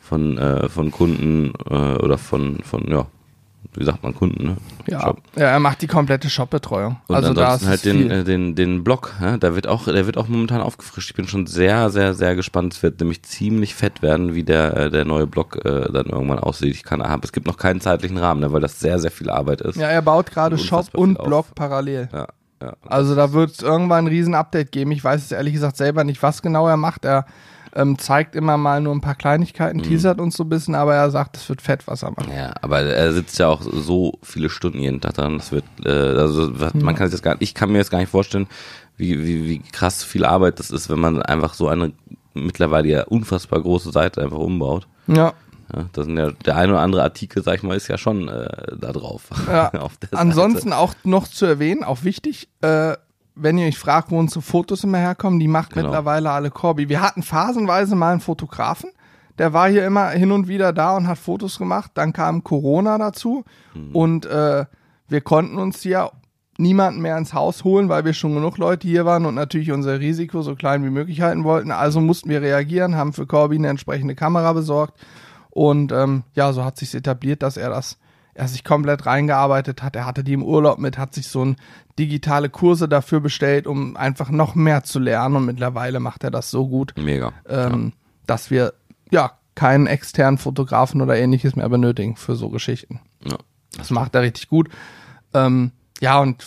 von, 0.00 0.38
äh, 0.38 0.70
von 0.70 0.90
Kunden 0.90 1.50
oder 1.50 2.16
von, 2.16 2.60
von, 2.64 2.86
ja, 2.90 3.06
wie 3.74 3.84
sagt 3.84 4.02
man, 4.02 4.14
Kunden, 4.14 4.44
ne? 4.44 4.56
Ja, 4.86 5.02
Shop. 5.02 5.22
ja, 5.36 5.44
er 5.44 5.60
macht 5.60 5.80
die 5.82 5.86
komplette 5.86 6.28
Shop-Betreuung. 6.28 6.96
Und 7.06 7.14
Also 7.14 7.32
da 7.34 7.54
ist 7.54 7.66
halt 7.66 7.84
den, 7.84 8.10
äh, 8.10 8.24
den, 8.24 8.54
den 8.56 8.82
Blog, 8.82 9.14
ja, 9.20 9.36
der 9.36 9.54
wird 9.54 9.68
auch, 9.68 9.84
der 9.84 10.06
wird 10.06 10.16
auch 10.16 10.28
momentan 10.28 10.60
aufgefrischt. 10.60 11.10
Ich 11.10 11.16
bin 11.16 11.28
schon 11.28 11.46
sehr, 11.46 11.90
sehr, 11.90 12.14
sehr 12.14 12.34
gespannt. 12.34 12.74
Es 12.74 12.82
wird 12.82 12.98
nämlich 13.00 13.22
ziemlich 13.22 13.74
fett 13.74 14.02
werden, 14.02 14.34
wie 14.34 14.42
der, 14.42 14.76
äh, 14.76 14.90
der 14.90 15.04
neue 15.04 15.26
Blog 15.26 15.64
äh, 15.64 15.92
dann 15.92 16.06
irgendwann 16.06 16.40
aussieht. 16.40 16.74
Ich 16.74 16.82
kann, 16.82 17.00
es 17.22 17.32
gibt 17.32 17.46
noch 17.46 17.56
keinen 17.56 17.80
zeitlichen 17.80 18.18
Rahmen, 18.18 18.40
ne, 18.40 18.52
weil 18.52 18.60
das 18.60 18.80
sehr, 18.80 18.98
sehr 18.98 19.10
viel 19.12 19.30
Arbeit 19.30 19.60
ist. 19.60 19.76
ja, 19.76 19.88
er 19.88 20.02
baut 20.02 20.30
gerade 20.30 20.58
Shop 20.58 20.88
und 20.94 21.22
Blog 21.22 21.46
auf. 21.50 21.54
parallel. 21.54 22.08
ja. 22.12 22.26
ja. 22.60 22.74
Also 22.88 23.14
da 23.14 23.32
wird 23.32 23.52
es 23.52 23.62
irgendwann 23.62 24.06
ein 24.06 24.08
Riesen-Update 24.08 24.72
geben. 24.72 24.90
Ich 24.90 25.04
weiß 25.04 25.22
es 25.22 25.32
ehrlich 25.32 25.54
gesagt 25.54 25.76
selber 25.76 26.02
nicht, 26.02 26.22
was 26.22 26.42
genau 26.42 26.66
er 26.66 26.76
macht. 26.76 27.04
Er 27.04 27.24
ähm, 27.74 27.98
zeigt 27.98 28.34
immer 28.36 28.56
mal 28.56 28.80
nur 28.80 28.94
ein 28.94 29.00
paar 29.00 29.14
Kleinigkeiten, 29.14 29.78
Mhm. 29.78 29.82
teasert 29.84 30.20
uns 30.20 30.36
so 30.36 30.44
ein 30.44 30.48
bisschen, 30.48 30.74
aber 30.74 30.94
er 30.94 31.10
sagt, 31.10 31.36
es 31.36 31.48
wird 31.48 31.62
fett, 31.62 31.86
was 31.86 32.02
er 32.02 32.10
macht. 32.10 32.28
Ja, 32.34 32.52
aber 32.62 32.80
er 32.80 33.12
sitzt 33.12 33.38
ja 33.38 33.48
auch 33.48 33.62
so 33.62 34.14
viele 34.22 34.50
Stunden 34.50 34.78
jeden 34.80 35.00
Tag 35.00 35.14
dran. 35.14 35.38
Das 35.38 35.52
wird, 35.52 35.64
äh, 35.84 35.88
also 35.90 36.58
was- 36.60 36.74
man 36.74 36.94
kann 36.94 37.06
sich 37.08 37.14
das 37.20 37.22
gar 37.22 37.36
ich 37.40 37.54
kann 37.54 37.70
mir 37.72 37.78
jetzt 37.78 37.90
gar 37.90 37.98
nicht 37.98 38.10
vorstellen, 38.10 38.46
wie, 38.96 39.24
wie, 39.24 39.48
wie 39.48 39.58
krass 39.60 40.02
viel 40.04 40.24
Arbeit 40.24 40.58
das 40.58 40.70
ist, 40.70 40.90
wenn 40.90 40.98
man 41.00 41.22
einfach 41.22 41.54
so 41.54 41.68
eine 41.68 41.92
mittlerweile 42.34 42.88
ja 42.88 43.02
unfassbar 43.04 43.60
große 43.60 43.90
Seite 43.92 44.22
einfach 44.22 44.38
umbaut. 44.38 44.86
Ja. 45.06 45.32
Ja, 45.74 45.84
das 45.92 46.06
sind 46.06 46.16
ja, 46.18 46.32
der 46.44 46.56
eine 46.56 46.72
oder 46.72 46.82
andere 46.82 47.02
Artikel, 47.04 47.44
sag 47.44 47.54
ich 47.54 47.62
mal, 47.62 47.76
ist 47.76 47.86
ja 47.86 47.96
schon 47.96 48.26
äh, 48.28 48.76
da 48.76 48.90
drauf. 48.92 49.28
Ja. 49.46 49.70
Der 49.70 49.80
Seite. 49.82 50.18
Ansonsten 50.18 50.72
auch 50.72 50.94
noch 51.04 51.28
zu 51.28 51.46
erwähnen, 51.46 51.84
auch 51.84 52.02
wichtig, 52.02 52.48
äh, 52.62 52.94
wenn 53.34 53.58
ihr 53.58 53.66
euch 53.66 53.78
fragt, 53.78 54.10
wo 54.10 54.18
unsere 54.18 54.42
Fotos 54.42 54.84
immer 54.84 54.98
herkommen, 54.98 55.38
die 55.40 55.48
macht 55.48 55.72
Genau. 55.72 55.86
mittlerweile 55.88 56.30
alle 56.30 56.50
Corby. 56.50 56.88
Wir 56.88 57.00
hatten 57.00 57.22
phasenweise 57.22 57.94
mal 57.96 58.12
einen 58.12 58.20
Fotografen, 58.20 58.90
der 59.38 59.52
war 59.52 59.68
hier 59.70 59.86
immer 59.86 60.08
hin 60.10 60.32
und 60.32 60.48
wieder 60.48 60.72
da 60.72 60.96
und 60.96 61.06
hat 61.08 61.18
Fotos 61.18 61.58
gemacht. 61.58 61.92
Dann 61.94 62.12
kam 62.12 62.44
Corona 62.44 62.98
dazu 62.98 63.44
Mhm. 63.74 63.96
und 63.96 64.26
äh, 64.26 64.64
wir 65.08 65.20
konnten 65.22 65.58
uns 65.58 65.80
hier 65.82 66.10
niemanden 66.58 67.00
mehr 67.00 67.16
ins 67.16 67.32
Haus 67.32 67.64
holen, 67.64 67.88
weil 67.88 68.04
wir 68.04 68.12
schon 68.12 68.34
genug 68.34 68.58
Leute 68.58 68.86
hier 68.86 69.06
waren 69.06 69.24
und 69.24 69.34
natürlich 69.34 69.72
unser 69.72 69.98
Risiko 69.98 70.42
so 70.42 70.54
klein 70.56 70.84
wie 70.84 70.90
möglich 70.90 71.22
halten 71.22 71.42
wollten. 71.44 71.70
Also 71.70 72.00
mussten 72.02 72.28
wir 72.28 72.42
reagieren, 72.42 72.96
haben 72.96 73.14
für 73.14 73.26
Corby 73.26 73.56
eine 73.56 73.68
entsprechende 73.68 74.14
Kamera 74.14 74.52
besorgt 74.52 75.00
und 75.48 75.90
ähm, 75.90 76.22
ja, 76.34 76.52
so 76.52 76.62
hat 76.64 76.76
sich 76.76 76.94
etabliert, 76.94 77.42
dass 77.42 77.56
er 77.56 77.70
das, 77.70 77.98
er 78.34 78.48
sich 78.48 78.64
komplett 78.64 79.06
reingearbeitet 79.06 79.82
hat. 79.82 79.96
Er 79.96 80.06
hatte 80.06 80.24
die 80.24 80.32
im 80.32 80.42
Urlaub 80.42 80.78
mit, 80.78 80.98
hat 80.98 81.14
sich 81.14 81.28
so 81.28 81.44
ein 81.44 81.56
digitale 81.98 82.48
Kurse 82.48 82.88
dafür 82.88 83.20
bestellt, 83.20 83.66
um 83.66 83.96
einfach 83.96 84.30
noch 84.30 84.54
mehr 84.54 84.82
zu 84.84 84.98
lernen. 84.98 85.36
Und 85.36 85.46
mittlerweile 85.46 86.00
macht 86.00 86.24
er 86.24 86.30
das 86.30 86.50
so 86.50 86.68
gut, 86.68 86.94
Mega. 86.96 87.32
ähm, 87.48 87.92
dass 88.26 88.50
wir 88.50 88.74
ja 89.10 89.32
keinen 89.54 89.86
externen 89.86 90.38
Fotografen 90.38 91.02
oder 91.02 91.16
ähnliches 91.16 91.56
mehr 91.56 91.68
benötigen 91.68 92.16
für 92.16 92.36
so 92.36 92.48
Geschichten. 92.48 93.00
Ja. 93.24 93.36
Das 93.76 93.90
macht 93.90 94.14
er 94.14 94.22
richtig 94.22 94.48
gut. 94.48 94.68
Ähm, 95.34 95.72
ja, 96.00 96.18
und 96.18 96.44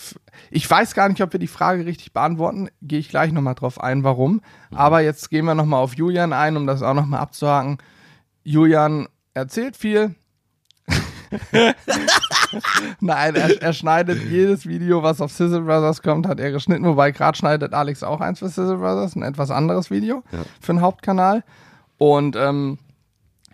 ich 0.49 0.69
weiß 0.69 0.93
gar 0.95 1.09
nicht, 1.09 1.21
ob 1.21 1.31
wir 1.31 1.39
die 1.39 1.47
Frage 1.47 1.85
richtig 1.85 2.13
beantworten. 2.13 2.69
Gehe 2.81 2.99
ich 2.99 3.09
gleich 3.09 3.31
nochmal 3.31 3.55
drauf 3.55 3.79
ein, 3.79 4.03
warum. 4.03 4.41
Aber 4.71 5.01
jetzt 5.01 5.29
gehen 5.29 5.45
wir 5.45 5.55
nochmal 5.55 5.81
auf 5.81 5.95
Julian 5.95 6.33
ein, 6.33 6.57
um 6.57 6.65
das 6.65 6.81
auch 6.81 6.93
nochmal 6.95 7.19
abzuhaken. 7.19 7.77
Julian 8.43 9.07
erzählt 9.33 9.77
viel. 9.77 10.15
Nein, 12.99 13.35
er, 13.35 13.61
er 13.61 13.73
schneidet 13.73 14.21
jedes 14.29 14.67
Video, 14.67 15.03
was 15.03 15.21
auf 15.21 15.31
Sizzle 15.31 15.61
Brothers 15.61 16.01
kommt, 16.01 16.27
hat 16.27 16.39
er 16.39 16.51
geschnitten. 16.51 16.85
Wobei 16.85 17.11
gerade 17.11 17.37
schneidet 17.37 17.73
Alex 17.73 18.03
auch 18.03 18.21
eins 18.21 18.39
für 18.39 18.47
Sizzle 18.49 18.77
Brothers, 18.77 19.15
ein 19.15 19.23
etwas 19.23 19.51
anderes 19.51 19.91
Video 19.91 20.23
Ja. 20.31 20.39
für 20.61 20.73
den 20.73 20.81
Hauptkanal. 20.81 21.43
Und 21.97 22.35
ähm, 22.35 22.77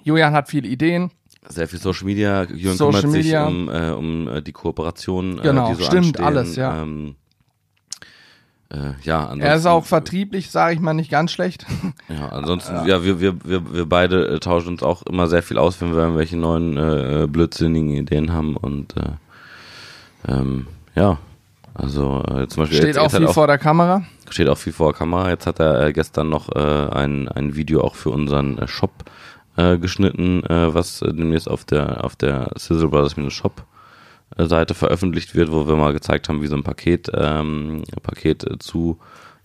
Julian 0.04 0.34
hat 0.34 0.50
viele 0.50 0.68
Ideen. 0.68 1.12
Sehr 1.48 1.68
viel 1.68 1.80
Social 1.80 2.06
Media. 2.06 2.44
Jürgen 2.44 2.78
Social 2.78 3.02
kümmert 3.02 3.18
Media. 3.18 3.46
sich 3.48 3.56
um, 3.56 3.70
äh, 3.70 3.90
um 3.92 4.28
äh, 4.28 4.42
die 4.42 4.52
Kooperation, 4.52 5.40
Genau, 5.42 5.68
äh, 5.68 5.76
die 5.76 5.76
so 5.82 5.84
stimmt, 5.86 6.06
anstehen. 6.20 6.26
alles, 6.26 6.56
ja. 6.56 6.82
Ähm, 6.84 7.16
äh, 8.72 8.92
ja, 9.04 9.34
Er 9.40 9.56
ist 9.56 9.66
auch 9.66 9.86
vertrieblich, 9.86 10.52
sage 10.52 10.76
ich 10.76 10.80
mal, 10.80 10.94
nicht 10.94 11.10
ganz 11.12 11.32
schlecht. 11.32 11.66
Ja, 12.10 12.30
ansonsten, 12.30 12.88
ja, 12.88 13.04
wir, 13.04 13.20
wir, 13.22 13.36
wir, 13.44 13.74
wir 13.74 13.86
beide 13.86 14.28
äh, 14.28 14.40
tauschen 14.40 14.70
uns 14.70 14.84
auch 14.84 15.04
immer 15.04 15.28
sehr 15.28 15.44
viel 15.44 15.60
aus, 15.60 15.80
wenn 15.80 15.94
wir 15.94 16.00
irgendwelche 16.02 16.38
neuen 16.38 16.76
äh, 16.76 17.28
blödsinnigen 17.28 17.92
Ideen 17.92 18.34
haben 18.34 18.58
und 18.58 18.96
äh, 18.98 19.12
ähm, 20.28 20.68
ja, 20.96 21.20
also 21.76 22.24
äh, 22.24 22.48
zum 22.48 22.64
Beispiel 22.64 22.78
Steht 22.78 22.88
jetzt, 22.88 22.98
auch 22.98 23.04
jetzt 23.04 23.18
viel 23.18 23.28
auch, 23.28 23.34
vor 23.34 23.48
der 23.48 23.60
Kamera. 23.60 24.04
steht 24.30 24.50
auch 24.50 24.58
viel 24.58 24.74
vor 24.74 24.92
der 24.92 24.98
Kamera. 24.98 25.30
Jetzt 25.30 25.46
hat 25.46 25.60
er 25.60 25.86
äh, 25.86 25.94
gestern 25.94 26.30
noch 26.30 26.50
äh, 26.56 26.60
ein, 26.60 27.28
ein 27.30 27.56
Video 27.56 27.82
auch 27.82 27.96
für 27.96 28.10
unseren 28.10 28.58
äh, 28.58 28.68
Shop 28.68 28.92
äh, 29.56 29.78
geschnitten, 29.78 30.44
äh, 30.46 30.74
was 30.74 31.02
äh, 31.04 31.14
demnächst 31.14 31.50
auf 31.50 31.64
der 31.64 32.04
auf 32.04 32.16
der 32.16 32.52
Sizzle 32.56 32.90
Brothers 32.90 33.16
Shop 33.32 33.62
äh, 33.62 33.79
Seite 34.38 34.74
veröffentlicht 34.74 35.36
wird, 35.36 35.52
wo 35.52 35.68
wir 35.68 35.76
mal 35.76 35.94
gezeigt 35.94 36.30
haben, 36.30 36.42
wie 36.42 36.48
so 36.48 36.56
ein 36.56 36.64
Paket 36.64 37.10
ähm, 37.14 37.84
Paket 38.04 38.44
äh, 38.44 38.60
zu 38.60 39.00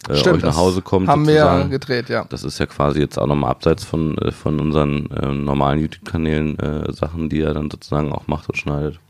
äh, 0.09 0.12
euch 0.12 0.42
nach 0.42 0.57
Hause 0.57 0.83
kommt. 0.83 1.09
Haben 1.09 1.27
wir 1.27 1.40
sozusagen. 1.40 1.70
gedreht, 1.70 2.09
ja. 2.09 2.25
Das 2.29 2.44
ist 2.44 2.59
ja 2.59 2.66
quasi 2.66 3.01
jetzt 3.01 3.18
auch 3.18 3.27
nochmal 3.27 3.51
abseits 3.51 3.85
von, 3.85 4.18
äh, 4.18 4.33
von 4.33 4.61
unseren 4.61 5.11
äh, 5.11 5.33
normalen 5.33 5.81
YouTube-Kanälen 5.81 6.59
äh, 6.59 6.92
Sachen, 6.92 7.29
die 7.29 7.40
er 7.40 7.55
dann 7.55 7.70
sozusagen 7.70 8.12
auch 8.12 8.27
macht 8.27 8.49
und 8.49 8.57
schneidet. 8.57 9.01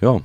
Ja, 0.00 0.20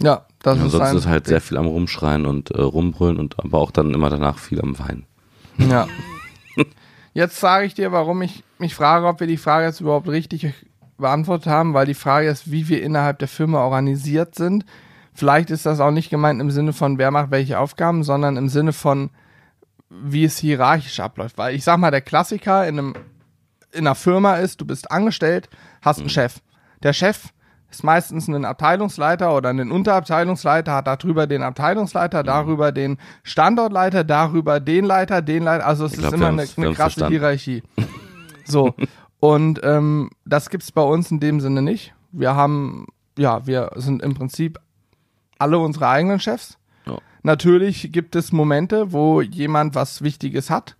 Ja, 0.00 0.26
das 0.42 0.56
ist 0.58 0.64
ansonsten 0.64 0.88
ein, 0.90 0.96
ist 0.96 1.06
halt 1.06 1.26
sehr 1.26 1.40
viel 1.40 1.56
am 1.56 1.66
Rumschreien 1.66 2.26
und 2.26 2.50
äh, 2.50 2.60
Rumbrüllen 2.60 3.18
und 3.18 3.38
aber 3.38 3.58
auch 3.58 3.70
dann 3.70 3.94
immer 3.94 4.10
danach 4.10 4.38
viel 4.38 4.60
am 4.60 4.78
Weinen. 4.78 5.06
Ja. 5.58 5.88
Jetzt 7.12 7.40
sage 7.40 7.66
ich 7.66 7.74
dir, 7.74 7.90
warum 7.90 8.22
ich 8.22 8.44
mich 8.58 8.74
frage, 8.74 9.06
ob 9.06 9.18
wir 9.18 9.26
die 9.26 9.36
Frage 9.36 9.66
jetzt 9.66 9.80
überhaupt 9.80 10.08
richtig 10.08 10.46
beantwortet 11.00 11.46
haben, 11.50 11.74
weil 11.74 11.86
die 11.86 11.94
Frage 11.94 12.28
ist, 12.28 12.50
wie 12.50 12.68
wir 12.68 12.82
innerhalb 12.82 13.18
der 13.18 13.28
Firma 13.28 13.62
organisiert 13.62 14.34
sind. 14.34 14.64
Vielleicht 15.12 15.50
ist 15.50 15.66
das 15.66 15.80
auch 15.80 15.90
nicht 15.90 16.10
gemeint 16.10 16.40
im 16.40 16.50
Sinne 16.50 16.72
von, 16.72 16.98
wer 16.98 17.10
macht 17.10 17.30
welche 17.30 17.58
Aufgaben, 17.58 18.04
sondern 18.04 18.36
im 18.36 18.48
Sinne 18.48 18.72
von, 18.72 19.10
wie 19.88 20.24
es 20.24 20.38
hierarchisch 20.38 21.00
abläuft. 21.00 21.36
Weil 21.36 21.54
ich 21.54 21.64
sag 21.64 21.78
mal, 21.78 21.90
der 21.90 22.00
Klassiker 22.00 22.66
in, 22.66 22.78
einem, 22.78 22.94
in 23.72 23.86
einer 23.86 23.94
Firma 23.94 24.36
ist, 24.36 24.60
du 24.60 24.64
bist 24.64 24.90
angestellt, 24.90 25.48
hast 25.82 26.00
einen 26.00 26.08
Chef. 26.08 26.36
Der 26.82 26.92
Chef 26.92 27.30
ist 27.70 27.84
meistens 27.84 28.28
ein 28.28 28.44
Abteilungsleiter 28.44 29.34
oder 29.34 29.50
ein 29.50 29.70
Unterabteilungsleiter, 29.70 30.74
hat 30.74 30.86
darüber 30.86 31.26
den 31.26 31.42
Abteilungsleiter, 31.42 32.22
darüber 32.22 32.72
den 32.72 32.98
Standortleiter, 33.22 34.04
darüber 34.04 34.60
den 34.60 34.84
Leiter, 34.84 35.22
den 35.22 35.44
Leiter. 35.44 35.66
Also 35.66 35.84
es 35.84 35.92
ist 35.92 36.00
glaub, 36.00 36.12
wir 36.12 36.16
immer 36.16 36.28
eine, 36.28 36.48
eine 36.56 36.74
krasse. 36.74 37.08
Hierarchie. 37.08 37.62
So. 38.44 38.74
Und 39.20 39.60
ähm, 39.62 40.10
das 40.24 40.48
gibt's 40.48 40.72
bei 40.72 40.82
uns 40.82 41.10
in 41.10 41.20
dem 41.20 41.40
Sinne 41.40 41.62
nicht. 41.62 41.94
Wir 42.10 42.34
haben, 42.34 42.86
ja, 43.18 43.46
wir 43.46 43.70
sind 43.76 44.02
im 44.02 44.14
Prinzip 44.14 44.58
alle 45.38 45.58
unsere 45.58 45.88
eigenen 45.88 46.20
Chefs. 46.20 46.58
Ja. 46.86 46.98
Natürlich 47.22 47.92
gibt 47.92 48.16
es 48.16 48.32
Momente, 48.32 48.92
wo 48.92 49.20
jemand 49.20 49.74
was 49.74 50.02
Wichtiges 50.02 50.48
hat, 50.48 50.76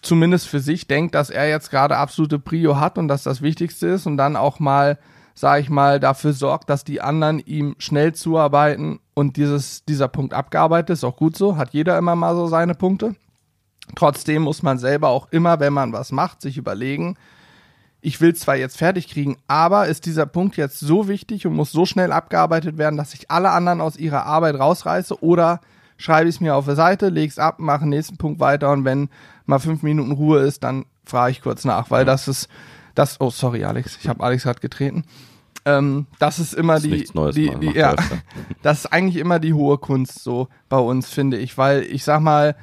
zumindest 0.00 0.48
für 0.48 0.60
sich 0.60 0.86
denkt, 0.86 1.14
dass 1.14 1.28
er 1.28 1.48
jetzt 1.48 1.70
gerade 1.70 1.96
absolute 1.96 2.38
Prio 2.38 2.78
hat 2.78 2.98
und 2.98 3.08
dass 3.08 3.24
das 3.24 3.42
Wichtigste 3.42 3.88
ist 3.88 4.06
und 4.06 4.16
dann 4.16 4.36
auch 4.36 4.60
mal, 4.60 4.98
sag 5.34 5.60
ich 5.60 5.70
mal, 5.70 5.98
dafür 5.98 6.32
sorgt, 6.32 6.70
dass 6.70 6.84
die 6.84 7.00
anderen 7.00 7.40
ihm 7.40 7.74
schnell 7.78 8.14
zuarbeiten 8.14 9.00
und 9.14 9.36
dieses, 9.36 9.84
dieser 9.84 10.08
Punkt 10.08 10.34
abgearbeitet 10.34 10.90
ist. 10.90 11.04
Auch 11.04 11.16
gut 11.16 11.36
so, 11.36 11.56
hat 11.56 11.74
jeder 11.74 11.98
immer 11.98 12.14
mal 12.14 12.34
so 12.36 12.46
seine 12.46 12.74
Punkte. 12.74 13.16
Trotzdem 13.94 14.42
muss 14.42 14.62
man 14.62 14.78
selber 14.78 15.08
auch 15.08 15.28
immer, 15.30 15.60
wenn 15.60 15.72
man 15.72 15.92
was 15.92 16.12
macht, 16.12 16.40
sich 16.40 16.56
überlegen, 16.56 17.16
ich 18.00 18.20
will 18.20 18.34
zwar 18.34 18.56
jetzt 18.56 18.76
fertig 18.76 19.08
kriegen, 19.08 19.38
aber 19.48 19.86
ist 19.86 20.04
dieser 20.04 20.26
Punkt 20.26 20.58
jetzt 20.58 20.78
so 20.78 21.08
wichtig 21.08 21.46
und 21.46 21.54
muss 21.54 21.72
so 21.72 21.86
schnell 21.86 22.12
abgearbeitet 22.12 22.76
werden, 22.76 22.98
dass 22.98 23.14
ich 23.14 23.30
alle 23.30 23.50
anderen 23.50 23.80
aus 23.80 23.96
ihrer 23.96 24.26
Arbeit 24.26 24.56
rausreiße? 24.56 25.22
Oder 25.22 25.60
schreibe 25.96 26.28
ich 26.28 26.36
es 26.36 26.40
mir 26.40 26.54
auf 26.54 26.66
der 26.66 26.76
Seite, 26.76 27.08
lege 27.08 27.30
es 27.30 27.38
ab, 27.38 27.60
mache 27.60 27.80
den 27.80 27.88
nächsten 27.88 28.18
Punkt 28.18 28.40
weiter 28.40 28.72
und 28.72 28.84
wenn 28.84 29.08
mal 29.46 29.58
fünf 29.58 29.82
Minuten 29.82 30.12
Ruhe 30.12 30.40
ist, 30.40 30.64
dann 30.64 30.84
frage 31.06 31.32
ich 31.32 31.40
kurz 31.40 31.64
nach, 31.64 31.90
weil 31.90 32.04
das 32.04 32.28
ist 32.28 32.48
das, 32.94 33.20
oh 33.20 33.30
sorry 33.30 33.64
Alex, 33.64 33.96
ich 34.00 34.08
habe 34.08 34.22
Alex 34.22 34.42
gerade 34.42 34.60
getreten. 34.60 35.04
Ähm, 35.64 36.06
das 36.18 36.38
ist 36.38 36.52
immer 36.52 36.76
ist 36.76 36.84
die, 36.84 37.08
Neues, 37.14 37.34
die, 37.34 37.50
die 37.58 37.70
ja, 37.70 37.94
das 38.62 38.80
ist 38.80 38.92
eigentlich 38.92 39.16
immer 39.16 39.38
die 39.38 39.54
hohe 39.54 39.78
Kunst 39.78 40.22
so 40.22 40.48
bei 40.68 40.78
uns, 40.78 41.08
finde 41.08 41.38
ich, 41.38 41.56
weil 41.56 41.84
ich 41.84 42.04
sag 42.04 42.20
mal, 42.20 42.54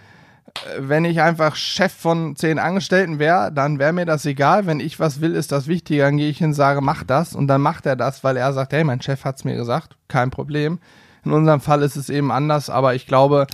wenn 0.80 1.06
ich 1.06 1.22
einfach 1.22 1.56
Chef 1.56 1.92
von 1.92 2.36
zehn 2.36 2.60
Angestellten 2.60 3.20
wäre, 3.20 3.52
dann 3.52 3.80
wäre 3.80 3.94
mir 3.94 4.06
das 4.06 4.26
egal. 4.26 4.66
Wenn 4.66 4.80
ich 4.80 5.00
was 5.00 5.22
will, 5.22 5.36
ist 5.36 5.52
das 5.52 5.68
wichtiger. 5.68 6.06
Dann 6.06 6.18
gehe 6.18 6.30
ich 6.30 6.38
hin 6.40 6.48
und 6.48 6.54
sage, 6.54 6.82
mach 6.82 7.04
das. 7.04 7.36
Und 7.36 7.48
dann 7.48 7.62
macht 7.62 7.86
er 7.86 7.96
das, 7.96 8.24
weil 8.24 8.38
er 8.38 8.54
sagt, 8.54 8.74
hey, 8.74 8.84
mein 8.84 9.02
Chef 9.02 9.24
hat's 9.26 9.44
mir 9.44 9.56
gesagt. 9.56 9.96
Kein 10.08 10.30
Problem. 10.30 10.80
In 11.24 11.32
unserem 11.32 11.62
Fall 11.62 11.82
ist 11.84 11.96
es 11.96 12.10
eben 12.10 12.32
anders, 12.32 12.70
aber 12.70 12.96
ich 12.96 13.06
glaube, 13.08 13.48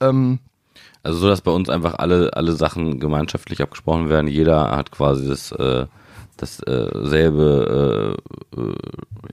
ähm, 0.00 0.38
Also 1.02 1.18
so, 1.18 1.28
dass 1.28 1.40
bei 1.40 1.50
uns 1.50 1.68
einfach 1.68 1.94
alle, 1.98 2.30
alle 2.34 2.52
Sachen 2.52 2.98
gemeinschaftlich 3.00 3.62
abgesprochen 3.62 4.08
werden. 4.08 4.26
Jeder 4.28 4.70
hat 4.76 4.90
quasi 4.90 5.28
das, 5.28 5.52
äh, 5.52 5.86
das 6.36 6.60
äh, 6.60 6.88
selbe, 7.06 8.16
äh, 8.56 8.60
äh, 8.60 8.74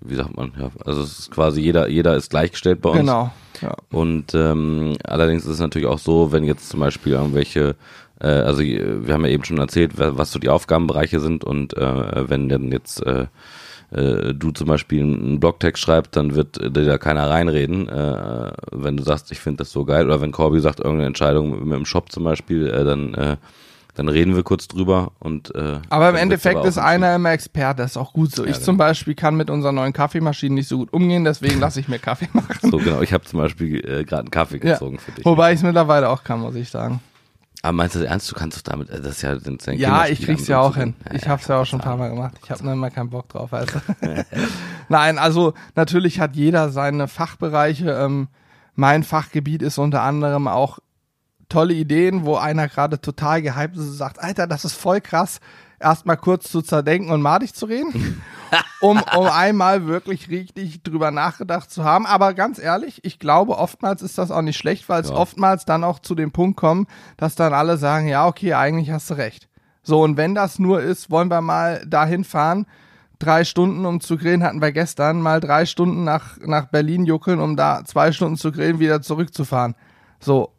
wie 0.02 0.16
sagt 0.16 0.36
man, 0.36 0.54
ja, 0.60 0.70
also 0.86 1.02
es 1.02 1.20
ist 1.20 1.32
quasi 1.32 1.62
jeder, 1.62 1.90
jeder 1.90 2.16
ist 2.16 2.30
gleichgestellt 2.30 2.82
bei 2.82 2.90
uns. 2.90 3.00
genau. 3.00 3.32
Ja. 3.62 3.76
Und 3.92 4.34
ähm, 4.36 4.96
allerdings 5.04 5.46
ist 5.46 5.54
es 5.54 5.60
natürlich 5.60 5.88
auch 5.88 6.00
so, 6.00 6.32
wenn 6.32 6.44
jetzt 6.44 6.70
zum 6.70 6.80
Beispiel 6.80 7.14
irgendwelche, 7.14 7.76
äh, 8.20 8.28
also 8.28 8.62
äh, 8.62 9.06
wir 9.08 9.14
haben 9.14 9.26
ja 9.26 9.32
eben 9.32 9.44
schon 9.46 9.58
erzählt, 9.58 9.98
wa- 9.98 10.14
was 10.16 10.32
so 10.32 10.40
die 10.40 10.50
Aufgabenbereiche 10.50 11.20
sind 11.20 11.44
und 11.44 11.76
äh, 11.76 12.30
wenn 12.30 12.50
dann 12.50 12.72
jetzt 12.72 13.06
äh, 13.06 13.28
äh, 13.92 14.34
du 14.34 14.52
zum 14.52 14.68
Beispiel 14.68 15.02
einen 15.02 15.40
Blogtext 15.40 15.82
schreibst, 15.82 16.16
dann 16.16 16.36
wird 16.36 16.58
dir 16.58 16.86
da 16.86 16.98
keiner 16.98 17.30
reinreden, 17.30 17.88
äh, 17.88 18.52
wenn 18.72 18.98
du 18.98 19.04
sagst, 19.04 19.32
ich 19.32 19.40
finde 19.40 19.60
das 19.60 19.72
so 19.72 19.86
geil 19.86 20.06
oder 20.06 20.22
wenn 20.22 20.32
Corby 20.32 20.60
sagt, 20.60 20.80
irgendeine 20.80 21.08
Entscheidung 21.08 21.68
mit 21.68 21.78
dem 21.78 21.86
Shop 21.86 22.12
zum 22.12 22.24
Beispiel, 22.26 22.68
äh, 22.68 22.84
dann 22.84 23.14
äh, 23.14 23.38
dann 23.98 24.10
reden 24.10 24.36
wir 24.36 24.44
kurz 24.44 24.68
drüber 24.68 25.12
und 25.20 25.54
äh, 25.56 25.80
Aber 25.90 26.10
im 26.10 26.16
Endeffekt 26.16 26.58
aber 26.58 26.68
ist 26.68 26.78
einer 26.78 27.16
immer 27.16 27.32
Experte, 27.32 27.82
das 27.82 27.92
ist 27.92 27.98
auch 27.98 28.14
gut 28.14 28.32
so. 28.32 28.46
ich 28.46 28.54
genau. 28.54 28.64
zum 28.66 28.78
Beispiel 28.78 29.16
kann 29.16 29.36
mit 29.36 29.50
unserer 29.50 29.72
neuen 29.72 29.92
Kaffeemaschine 29.92 30.54
nicht 30.54 30.68
so 30.70 30.78
gut 30.78 30.94
umgehen, 30.94 31.24
deswegen 31.24 31.60
lasse 31.60 31.80
ich 31.80 31.88
mir 31.88 31.98
Kaffee 31.98 32.30
machen. 32.32 32.70
so 32.72 32.78
genau. 32.78 33.02
Ich 33.02 33.12
habe 33.12 33.24
zum 33.26 33.40
Beispiel 33.40 33.78
äh, 33.80 34.04
gerade 34.06 34.22
einen 34.22 34.32
Kaffee 34.32 34.60
Ja. 34.64 34.74
gezogen 34.74 35.00
für 35.00 35.12
dich. 35.12 35.26
Wobei 35.26 35.52
ich 35.52 35.58
es 35.58 35.64
mittlerweile 35.64 36.10
auch 36.10 36.24
kann, 36.24 36.40
muss 36.42 36.54
ich 36.56 36.70
sagen. 36.70 37.00
Aber 37.64 37.72
meinst 37.74 37.96
du 37.96 38.00
das 38.00 38.08
ernst? 38.08 38.32
Du 38.32 38.36
kannst 38.36 38.58
doch 38.58 38.62
damit, 38.72 38.90
äh, 38.92 39.02
das 39.02 39.14
ist 39.18 39.22
ja, 39.24 39.34
ist 39.34 39.66
ja 39.66 39.74
Ja, 39.74 40.06
ich 40.06 40.22
krieg's 40.22 40.48
ja 40.48 40.60
auch 40.60 40.76
hin. 40.78 40.94
Ich 41.12 41.28
hab's 41.28 41.48
ja 41.48 41.60
auch 41.60 41.66
schon 41.66 41.80
ein 41.80 41.84
paar 41.84 41.98
Mal 41.98 42.10
gemacht. 42.12 42.36
Ich 42.44 42.52
habe 42.52 42.64
nur 42.64 42.74
immer 42.74 42.92
keinen 42.92 43.10
Bock 43.10 43.30
drauf. 43.30 43.52
Also. 43.52 43.80
Nein, 44.90 45.18
also 45.18 45.54
natürlich 45.76 46.20
hat 46.20 46.36
jeder 46.36 46.70
seine 46.70 47.08
Fachbereiche. 47.08 47.90
Ähm, 47.92 48.28
mein 48.76 49.04
Fachgebiet 49.04 49.64
ist 49.64 49.80
unter 49.80 50.04
anderem 50.04 50.48
auch 50.48 50.78
tolle 51.50 51.74
Ideen, 51.74 52.26
wo 52.26 52.36
einer 52.36 52.68
gerade 52.68 53.00
total 53.02 53.42
gehypt 53.42 53.76
ist 53.76 53.88
und 53.88 53.94
sagt, 53.94 54.20
Alter, 54.20 54.48
das 54.48 54.66
ist 54.66 54.74
voll 54.74 55.02
krass, 55.02 55.40
erstmal 55.80 56.18
kurz 56.18 56.52
zu 56.52 56.62
zerdenken 56.62 57.12
und 57.12 57.22
madig 57.22 57.54
zu 57.54 57.66
reden, 57.68 58.22
um, 58.82 59.02
um 59.16 59.28
einmal 59.28 59.86
wirklich 59.88 60.30
richtig 60.30 60.84
drüber 60.84 61.12
nachgedacht 61.12 61.70
zu 61.72 61.84
haben. 61.84 62.06
Aber 62.06 62.34
ganz 62.34 62.60
ehrlich, 62.60 63.04
ich 63.06 63.20
glaube, 63.20 63.58
oftmals 63.58 64.02
ist 64.02 64.18
das 64.18 64.32
auch 64.32 64.42
nicht 64.42 64.58
schlecht, 64.58 64.90
weil 64.90 65.02
es 65.02 65.10
Ja. 65.10 65.16
oftmals 65.16 65.66
dann 65.66 65.84
auch 65.84 66.00
zu 66.00 66.16
dem 66.16 66.32
Punkt 66.32 66.58
kommt, 66.60 66.90
dass 67.18 67.36
dann 67.36 67.54
alle 67.54 67.78
sagen, 67.78 68.08
ja, 68.08 68.28
okay, 68.28 68.54
eigentlich 68.54 68.92
hast 68.92 69.10
du 69.10 69.16
recht. 69.16 69.48
So, 69.84 70.02
und 70.04 70.18
wenn 70.18 70.36
das 70.36 70.60
nur 70.60 70.82
ist, 70.82 71.10
wollen 71.12 71.30
wir 71.30 71.42
mal 71.42 71.86
dahin 71.88 72.24
fahren, 72.26 72.66
drei 73.20 73.46
Stunden 73.46 73.86
um 73.86 74.02
zu 74.02 74.18
grillen, 74.18 74.44
hatten 74.44 74.62
wir 74.62 74.72
gestern, 74.74 75.22
mal 75.22 75.40
drei 75.40 75.66
Stunden 75.66 76.04
nach, 76.04 76.38
nach 76.40 76.66
Berlin 76.66 77.06
juckeln, 77.06 77.40
um 77.40 77.56
da 77.56 77.84
zwei 77.86 78.12
Stunden 78.12 78.36
zu 78.36 78.52
grillen, 78.52 78.80
wieder 78.80 79.02
zurückzufahren. 79.02 79.76
So, 80.20 80.52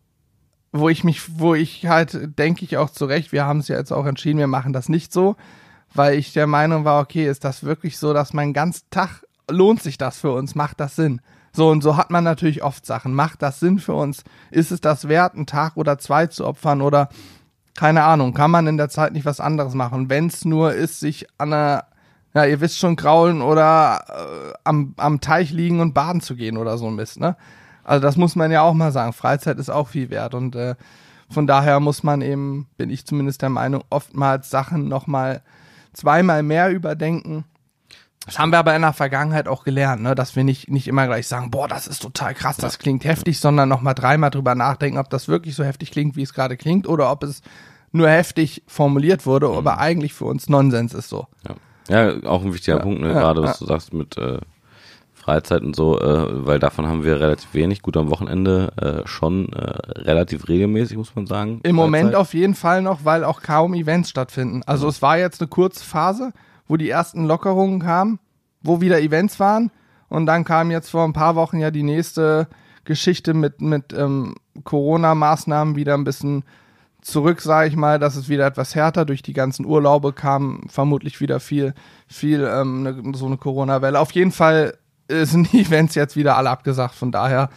wo 0.73 0.89
ich 0.89 1.05
mich, 1.05 1.39
wo 1.39 1.55
ich 1.55 1.87
halt, 1.87 2.39
denke 2.39 2.65
ich 2.65 2.77
auch 2.77 2.91
zurecht, 2.91 3.33
wir 3.33 3.45
haben 3.45 3.61
es 3.61 3.69
ja 3.69 3.77
jetzt 3.77 3.93
auch 3.93 4.07
entschieden, 4.07 4.39
wir 4.39 4.47
machen 4.47 4.73
das 4.73 4.89
nicht 4.89 5.13
so, 5.13 5.37
weil 5.95 6.19
ich 6.19 6.33
der 6.33 6.47
Meinung 6.47 6.85
war, 6.85 7.01
okay, 7.01 7.27
ist 7.27 7.45
das 7.45 7.65
wirklich 7.65 7.99
so, 7.99 8.13
dass 8.13 8.33
mein 8.33 8.53
ganz 8.53 8.85
Tag, 8.91 9.23
lohnt 9.51 9.83
sich 9.83 9.97
das 9.97 10.19
für 10.19 10.33
uns, 10.33 10.55
macht 10.55 10.81
das 10.81 10.97
Sinn? 10.97 11.21
So, 11.53 11.71
und 11.71 11.83
so 11.83 11.97
hat 11.97 12.11
man 12.11 12.25
natürlich 12.25 12.63
oft 12.63 12.85
Sachen. 12.85 13.15
Macht 13.15 13.43
das 13.43 13.59
Sinn 13.59 13.79
für 13.79 13.95
uns? 13.95 14.23
Ist 14.51 14.71
es 14.71 14.81
das 14.81 15.09
wert, 15.09 15.35
einen 15.35 15.47
Tag 15.47 15.77
oder 15.77 15.99
zwei 15.99 16.27
zu 16.27 16.47
opfern 16.47 16.83
oder 16.83 17.09
keine 17.75 18.03
Ahnung, 18.03 18.35
kann 18.35 18.51
man 18.51 18.67
in 18.67 18.77
der 18.77 18.89
Zeit 18.89 19.13
nicht 19.13 19.25
was 19.25 19.41
anderes 19.41 19.75
machen? 19.75 20.11
Wenn 20.11 20.27
es 20.27 20.45
nur 20.45 20.75
ist, 20.75 21.01
sich 21.01 21.27
an 21.39 21.53
einer, 21.53 21.85
ja, 22.35 22.45
ihr 22.45 22.61
wisst 22.61 22.79
schon, 22.79 22.97
kraulen 22.97 23.41
oder 23.41 24.05
äh, 24.09 24.53
am, 24.65 24.95
am 24.97 25.21
Teich 25.21 25.53
liegen 25.53 25.81
und 25.81 25.95
baden 25.95 26.21
zu 26.21 26.35
gehen 26.35 26.57
oder 26.57 26.77
so 26.77 26.89
ein 26.89 26.97
Mist, 26.97 27.21
ne? 27.21 27.37
Also 27.89 28.03
das 28.03 28.17
muss 28.17 28.37
man 28.37 28.51
ja 28.51 28.63
auch 28.63 28.75
mal 28.75 28.93
sagen. 28.93 29.13
Freizeit 29.13 29.59
ist 29.59 29.71
auch 29.71 29.89
viel 29.89 30.11
wert 30.11 30.35
und 30.35 30.55
äh, 30.55 30.75
von 31.31 31.47
daher 31.47 31.81
muss 31.81 32.03
man 32.03 32.21
eben, 32.21 32.69
bin 32.77 32.91
ich 32.91 33.07
zumindest 33.07 33.41
der 33.43 33.49
Meinung, 33.49 33.83
oftmals 33.91 34.51
Sachen 34.51 34.89
nochmal 34.89 35.43
zweimal 35.95 36.43
mehr 36.43 36.71
überdenken. 36.71 37.45
Das 38.27 38.39
haben 38.39 38.53
wir 38.53 38.59
aber 38.59 38.77
in 38.77 38.83
der 38.83 38.93
Vergangenheit 38.93 39.49
auch 39.49 39.65
gelernt, 39.65 40.03
ne? 40.03 40.15
dass 40.15 40.37
wir 40.37 40.45
nicht, 40.45 40.69
nicht 40.71 40.87
immer 40.87 41.07
gleich 41.07 41.27
sagen, 41.27 41.51
boah, 41.51 41.67
das 41.67 41.87
ist 41.87 42.03
total 42.03 42.35
krass, 42.35 42.59
das 42.59 42.79
klingt 42.79 43.05
heftig, 43.05 43.41
sondern 43.41 43.71
nochmal 43.71 43.95
dreimal 43.95 44.29
drüber 44.29 44.55
nachdenken, 44.55 44.99
ob 44.99 45.09
das 45.09 45.29
wirklich 45.29 45.55
so 45.55 45.65
heftig 45.65 45.91
klingt, 45.91 46.15
wie 46.15 46.23
es 46.23 46.35
gerade 46.35 46.59
klingt, 46.59 46.87
oder 46.87 47.11
ob 47.11 47.23
es 47.23 47.41
nur 47.91 48.11
heftig 48.11 48.63
formuliert 48.67 49.25
wurde, 49.25 49.49
aber 49.49 49.79
eigentlich 49.79 50.13
für 50.13 50.27
uns 50.27 50.51
Nonsens 50.51 50.93
ist 50.93 51.09
so. 51.09 51.27
Ja. 51.89 52.11
ja, 52.11 52.23
auch 52.29 52.45
ein 52.45 52.53
wichtiger 52.53 52.77
Ja, 52.77 52.83
Punkt, 52.83 53.01
ne? 53.01 53.09
ja, 53.09 53.15
gerade 53.15 53.43
was 53.43 53.61
ja. 53.61 53.67
du 53.67 53.73
sagst 53.73 53.95
mit 53.95 54.19
äh, 54.19 54.41
Freizeit 55.29 55.61
und 55.61 55.77
so, 55.77 56.01
äh, 56.01 56.47
weil 56.47 56.59
davon 56.59 56.87
haben 56.87 57.05
wir 57.05 57.21
relativ 57.21 57.53
wenig. 57.53 57.83
Gut, 57.83 57.99
am 57.99 58.11
Wochenende 58.11 58.73
äh, 58.81 59.07
schon 59.07 59.53
äh, 59.53 59.61
relativ 59.99 60.49
regelmäßig, 60.49 60.97
muss 60.97 61.15
man 61.15 61.27
sagen. 61.27 61.61
Im 61.65 61.77
Moment 61.77 62.13
Freizeit. 62.13 62.21
auf 62.21 62.33
jeden 62.33 62.55
Fall 62.55 62.81
noch, 62.81 63.05
weil 63.05 63.25
auch 63.25 63.43
kaum 63.43 63.75
Events 63.75 64.09
stattfinden. 64.09 64.63
Also 64.65 64.89
es 64.89 65.03
war 65.03 65.19
jetzt 65.19 65.43
eine 65.43 65.49
kurze 65.49 65.85
Phase, 65.85 66.33
wo 66.67 66.79
die 66.79 66.89
ersten 66.89 67.27
Lockerungen 67.27 67.79
kamen, 67.79 68.21
wo 68.63 68.81
wieder 68.81 69.03
Events 69.03 69.39
waren. 69.39 69.71
Und 70.09 70.25
dann 70.25 70.45
kam 70.45 70.71
jetzt 70.71 70.89
vor 70.89 71.05
ein 71.05 71.13
paar 71.13 71.37
Wochen 71.37 71.59
ja 71.59 71.71
die 71.71 71.83
nächste 71.83 72.49
Geschichte 72.87 73.35
mit, 73.35 73.61
mit 73.61 73.93
ähm, 73.93 74.35
Corona-Maßnahmen 74.65 75.77
wieder 75.77 75.93
ein 75.93 76.05
bisschen 76.05 76.43
zurück, 77.03 77.43
sage 77.43 77.69
ich 77.69 77.77
mal, 77.77 77.99
dass 77.99 78.17
es 78.17 78.31
wieder 78.31 78.47
etwas 78.47 78.75
härter 78.75 79.05
durch 79.05 79.21
die 79.21 79.35
ganzen 79.35 79.67
Urlaube 79.67 80.15
kam, 80.15 80.63
vermutlich 80.71 81.21
wieder 81.21 81.39
viel, 81.39 81.75
viel 82.07 82.49
ähm, 82.51 82.83
ne, 82.83 83.03
so 83.13 83.27
eine 83.27 83.37
Corona-Welle. 83.37 84.01
Auf 84.01 84.13
jeden 84.13 84.33
Fall 84.33 84.79
sind 85.09 85.53
die 85.53 85.61
Events 85.63 85.95
jetzt 85.95 86.17
wieder 86.17 86.37
alle 86.37 86.51
abgesagt. 86.51 86.95
Von 86.95 87.13
daher, 87.13 87.51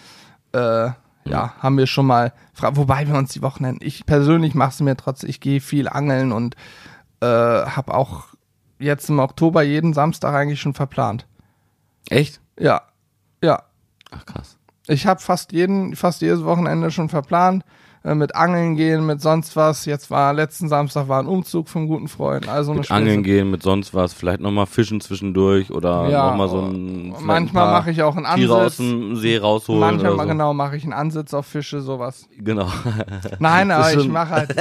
äh, 0.54 0.90
ja, 1.26 1.54
haben 1.60 1.78
wir 1.78 1.88
schon 1.88 2.08
mal, 2.08 2.34
wobei 2.60 3.08
wir 3.08 3.16
uns 3.16 3.34
die 3.34 3.42
Wochenenden, 3.42 3.86
ich 3.86 4.06
persönlich 4.06 4.56
mache 4.56 4.72
es 4.72 4.80
mir 4.80 4.98
trotzdem, 4.98 5.30
ich 5.30 5.40
gehe 5.40 5.62
viel 5.62 5.88
angeln 5.88 6.32
und 6.32 6.56
äh, 7.22 7.26
habe 7.26 7.94
auch 7.94 8.26
jetzt 8.80 9.10
im 9.10 9.20
Oktober 9.20 9.62
jeden 9.62 9.94
Samstag 9.94 10.34
eigentlich 10.34 10.60
schon 10.60 10.74
verplant. 10.74 11.28
Echt? 12.10 12.42
Ja, 12.60 12.82
ja. 13.44 13.64
Ach 14.10 14.26
krass. 14.26 14.58
Ich 14.88 15.06
habe 15.06 15.22
fast 15.22 15.52
jeden, 15.52 15.96
fast 15.96 16.22
jedes 16.22 16.44
Wochenende 16.44 16.92
schon 16.92 17.10
verplant. 17.10 17.64
Äh, 18.04 18.16
mit 18.16 18.36
Angeln 18.36 18.76
gehen, 18.76 19.06
mit 19.06 19.22
sonst 19.22 19.56
was. 19.56 19.86
Jetzt 19.86 20.10
war 20.10 20.34
letzten 20.34 20.68
Samstag 20.70 21.08
war 21.08 21.22
ein 21.22 21.28
Umzug 21.28 21.70
vom 21.70 21.88
guten 21.88 22.08
Freund. 22.08 22.48
Also 22.50 22.74
Mit 22.74 22.90
Angeln 22.90 23.22
gehen, 23.22 23.52
mit 23.52 23.62
sonst 23.62 23.94
was, 23.94 24.14
vielleicht 24.14 24.40
nochmal 24.42 24.66
fischen 24.66 25.02
zwischendurch 25.02 25.70
oder 25.72 26.10
Ja, 26.10 26.30
nochmal 26.32 26.50
so 26.50 26.62
ein. 26.62 27.06
vielleicht 27.12 27.22
manchmal 27.26 27.68
ein 27.68 27.74
mache 27.74 27.92
ich 27.92 28.02
auch 28.02 28.16
einen 28.18 28.26
Tiere 28.36 28.56
aus 28.56 28.62
Ansitz. 28.64 28.78
dem 28.78 29.16
See 29.18 29.38
rausholen. 29.38 29.80
Manchmal 29.82 30.18
so. 30.18 30.26
genau 30.26 30.54
mache 30.56 30.78
ich 30.78 30.84
einen 30.84 30.94
Ansitz 30.94 31.34
auf 31.36 31.46
Fische, 31.46 31.82
sowas. 31.82 32.28
Genau. 32.40 32.68
Nein, 33.40 33.70
aber 33.70 33.94
ich 33.94 34.08
mache 34.08 34.30
halt. 34.32 34.56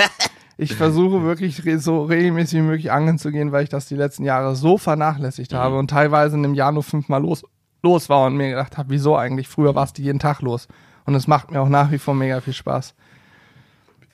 Ich 0.58 0.74
versuche 0.74 1.22
wirklich 1.22 1.62
so 1.82 2.02
regelmäßig 2.04 2.58
wie 2.58 2.62
möglich 2.62 2.92
angeln 2.92 3.16
zu 3.16 3.30
gehen, 3.30 3.50
weil 3.52 3.62
ich 3.62 3.70
das 3.70 3.86
die 3.88 3.96
letzten 3.96 4.24
Jahre 4.24 4.54
so 4.54 4.76
vernachlässigt 4.76 5.54
habe 5.54 5.78
und 5.78 5.88
teilweise 5.88 6.36
in 6.36 6.44
einem 6.44 6.52
Jahr 6.52 6.72
nur 6.72 6.82
fünfmal 6.82 7.22
los, 7.22 7.42
los 7.82 8.10
war 8.10 8.26
und 8.26 8.36
mir 8.36 8.50
gedacht 8.50 8.76
habe, 8.76 8.90
wieso 8.90 9.16
eigentlich? 9.16 9.48
Früher 9.48 9.74
war 9.74 9.84
es 9.84 9.94
die 9.94 10.02
jeden 10.02 10.18
Tag 10.18 10.42
los. 10.42 10.68
Und 11.06 11.14
es 11.14 11.26
macht 11.26 11.50
mir 11.50 11.62
auch 11.62 11.70
nach 11.70 11.90
wie 11.90 11.96
vor 11.96 12.12
mega 12.12 12.42
viel 12.42 12.52
Spaß. 12.52 12.94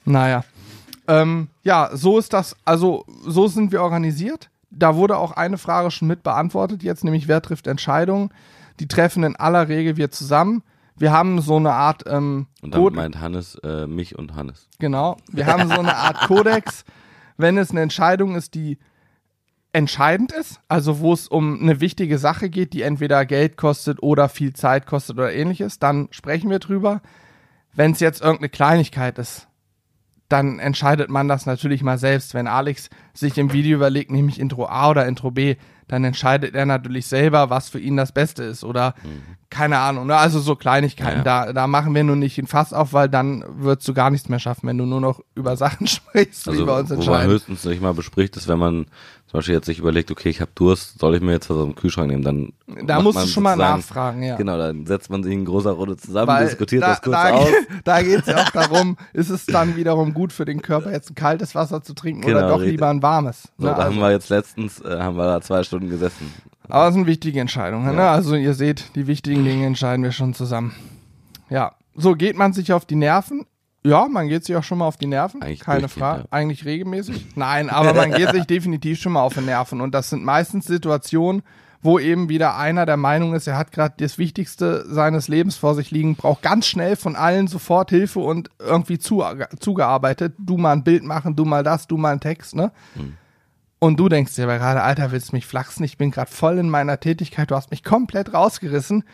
Naja. 0.07 0.45
Ähm, 1.09 1.49
ja, 1.63 1.91
so 1.93 2.19
ist 2.19 2.33
das, 2.33 2.57
also 2.65 3.05
so 3.25 3.47
sind 3.47 3.71
wir 3.73 3.83
organisiert. 3.83 4.51
Da 4.71 4.97
wurde 4.97 5.19
auch 5.19 5.33
eine 5.33 5.59
Frage 5.59 5.91
schon 5.91 6.09
mit 6.09 6.23
beantwortet, 6.23 6.83
jetzt 6.83 7.05
nämlich 7.05 7.29
wer 7.29 7.41
trifft 7.43 7.67
Entscheidungen. 7.67 8.31
Die 8.81 8.89
treffen 8.89 9.23
in 9.23 9.37
aller 9.37 9.69
Regel 9.69 9.97
wir 9.97 10.11
zusammen. 10.11 10.63
Wir 10.97 11.13
haben 11.13 11.41
so 11.41 11.57
eine 11.57 11.73
Art 11.73 12.05
ähm, 12.07 12.47
Und 12.63 12.75
damit 12.75 12.85
Code- 12.85 12.97
meint 12.97 13.21
Hannes 13.21 13.55
äh, 13.63 13.87
mich 13.87 14.19
und 14.19 14.35
Hannes. 14.35 14.69
Genau. 14.79 15.17
Wir 15.31 15.47
haben 15.47 15.69
so 15.69 15.79
eine 15.79 15.95
Art 15.95 16.21
Kodex, 16.27 16.85
wenn 17.37 17.59
es 17.59 17.71
eine 17.71 17.83
Entscheidung 17.83 18.35
ist, 18.35 18.55
die 18.55 18.79
entscheidend 19.73 20.33
ist, 20.33 20.61
also 20.69 21.01
wo 21.01 21.13
es 21.13 21.29
um 21.29 21.61
eine 21.61 21.81
wichtige 21.81 22.19
Sache 22.19 22.49
geht, 22.49 22.73
die 22.73 22.81
entweder 22.83 23.27
Geld 23.27 23.59
kostet 23.59 24.03
oder 24.03 24.29
viel 24.31 24.55
Zeit 24.55 24.87
kostet 24.87 25.17
oder 25.19 25.33
ähnliches, 25.35 25.79
dann 25.79 26.09
sprechen 26.13 26.49
wir 26.51 26.59
drüber. 26.59 27.03
Wenn 27.75 27.93
es 27.93 28.01
jetzt 28.01 28.23
irgendeine 28.23 28.49
Kleinigkeit 28.49 29.19
ist, 29.19 29.49
dann 30.29 30.59
entscheidet 30.59 31.09
man 31.11 31.29
das 31.29 31.47
natürlich 31.47 31.83
mal 31.83 31.99
selbst. 31.99 32.35
Wenn 32.35 32.47
Alex 32.47 32.91
sich 33.15 33.39
im 33.39 33.53
Video 33.53 33.77
überlegt, 33.77 34.11
nehme 34.11 34.29
ich 34.29 34.41
Intro 34.41 34.67
A 34.67 34.91
oder 34.91 35.07
Intro 35.07 35.31
B, 35.31 35.57
dann 35.89 36.03
entscheidet 36.03 36.57
er 36.57 36.67
natürlich 36.67 37.07
selber, 37.07 37.49
was 37.49 37.69
für 37.69 37.79
ihn 37.79 37.97
das 37.97 38.11
Beste 38.11 38.43
ist. 38.43 38.65
Oder 38.65 38.95
keine 39.51 39.79
Ahnung, 39.79 40.09
ne? 40.09 40.17
also 40.17 40.41
so 40.41 40.57
Kleinigkeiten. 40.57 41.19
Ja, 41.19 41.45
Da, 41.47 41.53
da 41.53 41.67
machen 41.69 41.95
wir 41.95 42.03
nur 42.03 42.17
nicht 42.17 42.37
ein 42.39 42.49
Fass 42.49 42.73
auf, 42.73 42.93
weil 42.93 43.09
dann 43.09 43.45
würdest 43.49 43.87
du 43.87 43.95
gar 43.95 44.11
nichts 44.11 44.29
mehr 44.29 44.41
schaffen, 44.41 44.67
wenn 44.69 44.79
du 44.79 44.85
nur 44.85 45.01
noch 45.01 45.21
über 45.37 45.57
Sachen 45.57 45.87
sprichst, 45.87 46.49
Also, 46.49 46.61
die 46.61 46.67
bei 46.67 46.81
uns 46.81 46.91
wo 46.91 46.95
man 46.95 47.01
entscheiden. 47.03 47.31
höchstens 47.31 47.65
nicht 47.65 47.81
mal 47.81 47.95
bespricht, 47.95 48.37
ist, 48.37 48.49
wenn 48.49 48.59
man 48.59 48.87
zum 49.29 49.39
Beispiel 49.39 49.55
jetzt 49.55 49.67
sich 49.67 49.79
überlegt, 49.81 50.11
okay, 50.11 50.29
ich 50.29 50.41
habe 50.41 50.51
Durst, 50.55 50.99
soll 51.01 51.17
ich 51.17 51.21
mir 51.21 51.33
jetzt 51.33 51.51
was 51.51 51.57
aus 51.57 51.65
dem 51.65 51.75
Kühlschrank 51.75 52.09
nehmen? 52.11 52.23
Dann 52.23 52.87
Da 52.87 53.01
musst 53.03 53.17
man 53.17 53.25
du 53.25 53.31
schon 53.31 53.43
mal 53.43 53.57
nachfragen, 53.57 54.23
ja. 54.23 54.37
Genau, 54.37 54.57
dann 54.57 54.87
setzt 54.87 55.11
man 55.11 55.23
sich 55.25 55.33
in 55.33 55.45
großer 55.45 55.73
Runde 55.73 55.97
zusammen, 55.97 56.29
Weil 56.29 56.47
diskutiert 56.47 56.83
da, 56.83 56.89
das 56.91 57.03
kurz 57.03 57.17
da, 57.17 57.31
aus. 57.31 57.49
Da 57.85 58.03
geht 58.03 58.21
es 58.21 58.27
ja 58.27 58.37
auch 58.43 58.51
darum, 58.51 58.97
ist 59.13 59.31
es 59.31 59.45
dann 59.47 59.77
wiederum 59.77 60.15
gut 60.15 60.33
für 60.33 60.45
den 60.45 60.63
Körper, 60.63 60.93
jetzt 60.93 61.11
ein 61.11 61.15
kaltes 61.17 61.55
Wasser 61.55 61.83
zu 61.83 61.93
trinken 61.95 62.25
oder 62.25 62.35
Genau, 62.35 62.49
doch 62.49 62.59
richtig. 62.59 62.73
lieber 62.73 62.89
ein 62.89 63.03
warmes. 63.03 63.49
So, 63.59 63.67
ne? 63.67 63.71
da 63.73 63.77
also, 63.79 63.95
haben 63.95 64.01
wir 64.01 64.11
jetzt 64.13 64.29
letztens, 64.29 64.81
äh, 64.81 64.99
haben 64.99 65.17
wir 65.17 65.25
da 65.27 65.41
zwei 65.41 65.63
Stunden 65.65 65.91
gesessen. 65.91 66.33
aber 66.69 66.89
es 66.89 66.95
sind 66.95 67.07
wichtige 67.07 67.41
Entscheidungen. 67.41 67.87
Ne? 67.95 67.97
Ja. 68.01 68.13
Also 68.13 68.37
ihr 68.37 68.55
seht, 68.55 68.95
die 68.95 69.07
wichtigen 69.09 69.45
Dinge 69.45 69.67
entscheiden 69.67 70.05
wir 70.05 70.13
schon 70.13 70.35
zusammen. 70.35 70.73
Ja, 71.51 71.73
so 71.95 72.15
geht 72.15 72.37
man 72.37 72.53
sich 72.53 72.73
auf 72.73 72.85
die 72.85 72.97
Nerven. 72.97 73.45
Ja, 73.87 74.09
man 74.09 74.29
geht 74.29 74.45
sich 74.45 74.57
auch 74.57 74.65
schon 74.65 74.79
mal 74.79 74.87
auf 74.87 74.97
die 74.97 75.07
Nerven, 75.07 75.43
Eigentlich 75.43 75.61
keine 75.61 75.89
Frage. 75.89 76.23
ja. 76.23 76.27
Eigentlich 76.31 76.65
regelmäßig. 76.65 77.25
Nein, 77.37 77.71
aber 77.71 77.95
man 77.95 78.11
geht 78.13 78.31
sich 78.31 78.45
definitiv 78.47 78.99
schon 79.01 79.13
mal 79.13 79.23
auf 79.23 79.35
die 79.35 79.41
Nerven. 79.41 79.81
Und 79.81 79.95
das 79.95 80.11
sind 80.11 80.25
meistens 80.25 80.67
Situationen, 80.67 81.43
wo 81.83 82.01
eben 82.01 82.29
wieder 82.29 82.57
einer 82.57 82.85
der 82.85 82.97
Meinung 82.97 83.35
ist, 83.35 83.47
er 83.47 83.57
hat 83.57 83.71
gerade 83.71 83.95
das 83.99 84.19
Wichtigste 84.19 84.85
seines 84.89 85.29
Lebens 85.29 85.57
vor 85.57 85.77
sich 85.77 85.93
liegen, 85.93 86.17
braucht 86.17 86.43
ganz 86.43 86.67
schnell 86.67 86.97
von 86.97 87.15
allen 87.15 87.47
sofort 87.47 87.91
Hilfe 87.91 88.19
und 88.19 88.51
irgendwie 88.59 88.99
zu, 88.99 89.23
zugearbeitet. 89.61 90.35
Du 90.39 90.57
mal 90.57 90.73
ein 90.73 90.83
Bild 90.83 91.05
machen, 91.05 91.37
du 91.37 91.45
mal 91.45 91.63
das, 91.63 91.87
du 91.87 91.97
mal 91.97 92.11
einen 92.11 92.21
Text, 92.21 92.57
ne? 92.57 92.73
Und 93.79 94.01
du 94.01 94.09
denkst 94.09 94.35
dir 94.35 94.45
aber 94.45 94.59
gerade, 94.59 94.83
Alter, 94.83 95.13
willst 95.13 95.31
du 95.31 95.37
mich 95.37 95.47
flachsen? 95.47 95.85
Ich 95.85 95.97
bin 95.97 96.11
gerade 96.11 96.31
voll 96.31 96.59
in 96.59 96.71
meiner 96.71 96.99
Tätigkeit, 96.99 97.51
du 97.51 97.55
hast 97.55 97.71
mich 97.71 97.85
komplett 97.85 98.35
rausgerissen 98.35 99.05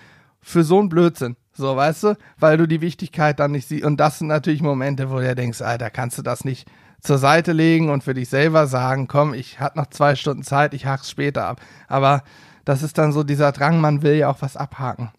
für 0.43 0.65
so 0.65 0.79
einen 0.81 0.89
Blödsinn. 0.89 1.37
So, 1.55 1.77
weißt 1.77 2.03
du? 2.05 2.17
Weil 2.39 2.57
du 2.57 2.67
die 2.67 2.81
Wichtigkeit 2.81 3.39
dann 3.39 3.53
nicht 3.53 3.69
siehst. 3.69 3.85
Und 3.85 3.99
das 3.99 4.19
sind 4.19 4.29
natürlich 4.29 4.63
Momente, 4.63 5.11
wo 5.11 5.19
du 5.21 5.35
denkst, 5.35 5.61
Alter, 5.61 5.91
kannst 5.91 6.19
du 6.19 6.23
das 6.23 6.45
nicht 6.45 6.67
zur 7.01 7.19
Seite 7.19 7.53
legen 7.53 7.91
und 7.91 8.03
für 8.05 8.15
dich 8.15 8.29
selber 8.29 8.67
sagen, 8.67 9.09
komm, 9.09 9.35
ich 9.35 9.61
hatte 9.61 9.79
noch 9.79 9.89
zwei 9.89 10.15
Stunden 10.15 10.45
Zeit, 10.45 10.73
ich 10.73 10.87
hak's 10.87 11.11
später 11.11 11.47
ab. 11.47 11.61
Aber 11.89 12.23
das 12.65 12.83
ist 12.83 12.97
dann 12.97 13.13
so 13.13 13.23
dieser 13.25 13.53
Drang, 13.53 13.81
man 13.81 14.03
will 14.03 14.15
ja 14.15 14.31
auch 14.31 14.41
was 14.41 14.57
abhaken. 14.57 15.11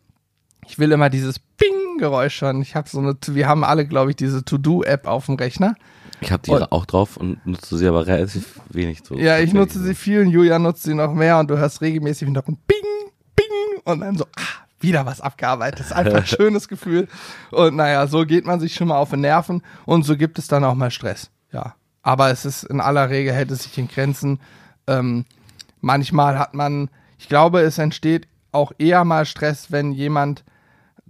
Ich 0.65 0.79
will 0.79 0.91
immer 0.93 1.09
dieses 1.09 1.39
Ping-Geräusch 1.39 2.41
hören. 2.41 2.61
Ich 2.61 2.75
habe 2.75 2.87
so 2.89 2.99
eine, 2.99 3.17
wir 3.27 3.47
haben 3.47 3.63
alle, 3.63 3.85
glaube 3.85 4.11
ich, 4.11 4.15
diese 4.15 4.45
To-Do-App 4.45 5.07
auf 5.07 5.25
dem 5.25 5.35
Rechner. 5.35 5.75
Ich 6.21 6.31
habe 6.31 6.41
die 6.43 6.51
Und- 6.51 6.71
auch 6.71 6.85
drauf 6.85 7.17
und 7.17 7.45
nutze 7.45 7.77
sie 7.77 7.85
aber 7.87 8.07
relativ 8.07 8.61
wenig. 8.69 9.01
So 9.03 9.15
Ja, 9.15 9.39
ich 9.39 9.53
nutze 9.53 9.79
sie 9.83 9.93
viel 9.93 10.21
und 10.21 10.29
Julia 10.29 10.57
nutzt 10.57 10.83
sie 10.83 10.93
noch 10.93 11.13
mehr 11.13 11.37
und 11.37 11.49
du 11.49 11.57
hörst 11.57 11.81
regelmäßig 11.81 12.29
noch 12.29 12.47
ein 12.47 12.57
Bing, 12.65 13.11
Bing 13.35 13.81
und 13.83 13.99
dann 13.99 14.17
so, 14.17 14.23
ah, 14.37 14.62
wieder 14.83 15.05
was 15.05 15.21
abgearbeitet. 15.21 15.79
Das 15.79 15.87
ist 15.87 15.93
einfach 15.93 16.17
ein 16.17 16.25
schönes 16.25 16.67
Gefühl. 16.67 17.07
Und 17.51 17.75
naja, 17.75 18.07
so 18.07 18.25
geht 18.25 18.45
man 18.45 18.59
sich 18.59 18.75
schon 18.75 18.89
mal 18.89 18.97
auf 18.97 19.09
den 19.09 19.21
Nerven 19.21 19.63
und 19.85 20.03
so 20.03 20.15
gibt 20.17 20.37
es 20.37 20.47
dann 20.47 20.63
auch 20.63 20.75
mal 20.75 20.91
Stress. 20.91 21.31
Ja. 21.51 21.75
Aber 22.01 22.29
es 22.29 22.45
ist 22.45 22.63
in 22.63 22.81
aller 22.81 23.09
Regel 23.09 23.33
hält 23.33 23.51
es 23.51 23.63
sich 23.63 23.77
in 23.77 23.87
Grenzen. 23.87 24.39
Ähm, 24.87 25.25
manchmal 25.79 26.37
hat 26.37 26.53
man, 26.53 26.89
ich 27.17 27.29
glaube, 27.29 27.61
es 27.61 27.77
entsteht 27.77 28.27
auch 28.51 28.71
eher 28.77 29.03
mal 29.05 29.25
Stress, 29.25 29.71
wenn 29.71 29.93
jemand 29.93 30.43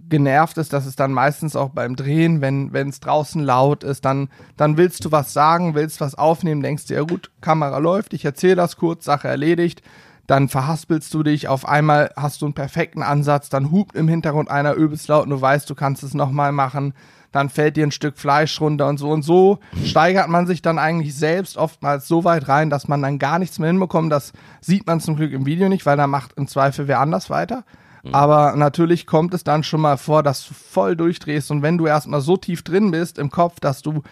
genervt 0.08 0.58
ist, 0.58 0.72
das 0.72 0.86
ist 0.86 1.00
dann 1.00 1.12
meistens 1.12 1.56
auch 1.56 1.70
beim 1.70 1.96
Drehen, 1.96 2.40
wenn 2.40 2.72
wenn 2.72 2.88
es 2.88 3.00
draußen 3.00 3.42
laut 3.42 3.84
ist, 3.84 4.04
dann 4.04 4.28
dann 4.56 4.76
willst 4.76 5.04
du 5.04 5.12
was 5.12 5.32
sagen, 5.32 5.74
willst 5.74 6.00
was 6.00 6.14
aufnehmen, 6.14 6.62
denkst 6.62 6.86
dir, 6.86 6.96
ja 6.96 7.02
gut, 7.02 7.30
Kamera 7.40 7.78
läuft, 7.78 8.12
ich 8.12 8.24
erzähle 8.24 8.56
das 8.56 8.76
kurz, 8.76 9.04
Sache 9.04 9.28
erledigt, 9.28 9.82
dann 10.26 10.48
verhaspelst 10.48 11.12
du 11.12 11.22
dich, 11.22 11.48
auf 11.48 11.68
einmal 11.68 12.10
hast 12.16 12.42
du 12.42 12.46
einen 12.46 12.54
perfekten 12.54 13.02
Ansatz, 13.02 13.48
dann 13.48 13.70
hupt 13.70 13.94
im 13.94 14.08
Hintergrund 14.08 14.50
einer 14.50 14.74
übelst 14.74 15.08
laut 15.08 15.24
und 15.24 15.30
du 15.30 15.40
weißt, 15.40 15.68
du 15.68 15.74
kannst 15.74 16.02
es 16.02 16.14
nochmal 16.14 16.52
machen, 16.52 16.94
dann 17.32 17.48
fällt 17.48 17.76
dir 17.76 17.86
ein 17.86 17.90
Stück 17.90 18.16
Fleisch 18.16 18.60
runter 18.60 18.86
und 18.86 18.98
so. 18.98 19.10
Und 19.10 19.22
so 19.22 19.58
steigert 19.84 20.28
man 20.28 20.46
sich 20.46 20.62
dann 20.62 20.78
eigentlich 20.78 21.14
selbst 21.14 21.56
oftmals 21.56 22.06
so 22.06 22.24
weit 22.24 22.48
rein, 22.48 22.70
dass 22.70 22.88
man 22.88 23.02
dann 23.02 23.18
gar 23.18 23.38
nichts 23.38 23.58
mehr 23.58 23.68
hinbekommt, 23.68 24.12
das 24.12 24.32
sieht 24.60 24.86
man 24.86 25.00
zum 25.00 25.16
Glück 25.16 25.32
im 25.32 25.44
Video 25.44 25.68
nicht, 25.68 25.84
weil 25.84 25.96
da 25.96 26.06
macht 26.06 26.34
im 26.34 26.46
Zweifel 26.46 26.88
wer 26.88 27.00
anders 27.00 27.30
weiter. 27.30 27.64
Aber 28.12 28.54
natürlich 28.56 29.06
kommt 29.06 29.32
es 29.32 29.44
dann 29.44 29.62
schon 29.62 29.80
mal 29.80 29.96
vor, 29.96 30.22
dass 30.22 30.46
du 30.46 30.52
voll 30.52 30.94
durchdrehst. 30.94 31.50
Und 31.50 31.62
wenn 31.62 31.78
du 31.78 31.86
erstmal 31.86 32.20
so 32.20 32.36
tief 32.36 32.62
drin 32.62 32.90
bist 32.90 33.18
im 33.18 33.30
Kopf, 33.30 33.60
dass 33.60 33.80
du 33.80 34.02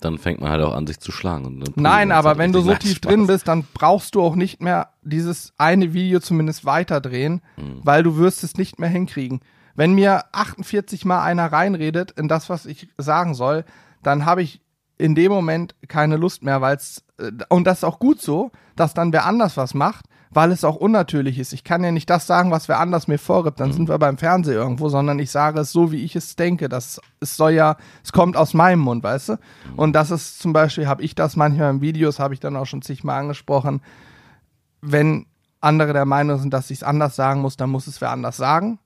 Dann 0.00 0.18
fängt 0.18 0.40
man 0.40 0.50
halt 0.50 0.62
auch 0.62 0.74
an, 0.74 0.86
sich 0.86 1.00
zu 1.00 1.10
schlagen. 1.12 1.62
Nein, 1.76 2.12
aber 2.12 2.30
halt 2.30 2.38
wenn 2.38 2.52
du 2.52 2.60
so 2.60 2.74
tief 2.78 2.96
Spaß. 2.96 3.10
drin 3.10 3.26
bist, 3.26 3.48
dann 3.48 3.64
brauchst 3.74 4.14
du 4.14 4.22
auch 4.22 4.34
nicht 4.36 4.60
mehr 4.62 4.90
dieses 5.02 5.52
eine 5.58 5.92
Video 5.94 6.20
zumindest 6.20 6.64
weiterdrehen, 6.64 7.40
Mhm. 7.56 7.80
weil 7.82 8.02
du 8.02 8.16
wirst 8.16 8.44
es 8.44 8.56
nicht 8.56 8.78
mehr 8.78 8.88
hinkriegen. 8.90 9.40
Wenn 9.74 9.92
mir 9.94 10.24
48 10.32 11.04
mal 11.04 11.22
einer 11.22 11.50
reinredet 11.52 12.10
in 12.12 12.28
das, 12.28 12.48
was 12.50 12.66
ich 12.66 12.88
sagen 12.98 13.34
soll, 13.34 13.64
dann 14.02 14.24
habe 14.26 14.42
ich 14.42 14.60
in 14.98 15.14
dem 15.14 15.30
Moment 15.30 15.74
keine 15.88 16.16
Lust 16.16 16.42
mehr, 16.42 16.60
weil 16.60 16.76
es 16.76 17.04
und 17.48 17.66
das 17.66 17.78
ist 17.78 17.84
auch 17.84 17.98
gut 17.98 18.20
so, 18.20 18.50
dass 18.76 18.94
dann 18.94 19.12
wer 19.12 19.24
anders 19.24 19.56
was 19.56 19.72
macht, 19.72 20.04
weil 20.30 20.52
es 20.52 20.64
auch 20.64 20.76
unnatürlich 20.76 21.38
ist. 21.38 21.54
Ich 21.54 21.64
kann 21.64 21.82
ja 21.82 21.90
nicht 21.90 22.10
das 22.10 22.26
sagen, 22.26 22.50
was 22.50 22.68
wer 22.68 22.78
anders 22.78 23.08
mir 23.08 23.18
vorgibt, 23.18 23.58
dann 23.58 23.72
sind 23.72 23.88
wir 23.88 23.98
beim 23.98 24.18
Fernseher 24.18 24.56
irgendwo, 24.56 24.88
sondern 24.88 25.18
ich 25.18 25.30
sage 25.30 25.60
es 25.60 25.72
so, 25.72 25.92
wie 25.92 26.04
ich 26.04 26.14
es 26.14 26.36
denke. 26.36 26.68
Das 26.68 27.00
es 27.20 27.36
soll 27.36 27.52
ja, 27.52 27.76
es 28.04 28.12
kommt 28.12 28.36
aus 28.36 28.52
meinem 28.52 28.80
Mund, 28.80 29.02
weißt 29.02 29.30
du? 29.30 29.38
Und 29.76 29.94
das 29.94 30.10
ist 30.10 30.38
zum 30.38 30.52
Beispiel, 30.52 30.86
habe 30.86 31.02
ich 31.02 31.14
das 31.14 31.36
manchmal 31.36 31.70
in 31.70 31.80
Videos, 31.80 32.18
habe 32.18 32.34
ich 32.34 32.40
dann 32.40 32.56
auch 32.56 32.66
schon 32.66 32.82
zigmal 32.82 33.20
angesprochen, 33.20 33.80
wenn 34.82 35.26
andere 35.60 35.94
der 35.94 36.04
Meinung 36.04 36.38
sind, 36.38 36.52
dass 36.52 36.70
ich 36.70 36.78
es 36.78 36.82
anders 36.82 37.16
sagen 37.16 37.40
muss, 37.40 37.56
dann 37.56 37.70
muss 37.70 37.86
es 37.86 38.00
wer 38.00 38.10
anders 38.10 38.36
sagen. 38.36 38.78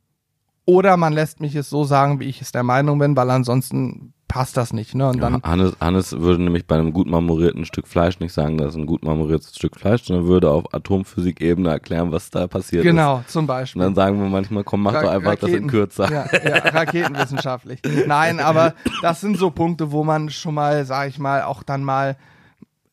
Oder 0.67 0.97
man 0.97 1.13
lässt 1.13 1.41
mich 1.41 1.57
es 1.57 1.69
so 1.69 1.83
sagen, 1.83 2.21
wie 2.21 2.29
ich 2.29 2.41
es 2.41 2.53
der 2.53 2.63
Meinung 2.63 2.99
bin, 3.01 3.17
weil 3.17 3.31
ansonsten 3.31 4.15
passt 4.31 4.57
das 4.57 4.73
nicht. 4.73 4.95
Ne? 4.95 5.09
Und 5.09 5.17
Ja, 5.21 5.29
dann, 5.29 5.43
Hannes, 5.43 5.77
Hannes 5.81 6.13
würde 6.21 6.41
nämlich 6.43 6.65
bei 6.67 6.77
einem 6.77 6.93
gut 6.93 7.09
marmorierten 7.09 7.65
Stück 7.65 7.89
Fleisch 7.89 8.21
nicht 8.21 8.33
sagen, 8.33 8.59
das 8.59 8.69
ist 8.69 8.77
ein 8.77 8.87
gut 8.87 9.03
marmoriertes 9.05 9.57
Stück 9.57 9.77
Fleisch, 9.77 10.05
sondern 10.05 10.27
würde 10.27 10.49
auf 10.51 10.73
Atomphysikebene 10.73 11.69
erklären, 11.69 12.13
was 12.13 12.31
da 12.31 12.47
passiert 12.47 12.85
ist. 12.85 12.91
genau, 12.91 13.25
zum 13.27 13.41
Und 13.43 13.47
Beispiel. 13.49 13.83
dann 13.83 13.95
sagen 13.97 14.21
wir 14.23 14.29
manchmal, 14.29 14.63
komm, 14.63 14.83
mach 14.83 14.95
Ra- 14.95 15.03
doch 15.03 15.11
einfach 15.11 15.35
das 15.35 15.49
in 15.51 15.55
Raketen. 15.57 15.67
kürzer. 15.69 16.11
Ja, 16.13 16.27
ja, 16.49 16.57
raketenwissenschaftlich. 16.69 17.81
Nein, 18.07 18.41
aber 18.41 18.75
das 19.03 19.21
sind 19.21 19.37
so 19.37 19.51
Punkte, 19.51 19.91
wo 19.93 20.05
man 20.05 20.31
schon 20.31 20.55
mal, 20.55 20.85
sag 20.85 21.09
ich 21.09 21.19
mal, 21.19 21.43
auch 21.43 21.63
dann 21.63 21.83
mal 21.83 22.17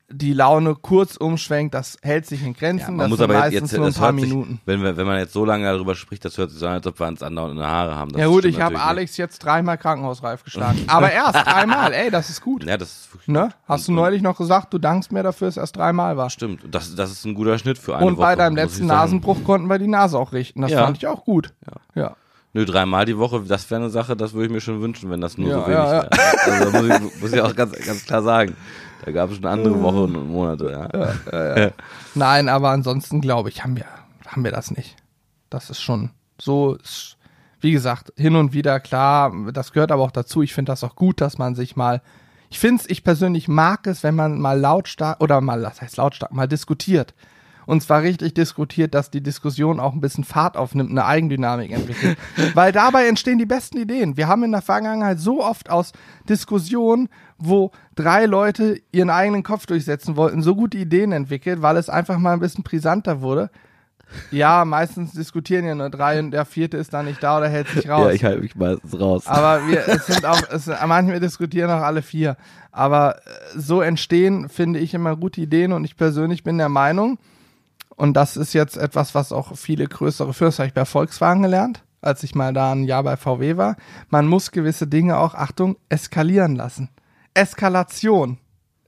die 0.10 0.32
Laune 0.32 0.76
kurz 0.76 1.18
umschwenkt. 1.18 1.74
Das 1.74 1.98
hält 2.02 2.26
sich 2.26 2.42
in 2.46 2.54
Grenzen. 2.54 2.96
man 2.96 3.06
das 3.06 3.10
muss 3.10 3.20
aber 3.22 3.34
meistens 3.40 3.72
jetzt, 3.72 3.78
nur 3.78 3.88
ein 3.88 3.94
paar 3.94 4.14
sich, 4.14 4.22
Minuten. 4.22 4.62
wenn, 4.66 4.82
wir, 4.82 4.96
wenn 4.96 5.06
man 5.06 5.18
jetzt 5.20 5.34
so 5.34 5.44
lange 5.44 5.66
darüber 5.66 5.96
spricht, 5.96 6.24
das 6.24 6.38
hört 6.38 6.50
sich 6.52 6.60
so 6.60 6.66
an, 6.68 6.74
als 6.74 6.88
ob 6.88 6.98
wir 7.00 7.08
uns 7.08 7.22
andauernd 7.22 7.58
in 7.60 7.66
Haare 7.66 7.96
haben. 7.96 8.12
Das 8.12 8.22
Ja 8.22 8.28
gut, 8.28 8.46
ich 8.46 8.62
habe 8.62 8.80
Alex 8.80 9.18
jetzt 9.18 9.40
dreimal 9.40 9.78
krankenhausreif 9.78 10.44
geschlagen. 10.46 10.84
Aber 10.88 11.12
erst 11.12 11.36
dreimal, 11.46 11.92
ey, 11.94 12.10
das 12.10 12.30
ist 12.30 12.42
gut. 12.42 12.64
Ja, 12.64 12.78
das 12.78 12.90
ist 12.92 13.14
wirklich 13.14 13.28
Ne? 13.28 13.50
Hast 13.68 13.88
du 13.90 13.92
neulich 13.92 14.22
noch 14.22 14.38
gesagt, 14.38 14.74
du 14.74 14.78
dankst 14.78 15.12
mir 15.12 15.24
dafür, 15.24 15.48
dass 15.48 15.56
es 15.58 15.62
erst 15.62 15.76
dreimal 15.76 16.16
war. 16.16 16.30
Stimmt, 16.30 16.62
das, 16.72 16.96
das 16.96 17.12
ist 17.12 17.26
ein 17.26 17.34
guter 17.34 17.58
Schnitt 17.58 17.78
für 17.78 17.98
eine 17.98 18.06
Und 18.06 18.14
Woche. 18.18 18.24
bei 18.28 18.36
deinem 18.38 18.56
letzten. 18.56 18.86
Nasenbruch 18.86 19.44
konnten 19.44 19.68
wir 19.68 19.78
die 19.80 19.88
Nase 19.88 20.18
auch 20.18 20.32
richten. 20.32 20.62
Das 20.62 20.72
Ja. 20.72 20.86
fand 20.86 20.98
ich 20.98 21.08
auch 21.08 21.26
gut. 21.26 21.54
Ja. 21.96 22.16
Nö, 22.54 22.66
dreimal 22.66 23.06
die 23.06 23.18
Woche, 23.18 23.44
das 23.46 23.70
wäre 23.70 23.82
eine 23.82 23.90
Sache, 23.90 24.16
das 24.16 24.34
würde 24.34 24.46
ich 24.46 24.52
mir 24.52 24.62
schon 24.62 24.82
wünschen, 24.82 25.12
wenn 25.12 25.20
das 25.20 25.38
nur 25.38 25.50
Ja, 25.50 25.56
so 25.60 25.66
wenig 25.68 25.78
ja, 25.78 25.86
ja. 25.86 26.04
wäre. 26.04 26.10
Also 26.46 26.72
muss 26.72 26.88
ich, 27.14 27.22
muss 27.22 27.34
ich 27.34 27.42
auch 27.42 27.56
ganz, 27.56 27.74
ganz 27.86 28.06
klar 28.06 28.24
sagen. 28.24 28.56
Da 29.06 29.12
gab 29.12 29.30
es 29.30 29.38
schon 29.38 29.46
andere 29.46 29.82
Wochen 29.82 30.16
und 30.16 30.30
Monate, 30.30 30.72
ja. 30.72 31.72
Nein, 32.16 32.50
aber 32.50 32.70
ansonsten 32.70 33.22
glaube 33.22 33.50
ich, 33.50 33.64
haben 33.64 33.76
wir, 33.78 33.86
haben 34.26 34.44
wir 34.44 34.52
das 34.52 34.72
nicht. 34.72 34.96
Das 35.50 35.70
ist 35.70 35.82
schon 35.82 36.12
so, 36.40 36.78
wie 37.62 37.72
gesagt, 37.72 38.12
hin 38.18 38.36
und 38.36 38.54
wieder 38.54 38.80
klar, 38.80 39.34
das 39.54 39.72
gehört 39.72 39.92
aber 39.92 40.04
auch 40.04 40.12
dazu. 40.12 40.42
Ich 40.42 40.54
finde 40.54 40.72
das 40.72 40.84
auch 40.84 40.96
gut, 40.96 41.22
dass 41.22 41.38
man 41.38 41.56
sich 41.56 41.76
mal, 41.76 42.02
ich 42.50 42.60
finde 42.60 42.82
es, 42.82 42.90
ich 42.90 43.04
persönlich 43.04 43.48
mag 43.48 43.88
es, 43.88 44.04
wenn 44.04 44.16
man 44.16 44.40
mal 44.40 44.60
lautstark, 44.60 45.22
oder 45.22 45.42
mal, 45.42 45.62
das 45.62 45.82
heißt 45.82 45.98
lautstark, 45.98 46.34
mal 46.34 46.48
diskutiert. 46.48 47.14
Und 47.68 47.84
zwar 47.84 48.02
richtig 48.02 48.34
diskutiert, 48.34 48.96
dass 48.96 49.12
die 49.12 49.22
Diskussion 49.22 49.82
auch 49.82 49.94
ein 49.94 50.00
bisschen 50.00 50.24
Fahrt 50.24 50.56
aufnimmt, 50.56 50.90
eine 50.90 51.06
Eigendynamik 51.06 51.72
entwickelt. 51.72 52.18
Weil 52.54 52.72
dabei 52.72 53.08
entstehen 53.08 53.38
die 53.38 53.46
besten 53.46 53.78
Ideen. 53.78 54.16
Wir 54.16 54.30
haben 54.30 54.44
in 54.46 54.54
der 54.54 54.62
Vergangenheit 54.62 55.20
so 55.20 55.44
oft 55.44 55.70
aus 55.70 55.92
Diskussionen, 56.30 57.10
wo 57.38 57.72
drei 57.94 58.26
Leute 58.26 58.82
ihren 58.94 59.10
eigenen 59.10 59.44
Kopf 59.44 59.66
durchsetzen 59.66 60.16
wollten, 60.16 60.42
so 60.42 60.56
gute 60.56 60.78
Ideen 60.78 61.12
entwickelt, 61.12 61.62
weil 61.62 61.76
es 61.76 61.90
einfach 61.90 62.18
mal 62.18 62.32
ein 62.32 62.40
bisschen 62.40 62.64
brisanter 62.64 63.20
wurde. 63.20 63.52
Ja, 64.32 64.64
meistens 64.64 65.12
diskutieren 65.12 65.66
ja 65.66 65.76
nur 65.76 65.90
drei 65.90 66.20
und 66.20 66.32
der 66.32 66.46
vierte 66.46 66.78
ist 66.78 66.94
dann 66.94 67.06
nicht 67.06 67.22
da 67.22 67.40
oder 67.40 67.50
hält 67.50 67.68
sich 67.68 67.90
raus. 67.90 68.06
Ja, 68.06 68.12
ich 68.12 68.24
halte 68.24 68.42
mich 68.42 68.56
meistens 68.56 68.98
raus. 68.98 69.28
Aber 69.28 69.68
wir, 69.68 69.86
es 69.90 70.06
sind 70.06 70.26
auch, 70.26 70.42
es, 70.50 70.68
manchmal 70.68 71.20
diskutieren 71.20 71.70
auch 71.70 71.82
alle 71.82 72.02
vier. 72.02 72.38
Aber 72.72 73.18
äh, 73.18 73.20
so 73.58 73.82
entstehen, 73.82 74.48
finde 74.48 74.80
ich, 74.80 74.94
immer 74.94 75.18
gute 75.18 75.42
Ideen 75.42 75.74
und 75.74 75.84
ich 75.84 75.98
persönlich 75.98 76.44
bin 76.46 76.58
der 76.58 76.70
Meinung, 76.70 77.18
und 77.98 78.14
das 78.14 78.38
ist 78.38 78.54
jetzt 78.54 78.78
etwas, 78.78 79.16
was 79.16 79.32
auch 79.32 79.58
viele 79.58 79.88
größere 79.88 80.34
Firmen, 80.34 80.54
habe 80.54 80.68
ich 80.68 80.74
bei 80.74 80.86
Volkswagen 80.86 81.42
gelernt, 81.42 81.84
als 82.00 82.24
ich 82.24 82.36
mal 82.36 82.54
da 82.54 82.72
ein 82.72 82.84
Jahr 82.84 83.04
bei 83.04 83.18
VW 83.18 83.58
war, 83.58 83.76
man 84.10 84.28
muss 84.28 84.52
gewisse 84.52 84.88
Dinge 84.88 85.18
auch, 85.18 85.34
Achtung, 85.34 85.78
eskalieren 85.90 86.56
lassen. 86.56 86.90
Eskalation 87.34 88.38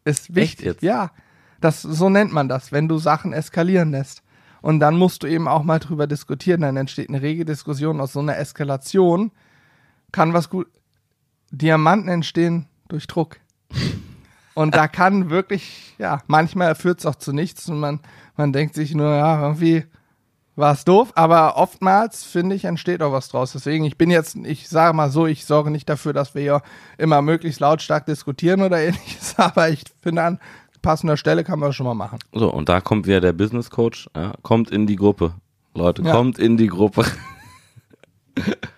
ist 0.06 0.36
wichtig. 0.36 0.66
jetzt? 0.66 0.84
Ja, 0.84 1.12
das, 1.60 1.82
so 1.82 2.10
nennt 2.10 2.32
man 2.32 2.48
das, 2.48 2.72
wenn 2.72 2.88
du 2.88 3.00
Sachen 3.00 3.34
eskalieren 3.34 3.90
lässt. 3.92 4.22
Und 4.62 4.80
dann 4.80 4.96
musst 4.96 5.24
du 5.24 5.28
eben 5.28 5.48
auch 5.48 5.64
mal 5.64 5.80
drüber 5.80 6.06
diskutieren, 6.06 6.62
dann 6.62 6.78
entsteht 6.78 7.10
eine 7.10 7.22
rege 7.22 7.46
Diskussion 7.46 8.00
aus 8.00 8.14
so 8.14 8.20
einer 8.20 8.38
Eskalation, 8.38 9.32
kann 10.12 10.34
was 10.34 10.50
gut. 10.50 10.68
Diamanten 11.50 12.10
entstehen 12.10 12.68
durch 12.90 13.08
Druck. 13.08 13.38
Und 14.56 14.76
da 14.76 14.88
kann 14.88 15.30
wirklich, 15.30 15.94
ja, 16.00 16.20
manchmal 16.28 16.76
führt 16.76 17.00
es 17.00 17.06
auch 17.06 17.16
zu 17.16 17.32
nichts 17.34 17.70
und 17.70 17.80
man, 17.80 18.00
man 18.36 18.52
denkt 18.52 18.76
sich 18.76 18.94
nur, 18.94 19.14
ja, 19.16 19.42
irgendwie 19.42 19.86
war 20.56 20.74
es 20.74 20.84
doof, 20.84 21.14
aber 21.16 21.56
oftmals, 21.56 22.26
finde 22.26 22.54
ich, 22.56 22.66
entsteht 22.66 23.02
auch 23.02 23.14
was 23.14 23.30
draus. 23.30 23.54
Deswegen, 23.54 23.86
ich 23.86 23.98
bin 23.98 24.10
jetzt, 24.12 24.36
ich 24.36 24.68
sage 24.68 24.94
mal 24.94 25.10
so, 25.10 25.26
ich 25.26 25.46
sorge 25.46 25.72
nicht 25.72 25.88
dafür, 25.88 26.12
dass 26.12 26.36
wir 26.36 26.42
hier 26.42 26.62
immer 26.98 27.22
möglichst 27.22 27.62
lautstark 27.62 28.06
diskutieren 28.06 28.62
oder 28.62 28.78
ähnliches, 28.82 29.36
aber 29.38 29.70
ich 29.70 29.84
finde, 30.02 30.24
an 30.24 30.40
passender 30.82 31.16
Stelle 31.18 31.44
kann 31.46 31.60
man 31.60 31.70
das 31.70 31.76
schon 31.78 31.86
mal 31.86 31.94
machen. 31.94 32.20
So, 32.34 32.52
und 32.52 32.68
da 32.70 32.82
kommt 32.82 33.08
wieder 33.08 33.22
der 33.22 33.34
Business 33.34 33.70
Coach, 33.70 34.10
ja, 34.16 34.34
kommt 34.42 34.70
in 34.72 34.86
die 34.88 34.96
Gruppe. 34.98 35.34
Leute, 35.76 36.02
Ja. 36.02 36.12
kommt 36.12 36.38
in 36.40 36.58
die 36.58 36.68
Gruppe. 36.68 37.06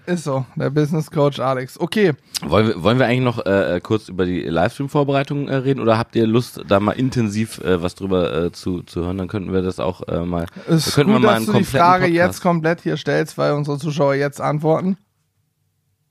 Ist 0.05 0.23
so, 0.23 0.45
der 0.55 0.69
Business 0.69 1.09
Coach 1.09 1.39
Alex. 1.39 1.79
Okay, 1.79 2.13
Wollen 2.43 2.67
wir, 2.67 2.83
wollen 2.83 2.99
wir 2.99 3.05
eigentlich 3.05 3.23
noch 3.23 3.45
äh, 3.45 3.79
kurz 3.83 4.09
über 4.09 4.25
die 4.25 4.41
Livestream-Vorbereitung 4.41 5.47
äh, 5.47 5.55
reden 5.55 5.79
oder 5.79 5.97
habt 5.97 6.15
ihr 6.15 6.25
Lust, 6.25 6.61
da 6.67 6.79
mal 6.79 6.93
intensiv 6.93 7.59
äh, 7.59 7.81
was 7.81 7.95
drüber 7.95 8.45
äh, 8.45 8.51
zu, 8.51 8.81
zu 8.83 9.01
hören? 9.05 9.17
Dann 9.17 9.27
könnten 9.27 9.53
wir 9.53 9.61
das 9.61 9.79
auch 9.79 10.07
äh, 10.07 10.25
mal. 10.25 10.45
ist 10.67 10.95
könnten 10.95 11.13
gut, 11.13 11.21
wir 11.21 11.27
mal 11.27 11.35
dass 11.37 11.45
du 11.45 11.53
die 11.53 11.63
Frage 11.63 12.05
Podcast- 12.05 12.13
jetzt 12.15 12.41
komplett 12.41 12.81
hier 12.81 12.97
stellst, 12.97 13.37
weil 13.37 13.53
unsere 13.53 13.77
Zuschauer 13.77 14.15
jetzt 14.15 14.41
antworten. 14.41 14.97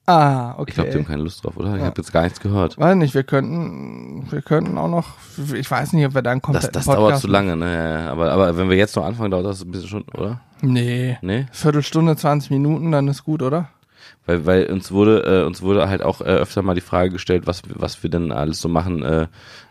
Ah, 0.07 0.55
okay. 0.59 0.65
Ich 0.69 0.75
glaube, 0.75 0.91
die 0.91 0.99
haben 0.99 1.07
keine 1.07 1.23
Lust 1.23 1.45
drauf, 1.45 1.57
oder? 1.57 1.77
Ich 1.77 1.83
habe 1.83 1.95
jetzt 1.97 2.13
gar 2.13 2.23
nichts 2.23 2.41
gehört. 2.41 2.77
Weiß 2.79 2.97
nicht, 2.97 3.15
wir 3.15 3.23
könnten, 3.23 4.27
wir 4.31 4.43
könnten 4.43 4.77
auch 4.77 4.89
noch, 4.89 5.07
ich 5.55 5.71
weiß 5.71 5.93
nicht, 5.93 6.05
ob 6.07 6.15
wir 6.15 6.23
dann 6.23 6.43
komplett 6.43 6.75
Das, 6.75 6.87
das 6.87 6.95
dauert 6.97 7.19
zu 7.19 7.29
lange, 7.29 7.57
ne? 7.57 8.09
Aber, 8.11 8.33
aber 8.33 8.57
wenn 8.57 8.69
wir 8.71 8.77
jetzt 8.77 8.97
noch 8.97 9.05
anfangen, 9.05 9.31
dauert 9.31 9.47
das 9.47 9.63
ein 9.63 9.71
bisschen 9.71 9.89
schon, 9.89 10.05
oder? 10.17 10.41
Nee. 10.63 11.19
Nee? 11.23 11.47
Viertelstunde, 11.53 12.17
20 12.17 12.51
Minuten, 12.51 12.93
dann 12.93 13.09
ist 13.09 13.25
gut, 13.25 13.43
oder? 13.43 13.69
Weil, 14.27 14.47
weil 14.47 14.67
uns 14.67 14.93
wurde, 14.93 15.43
äh, 15.43 15.47
uns 15.47 15.63
wurde 15.63 15.89
halt 15.89 16.03
auch 16.03 16.21
äh, 16.21 16.25
öfter 16.25 16.63
mal 16.63 16.75
die 16.75 16.81
Frage 16.81 17.11
gestellt, 17.11 17.47
was, 17.47 17.63
was 17.69 18.03
wir 18.03 18.11
denn 18.11 18.33
alles 18.33 18.61
so 18.61 18.69
machen 18.69 19.03
äh, 19.03 19.27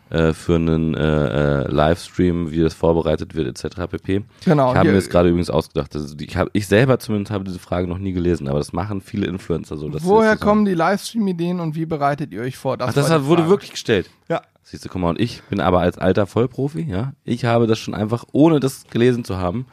äh, 0.09 0.33
für 0.33 0.55
einen 0.55 0.95
äh, 0.95 1.61
äh, 1.61 1.71
Livestream, 1.71 2.51
wie 2.51 2.61
das 2.61 2.73
vorbereitet 2.73 3.35
wird, 3.35 3.47
etc. 3.47 3.81
pp. 3.89 4.23
Genau. 4.43 4.71
Ich 4.71 4.77
habe 4.77 4.89
mir 4.89 4.95
jetzt 4.95 5.11
gerade 5.11 5.29
übrigens 5.29 5.51
ausgedacht. 5.51 5.95
Also 5.95 6.15
ich, 6.19 6.35
hab, 6.35 6.49
ich 6.53 6.65
selber 6.65 6.97
zumindest 6.97 7.31
habe 7.31 7.43
diese 7.43 7.59
Frage 7.59 7.87
noch 7.87 7.99
nie 7.99 8.11
gelesen, 8.11 8.47
aber 8.47 8.57
das 8.57 8.73
machen 8.73 9.01
viele 9.01 9.27
Influencer 9.27 9.77
so. 9.77 9.87
Woher 10.01 10.31
das 10.31 10.39
so 10.39 10.45
kommen 10.45 10.65
die 10.65 10.73
Livestream-Ideen 10.73 11.59
und 11.59 11.75
wie 11.75 11.85
bereitet 11.85 12.33
ihr 12.33 12.41
euch 12.41 12.57
vor? 12.57 12.77
sagen. 12.77 12.89
Ach, 12.89 12.93
das 12.93 13.11
hat, 13.11 13.25
wurde 13.25 13.49
wirklich 13.49 13.71
gestellt. 13.71 14.09
Ja. 14.29 14.41
Siehst 14.63 14.83
du, 14.83 14.89
guck 14.89 15.01
mal, 15.01 15.09
und 15.09 15.19
ich 15.19 15.43
bin 15.43 15.61
aber 15.61 15.79
als 15.81 15.97
alter 15.97 16.27
Vollprofi, 16.27 16.81
ja, 16.81 17.13
ich 17.23 17.45
habe 17.45 17.67
das 17.67 17.79
schon 17.79 17.93
einfach, 17.93 18.25
ohne 18.31 18.59
das 18.59 18.85
gelesen 18.89 19.23
zu 19.23 19.37
haben, 19.37 19.65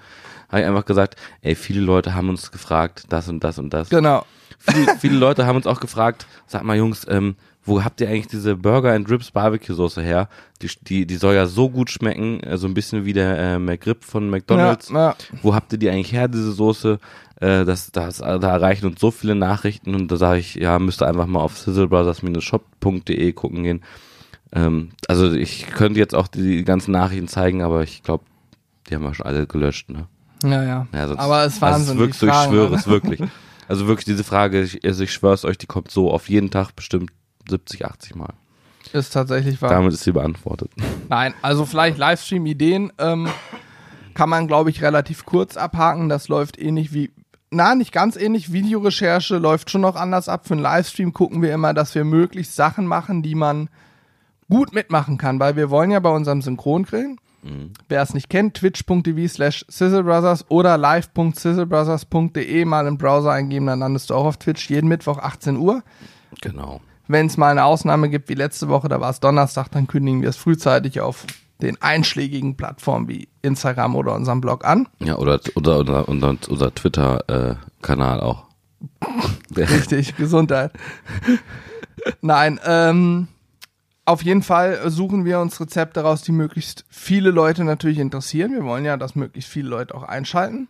habe 0.48 0.60
ich 0.60 0.66
einfach 0.66 0.84
gesagt, 0.84 1.16
ey, 1.42 1.54
viele 1.54 1.80
Leute 1.80 2.14
haben 2.14 2.28
uns 2.28 2.50
gefragt, 2.50 3.04
das 3.08 3.28
und 3.28 3.42
das 3.42 3.58
und 3.58 3.72
das. 3.72 3.88
Genau. 3.88 4.24
Viele, 4.58 4.96
viele 4.98 5.16
Leute 5.16 5.46
haben 5.46 5.56
uns 5.56 5.66
auch 5.66 5.80
gefragt, 5.80 6.26
sag 6.46 6.62
mal 6.62 6.76
Jungs, 6.76 7.06
ähm, 7.08 7.36
wo 7.66 7.82
habt 7.82 8.00
ihr 8.00 8.08
eigentlich 8.08 8.28
diese 8.28 8.56
Burger 8.56 8.92
and 8.92 9.08
Drips 9.08 9.32
Barbecue 9.32 9.74
Soße 9.74 10.00
her? 10.00 10.28
Die, 10.62 10.70
die, 10.82 11.06
die 11.06 11.16
soll 11.16 11.34
ja 11.34 11.46
so 11.46 11.68
gut 11.68 11.90
schmecken, 11.90 12.40
äh, 12.40 12.56
so 12.56 12.66
ein 12.68 12.74
bisschen 12.74 13.04
wie 13.04 13.12
der 13.12 13.36
äh, 13.38 13.58
McRib 13.58 14.04
von 14.04 14.30
McDonald's. 14.30 14.88
Ja, 14.90 15.10
ja. 15.10 15.16
Wo 15.42 15.54
habt 15.54 15.72
ihr 15.72 15.78
die 15.78 15.90
eigentlich 15.90 16.12
her, 16.12 16.28
diese 16.28 16.52
Soße? 16.52 16.98
Äh, 17.40 17.64
das, 17.64 17.90
das, 17.90 18.18
da 18.18 18.38
erreichen 18.38 18.86
uns 18.86 19.00
so 19.00 19.10
viele 19.10 19.34
Nachrichten 19.34 19.94
und 19.94 20.10
da 20.10 20.16
sage 20.16 20.38
ich, 20.38 20.54
ja, 20.54 20.78
müsst 20.78 21.02
ihr 21.02 21.08
einfach 21.08 21.26
mal 21.26 21.40
auf 21.40 21.58
sizzlebrothers-shop.de 21.58 23.32
gucken 23.32 23.64
gehen. 23.64 23.82
Ähm, 24.52 24.90
also 25.08 25.32
ich 25.32 25.66
könnte 25.66 25.98
jetzt 25.98 26.14
auch 26.14 26.28
die 26.28 26.64
ganzen 26.64 26.92
Nachrichten 26.92 27.28
zeigen, 27.28 27.62
aber 27.62 27.82
ich 27.82 28.02
glaube, 28.02 28.24
die 28.88 28.94
haben 28.94 29.02
wir 29.02 29.12
schon 29.14 29.26
alle 29.26 29.46
gelöscht, 29.46 29.90
ne? 29.90 30.06
Ja, 30.42 30.62
ja. 30.62 30.86
Ja, 30.92 31.08
sonst, 31.08 31.20
Aber 31.20 31.44
es 31.44 31.54
ist 31.54 31.62
also 31.62 31.74
Wahnsinn. 31.74 31.82
es 31.82 31.90
ist 31.94 31.98
wirklich 31.98 32.18
so, 32.18 32.26
ich 32.26 32.48
schwöre 32.48 32.66
oder? 32.68 32.76
es 32.76 32.86
wirklich. 32.88 33.22
Also 33.68 33.86
wirklich 33.86 34.04
diese 34.04 34.24
Frage, 34.24 34.62
ich, 34.62 34.84
also 34.84 35.02
ich 35.02 35.12
schwöre 35.12 35.34
es 35.34 35.44
euch, 35.44 35.58
die 35.58 35.66
kommt 35.66 35.90
so 35.90 36.10
auf 36.10 36.28
jeden 36.28 36.50
Tag 36.50 36.74
bestimmt 36.76 37.10
70, 37.48 37.84
80 37.86 38.14
Mal. 38.14 38.32
Ist 38.92 39.12
tatsächlich 39.12 39.60
wahr. 39.60 39.70
Damit 39.70 39.92
ist 39.92 40.04
sie 40.04 40.12
beantwortet. 40.12 40.70
Nein, 41.08 41.34
also 41.42 41.66
vielleicht 41.66 41.98
Livestream-Ideen 41.98 42.92
ähm, 42.98 43.28
kann 44.14 44.28
man, 44.28 44.46
glaube 44.46 44.70
ich, 44.70 44.82
relativ 44.82 45.24
kurz 45.26 45.56
abhaken. 45.56 46.08
Das 46.08 46.28
läuft 46.28 46.58
ähnlich 46.58 46.92
wie, 46.92 47.10
na, 47.50 47.74
nicht 47.74 47.92
ganz 47.92 48.16
ähnlich. 48.16 48.52
Videorecherche 48.52 49.38
läuft 49.38 49.70
schon 49.70 49.80
noch 49.80 49.96
anders 49.96 50.28
ab. 50.28 50.46
Für 50.46 50.54
einen 50.54 50.62
Livestream 50.62 51.12
gucken 51.12 51.42
wir 51.42 51.52
immer, 51.52 51.74
dass 51.74 51.94
wir 51.94 52.04
möglichst 52.04 52.54
Sachen 52.54 52.86
machen, 52.86 53.22
die 53.22 53.34
man 53.34 53.68
gut 54.48 54.72
mitmachen 54.72 55.18
kann, 55.18 55.40
weil 55.40 55.56
wir 55.56 55.70
wollen 55.70 55.90
ja 55.90 55.98
bei 55.98 56.10
unserem 56.10 56.40
Synchrongrillen, 56.40 57.18
wer 57.88 58.02
es 58.02 58.14
nicht 58.14 58.28
kennt, 58.28 58.54
twitch.tv 58.54 59.28
slash 59.28 59.64
sizzlebrothers 59.68 60.44
oder 60.48 60.76
live.sizzlebrothers.de 60.76 62.64
mal 62.64 62.86
im 62.86 62.98
Browser 62.98 63.32
eingeben, 63.32 63.66
dann 63.66 63.80
landest 63.80 64.10
du 64.10 64.14
auch 64.14 64.26
auf 64.26 64.36
Twitch 64.36 64.70
jeden 64.70 64.88
Mittwoch 64.88 65.18
18 65.18 65.56
Uhr. 65.56 65.82
Genau. 66.40 66.80
Wenn 67.08 67.26
es 67.26 67.36
mal 67.36 67.50
eine 67.50 67.64
Ausnahme 67.64 68.08
gibt 68.08 68.28
wie 68.28 68.34
letzte 68.34 68.68
Woche, 68.68 68.88
da 68.88 69.00
war 69.00 69.10
es 69.10 69.20
Donnerstag, 69.20 69.70
dann 69.70 69.86
kündigen 69.86 70.22
wir 70.22 70.28
es 70.28 70.36
frühzeitig 70.36 71.00
auf 71.00 71.24
den 71.62 71.80
einschlägigen 71.80 72.56
Plattformen 72.56 73.08
wie 73.08 73.28
Instagram 73.42 73.96
oder 73.96 74.14
unserem 74.14 74.40
Blog 74.40 74.64
an. 74.64 74.88
Ja, 74.98 75.16
oder, 75.16 75.40
oder, 75.54 75.78
oder, 75.78 76.08
oder 76.08 76.36
unser 76.48 76.74
Twitter-Kanal 76.74 78.20
auch. 78.20 78.44
Der, 79.50 79.70
Richtig, 79.70 80.16
Gesundheit. 80.16 80.72
Nein, 82.20 82.60
ähm, 82.66 83.28
auf 84.06 84.22
jeden 84.22 84.42
Fall 84.42 84.88
suchen 84.90 85.24
wir 85.24 85.40
uns 85.40 85.60
Rezepte 85.60 86.00
raus, 86.00 86.22
die 86.22 86.32
möglichst 86.32 86.84
viele 86.88 87.30
Leute 87.30 87.64
natürlich 87.64 87.98
interessieren. 87.98 88.52
Wir 88.52 88.64
wollen 88.64 88.84
ja, 88.84 88.96
dass 88.96 89.16
möglichst 89.16 89.50
viele 89.50 89.68
Leute 89.68 89.94
auch 89.94 90.04
einschalten 90.04 90.68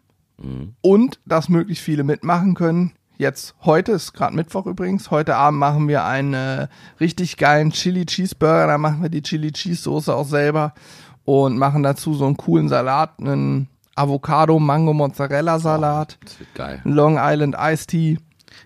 und 0.80 1.20
dass 1.24 1.48
möglichst 1.48 1.84
viele 1.84 2.02
mitmachen 2.04 2.54
können. 2.54 2.92
Jetzt 3.18 3.54
heute 3.62 3.92
ist 3.92 4.12
gerade 4.12 4.36
Mittwoch 4.36 4.66
übrigens. 4.66 5.10
Heute 5.10 5.36
Abend 5.36 5.58
machen 5.58 5.88
wir 5.88 6.04
einen 6.04 6.34
äh, 6.34 6.68
richtig 7.00 7.38
geilen 7.38 7.70
Chili 7.70 8.04
Cheeseburger. 8.04 8.66
Da 8.66 8.76
machen 8.76 9.00
wir 9.00 9.08
die 9.08 9.22
Chili 9.22 9.52
Cheese 9.52 9.82
Soße 9.82 10.14
auch 10.14 10.26
selber 10.26 10.74
und 11.24 11.56
machen 11.56 11.82
dazu 11.82 12.12
so 12.12 12.26
einen 12.26 12.36
coolen 12.36 12.68
Salat, 12.68 13.18
einen 13.18 13.68
Avocado 13.94 14.58
Mango 14.58 14.92
Mozzarella 14.92 15.58
Salat, 15.58 16.18
das 16.22 16.38
wird 16.38 16.54
geil. 16.54 16.80
Long 16.84 17.16
Island 17.18 17.56
Iced 17.58 17.88
Tea. 17.88 18.18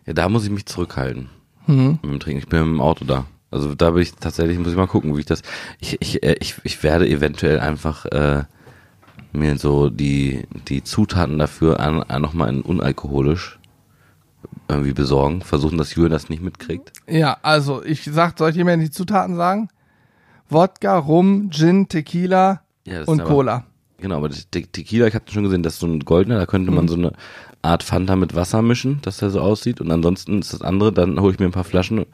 Ja, 0.05 0.13
da 0.13 0.29
muss 0.29 0.45
ich 0.45 0.51
mich 0.51 0.67
zurückhalten. 0.67 1.29
Trinken. 2.19 2.39
Ich 2.39 2.49
bin 2.49 2.59
dem 2.59 2.81
Auto 2.81 3.05
da. 3.05 3.27
Also 3.51 3.75
da 3.75 3.91
bin 3.91 4.03
ich 4.03 4.15
tatsächlich, 4.15 4.59
muss 4.59 4.69
ich 4.71 4.77
mal 4.77 4.87
gucken, 4.87 5.15
wie 5.17 5.21
ich 5.21 5.27
das. 5.27 5.43
Ich, 5.81 5.97
ich, 6.01 6.23
äh, 6.23 6.37
ich, 6.41 6.57
ich 6.63 6.83
werde 6.83 7.09
eventuell 7.09 7.59
einfach 7.61 8.07
äh, 8.07 8.45
mir 9.33 9.59
so 9.59 9.91
die, 9.91 10.47
die 10.69 10.85
Zutaten 10.85 11.39
dafür 11.39 11.81
an, 11.81 12.03
an 12.05 12.23
nochmal 12.23 12.49
in 12.51 12.61
unalkoholisch 12.63 13.59
irgendwie 14.69 14.93
besorgen. 14.93 15.43
Versuchen, 15.43 15.79
dass 15.79 15.95
Julian 15.95 16.13
das 16.13 16.29
nicht 16.29 16.43
mitkriegt. 16.43 16.93
Ja, 17.09 17.39
also 17.43 17.83
ich 17.85 18.05
sag, 18.05 18.39
soll 18.39 18.51
ich 18.51 18.57
dir 18.57 18.65
mal 18.65 18.79
die 18.79 18.91
Zutaten 18.91 19.37
sagen? 19.37 19.69
Wodka, 20.49 20.97
Rum, 20.99 21.51
Gin, 21.51 21.89
Tequila 21.89 22.63
Ja, 22.85 23.01
das 23.01 23.09
und 23.09 23.21
aber- 23.21 23.31
Cola. 23.31 23.65
Genau, 23.99 24.17
aber 24.17 24.31
Te 24.31 24.63
Tequila, 24.63 25.07
ich 25.09 25.15
habe 25.15 25.27
schon 25.31 25.43
gesehen, 25.43 25.63
das 25.63 25.75
ist 25.75 25.81
so 25.81 25.87
ein 25.87 26.01
goldener, 26.01 26.39
da 26.39 26.47
könnte 26.47 26.71
Mhm. 26.71 26.77
man 26.79 26.89
so 26.89 26.95
eine 26.97 27.13
Art 27.61 27.83
Fanta 27.83 28.17
mit 28.17 28.35
Wasser 28.35 28.63
mischen, 28.63 28.99
dass 29.03 29.19
der 29.19 29.29
so 29.29 29.41
aussieht. 29.43 29.79
Und 29.83 29.91
ansonsten 29.91 30.39
ist 30.41 30.55
das 30.55 30.63
andere, 30.63 30.91
dann 30.91 31.21
hole 31.21 31.35
ich 31.35 31.39
mir 31.39 31.45
ein 31.45 31.53
paar 31.53 31.65
Flaschen 31.65 32.07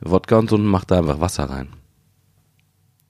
Wodka 0.00 0.36
und 0.36 0.50
so 0.50 0.56
und 0.56 0.66
mache 0.66 0.86
da 0.86 0.98
einfach 0.98 1.20
Wasser 1.20 1.48
rein. 1.48 1.68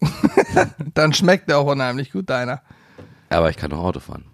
Dann 0.95 1.13
schmeckt 1.13 1.49
der 1.49 1.59
auch 1.59 1.67
unheimlich 1.67 2.13
gut, 2.13 2.31
deiner. 2.31 2.63
Aber 3.31 3.51
ich 3.51 3.57
kann 3.57 3.71
doch 3.71 3.79
Auto 3.79 4.01
fahren. 4.01 4.25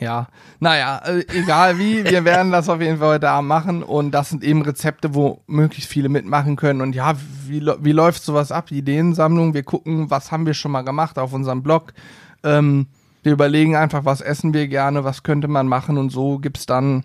Ja, 0.00 0.28
naja, 0.58 1.02
äh, 1.04 1.24
egal 1.34 1.78
wie, 1.78 2.04
wir 2.04 2.24
werden 2.24 2.50
das 2.50 2.68
auf 2.68 2.80
jeden 2.80 2.98
Fall 2.98 3.14
heute 3.14 3.28
Abend 3.28 3.48
machen 3.48 3.82
und 3.82 4.12
das 4.12 4.30
sind 4.30 4.42
eben 4.42 4.62
Rezepte, 4.62 5.14
wo 5.14 5.42
möglichst 5.46 5.90
viele 5.90 6.08
mitmachen 6.08 6.56
können 6.56 6.80
und 6.80 6.94
ja, 6.94 7.14
wie, 7.46 7.60
wie 7.80 7.92
läuft 7.92 8.22
sowas 8.22 8.52
ab? 8.52 8.70
Ideensammlung, 8.70 9.54
wir 9.54 9.62
gucken, 9.62 10.10
was 10.10 10.32
haben 10.32 10.46
wir 10.46 10.54
schon 10.54 10.72
mal 10.72 10.82
gemacht 10.82 11.18
auf 11.18 11.32
unserem 11.32 11.62
Blog. 11.62 11.92
Ähm, 12.42 12.86
wir 13.22 13.32
überlegen 13.32 13.76
einfach, 13.76 14.04
was 14.04 14.20
essen 14.20 14.54
wir 14.54 14.66
gerne, 14.66 15.04
was 15.04 15.22
könnte 15.22 15.48
man 15.48 15.68
machen 15.68 15.98
und 15.98 16.10
so 16.10 16.38
gibt's 16.38 16.66
dann 16.66 17.04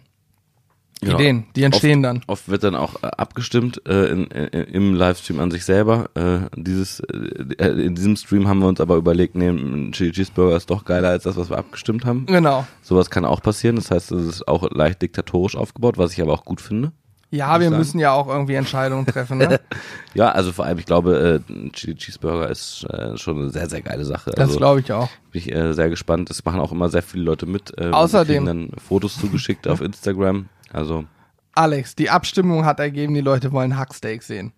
Genau. 1.01 1.15
Ideen, 1.15 1.45
die 1.55 1.63
entstehen 1.63 2.01
dann. 2.01 2.23
Oft 2.25 2.49
wird 2.49 2.63
dann 2.63 2.75
auch 2.75 2.95
äh, 3.03 3.07
abgestimmt 3.07 3.81
äh, 3.87 4.07
in, 4.07 4.25
in, 4.25 4.63
im 4.63 4.93
Livestream 4.95 5.39
an 5.39 5.51
sich 5.51 5.63
selber. 5.63 6.09
Äh, 6.15 6.39
dieses, 6.55 7.01
äh, 7.01 7.67
in 7.67 7.93
diesem 7.93 8.15
Stream 8.15 8.47
haben 8.47 8.59
wir 8.59 8.67
uns 8.67 8.81
aber 8.81 8.95
überlegt, 8.95 9.35
nee, 9.35 9.47
ein 9.47 9.91
Chili 9.91 10.11
Cheeseburger 10.11 10.57
ist 10.57 10.71
doch 10.71 10.85
geiler 10.85 11.09
als 11.09 11.23
das, 11.23 11.37
was 11.37 11.51
wir 11.51 11.57
abgestimmt 11.57 12.03
haben. 12.05 12.25
Genau. 12.25 12.65
Sowas 12.81 13.11
kann 13.11 13.25
auch 13.25 13.41
passieren. 13.43 13.75
Das 13.75 13.91
heißt, 13.91 14.11
es 14.11 14.25
ist 14.25 14.47
auch 14.47 14.71
leicht 14.71 15.01
diktatorisch 15.03 15.55
aufgebaut, 15.55 15.99
was 15.99 16.13
ich 16.13 16.21
aber 16.21 16.33
auch 16.33 16.45
gut 16.45 16.61
finde. 16.61 16.91
Ja, 17.29 17.59
wir 17.59 17.65
sagen. 17.67 17.77
müssen 17.77 17.99
ja 17.99 18.13
auch 18.13 18.27
irgendwie 18.27 18.55
Entscheidungen 18.55 19.05
treffen, 19.05 19.39
ne? 19.39 19.59
Ja, 20.13 20.31
also 20.31 20.53
vor 20.53 20.65
allem, 20.65 20.79
ich 20.79 20.85
glaube, 20.85 21.43
äh, 21.47 21.53
ein 21.53 21.71
Chili 21.73 21.95
Cheeseburger 21.95 22.49
ist 22.49 22.85
äh, 22.89 23.17
schon 23.17 23.37
eine 23.37 23.49
sehr, 23.49 23.69
sehr 23.69 23.81
geile 23.81 24.05
Sache. 24.05 24.31
Das 24.31 24.47
also 24.47 24.57
glaube 24.57 24.79
ich 24.79 24.91
auch. 24.91 25.09
bin 25.31 25.41
ich 25.41 25.51
äh, 25.51 25.73
sehr 25.73 25.89
gespannt. 25.89 26.29
Das 26.29 26.43
machen 26.45 26.59
auch 26.61 26.71
immer 26.71 26.89
sehr 26.89 27.03
viele 27.03 27.23
Leute 27.23 27.45
mit. 27.45 27.77
Äh, 27.77 27.91
Außerdem- 27.91 28.45
dann 28.45 28.71
Fotos 28.77 29.19
zugeschickt 29.19 29.67
auf 29.67 29.81
Instagram. 29.81 30.47
Also 30.73 31.05
Alex, 31.53 31.95
die 31.95 32.09
Abstimmung 32.09 32.65
hat 32.65 32.79
ergeben, 32.79 33.13
die 33.13 33.21
Leute 33.21 33.51
wollen 33.51 33.77
Hacksteak 33.77 34.21
sehen. 34.23 34.53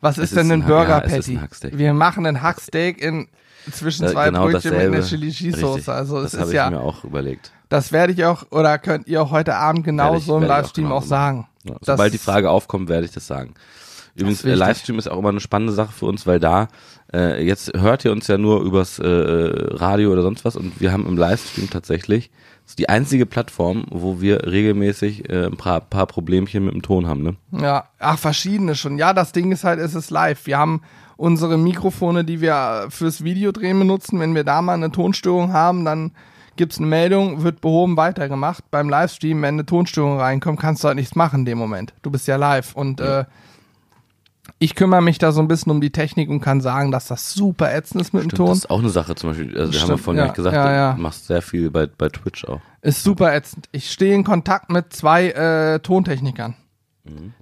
Was 0.00 0.16
ist 0.18 0.30
ist 0.32 0.36
denn 0.36 0.50
ein 0.50 0.62
ein- 0.62 0.66
Burger 0.68 0.98
ja, 0.98 1.04
es 1.04 1.28
ist 1.28 1.34
Patty? 1.40 1.66
ein. 1.74 1.78
Wir 1.78 1.92
machen 1.94 2.26
einen 2.26 2.42
Hacksteak 2.42 3.00
in 3.02 3.28
zwischen 3.70 4.06
äh, 4.06 4.12
zwei 4.12 4.26
genau 4.30 4.44
Brötchen 4.44 4.70
dasselbe. 4.72 4.90
mit 4.90 4.98
einer 5.00 5.06
Chili 5.06 5.30
Cheese 5.30 5.60
Soße. 5.60 5.92
Also 5.92 6.16
es 6.18 6.22
das 6.24 6.34
ist 6.34 6.40
habe 6.40 6.50
ich 6.50 6.56
ja, 6.56 6.70
mir 6.70 6.80
auch 6.80 7.04
überlegt. 7.04 7.52
das 7.68 7.92
werde 7.92 8.12
ich 8.14 8.24
auch 8.24 8.44
oder 8.50 8.78
könnt 8.78 9.06
ihr 9.06 9.20
auch 9.22 9.30
heute 9.30 9.56
Abend 9.56 9.84
genau 9.84 10.16
ich- 10.16 10.24
so 10.24 10.38
im 10.38 10.44
ich 10.44 10.48
auch 10.50 10.56
Livestream 10.56 10.84
genau 10.86 10.96
auch 10.96 11.02
sagen. 11.02 11.46
Ja, 11.64 11.74
Das- 11.74 11.86
sobald 11.86 12.14
die 12.14 12.18
Frage 12.18 12.50
aufkommt, 12.50 12.88
werde 12.88 13.04
ich 13.04 13.12
das 13.12 13.26
sagen. 13.26 13.54
Übrigens, 14.16 14.38
Das 14.38 14.46
ist 14.46 14.52
äh, 14.52 14.54
Livestream 14.56 14.98
ist 14.98 15.08
auch 15.08 15.18
immer 15.18 15.28
eine 15.28 15.40
spannende 15.40 15.72
Sache 15.74 15.92
für 15.92 16.06
uns, 16.06 16.26
weil 16.26 16.40
da, 16.40 16.68
äh, 17.12 17.44
jetzt 17.44 17.72
hört 17.76 18.04
ihr 18.04 18.10
uns 18.12 18.26
ja 18.26 18.38
nur 18.38 18.62
übers 18.62 18.98
äh, 18.98 19.04
Radio 19.06 20.10
oder 20.12 20.22
sonst 20.22 20.44
was 20.44 20.56
und 20.56 20.80
wir 20.80 20.90
haben 20.92 21.06
im 21.06 21.16
Livestream 21.16 21.70
tatsächlich, 21.70 22.30
das 22.70 22.74
ist 22.74 22.78
die 22.78 22.88
einzige 22.88 23.26
Plattform, 23.26 23.84
wo 23.90 24.20
wir 24.20 24.46
regelmäßig 24.46 25.28
äh, 25.28 25.46
ein 25.46 25.56
paar, 25.56 25.80
paar 25.80 26.06
Problemchen 26.06 26.64
mit 26.64 26.72
dem 26.72 26.82
Ton 26.82 27.08
haben, 27.08 27.24
ne? 27.24 27.34
Ja, 27.50 27.86
ach, 27.98 28.16
verschiedene 28.16 28.76
schon. 28.76 28.96
Ja, 28.96 29.12
das 29.12 29.32
Ding 29.32 29.50
ist 29.50 29.64
halt, 29.64 29.80
es 29.80 29.96
ist 29.96 30.10
live. 30.10 30.46
Wir 30.46 30.56
haben 30.56 30.80
unsere 31.16 31.58
Mikrofone, 31.58 32.24
die 32.24 32.40
wir 32.40 32.86
fürs 32.90 33.24
Videodrehen 33.24 33.76
benutzen. 33.76 34.20
Wenn 34.20 34.36
wir 34.36 34.44
da 34.44 34.62
mal 34.62 34.74
eine 34.74 34.92
Tonstörung 34.92 35.52
haben, 35.52 35.84
dann 35.84 36.12
gibt's 36.54 36.78
eine 36.78 36.86
Meldung, 36.86 37.42
wird 37.42 37.60
behoben, 37.60 37.96
weitergemacht. 37.96 38.70
Beim 38.70 38.88
Livestream, 38.88 39.42
wenn 39.42 39.54
eine 39.54 39.66
Tonstörung 39.66 40.20
reinkommt, 40.20 40.60
kannst 40.60 40.84
du 40.84 40.88
halt 40.88 40.96
nichts 40.96 41.16
machen 41.16 41.40
in 41.40 41.46
dem 41.46 41.58
Moment. 41.58 41.92
Du 42.02 42.10
bist 42.12 42.28
ja 42.28 42.36
live 42.36 42.76
und 42.76 43.00
äh, 43.00 43.24
ich 44.62 44.74
kümmere 44.74 45.00
mich 45.00 45.16
da 45.16 45.32
so 45.32 45.40
ein 45.40 45.48
bisschen 45.48 45.72
um 45.72 45.80
die 45.80 45.90
Technik 45.90 46.28
und 46.28 46.40
kann 46.40 46.60
sagen, 46.60 46.92
dass 46.92 47.06
das 47.06 47.32
super 47.32 47.74
ätzend 47.74 48.02
ist 48.02 48.12
mit 48.12 48.24
Stimmt, 48.24 48.32
dem 48.32 48.36
Ton. 48.36 48.48
Das 48.48 48.58
ist 48.58 48.70
auch 48.70 48.78
eine 48.80 48.90
Sache 48.90 49.14
zum 49.14 49.30
Beispiel. 49.30 49.58
Also, 49.58 49.72
wir 49.72 49.80
haben 49.80 49.88
ja 49.88 49.96
vorhin 49.96 50.24
ja, 50.24 50.32
gesagt, 50.32 50.54
ja, 50.54 50.72
ja. 50.72 50.92
du 50.92 51.00
machst 51.00 51.26
sehr 51.26 51.40
viel 51.40 51.70
bei, 51.70 51.86
bei 51.86 52.10
Twitch 52.10 52.44
auch. 52.44 52.60
Ist 52.82 53.02
super 53.02 53.34
ätzend. 53.34 53.70
Ich 53.72 53.90
stehe 53.90 54.14
in 54.14 54.22
Kontakt 54.22 54.70
mit 54.70 54.92
zwei 54.92 55.30
äh, 55.30 55.80
Tontechnikern, 55.80 56.56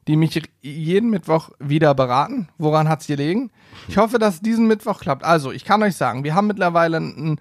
die 0.07 0.17
mich 0.17 0.41
jeden 0.63 1.11
Mittwoch 1.11 1.51
wieder 1.59 1.93
beraten. 1.97 2.49
Woran 2.57 2.89
hat's 2.89 3.09
gelegen? 3.09 3.51
Ich 3.89 3.99
hoffe, 3.99 4.21
dass 4.21 4.41
diesen 4.41 4.69
Mittwoch 4.69 5.01
klappt. 5.01 5.25
Also, 5.25 5.51
ich 5.51 5.65
kann 5.65 5.83
euch 5.83 5.97
sagen, 5.97 6.23
wir 6.23 6.37
haben 6.37 6.47
mittlerweile 6.47 6.99
ein 6.99 7.41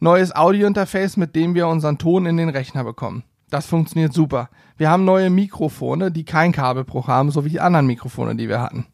neues 0.00 0.34
Audio-Interface, 0.34 1.18
mit 1.18 1.36
dem 1.36 1.54
wir 1.54 1.68
unseren 1.68 1.98
Ton 1.98 2.24
in 2.24 2.38
den 2.38 2.48
Rechner 2.48 2.82
bekommen. 2.82 3.24
Das 3.50 3.66
funktioniert 3.66 4.14
super. 4.14 4.48
Wir 4.78 4.88
haben 4.88 5.04
neue 5.04 5.28
Mikrofone, 5.28 6.10
die 6.10 6.24
kein 6.24 6.52
Kabelbruch 6.52 7.08
haben, 7.08 7.30
so 7.30 7.44
wie 7.44 7.50
die 7.50 7.60
anderen 7.60 7.86
Mikrofone, 7.86 8.34
die 8.34 8.48
wir 8.48 8.62
hatten. 8.62 8.86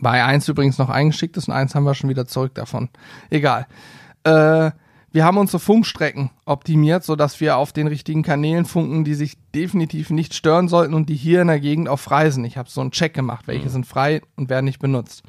Bei 0.00 0.24
eins 0.24 0.48
übrigens 0.48 0.78
noch 0.78 0.88
eingeschickt 0.88 1.36
ist 1.36 1.48
und 1.48 1.54
eins 1.54 1.74
haben 1.74 1.84
wir 1.84 1.94
schon 1.94 2.10
wieder 2.10 2.26
zurück 2.26 2.54
davon. 2.54 2.88
Egal. 3.30 3.66
Äh, 4.24 4.70
wir 5.14 5.26
haben 5.26 5.36
unsere 5.36 5.58
Funkstrecken 5.58 6.30
optimiert, 6.46 7.04
sodass 7.04 7.38
wir 7.40 7.58
auf 7.58 7.72
den 7.72 7.86
richtigen 7.86 8.22
Kanälen 8.22 8.64
funken, 8.64 9.04
die 9.04 9.14
sich 9.14 9.36
definitiv 9.54 10.08
nicht 10.08 10.32
stören 10.32 10.68
sollten 10.68 10.94
und 10.94 11.10
die 11.10 11.14
hier 11.14 11.42
in 11.42 11.48
der 11.48 11.60
Gegend 11.60 11.88
auch 11.88 11.98
frei 11.98 12.30
sind. 12.30 12.44
Ich 12.46 12.56
habe 12.56 12.70
so 12.70 12.80
einen 12.80 12.92
Check 12.92 13.12
gemacht, 13.12 13.46
welche 13.46 13.68
sind 13.68 13.86
frei 13.86 14.22
und 14.36 14.48
werden 14.48 14.64
nicht 14.64 14.80
benutzt. 14.80 15.22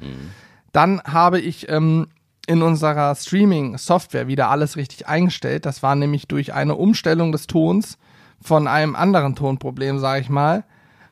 Dann 0.72 1.02
habe 1.02 1.38
ich 1.38 1.68
ähm, 1.68 2.06
in 2.46 2.62
unserer 2.62 3.14
Streaming-Software 3.14 4.26
wieder 4.26 4.50
alles 4.50 4.76
richtig 4.76 5.06
eingestellt. 5.06 5.66
Das 5.66 5.82
war 5.82 5.94
nämlich 5.94 6.28
durch 6.28 6.54
eine 6.54 6.76
Umstellung 6.76 7.30
des 7.30 7.46
Tons 7.46 7.98
von 8.40 8.66
einem 8.66 8.96
anderen 8.96 9.34
Tonproblem, 9.34 9.98
sage 9.98 10.22
ich 10.22 10.30
mal, 10.30 10.64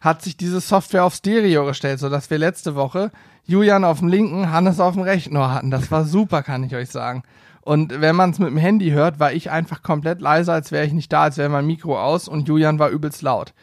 hat 0.02 0.20
sich 0.20 0.36
diese 0.36 0.60
Software 0.60 1.04
auf 1.04 1.14
Stereo 1.14 1.64
gestellt, 1.64 2.00
sodass 2.00 2.28
wir 2.28 2.36
letzte 2.38 2.74
Woche 2.74 3.12
Julian 3.44 3.84
auf 3.84 4.00
dem 4.00 4.08
linken, 4.08 4.50
Hannes 4.50 4.80
auf 4.80 4.94
dem 4.94 5.02
rechten 5.02 5.36
Ohr 5.36 5.52
hatten. 5.54 5.70
Das 5.70 5.90
war 5.92 6.04
super, 6.04 6.42
kann 6.42 6.64
ich 6.64 6.74
euch 6.74 6.90
sagen. 6.90 7.22
Und 7.60 8.00
wenn 8.00 8.16
man 8.16 8.30
es 8.30 8.40
mit 8.40 8.48
dem 8.48 8.56
Handy 8.56 8.90
hört, 8.90 9.20
war 9.20 9.32
ich 9.32 9.50
einfach 9.52 9.82
komplett 9.84 10.20
leiser, 10.20 10.52
als 10.54 10.72
wäre 10.72 10.84
ich 10.84 10.92
nicht 10.92 11.12
da, 11.12 11.22
als 11.22 11.38
wäre 11.38 11.48
mein 11.48 11.66
Mikro 11.66 12.00
aus 12.00 12.26
und 12.26 12.48
Julian 12.48 12.80
war 12.80 12.88
übelst 12.90 13.22
laut. 13.22 13.54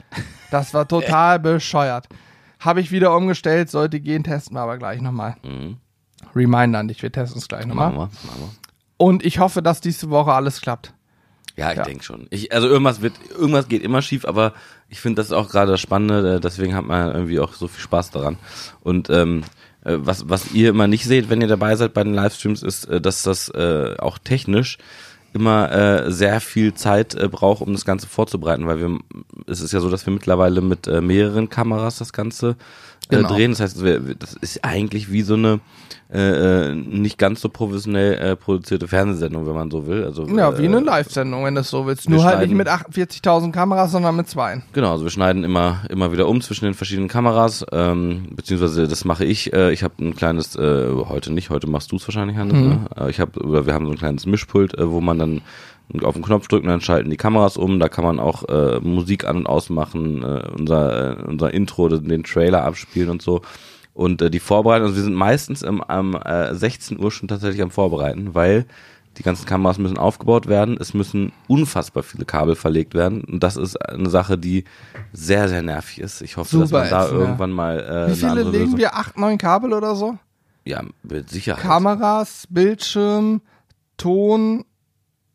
Das 0.49 0.73
war 0.73 0.87
total 0.87 1.39
bescheuert. 1.39 2.07
Habe 2.59 2.79
ich 2.79 2.91
wieder 2.91 3.13
umgestellt, 3.15 3.69
sollte 3.69 3.99
gehen, 3.99 4.23
testen 4.23 4.55
wir 4.55 4.61
aber 4.61 4.77
gleich 4.77 5.01
nochmal. 5.01 5.35
Reminder 6.33 6.79
an 6.79 6.87
dich, 6.87 7.03
wir 7.03 7.11
testen 7.11 7.39
es 7.39 7.49
gleich 7.49 7.65
Mhm. 7.65 7.75
Machen 7.75 7.95
nochmal. 7.95 8.09
wir, 8.23 8.29
machen 8.29 8.41
wir. 8.41 8.49
Und 8.97 9.25
ich 9.25 9.39
hoffe, 9.39 9.61
dass 9.61 9.81
diese 9.81 10.09
Woche 10.09 10.31
alles 10.33 10.61
klappt. 10.61 10.93
Ja, 11.59 11.71
ich 11.71 11.77
Ja. 11.77 11.83
denke 11.83 12.03
schon. 12.03 12.27
Ich, 12.29 12.51
also 12.53 12.67
irgendwas 12.67 13.01
wird, 13.01 13.13
irgendwas 13.37 13.67
geht 13.67 13.83
immer 13.83 14.01
schief, 14.01 14.25
aber 14.25 14.53
ich 14.89 14.99
finde 14.99 15.19
das 15.19 15.27
ist 15.27 15.33
auch 15.33 15.49
gerade 15.49 15.71
das 15.71 15.81
Spannende, 15.81 16.35
äh, 16.35 16.39
deswegen 16.39 16.75
hat 16.75 16.85
man 16.85 17.13
irgendwie 17.13 17.39
auch 17.39 17.53
so 17.53 17.67
viel 17.67 17.81
Spaß 17.81 18.11
daran. 18.11 18.37
Und 18.81 19.09
ähm, 19.09 19.43
äh, 19.83 19.95
was, 19.97 20.27
was 20.29 20.51
ihr 20.53 20.69
immer 20.69 20.87
nicht 20.87 21.05
seht, 21.05 21.29
wenn 21.29 21.41
ihr 21.41 21.47
dabei 21.47 21.75
seid 21.75 21.93
bei 21.93 22.03
den 22.03 22.13
Livestreams, 22.13 22.63
ist, 22.63 22.85
äh, 22.85 22.99
dass 23.01 23.23
das 23.23 23.49
äh, 23.49 23.95
auch 23.99 24.17
technisch 24.17 24.77
immer 25.31 25.71
äh, 25.71 26.11
sehr 26.11 26.41
viel 26.41 26.73
Zeit 26.73 27.13
äh, 27.13 27.27
braucht, 27.27 27.61
um 27.61 27.71
das 27.73 27.85
Ganze 27.85 28.07
vorzubereiten, 28.07 28.65
weil 28.65 28.79
wir, 28.79 28.97
es 29.45 29.61
ist 29.61 29.71
ja 29.73 29.79
so, 29.79 29.89
dass 29.91 30.05
wir 30.07 30.11
mittlerweile 30.13 30.61
mit 30.61 30.87
äh, 30.87 31.01
mehreren 31.01 31.49
Kameras 31.49 31.99
das 31.99 32.13
Ganze 32.13 32.55
Genau. 33.07 33.29
drehen. 33.29 33.51
Das 33.51 33.59
heißt, 33.61 33.83
das 34.19 34.33
ist 34.35 34.63
eigentlich 34.63 35.11
wie 35.11 35.21
so 35.21 35.33
eine 35.33 35.59
äh, 36.11 36.71
äh, 36.71 36.75
nicht 36.75 37.19
ganz 37.19 37.39
so 37.39 37.49
professionell 37.49 38.13
äh, 38.15 38.35
produzierte 38.35 38.87
Fernsehsendung, 38.87 39.45
wenn 39.45 39.53
man 39.53 39.69
so 39.69 39.85
will. 39.85 40.05
Also 40.05 40.25
Ja, 40.25 40.57
wie 40.57 40.63
äh, 40.63 40.67
eine 40.67 40.79
Live-Sendung, 40.79 41.45
wenn 41.45 41.53
du 41.53 41.61
es 41.61 41.69
so 41.69 41.85
willst. 41.85 42.09
Nur 42.09 42.23
halt 42.23 42.39
nicht 42.39 42.55
mit 42.55 42.67
48.000 42.67 43.51
Kameras, 43.51 43.91
sondern 43.91 44.15
mit 44.15 44.27
zwei. 44.27 44.63
Genau, 44.73 44.91
also 44.91 45.03
wir 45.03 45.11
schneiden 45.11 45.43
immer 45.43 45.81
immer 45.87 46.11
wieder 46.11 46.27
um 46.27 46.41
zwischen 46.41 46.65
den 46.65 46.73
verschiedenen 46.73 47.09
Kameras, 47.09 47.63
ähm, 47.71 48.29
beziehungsweise 48.35 48.87
das 48.87 49.05
mache 49.05 49.23
ich. 49.23 49.53
Äh, 49.53 49.71
ich 49.71 49.83
habe 49.83 49.93
ein 50.03 50.15
kleines, 50.15 50.55
äh, 50.55 50.87
heute 50.95 51.31
nicht, 51.31 51.51
heute 51.51 51.69
machst 51.69 51.91
du 51.91 51.97
es 51.97 52.07
wahrscheinlich, 52.07 52.37
Hannes. 52.37 52.53
Ne? 52.53 52.85
Äh, 52.99 53.11
ich 53.11 53.19
habe, 53.19 53.39
oder 53.41 53.67
wir 53.67 53.75
haben 53.75 53.85
so 53.85 53.91
ein 53.91 53.97
kleines 53.99 54.25
Mischpult, 54.25 54.75
äh, 54.79 54.89
wo 54.89 55.01
man 55.01 55.19
dann 55.19 55.41
auf 56.03 56.13
den 56.13 56.23
Knopf 56.23 56.47
drückt 56.47 56.63
und 56.63 56.69
dann 56.69 56.81
schalten 56.81 57.09
die 57.09 57.17
Kameras 57.17 57.57
um. 57.57 57.79
Da 57.79 57.89
kann 57.89 58.03
man 58.03 58.19
auch 58.19 58.47
äh, 58.47 58.79
Musik 58.79 59.25
an 59.25 59.37
und 59.37 59.47
ausmachen, 59.47 60.23
äh, 60.23 60.47
unser 60.57 61.19
äh, 61.19 61.23
unser 61.23 61.53
Intro, 61.53 61.89
den 61.89 62.23
Trailer 62.23 62.63
abspielen 62.63 63.09
und 63.09 63.21
so. 63.21 63.41
Und 63.93 64.21
äh, 64.21 64.29
die 64.29 64.39
Vorbereitung, 64.39 64.87
also 64.87 64.95
wir 64.95 65.03
sind 65.03 65.15
meistens 65.15 65.61
im, 65.61 65.81
am 65.81 66.15
äh, 66.15 66.53
16 66.53 66.99
Uhr 66.99 67.11
schon 67.11 67.27
tatsächlich 67.27 67.61
am 67.61 67.71
Vorbereiten, 67.71 68.33
weil 68.33 68.65
die 69.17 69.23
ganzen 69.23 69.45
Kameras 69.45 69.77
müssen 69.77 69.97
aufgebaut 69.97 70.47
werden, 70.47 70.77
es 70.79 70.93
müssen 70.93 71.33
unfassbar 71.47 72.03
viele 72.03 72.25
Kabel 72.25 72.55
verlegt 72.55 72.93
werden 72.93 73.23
und 73.25 73.43
das 73.43 73.57
ist 73.57 73.75
eine 73.75 74.09
Sache, 74.09 74.37
die 74.37 74.63
sehr, 75.11 75.49
sehr 75.49 75.61
nervig 75.61 75.99
ist. 75.99 76.21
Ich 76.21 76.37
hoffe, 76.37 76.57
dass 76.57 76.69
Super 76.69 76.81
man 76.81 76.89
da 76.89 77.05
ätzend, 77.05 77.19
irgendwann 77.19 77.51
mal 77.51 77.79
äh, 77.79 78.11
Wie 78.11 78.15
viele 78.15 78.43
legen 78.43 78.51
Lösung... 78.51 78.77
wir? 78.77 78.95
Acht, 78.95 79.17
neun 79.17 79.37
Kabel 79.37 79.73
oder 79.73 79.95
so? 79.95 80.17
Ja, 80.63 80.83
mit 81.03 81.29
Sicherheit. 81.29 81.61
Kameras, 81.61 82.45
Bildschirm, 82.49 83.41
Ton, 83.97 84.63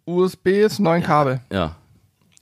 USBs, 0.06 0.78
neun 0.78 1.02
Kabel. 1.02 1.40
Ja. 1.52 1.76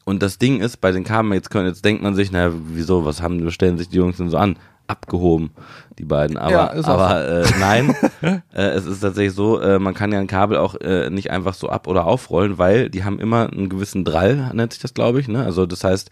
Und 0.04 0.22
das 0.22 0.38
Ding 0.38 0.60
ist, 0.60 0.80
bei 0.80 0.90
den 0.90 1.04
Kabeln, 1.04 1.32
jetzt, 1.34 1.50
können, 1.50 1.68
jetzt 1.68 1.84
denkt 1.84 2.02
man 2.02 2.14
sich, 2.14 2.32
naja, 2.32 2.52
wieso, 2.52 3.04
was 3.04 3.22
haben, 3.22 3.48
stellen 3.50 3.78
sich 3.78 3.88
die 3.88 3.98
Jungs 3.98 4.16
denn 4.16 4.30
so 4.30 4.36
an? 4.36 4.56
Abgehoben, 4.88 5.52
die 5.98 6.04
beiden. 6.04 6.36
Aber, 6.36 6.50
Ja, 6.76 6.84
aber 6.84 7.28
äh, 7.28 7.46
nein, 7.60 7.94
äh, 8.52 8.60
es 8.62 8.84
ist 8.84 9.00
tatsächlich 9.00 9.32
so, 9.32 9.60
äh, 9.60 9.78
man 9.78 9.94
kann 9.94 10.12
ja 10.12 10.18
ein 10.18 10.26
Kabel 10.26 10.58
auch 10.58 10.74
äh, 10.80 11.08
nicht 11.08 11.30
einfach 11.30 11.54
so 11.54 11.68
ab- 11.68 11.86
oder 11.86 12.04
aufrollen, 12.04 12.58
weil 12.58 12.90
die 12.90 13.04
haben 13.04 13.20
immer 13.20 13.48
einen 13.50 13.68
gewissen 13.68 14.04
Drall, 14.04 14.50
nennt 14.54 14.72
sich 14.72 14.82
das, 14.82 14.92
glaube 14.92 15.20
ich. 15.20 15.28
Ne? 15.28 15.44
Also 15.44 15.66
das 15.66 15.84
heißt, 15.84 16.10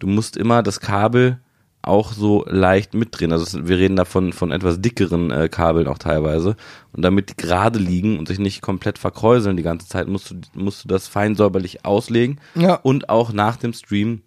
du 0.00 0.08
musst 0.08 0.36
immer 0.36 0.62
das 0.64 0.80
Kabel 0.80 1.38
auch 1.82 2.12
so 2.12 2.44
leicht 2.48 2.92
mitdrehen. 2.94 3.32
Also 3.32 3.66
wir 3.66 3.78
reden 3.78 3.96
davon 3.96 4.32
von 4.32 4.52
etwas 4.52 4.80
dickeren 4.80 5.30
äh, 5.30 5.48
Kabeln 5.48 5.88
auch 5.88 5.98
teilweise. 5.98 6.56
Und 6.92 7.02
damit 7.02 7.30
die 7.30 7.36
gerade 7.36 7.78
liegen 7.78 8.18
und 8.18 8.28
sich 8.28 8.38
nicht 8.38 8.60
komplett 8.60 8.98
verkräuseln 8.98 9.56
die 9.56 9.62
ganze 9.62 9.88
Zeit, 9.88 10.06
musst 10.08 10.30
du, 10.30 10.34
musst 10.54 10.84
du 10.84 10.88
das 10.88 11.08
fein 11.08 11.36
säuberlich 11.36 11.84
auslegen 11.84 12.38
Ja. 12.54 12.74
und 12.74 13.08
auch 13.08 13.32
nach 13.32 13.56
dem 13.56 13.72
Stream 13.72 14.22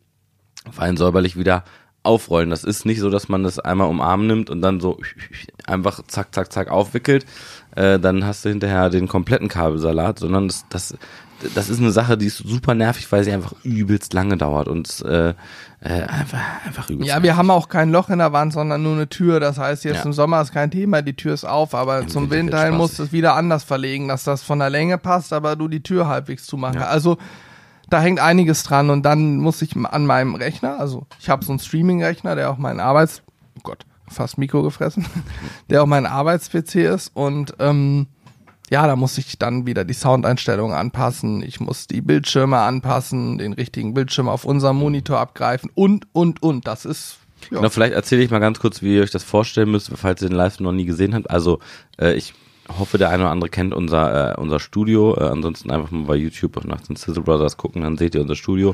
fein 0.72 0.98
säuberlich 0.98 1.38
wieder 1.38 1.64
aufrollen. 2.02 2.50
Das 2.50 2.64
ist 2.64 2.86
nicht 2.86 3.00
so, 3.00 3.10
dass 3.10 3.30
man 3.30 3.44
das 3.44 3.60
einmal 3.60 3.88
umarmen 3.88 4.28
nimmt 4.28 4.50
und 4.50 4.62
dann 4.62 4.80
so 4.80 5.00
einfach 5.66 6.02
zack, 6.08 6.34
zack, 6.34 6.52
zack 6.52 6.70
aufwickelt. 6.70 7.26
Äh, 7.76 8.00
dann 8.00 8.26
hast 8.26 8.44
du 8.46 8.50
hinterher 8.50 8.90
den 8.90 9.08
kompletten 9.08 9.48
Kabelsalat, 9.48 10.20
sondern 10.20 10.48
das, 10.48 10.66
das, 10.70 10.98
das 11.56 11.70
ist 11.70 11.80
eine 11.80 11.92
Sache, 11.92 12.18
die 12.18 12.28
ist 12.28 12.38
super 12.38 12.74
nervig, 12.74 13.12
weil 13.12 13.24
sie 13.24 13.32
einfach 13.32 13.54
übelst 13.64 14.14
lange 14.14 14.38
dauert 14.38 14.68
und 14.68 15.02
äh, 15.02 15.30
äh, 15.30 15.34
einfach, 15.82 16.40
einfach 16.66 16.90
übelst 16.90 17.10
Ja, 17.10 17.22
wir 17.24 17.36
haben 17.36 17.50
auch 17.52 17.70
kein 17.70 17.92
Loch 17.92 18.10
in 18.10 18.20
der 18.20 18.34
Wand, 18.34 18.54
sondern 18.54 18.82
nur 18.84 18.94
eine 18.94 19.10
Tür. 19.10 19.40
Das 19.40 19.58
heißt, 19.58 19.84
jetzt 19.84 19.98
Ja. 19.98 20.04
im 20.04 20.14
Sommer 20.14 20.42
ist 20.42 20.54
kein 20.54 20.72
Thema, 20.72 21.02
die 21.02 21.16
Tür 21.16 21.34
ist 21.34 21.46
auf, 21.46 21.76
aber 21.76 22.08
zum 22.08 22.30
Winter 22.30 22.64
hin 22.66 22.76
musst 22.76 23.00
du 23.00 23.04
es 23.04 23.12
wieder 23.12 23.36
anders 23.36 23.64
verlegen, 23.64 24.08
dass 24.08 24.24
das 24.24 24.44
von 24.44 24.60
der 24.60 24.70
Länge 24.70 24.98
passt, 24.98 25.34
aber 25.34 25.56
du 25.56 25.68
die 25.68 25.84
Tür 25.84 26.08
halbwegs 26.08 26.46
zumachen 26.46 26.76
kannst. 26.76 26.90
Also 26.90 27.18
da 27.90 28.02
hängt 28.02 28.20
einiges 28.20 28.64
dran 28.64 28.90
und 28.90 29.04
dann 29.04 29.38
muss 29.38 29.62
ich 29.62 29.76
an 29.76 30.06
meinem 30.06 30.36
Rechner, 30.36 30.80
also 30.80 31.06
ich 31.20 31.30
habe 31.30 31.44
so 31.46 31.52
einen 31.52 31.60
Streaming-Rechner, 31.60 32.36
der 32.36 32.50
auch 32.50 32.58
mein 32.58 32.80
Arbeits... 32.80 33.22
Oh 33.58 33.62
Gott, 33.64 33.86
fast 34.08 34.38
Mikro 34.38 34.64
gefressen. 34.64 35.06
der 35.70 35.84
auch 35.84 35.88
mein 35.88 36.06
Arbeits-PC 36.06 36.76
ist 36.76 37.12
und 37.14 37.54
ähm, 37.60 38.08
ja, 38.74 38.88
da 38.88 38.96
muss 38.96 39.20
ich 39.20 39.38
dann 39.38 39.68
wieder 39.68 39.86
die 39.86 39.94
Soundeinstellungen 39.94 40.76
anpassen. 40.76 41.44
Ich 41.44 41.60
muss 41.60 41.86
die 41.86 42.02
Bildschirme 42.02 42.58
anpassen, 42.58 43.38
den 43.38 43.54
richtigen 43.54 43.94
Bildschirm 43.94 44.28
auf 44.28 44.46
unserem 44.46 44.78
Monitor 44.78 45.20
abgreifen 45.20 45.70
und, 45.76 46.08
und, 46.12 46.42
und. 46.42 46.66
Das 46.66 46.84
ist, 46.84 47.20
ja. 47.52 47.58
Genau, 47.60 47.70
vielleicht 47.70 47.94
erzähle 47.94 48.24
ich 48.24 48.32
mal 48.32 48.40
ganz 48.40 48.60
kurz, 48.60 48.82
wie 48.82 48.96
ihr 48.96 49.04
euch 49.04 49.12
das 49.12 49.24
vorstellen 49.24 49.70
müsst, 49.70 49.92
falls 49.96 50.24
ihr 50.24 50.30
den 50.30 50.36
Livestream 50.36 50.66
noch 50.66 50.72
nie 50.72 50.86
gesehen 50.86 51.14
habt. 51.14 51.30
Also 51.30 51.60
äh, 52.02 52.16
ich 52.16 52.34
hoffe, 52.80 52.98
der 52.98 53.10
eine 53.10 53.22
oder 53.22 53.32
andere 53.32 53.52
kennt 53.52 53.76
unser, 53.76 54.32
äh, 54.32 54.42
unser 54.42 54.60
Studio. 54.60 55.16
Äh, 55.20 55.26
ansonsten 55.26 55.70
einfach 55.70 55.92
mal 55.92 56.08
bei 56.08 56.16
YouTube 56.16 56.66
nach 56.66 56.82
den 56.82 56.96
Sizzle 56.96 57.22
Brothers 57.22 57.58
gucken, 57.58 57.84
dann 57.84 58.00
seht 58.00 58.16
ihr 58.16 58.22
unser 58.22 58.36
Studio. 58.36 58.74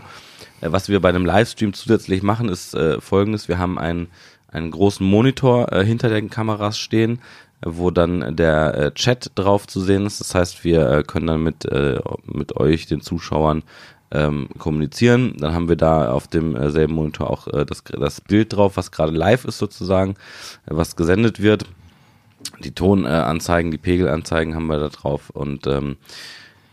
Äh, 0.61 0.71
was 0.71 0.87
wir 0.87 1.01
bei 1.01 1.09
einem 1.09 1.25
Livestream 1.25 1.73
zusätzlich 1.73 2.23
machen, 2.23 2.47
ist 2.47 2.73
äh, 2.73 3.01
folgendes. 3.01 3.49
Wir 3.49 3.57
haben 3.57 3.77
einen, 3.77 4.07
einen 4.47 4.71
großen 4.71 5.05
Monitor 5.05 5.73
äh, 5.73 5.83
hinter 5.83 6.07
den 6.07 6.29
Kameras 6.29 6.79
stehen, 6.79 7.19
wo 7.61 7.91
dann 7.91 8.35
der 8.35 8.75
äh, 8.75 8.91
Chat 8.93 9.31
drauf 9.35 9.67
zu 9.67 9.81
sehen 9.81 10.05
ist. 10.05 10.19
Das 10.19 10.33
heißt, 10.35 10.63
wir 10.63 10.89
äh, 10.89 11.03
können 11.03 11.27
dann 11.27 11.43
mit, 11.43 11.65
äh, 11.65 11.99
mit 12.25 12.55
euch, 12.57 12.87
den 12.87 13.01
Zuschauern, 13.01 13.63
ähm, 14.11 14.49
kommunizieren. 14.57 15.35
Dann 15.37 15.53
haben 15.53 15.69
wir 15.69 15.75
da 15.75 16.11
auf 16.11 16.27
dem 16.27 16.55
äh, 16.55 16.87
Monitor 16.87 17.29
auch 17.29 17.47
äh, 17.47 17.65
das, 17.65 17.83
das 17.83 18.21
Bild 18.21 18.53
drauf, 18.53 18.77
was 18.77 18.91
gerade 18.91 19.11
live 19.11 19.45
ist 19.45 19.57
sozusagen, 19.57 20.11
äh, 20.65 20.71
was 20.71 20.95
gesendet 20.95 21.41
wird. 21.41 21.65
Die 22.63 22.71
Tonanzeigen, 22.71 23.69
die 23.69 23.77
Pegelanzeigen 23.77 24.55
haben 24.55 24.67
wir 24.67 24.79
da 24.79 24.89
drauf 24.89 25.29
und 25.29 25.67
ähm, 25.67 25.97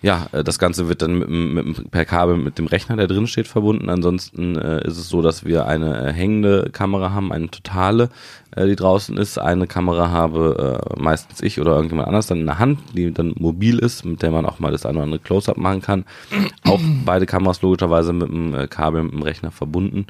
ja, 0.02 0.26
äh, 0.32 0.44
das 0.44 0.58
Ganze 0.58 0.88
wird 0.88 1.02
dann 1.02 1.18
mit, 1.18 1.28
mit, 1.28 1.90
per 1.90 2.04
Kabel 2.04 2.36
mit 2.36 2.58
dem 2.58 2.66
Rechner, 2.66 2.96
der 2.96 3.06
drin 3.06 3.26
steht, 3.26 3.48
verbunden. 3.48 3.88
Ansonsten 3.88 4.56
äh, 4.56 4.86
ist 4.86 4.98
es 4.98 5.08
so, 5.08 5.22
dass 5.22 5.44
wir 5.44 5.66
eine 5.66 6.08
äh, 6.08 6.12
hängende 6.12 6.70
Kamera 6.72 7.12
haben, 7.12 7.32
eine 7.32 7.50
totale, 7.50 8.10
äh, 8.54 8.66
die 8.66 8.76
draußen 8.76 9.16
ist. 9.16 9.38
Eine 9.38 9.66
Kamera 9.66 10.10
habe 10.10 10.80
äh, 10.96 11.00
meistens 11.00 11.42
ich 11.42 11.60
oder 11.60 11.72
irgendjemand 11.72 12.08
anders 12.08 12.26
dann 12.26 12.40
in 12.40 12.46
der 12.46 12.58
Hand, 12.58 12.78
die 12.94 13.12
dann 13.12 13.34
mobil 13.36 13.78
ist, 13.78 14.04
mit 14.04 14.22
der 14.22 14.30
man 14.30 14.46
auch 14.46 14.58
mal 14.58 14.72
das 14.72 14.86
eine 14.86 14.98
oder 14.98 15.04
andere 15.04 15.20
Close-Up 15.20 15.56
machen 15.56 15.82
kann. 15.82 16.04
Auch 16.64 16.80
beide 17.04 17.26
Kameras 17.26 17.62
logischerweise 17.62 18.12
mit 18.12 18.28
dem 18.28 18.54
äh, 18.54 18.66
Kabel, 18.66 19.04
mit 19.04 19.12
dem 19.12 19.22
Rechner 19.22 19.50
verbunden. 19.50 20.06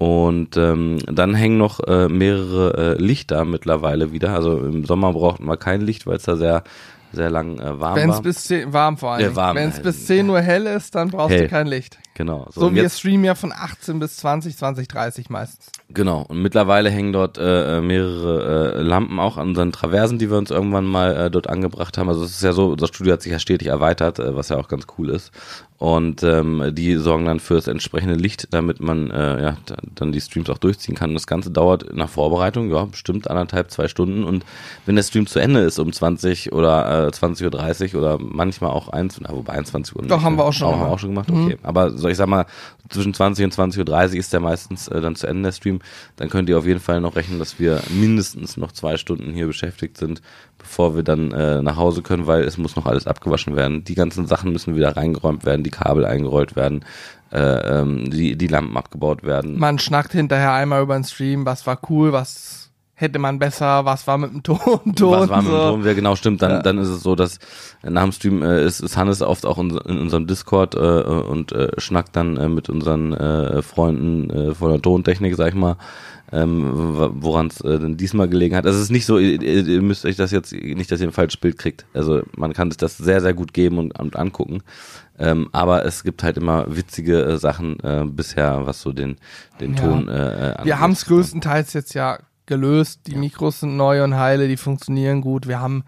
Und 0.00 0.56
ähm, 0.56 0.96
dann 1.06 1.34
hängen 1.34 1.58
noch 1.58 1.80
äh, 1.80 2.08
mehrere 2.08 2.96
äh, 2.96 3.02
Lichter 3.02 3.44
mittlerweile 3.44 4.12
wieder. 4.12 4.34
Also 4.34 4.58
im 4.58 4.86
Sommer 4.86 5.12
brauchten 5.12 5.44
wir 5.44 5.58
kein 5.58 5.82
Licht, 5.82 6.06
weil 6.06 6.16
es 6.16 6.22
da 6.22 6.36
sehr, 6.36 6.64
sehr 7.12 7.30
lang 7.30 7.58
äh, 7.58 7.80
warm 7.80 7.96
Wenn 7.96 8.10
es 8.10 8.22
bis 8.22 8.44
10, 8.44 8.72
warm 8.72 8.96
vor 8.96 9.12
allem. 9.12 9.34
Warm, 9.36 9.56
Wenn 9.56 9.68
es 9.70 9.78
äh, 9.78 9.82
bis 9.82 10.06
10 10.06 10.28
Uhr 10.28 10.40
hell 10.40 10.66
ist, 10.66 10.94
dann 10.94 11.10
brauchst 11.10 11.34
hell. 11.34 11.42
du 11.42 11.48
kein 11.48 11.66
Licht. 11.66 11.98
Genau. 12.14 12.46
So, 12.52 12.66
und 12.66 12.74
wir 12.74 12.82
jetzt- 12.82 12.98
streamen 12.98 13.24
ja 13.24 13.34
von 13.34 13.52
18 13.52 13.98
bis 13.98 14.16
20, 14.16 14.56
20, 14.56 14.88
30 14.88 15.30
meistens. 15.30 15.70
Genau, 15.88 16.22
und 16.28 16.42
mittlerweile 16.42 16.90
hängen 16.90 17.12
dort 17.12 17.38
äh, 17.38 17.78
äh, 17.78 17.80
mehrere 17.80 18.74
äh, 18.76 18.82
Lampen 18.82 19.18
auch 19.18 19.36
an 19.38 19.48
unseren 19.48 19.72
Traversen, 19.72 20.18
die 20.18 20.30
wir 20.30 20.36
uns 20.38 20.50
irgendwann 20.50 20.84
mal 20.86 21.16
äh, 21.16 21.30
dort 21.30 21.48
angebracht 21.48 21.96
haben. 21.98 22.08
Also 22.08 22.24
es 22.24 22.32
ist 22.32 22.42
ja 22.42 22.52
so, 22.52 22.76
das 22.76 22.90
Studio 22.90 23.12
hat 23.14 23.22
sich 23.22 23.32
ja 23.32 23.38
stetig 23.38 23.68
erweitert, 23.68 24.18
äh, 24.18 24.36
was 24.36 24.48
ja 24.50 24.56
auch 24.58 24.68
ganz 24.68 24.86
cool 24.98 25.10
ist. 25.10 25.32
Und 25.78 26.22
ähm, 26.22 26.72
die 26.74 26.94
sorgen 26.96 27.24
dann 27.24 27.40
für 27.40 27.54
das 27.54 27.66
entsprechende 27.66 28.14
Licht, 28.14 28.48
damit 28.50 28.80
man 28.80 29.10
äh, 29.10 29.42
ja 29.42 29.56
da- 29.64 29.76
dann 29.94 30.12
die 30.12 30.20
Streams 30.20 30.50
auch 30.50 30.58
durchziehen 30.58 30.94
kann. 30.94 31.08
Und 31.10 31.14
das 31.14 31.26
Ganze 31.26 31.50
dauert 31.50 31.96
nach 31.96 32.10
Vorbereitung, 32.10 32.70
ja, 32.70 32.84
bestimmt 32.84 33.30
anderthalb, 33.30 33.70
zwei 33.70 33.88
Stunden. 33.88 34.24
Und 34.24 34.44
wenn 34.84 34.94
der 34.96 35.02
Stream 35.04 35.26
zu 35.26 35.38
Ende 35.38 35.60
ist 35.60 35.78
um 35.78 35.90
20 35.90 36.52
oder 36.52 37.06
äh, 37.06 37.10
20.30 37.10 37.94
Uhr 37.94 38.00
oder 38.02 38.18
manchmal 38.20 38.70
auch 38.72 38.90
1, 38.90 39.20
na, 39.22 39.30
wobei 39.34 39.54
21 39.54 39.96
Uhr. 39.96 40.02
Doch, 40.02 40.16
nicht, 40.18 40.24
haben 40.24 40.34
wir 40.36 40.42
ne? 40.42 40.48
auch 40.48 40.52
schon 40.52 40.68
Auch, 40.68 40.72
haben 40.72 40.80
wir 40.80 40.84
gemacht. 40.84 40.92
auch 40.92 40.98
schon 40.98 41.10
gemacht, 41.14 41.30
okay. 41.30 41.56
Aber 41.62 41.90
so, 42.00 42.08
ich 42.08 42.16
sag 42.16 42.28
mal, 42.28 42.46
zwischen 42.88 43.14
20 43.14 43.44
und 43.44 43.54
20.30 43.54 44.10
Uhr 44.10 44.14
ist 44.18 44.32
der 44.32 44.40
meistens 44.40 44.88
äh, 44.88 45.00
dann 45.00 45.14
zu 45.14 45.26
Ende 45.26 45.44
der 45.44 45.52
Stream. 45.52 45.80
Dann 46.16 46.28
könnt 46.28 46.48
ihr 46.48 46.58
auf 46.58 46.66
jeden 46.66 46.80
Fall 46.80 47.00
noch 47.00 47.16
rechnen, 47.16 47.38
dass 47.38 47.58
wir 47.58 47.80
mindestens 47.90 48.56
noch 48.56 48.72
zwei 48.72 48.96
Stunden 48.96 49.32
hier 49.32 49.46
beschäftigt 49.46 49.96
sind, 49.96 50.22
bevor 50.58 50.96
wir 50.96 51.02
dann 51.02 51.32
äh, 51.32 51.62
nach 51.62 51.76
Hause 51.76 52.02
können, 52.02 52.26
weil 52.26 52.42
es 52.42 52.58
muss 52.58 52.76
noch 52.76 52.86
alles 52.86 53.06
abgewaschen 53.06 53.56
werden. 53.56 53.84
Die 53.84 53.94
ganzen 53.94 54.26
Sachen 54.26 54.52
müssen 54.52 54.74
wieder 54.74 54.96
reingeräumt 54.96 55.44
werden, 55.44 55.62
die 55.62 55.70
Kabel 55.70 56.04
eingerollt 56.04 56.56
werden, 56.56 56.84
äh, 57.32 57.38
ähm, 57.38 58.10
die, 58.10 58.36
die 58.36 58.48
Lampen 58.48 58.76
abgebaut 58.76 59.22
werden. 59.22 59.58
Man 59.58 59.78
schnackt 59.78 60.12
hinterher 60.12 60.52
einmal 60.52 60.82
über 60.82 60.94
den 60.94 61.04
Stream, 61.04 61.46
was 61.46 61.66
war 61.66 61.78
cool, 61.88 62.12
was 62.12 62.69
hätte 63.00 63.18
man 63.18 63.38
besser, 63.38 63.84
was 63.84 64.06
war 64.06 64.18
mit 64.18 64.32
dem 64.32 64.42
Ton, 64.42 64.58
Ton 64.96 65.20
Was 65.20 65.28
war 65.28 65.42
mit 65.42 65.50
dem. 65.52 65.56
Ton? 65.58 65.84
Ja, 65.84 65.92
genau, 65.94 66.16
stimmt. 66.16 66.42
Dann, 66.42 66.50
Ja. 66.50 66.62
dann 66.62 66.78
ist 66.78 66.88
es 66.88 67.02
so, 67.02 67.14
dass 67.14 67.38
nach 67.82 68.02
dem 68.02 68.12
Stream 68.12 68.42
äh, 68.42 68.64
ist, 68.64 68.80
ist 68.80 68.96
Hannes 68.96 69.22
oft 69.22 69.46
auch 69.46 69.58
in, 69.58 69.70
in 69.70 69.98
unserem 69.98 70.26
Discord 70.26 70.74
äh, 70.74 70.78
und 70.78 71.52
äh, 71.52 71.70
schnackt 71.78 72.14
dann 72.16 72.36
äh, 72.36 72.48
mit 72.48 72.68
unseren 72.68 73.12
äh, 73.14 73.62
Freunden 73.62 74.30
äh, 74.30 74.54
von 74.54 74.70
der 74.70 74.82
Tontechnik, 74.82 75.34
sag 75.36 75.48
ich 75.48 75.54
mal, 75.54 75.76
ähm, 76.32 76.70
woran 77.22 77.48
es 77.48 77.60
äh, 77.62 77.78
denn 77.78 77.96
diesmal 77.96 78.28
gelegen 78.28 78.54
hat. 78.54 78.64
Also 78.66 78.76
es 78.78 78.84
ist 78.84 78.90
nicht 78.90 79.06
so, 79.06 79.18
ihr, 79.18 79.40
ihr 79.42 79.66
ihr 79.66 79.82
müsst 79.82 80.04
euch 80.04 80.16
das 80.16 80.30
jetzt 80.30 80.52
nicht, 80.52 80.92
dass 80.92 81.00
ihr 81.00 81.08
ein 81.08 81.12
falsches 81.12 81.40
Bild 81.40 81.58
kriegt. 81.58 81.86
Also 81.94 82.22
man 82.36 82.52
kann 82.52 82.70
sich 82.70 82.78
das 82.78 82.96
sehr, 82.98 83.20
sehr 83.20 83.34
gut 83.34 83.52
geben 83.52 83.78
und, 83.78 83.98
und 83.98 84.14
angucken. 84.16 84.62
Ähm, 85.18 85.48
aber 85.52 85.84
es 85.84 86.02
gibt 86.04 86.22
halt 86.22 86.36
immer 86.38 86.64
witzige 86.68 87.22
äh, 87.24 87.36
Sachen 87.36 87.78
äh, 87.80 88.04
bisher, 88.06 88.64
was 88.64 88.80
so 88.80 88.92
den, 88.92 89.16
den 89.60 89.74
Ja. 89.74 89.80
Ton 89.82 90.08
äh, 90.08 90.12
äh, 90.12 90.50
angeht. 90.52 90.64
Wir 90.66 90.80
haben 90.80 90.92
es 90.92 91.04
größtenteils 91.04 91.72
jetzt 91.72 91.94
ja 91.94 92.18
gelöst. 92.50 93.06
Die 93.06 93.14
Mikros 93.14 93.60
sind 93.60 93.76
neu 93.76 94.04
und 94.04 94.16
heile, 94.16 94.48
die 94.48 94.58
funktionieren 94.58 95.22
gut. 95.22 95.46
Wir 95.46 95.60
haben, 95.60 95.84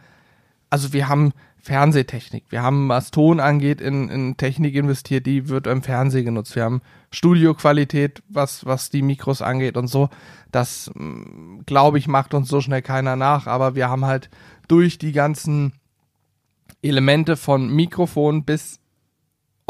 also 0.71 0.93
wir 0.95 1.09
haben 1.09 1.33
Fernsehtechnik. 1.59 2.45
Wir 2.49 2.63
haben, 2.63 2.89
was 2.89 3.11
Ton 3.11 3.41
angeht, 3.41 3.81
in, 3.81 4.09
in 4.09 4.37
Technik 4.37 4.75
investiert, 4.75 5.27
die 5.27 5.49
wird 5.49 5.67
im 5.67 5.83
Fernsehen 5.83 6.25
genutzt. 6.25 6.57
Wir 6.57 6.65
haben 6.65 6.81
Studioqualität, 7.11 8.23
was, 8.29 8.65
was 8.65 8.91
die 8.91 9.03
Mikros 9.03 9.43
angeht 9.43 9.77
und 9.77 9.89
so. 9.89 10.09
Das, 10.53 10.91
glaube 11.67 11.99
ich, 11.99 12.09
macht 12.09 12.33
uns 12.33 12.49
so 12.49 12.61
schnell 12.61 12.83
keiner 12.83 13.17
nach. 13.17 13.47
Aber 13.47 13.75
wir 13.75 13.89
haben 13.89 14.07
halt 14.07 14.31
durch 14.69 14.99
die 14.99 15.13
ganzen 15.13 15.73
Elemente 16.81 17.37
von 17.37 17.69
Mikrofon 17.75 18.45
bis 18.45 18.79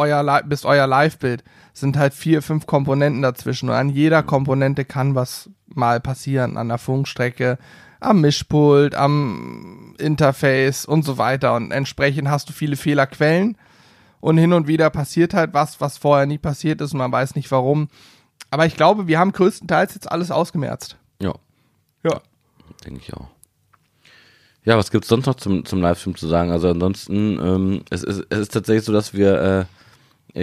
euer, 0.03 0.43
bis 0.43 0.65
euer 0.65 0.87
Live-Bild 0.87 1.45
sind 1.73 1.97
halt 1.97 2.15
vier, 2.15 2.43
fünf 2.43 2.67
Komponenten 2.67 3.23
dazwischen 3.23 3.69
und 3.69 3.75
an 3.75 3.89
jeder 3.89 4.23
Komponente 4.23 4.85
kann 4.85 5.15
was 5.15 5.51
mal 5.67 6.01
passieren, 6.01 6.57
an 6.57 6.69
der 6.69 6.79
Funkstrecke, 6.79 7.59
am 8.01 8.21
Mischpult, 8.21 8.95
am 8.95 9.95
Interface 9.99 10.85
und 10.85 11.05
so 11.05 11.19
weiter 11.19 11.55
und 11.55 11.71
entsprechend 11.71 12.29
hast 12.29 12.49
du 12.49 12.53
viele 12.53 12.77
Fehlerquellen 12.77 13.57
und 14.21 14.39
hin 14.39 14.53
und 14.53 14.67
wieder 14.67 14.91
passiert 14.91 15.35
halt 15.35 15.55
was, 15.55 15.81
was 15.81 15.99
vorher 15.99 16.27
nie 16.27 16.39
passiert 16.39 16.81
ist 16.81 16.93
und 16.93 16.99
man 16.99 17.13
weiß 17.13 17.35
nicht 17.35 17.51
warum. 17.51 17.89
Aber 18.51 18.67
ich 18.67 18.77
glaube, 18.77 19.07
wir 19.07 19.19
haben 19.19 19.33
größtenteils 19.33 19.95
jetzt 19.95 20.11
alles 20.11 20.31
ausgemerzt. 20.31 20.97
Ja. 21.21 21.35
Ja. 22.05 22.21
Denke 22.85 23.01
ich 23.01 23.15
auch. 23.15 23.29
Ja, 24.65 24.77
was 24.77 24.91
gibt's 24.91 25.09
sonst 25.09 25.27
noch 25.27 25.35
zum, 25.35 25.65
zum 25.65 25.81
Livestream 25.81 26.15
zu 26.15 26.29
sagen? 26.29 26.53
Also 26.53 26.69
ansonsten, 26.69 27.39
ähm, 27.41 27.83
es, 27.91 28.05
ist, 28.05 28.27
es 28.31 28.39
ist 28.39 28.53
tatsächlich 28.53 28.85
so, 28.85 28.93
dass 28.93 29.13
wir 29.13 29.43
äh, 29.43 29.65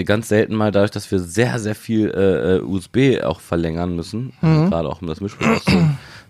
ganz 0.06 0.30
selten 0.30 0.56
mal 0.56 0.72
dadurch, 0.72 0.92
dass 0.92 1.10
wir 1.12 1.20
sehr, 1.20 1.60
sehr 1.60 1.76
viel 1.76 2.12
äh, 2.12 2.58
äh, 2.58 2.62
USB 2.62 3.24
auch 3.24 3.40
verlängern 3.40 3.96
müssen, 3.96 4.34
also 4.42 4.70
gerade 4.70 4.90
auch 4.90 5.02
um 5.02 5.08
das 5.08 5.22
Mischpult. 5.22 5.62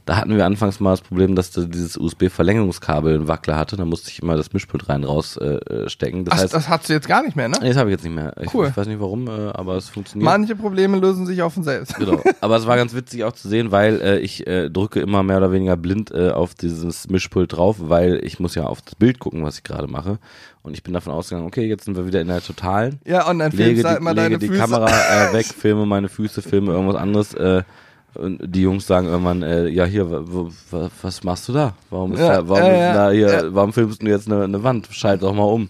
Da 0.10 0.18
hatten 0.18 0.36
wir 0.36 0.43
anfangs 0.43 0.80
mal 0.80 0.89
das 0.89 1.01
Problem, 1.01 1.36
dass 1.36 1.51
da 1.51 1.62
dieses 1.62 1.95
USB-Verlängerungskabel 1.95 3.14
einen 3.14 3.28
Wackler 3.28 3.57
hatte. 3.57 3.78
Da 3.78 3.86
musste 3.86 4.10
ich 4.10 4.24
immer 4.24 4.36
das 4.36 4.51
Mischpult 4.53 4.89
rein 4.89 5.03
raus 5.03 5.38
äh, 5.38 5.88
stecken. 5.88 6.26
Das 6.26 6.34
Ach, 6.34 6.41
heißt, 6.41 6.53
das 6.55 6.68
hast 6.68 6.89
du 6.89 6.93
jetzt 6.93 7.07
gar 7.07 7.22
nicht 7.22 7.36
mehr, 7.36 7.47
ne? 7.47 7.60
nee, 7.62 7.68
das 7.68 7.78
habe 7.78 7.91
ich 7.91 7.93
jetzt 7.93 8.03
nicht 8.03 8.16
mehr. 8.16 8.34
Ich, 8.41 8.51
Cool. 8.51 8.70
ich 8.70 8.76
weiß 8.76 8.88
nicht 8.88 8.99
warum, 8.99 9.28
äh, 9.28 9.51
aber 9.53 9.76
es 9.76 9.88
funktioniert. 9.88 10.26
Manche 10.26 10.55
Probleme 10.55 10.97
lösen 10.97 11.28
sich 11.28 11.43
auf 11.43 11.53
von 11.53 11.64
selbst. 11.64 11.95
Genau. 11.97 12.24
Aber 12.41 12.55
es 12.55 12.66
war 12.66 12.76
ganz 12.76 12.95
witzig 12.95 13.24
auch 13.24 13.34
zu 13.34 13.47
sehen, 13.47 13.70
weil 13.70 14.01
äh, 14.01 14.18
ich 14.18 14.47
äh, 14.47 14.72
drücke 14.72 14.99
immer 14.99 15.22
mehr 15.22 15.38
oder 15.38 15.51
weniger 15.51 15.78
blind 15.78 16.10
äh, 16.10 16.32
auf 16.32 16.55
dieses 16.55 17.07
Mischpult 17.07 17.55
drauf, 17.55 17.76
weil 17.80 18.20
ich 18.24 18.39
muss 18.39 18.55
ja 18.55 18.64
auf 18.64 18.82
das 18.82 18.95
Bild 18.95 19.20
gucken, 19.20 19.43
was 19.43 19.57
ich 19.57 19.64
gerade 19.64 19.88
mache. 19.88 20.18
Und 20.64 20.74
ich 20.74 20.82
bin 20.82 20.95
davon 20.95 21.14
ausgegangen, 21.14 21.45
okay, 21.45 21.68
jetzt 21.68 21.86
sind 21.86 21.95
wir 21.95 22.07
wieder 22.07 22.22
in 22.22 22.30
der 22.30 22.41
totalen. 22.41 22.99
Ja, 23.05 23.30
und 23.30 23.38
dann 23.38 23.51
Lege 23.51 23.64
filmst 23.64 23.78
die, 23.78 23.84
du 23.84 23.89
halt 23.89 24.01
mal 24.01 24.12
lege 24.16 24.22
deine 24.24 24.39
die 24.39 24.47
Füße. 24.47 24.60
Kamera 24.60 24.89
äh, 24.89 25.34
weg, 25.34 25.45
filme 25.45 25.86
meine 25.86 26.10
Füße, 26.10 26.41
filme 26.41 26.72
irgendwas 26.72 26.95
anderes. 26.95 27.36
Äh, 27.36 27.62
und 28.16 28.39
die 28.43 28.62
Jungs 28.62 28.88
sagen 28.88 29.07
irgendwann, 29.07 29.43
äh, 29.43 29.68
ja 29.68 29.86
hier, 29.86 30.10
was 30.10 31.24
machst 31.24 31.47
du 31.47 31.53
da? 31.53 31.74
Warum 31.89 32.14
ist 32.14 32.20
Ja, 32.20 32.38
da, 32.38 32.49
warum 32.49 32.64
ja, 32.64 32.72
ist 32.72 32.80
ja, 32.80 32.93
da 32.93 33.12
hier, 33.12 33.28
ja. 33.28 33.55
warum 33.55 33.74
filmst 33.74 34.01
du 34.01 34.07
jetzt 34.07 34.32
eine, 34.32 34.43
eine 34.43 34.64
Wand? 34.64 34.88
Schalt 34.91 35.24
doch 35.24 35.34
mal 35.34 35.43
um. 35.43 35.70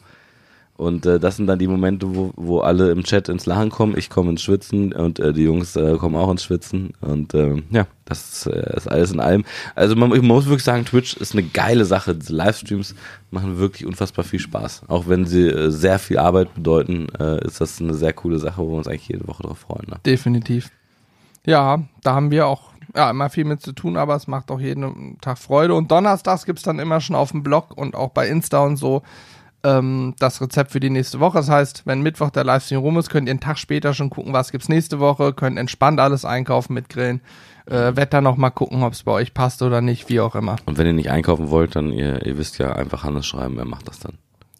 Und 0.80 1.06
äh, 1.06 1.20
das 1.20 1.36
sind 1.36 1.48
dann 1.48 1.60
die 1.60 1.68
Momente, 1.68 2.16
wo, 2.16 2.32
wo 2.38 2.62
alle 2.62 2.92
im 2.92 3.04
Chat 3.04 3.28
ins 3.28 3.46
Lachen 3.46 3.70
kommen, 3.70 3.98
ich 3.98 4.10
komme 4.10 4.30
ins 4.30 4.44
Schwitzen 4.44 4.94
und 4.94 5.20
äh, 5.20 5.34
die 5.34 5.44
Jungs 5.44 5.76
äh, 5.76 5.98
kommen 5.98 6.16
auch 6.16 6.32
ins 6.32 6.46
Schwitzen. 6.46 6.94
Und 7.02 7.34
ähm, 7.34 7.64
ja, 7.70 7.86
das 8.06 8.46
äh, 8.46 8.78
ist 8.78 8.88
alles 8.88 9.12
in 9.12 9.20
allem. 9.20 9.44
Also 9.76 9.98
man, 9.98 10.10
man 10.10 10.26
muss 10.26 10.46
wirklich 10.46 10.64
sagen, 10.64 10.86
Twitch 10.86 11.18
ist 11.18 11.34
eine 11.34 11.44
geile 11.44 11.84
Sache. 11.84 12.16
Diese 12.16 12.34
Livestreams 12.34 12.96
machen 13.30 13.58
wirklich 13.58 13.86
unfassbar 13.86 14.24
viel 14.24 14.40
Spaß. 14.40 14.84
Auch 14.88 15.10
wenn 15.10 15.26
sie 15.26 15.50
äh, 15.50 15.70
sehr 15.70 16.00
viel 16.00 16.18
Arbeit 16.18 16.54
bedeuten, 16.56 17.08
äh, 17.20 17.46
ist 17.46 17.60
das 17.60 17.82
eine 17.82 17.94
sehr 17.94 18.14
coole 18.14 18.40
Sache, 18.40 18.62
wo 18.62 18.70
wir 18.70 18.78
uns 18.78 18.88
eigentlich 18.88 19.10
jede 19.10 19.28
Woche 19.28 19.44
drauf 19.44 19.60
freuen. 19.60 19.86
Ne? 19.90 19.98
Definitiv. 20.06 20.72
Ja, 21.46 21.80
da 22.04 22.14
haben 22.16 22.32
wir 22.32 22.48
auch 22.48 22.70
ja, 22.96 23.10
immer 23.10 23.30
viel 23.30 23.46
mit 23.46 23.62
zu 23.62 23.72
tun, 23.74 23.98
aber 23.98 24.16
es 24.16 24.28
macht 24.28 24.50
auch 24.52 24.60
jeden 24.60 25.20
Tag 25.22 25.38
Freude. 25.38 25.76
Und 25.76 25.92
donnerstags 25.92 26.46
gibt's 26.46 26.64
dann 26.64 26.80
immer 26.80 27.02
schon 27.02 27.16
auf 27.16 27.32
dem 27.32 27.44
Blog 27.44 27.76
und 27.78 27.96
auch 27.96 28.10
bei 28.10 28.28
Insta 28.28 28.60
und 28.60 28.78
so 28.78 29.04
ähm, 29.64 30.16
das 30.20 30.42
Rezept 30.42 30.72
für 30.72 30.80
die 30.80 30.90
nächste 30.90 31.20
Woche. 31.20 31.38
Das 31.38 31.50
heißt, 31.50 31.84
wenn 31.86 32.02
Mittwoch 32.02 32.30
der 32.32 32.44
Livestream 32.46 32.80
rum 32.80 32.98
ist, 32.98 33.10
könnt 33.10 33.28
ihr 33.28 33.32
einen 33.32 33.40
Tag 33.42 33.58
später 33.60 33.94
schon 33.94 34.10
gucken, 34.10 34.34
was 34.34 34.52
gibt's 34.52 34.70
nächste 34.70 35.00
Woche, 35.00 35.34
könnt 35.34 35.60
entspannt 35.60 36.00
alles 36.00 36.26
einkaufen, 36.26 36.74
mitgrillen, 36.74 37.22
äh, 37.68 37.96
Wetter 37.96 38.22
noch 38.22 38.38
mal 38.38 38.50
gucken, 38.50 38.82
ob 38.84 38.94
es 38.94 39.04
bei 39.04 39.12
euch 39.12 39.34
passt 39.34 39.62
oder 39.62 39.82
nicht, 39.82 40.10
wie 40.10 40.20
auch 40.22 40.34
immer. 40.36 40.56
Und 40.66 40.78
wenn 40.78 40.88
ihr 40.88 40.94
nicht 40.94 41.12
einkaufen 41.12 41.50
wollt, 41.50 41.76
dann 41.76 41.92
ihr, 41.92 42.26
ihr 42.26 42.38
wisst 42.38 42.58
ja 42.58 42.72
einfach 42.72 43.04
Hannes 43.04 43.26
schreiben, 43.28 43.56
wer 43.58 43.66
macht 43.66 43.88
das 43.88 44.00
dann. 44.00 44.14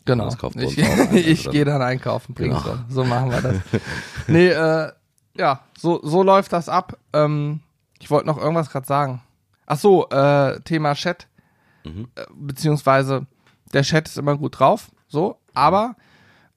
Genau. 0.06 0.30
Ich, 0.56 0.84
also 0.84 1.16
ich 1.16 1.44
dann- 1.44 1.54
gehe 1.54 1.66
dann 1.66 1.82
einkaufen, 1.82 2.34
bring's 2.36 2.62
Genau. 2.64 2.76
dann. 2.76 2.86
So 2.90 3.04
machen 3.06 3.32
wir 3.32 3.42
das. 3.42 3.56
nee, 4.28 4.48
äh, 4.50 4.92
ja, 5.40 5.62
so, 5.78 6.02
so 6.04 6.22
läuft 6.22 6.52
das 6.52 6.68
ab. 6.68 6.98
Ähm, 7.14 7.62
ich 8.00 8.12
wollte 8.12 8.28
noch 8.28 8.38
irgendwas 8.38 8.70
gerade 8.70 8.86
sagen. 8.86 9.22
Ach 9.66 9.78
so, 9.78 10.10
äh, 10.10 10.60
Thema 10.62 10.94
Chat. 10.96 11.28
Mhm. 11.86 12.10
Äh, 12.16 12.26
beziehungsweise 12.34 13.26
der 13.74 13.84
Chat 13.84 14.08
ist 14.08 14.18
immer 14.18 14.38
gut 14.38 14.60
drauf, 14.60 14.92
so, 15.08 15.38
aber 15.54 15.96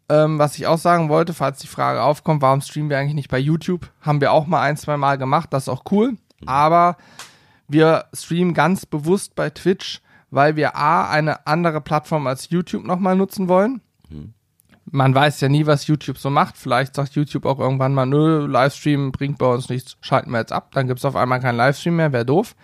ähm, 0.08 0.38
was 0.38 0.56
ich 0.56 0.66
auch 0.66 0.78
sagen 0.78 1.08
wollte, 1.08 1.32
falls 1.32 1.60
die 1.60 1.68
Frage 1.68 2.02
aufkommt, 2.02 2.42
warum 2.42 2.60
streamen 2.60 2.90
wir 2.90 2.98
eigentlich 2.98 3.14
nicht 3.14 3.30
bei 3.30 3.38
YouTube? 3.38 3.88
Haben 4.00 4.20
wir 4.20 4.32
auch 4.32 4.46
mal 4.46 4.62
ein, 4.62 4.76
zwei 4.76 4.96
Mal 4.96 5.16
gemacht, 5.16 5.52
das 5.52 5.64
ist 5.64 5.68
auch 5.68 5.84
cool. 5.90 6.16
Aber 6.44 6.96
wir 7.68 8.06
streamen 8.12 8.52
ganz 8.52 8.84
bewusst 8.84 9.36
bei 9.36 9.50
Twitch, 9.50 10.02
weil 10.30 10.56
wir 10.56 10.74
A, 10.74 11.08
eine 11.08 11.46
andere 11.46 11.80
Plattform 11.80 12.26
als 12.26 12.50
YouTube 12.50 12.84
nochmal 12.84 13.14
nutzen 13.14 13.46
wollen. 13.46 13.80
Man 14.90 15.14
weiß 15.14 15.40
ja 15.40 15.48
nie, 15.48 15.66
was 15.66 15.86
YouTube 15.86 16.18
so 16.18 16.28
macht. 16.28 16.56
Vielleicht 16.56 16.94
sagt 16.96 17.14
YouTube 17.14 17.46
auch 17.46 17.58
irgendwann 17.58 17.94
mal, 17.94 18.06
nö, 18.06 18.46
Livestream 18.46 19.12
bringt 19.12 19.38
bei 19.38 19.46
uns 19.46 19.68
nichts, 19.68 19.96
schalten 20.00 20.30
wir 20.32 20.38
jetzt 20.40 20.52
ab. 20.52 20.70
Dann 20.72 20.88
gibt's 20.88 21.04
auf 21.04 21.16
einmal 21.16 21.40
keinen 21.40 21.56
Livestream 21.56 21.96
mehr, 21.96 22.12
wäre 22.12 22.26
doof. 22.26 22.54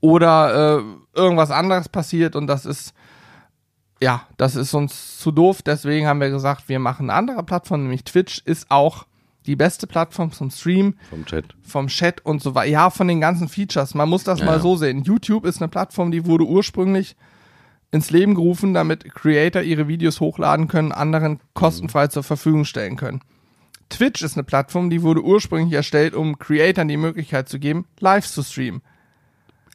Oder 0.00 0.78
äh, 0.78 0.82
irgendwas 1.18 1.50
anderes 1.50 1.88
passiert 1.88 2.36
und 2.36 2.46
das 2.46 2.66
ist 2.66 2.92
ja, 4.00 4.22
das 4.36 4.56
ist 4.56 4.74
uns 4.74 5.18
zu 5.18 5.30
doof. 5.30 5.62
Deswegen 5.62 6.06
haben 6.06 6.20
wir 6.20 6.28
gesagt, 6.30 6.68
wir 6.68 6.78
machen 6.78 7.08
eine 7.08 7.18
andere 7.18 7.42
Plattform, 7.42 7.82
nämlich 7.82 8.04
Twitch 8.04 8.42
ist 8.44 8.70
auch 8.70 9.06
die 9.46 9.56
beste 9.56 9.86
Plattform 9.86 10.32
zum 10.32 10.50
Stream, 10.50 10.96
Vom 11.08 11.24
Chat. 11.24 11.44
vom 11.62 11.86
Chat 11.86 12.20
und 12.26 12.42
so 12.42 12.54
weiter. 12.54 12.68
Ja, 12.70 12.90
von 12.90 13.08
den 13.08 13.20
ganzen 13.20 13.48
Features. 13.48 13.94
Man 13.94 14.08
muss 14.08 14.24
das 14.24 14.40
Ja, 14.40 14.44
mal 14.46 14.56
ja. 14.56 14.58
so 14.60 14.76
sehen. 14.76 15.02
YouTube 15.04 15.46
ist 15.46 15.62
eine 15.62 15.68
Plattform, 15.68 16.10
die 16.10 16.26
wurde 16.26 16.44
ursprünglich 16.44 17.16
ins 17.90 18.10
Leben 18.10 18.34
gerufen, 18.34 18.74
damit 18.74 19.14
Creator 19.14 19.62
ihre 19.62 19.88
Videos 19.88 20.20
hochladen 20.20 20.68
können, 20.68 20.92
anderen 20.92 21.40
kostenfrei 21.54 22.08
zur 22.08 22.22
Verfügung 22.22 22.64
stellen 22.64 22.96
können. 22.96 23.20
Twitch 23.88 24.22
ist 24.22 24.36
eine 24.36 24.42
Plattform, 24.44 24.90
die 24.90 25.02
wurde 25.02 25.22
ursprünglich 25.22 25.72
erstellt, 25.72 26.14
um 26.14 26.38
Creatoren 26.38 26.88
die 26.88 26.96
Möglichkeit 26.96 27.48
zu 27.48 27.58
geben, 27.60 27.86
live 28.00 28.26
zu 28.26 28.42
streamen. 28.42 28.82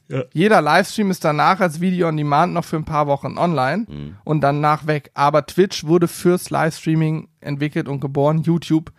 Ja. 0.09 0.23
Jeder 0.33 0.61
Livestream 0.61 1.09
ist 1.09 1.23
danach 1.23 1.61
als 1.61 1.79
Video 1.79 2.09
on 2.09 2.17
Demand 2.17 2.53
noch 2.53 2.65
für 2.65 2.75
ein 2.75 2.83
paar 2.83 3.07
Wochen 3.07 3.37
online 3.37 3.85
Mhm. 3.87 4.15
und 4.25 4.41
danach 4.41 4.85
weg. 4.85 5.09
Aber 5.13 5.45
Twitch 5.45 5.85
wurde 5.85 6.09
fürs 6.09 6.49
Livestreaming 6.49 7.29
entwickelt 7.39 7.87
und 7.87 8.01
geboren. 8.01 8.41
YouTube 8.43 8.91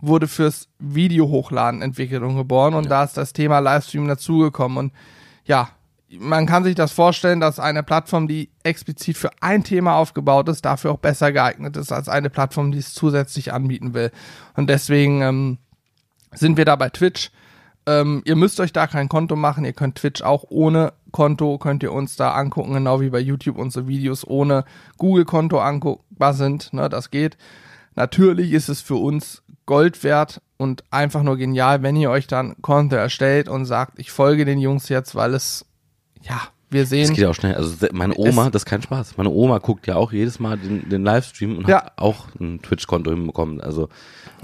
wurde 0.00 0.26
fürs 0.26 0.70
Video 0.78 1.28
hochladen 1.28 1.82
entwickelt 1.82 2.22
und 2.22 2.36
geboren 2.36 2.72
und 2.72 2.88
da 2.88 3.04
ist 3.04 3.18
das 3.18 3.34
Thema 3.34 3.58
Livestream 3.58 4.08
dazugekommen 4.08 4.78
und 4.78 4.92
ja, 5.44 5.68
man 6.10 6.46
kann 6.46 6.64
sich 6.64 6.74
das 6.74 6.92
vorstellen, 6.92 7.40
dass 7.40 7.60
eine 7.60 7.82
Plattform, 7.82 8.28
die 8.28 8.50
explizit 8.62 9.16
für 9.16 9.30
ein 9.40 9.64
Thema 9.64 9.96
aufgebaut 9.96 10.48
ist, 10.48 10.64
dafür 10.64 10.92
auch 10.92 10.98
besser 10.98 11.32
geeignet 11.32 11.76
ist 11.76 11.92
als 11.92 12.08
eine 12.08 12.30
Plattform, 12.30 12.72
die 12.72 12.78
es 12.78 12.94
zusätzlich 12.94 13.52
anbieten 13.52 13.94
will. 13.94 14.10
Und 14.56 14.70
deswegen 14.70 15.22
ähm, 15.22 15.58
sind 16.32 16.56
wir 16.56 16.64
da 16.64 16.76
bei 16.76 16.88
Twitch. 16.88 17.30
Ähm, 17.86 18.22
ihr 18.24 18.36
müsst 18.36 18.60
euch 18.60 18.72
da 18.72 18.86
kein 18.86 19.08
Konto 19.08 19.36
machen. 19.36 19.64
Ihr 19.64 19.72
könnt 19.72 19.96
Twitch 19.96 20.22
auch 20.22 20.44
ohne 20.48 20.92
Konto, 21.12 21.58
könnt 21.58 21.82
ihr 21.82 21.92
uns 21.92 22.16
da 22.16 22.32
angucken, 22.32 22.74
genau 22.74 23.00
wie 23.00 23.10
bei 23.10 23.20
YouTube 23.20 23.58
unsere 23.58 23.86
Videos 23.86 24.26
ohne 24.26 24.64
Google-Konto 24.96 25.58
anguckbar 25.58 26.34
sind. 26.34 26.72
Ne, 26.72 26.88
das 26.88 27.10
geht. 27.10 27.36
Natürlich 27.94 28.52
ist 28.52 28.68
es 28.68 28.80
für 28.80 28.96
uns 28.96 29.42
Gold 29.66 30.04
wert 30.04 30.40
und 30.56 30.84
einfach 30.90 31.22
nur 31.22 31.36
genial, 31.36 31.82
wenn 31.82 31.96
ihr 31.96 32.10
euch 32.10 32.26
dann 32.26 32.54
Konto 32.62 32.96
erstellt 32.96 33.48
und 33.48 33.64
sagt, 33.64 33.98
ich 33.98 34.10
folge 34.10 34.44
den 34.44 34.58
Jungs 34.58 34.88
jetzt, 34.88 35.14
weil 35.14 35.34
es, 35.34 35.66
ja, 36.22 36.40
wir 36.70 36.82
Das 36.82 36.90
sehen, 36.90 37.08
geht 37.08 37.18
ja 37.18 37.30
auch 37.30 37.34
schnell. 37.34 37.54
Also 37.54 37.86
meine 37.92 38.14
Oma, 38.16 38.50
das 38.50 38.62
ist 38.62 38.66
kein 38.66 38.82
Spaß. 38.82 39.16
Meine 39.16 39.30
Oma 39.30 39.58
guckt 39.58 39.86
ja 39.86 39.96
auch 39.96 40.12
jedes 40.12 40.38
Mal 40.38 40.58
den, 40.58 40.88
den 40.88 41.02
Livestream 41.04 41.56
und 41.58 41.68
Ja. 41.68 41.76
hat 41.84 41.92
auch 41.96 42.26
ein 42.40 42.60
Twitch-Konto 42.62 43.10
hinbekommen. 43.10 43.60
Also 43.60 43.88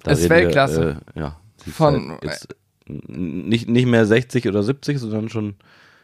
da 0.03 0.13
Ist 0.13 0.29
Weltklasse. 0.31 1.01
Wir, 1.15 1.23
äh, 1.23 1.27
ja. 1.27 1.37
Von- 1.73 2.11
halt 2.13 2.25
jetzt 2.25 2.49
nicht 2.87 3.69
nicht 3.69 3.87
mehr 3.87 4.05
60 4.07 4.47
oder 4.49 4.63
70, 4.63 4.99
sondern 4.99 5.29
schon 5.29 5.55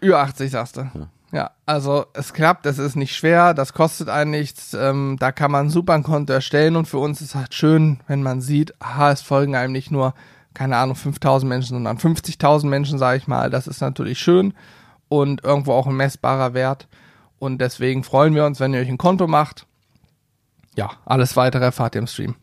Über 0.00 0.20
80, 0.20 0.50
sagst 0.50 0.76
du. 0.78 0.90
Ja. 1.32 1.50
also 1.66 2.06
es 2.14 2.32
klappt, 2.32 2.66
es 2.66 2.78
ist 2.78 2.96
nicht 2.96 3.14
schwer, 3.14 3.54
das 3.54 3.72
kostet 3.74 4.08
einen 4.08 4.30
nichts, 4.32 4.74
ähm, 4.74 5.16
da 5.20 5.30
kann 5.30 5.50
man 5.52 5.68
super 5.70 5.92
ein 5.94 6.02
Konto 6.02 6.32
erstellen 6.32 6.74
und 6.76 6.86
für 6.88 6.98
uns 6.98 7.20
ist 7.20 7.34
halt 7.34 7.54
schön, 7.54 8.00
wenn 8.08 8.22
man 8.22 8.40
sieht, 8.40 8.74
aha, 8.80 9.12
es 9.12 9.20
folgen 9.22 9.54
einem 9.54 9.72
nicht 9.72 9.90
nur, 9.92 10.14
keine 10.54 10.76
Ahnung, 10.78 10.96
5000 10.96 11.48
Menschen, 11.48 11.74
sondern 11.74 11.98
50.000 11.98 12.68
Menschen, 12.70 12.98
sage 12.98 13.18
ich 13.18 13.28
mal, 13.28 13.48
das 13.50 13.66
ist 13.68 13.80
natürlich 13.80 14.18
schön 14.18 14.54
und 15.10 15.44
irgendwo 15.44 15.72
auch 15.72 15.86
ein 15.86 15.96
messbarer 15.96 16.54
Wert 16.54 16.88
und 17.38 17.58
deswegen 17.60 18.04
freuen 18.04 18.34
wir 18.34 18.46
uns, 18.46 18.60
wenn 18.60 18.72
ihr 18.72 18.80
euch 18.80 18.88
ein 18.88 18.98
Konto 18.98 19.26
macht. 19.26 19.66
Ja, 20.76 20.92
alles 21.04 21.36
weitere 21.36 21.64
erfahrt 21.64 21.94
ihr 21.96 22.00
im 22.00 22.06
Stream. 22.06 22.36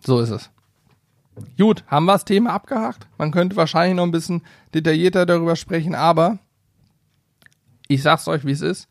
So 0.00 0.20
ist 0.20 0.30
es. 0.30 0.50
Gut, 1.58 1.82
haben 1.88 2.04
wir 2.04 2.12
das 2.12 2.24
Thema 2.24 2.52
abgehakt? 2.52 3.08
Man 3.18 3.32
könnte 3.32 3.56
wahrscheinlich 3.56 3.96
noch 3.96 4.04
ein 4.04 4.12
bisschen 4.12 4.42
detaillierter 4.74 5.26
darüber 5.26 5.56
sprechen, 5.56 5.94
aber 5.94 6.38
ich 7.88 8.02
sag's 8.02 8.28
euch, 8.28 8.44
wie 8.44 8.52
es 8.52 8.60
ist. 8.60 8.88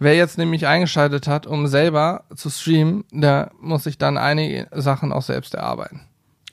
Wer 0.00 0.16
jetzt 0.16 0.38
nämlich 0.38 0.66
eingeschaltet 0.66 1.28
hat, 1.28 1.46
um 1.46 1.68
selber 1.68 2.24
zu 2.34 2.50
streamen, 2.50 3.04
der 3.12 3.52
muss 3.60 3.84
sich 3.84 3.96
dann 3.96 4.18
einige 4.18 4.66
Sachen 4.72 5.12
auch 5.12 5.22
selbst 5.22 5.54
erarbeiten. 5.54 6.00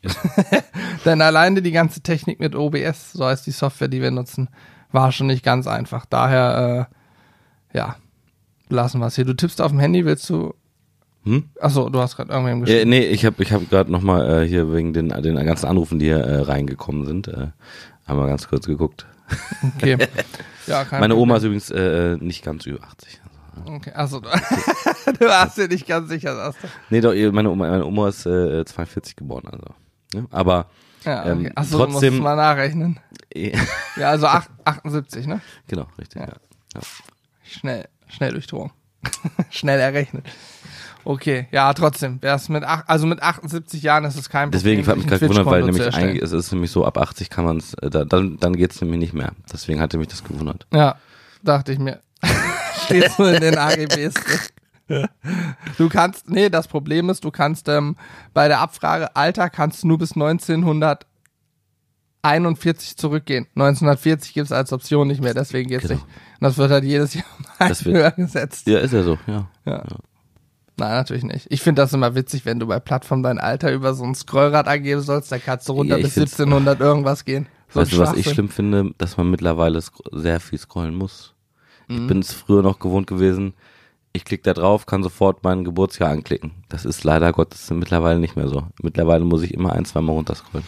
Denn 1.05 1.21
alleine 1.21 1.61
die 1.61 1.71
ganze 1.71 2.01
Technik 2.01 2.39
mit 2.39 2.55
OBS, 2.55 3.13
so 3.13 3.25
heißt 3.25 3.47
die 3.47 3.51
Software, 3.51 3.87
die 3.87 4.01
wir 4.01 4.11
nutzen, 4.11 4.49
war 4.91 5.11
schon 5.11 5.27
nicht 5.27 5.43
ganz 5.43 5.67
einfach. 5.67 6.05
Daher, 6.05 6.87
äh, 7.73 7.77
ja, 7.77 7.95
lassen 8.69 8.99
wir 8.99 9.07
es 9.07 9.15
hier. 9.15 9.25
Du 9.25 9.33
tippst 9.33 9.61
auf 9.61 9.71
dem 9.71 9.79
Handy, 9.79 10.05
willst 10.05 10.29
du. 10.29 10.53
Hm? 11.23 11.49
Achso, 11.59 11.89
du 11.89 11.99
hast 11.99 12.15
gerade 12.15 12.31
irgendwem 12.31 12.59
Ja, 12.59 12.65
geschrieben. 12.65 12.89
nee, 12.89 13.05
ich 13.05 13.25
habe 13.25 13.43
ich 13.43 13.53
hab 13.53 13.69
gerade 13.69 13.91
nochmal 13.91 14.43
äh, 14.43 14.47
hier 14.47 14.73
wegen 14.73 14.91
den, 14.93 15.09
den 15.09 15.35
ganzen 15.45 15.67
Anrufen, 15.67 15.99
die 15.99 16.05
hier 16.05 16.17
äh, 16.17 16.41
reingekommen 16.41 17.05
sind, 17.05 17.27
äh, 17.27 17.47
haben 18.07 18.19
wir 18.19 18.27
ganz 18.27 18.47
kurz 18.47 18.65
geguckt. 18.65 19.05
Okay. 19.77 19.97
Ja, 20.67 20.85
Meine 20.91 21.15
Problem. 21.15 21.17
Oma 21.17 21.37
ist 21.37 21.43
übrigens 21.43 21.71
äh, 21.71 22.17
nicht 22.17 22.43
ganz 22.45 22.67
über 22.67 22.83
80. 22.83 23.19
Okay, 23.65 23.91
also 23.93 24.19
du, 24.19 24.29
du 25.19 25.25
warst 25.25 25.57
dir 25.57 25.67
nicht 25.67 25.87
ganz 25.87 26.07
sicher, 26.09 26.35
sagst 26.35 26.63
du. 26.63 26.67
Nee, 26.91 27.01
doch, 27.01 27.13
meine 27.33 27.49
Oma, 27.49 27.67
meine 27.67 27.85
Oma 27.85 28.09
ist 28.09 28.27
äh, 28.27 28.63
42 28.63 29.15
geboren, 29.15 29.45
also. 29.51 29.65
Ne? 30.13 30.27
Aber 30.29 30.67
Ja, 31.03 31.25
Ähm, 31.25 31.39
okay. 31.39 31.51
Achso, 31.55 31.77
du 31.77 31.85
trotzdem- 31.91 32.13
musst 32.13 32.23
mal 32.23 32.35
nachrechnen. 32.35 32.99
Ja, 33.95 34.09
also 34.09 34.27
acht- 34.27 34.49
78, 34.65 35.25
ne? 35.25 35.39
genau, 35.67 35.87
richtig. 35.97 36.21
Ja. 36.21 36.27
Ja. 36.27 36.33
Ja. 36.75 36.81
Schnell, 37.43 37.87
schnell 38.07 38.31
durchdrungen. 38.33 38.71
schnell 39.49 39.79
errechnet. 39.79 40.25
Okay, 41.03 41.47
ja, 41.51 41.73
trotzdem. 41.73 42.19
Wer 42.21 42.35
es 42.35 42.47
mit 42.49 42.63
acht, 42.63 42.87
also 42.87 43.07
mit 43.07 43.23
78 43.23 43.81
Jahren 43.81 44.05
ist 44.05 44.15
es 44.17 44.29
kein 44.29 44.51
Deswegen 44.51 44.85
hat 44.85 44.97
mich 44.97 45.07
gerade 45.07 45.19
gewundert, 45.21 45.45
weil 45.47 45.63
nämlich 45.63 45.93
eigentlich, 45.95 46.21
es 46.21 46.31
ist 46.31 46.51
nämlich 46.51 46.69
so, 46.71 46.85
ab 46.85 46.97
80 46.97 47.29
kann 47.29 47.45
man 47.45 47.57
es, 47.57 47.73
äh, 47.75 47.89
da, 47.89 48.05
dann, 48.05 48.37
dann 48.37 48.55
geht's 48.55 48.79
nämlich 48.81 48.99
nicht 48.99 49.13
mehr. 49.13 49.31
Deswegen 49.51 49.79
hatte 49.81 49.97
mich 49.97 50.09
das 50.09 50.23
gewundert. 50.23 50.67
Ja, 50.73 50.97
dachte 51.41 51.71
ich 51.71 51.79
mir. 51.79 52.01
Steht 52.85 53.11
so 53.13 53.25
in 53.25 53.41
den 53.41 53.57
AGBs. 53.57 54.13
Du 55.77 55.89
kannst, 55.89 56.29
nee, 56.29 56.49
das 56.49 56.67
Problem 56.67 57.09
ist, 57.09 57.23
du 57.23 57.31
kannst 57.31 57.67
ähm, 57.69 57.95
bei 58.33 58.47
der 58.47 58.59
Abfrage 58.59 59.15
Alter 59.15 59.49
kannst 59.49 59.83
du 59.83 59.87
nur 59.87 59.97
bis 59.97 60.11
1941 60.13 62.97
zurückgehen. 62.97 63.47
1940 63.55 64.33
gibt 64.33 64.45
es 64.45 64.51
als 64.51 64.73
Option 64.73 65.07
nicht 65.07 65.21
mehr, 65.21 65.33
deswegen 65.33 65.69
geht's 65.69 65.83
Genau. 65.87 65.95
nicht. 65.95 66.03
Und 66.05 66.41
das 66.41 66.57
wird 66.57 66.71
halt 66.71 66.83
jedes 66.83 67.13
Jahr 67.13 67.25
mal 67.59 67.73
höher 67.73 68.11
gesetzt. 68.11 68.67
Ja, 68.67 68.79
ist 68.79 68.93
ja 68.93 69.03
so, 69.03 69.17
ja. 69.27 69.47
Ja. 69.65 69.83
Nein, 70.77 70.91
natürlich 70.93 71.23
nicht. 71.23 71.47
Ich 71.49 71.61
finde 71.61 71.81
das 71.81 71.93
immer 71.93 72.15
witzig, 72.15 72.45
wenn 72.45 72.59
du 72.59 72.67
bei 72.67 72.79
Plattform 72.79 73.23
dein 73.23 73.39
Alter 73.39 73.71
über 73.71 73.93
so 73.93 74.03
ein 74.03 74.15
Scrollrad 74.15 74.67
angeben 74.67 75.01
sollst, 75.01 75.31
da 75.31 75.37
kannst 75.37 75.69
du 75.69 75.73
runter 75.73 75.97
Ja, 75.97 76.03
bis 76.03 76.13
find's- 76.13 76.33
1700 76.39 76.79
irgendwas 76.79 77.25
gehen. 77.25 77.47
So 77.69 77.79
weißt 77.79 77.93
du, 77.93 77.97
was 77.99 78.13
ich 78.15 78.29
schlimm 78.29 78.49
finde? 78.49 78.91
Dass 78.97 79.17
man 79.17 79.29
mittlerweile 79.29 79.79
sehr 80.11 80.39
viel 80.39 80.59
scrollen 80.59 80.95
muss. 80.95 81.33
Mhm. 81.87 82.01
Ich 82.01 82.07
bin 82.07 82.19
es 82.19 82.33
früher 82.33 82.63
noch 82.63 82.79
gewohnt 82.79 83.07
gewesen. 83.07 83.53
Ich 84.13 84.25
klicke 84.25 84.43
da 84.43 84.53
drauf, 84.53 84.85
kann 84.85 85.03
sofort 85.03 85.43
mein 85.43 85.63
Geburtsjahr 85.63 86.09
anklicken. 86.11 86.51
Das 86.69 86.83
ist 86.85 87.03
leider 87.03 87.31
Gottes 87.31 87.69
mittlerweile 87.71 88.19
nicht 88.19 88.35
mehr 88.35 88.47
so. 88.49 88.67
Mittlerweile 88.81 89.23
muss 89.23 89.41
ich 89.43 89.53
immer 89.53 89.73
ein, 89.73 89.85
zweimal 89.85 90.15
runterscrollen. 90.15 90.67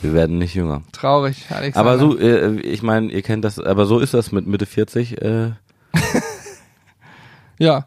Wir 0.00 0.14
werden 0.14 0.38
nicht 0.38 0.54
jünger. 0.54 0.82
Traurig, 0.92 1.44
Alexander. 1.50 1.90
Aber 1.90 1.98
so, 1.98 2.16
äh, 2.18 2.60
ich 2.60 2.82
meine, 2.82 3.10
ihr 3.12 3.20
kennt 3.22 3.44
das, 3.44 3.58
aber 3.58 3.84
so 3.84 3.98
ist 3.98 4.14
das 4.14 4.32
mit 4.32 4.46
Mitte 4.46 4.64
40. 4.66 5.20
Äh, 5.20 5.52
Ja, 7.58 7.86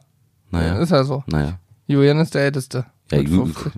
naja, 0.49 0.77
ist 0.79 0.91
ja 0.91 1.03
so. 1.03 1.23
naja. 1.27 1.57
Julian 1.87 2.19
ist 2.19 2.35
der 2.35 2.43
Älteste. 2.43 2.85
Ja, 3.11 3.19
Ju- 3.19 3.45
50. 3.53 3.71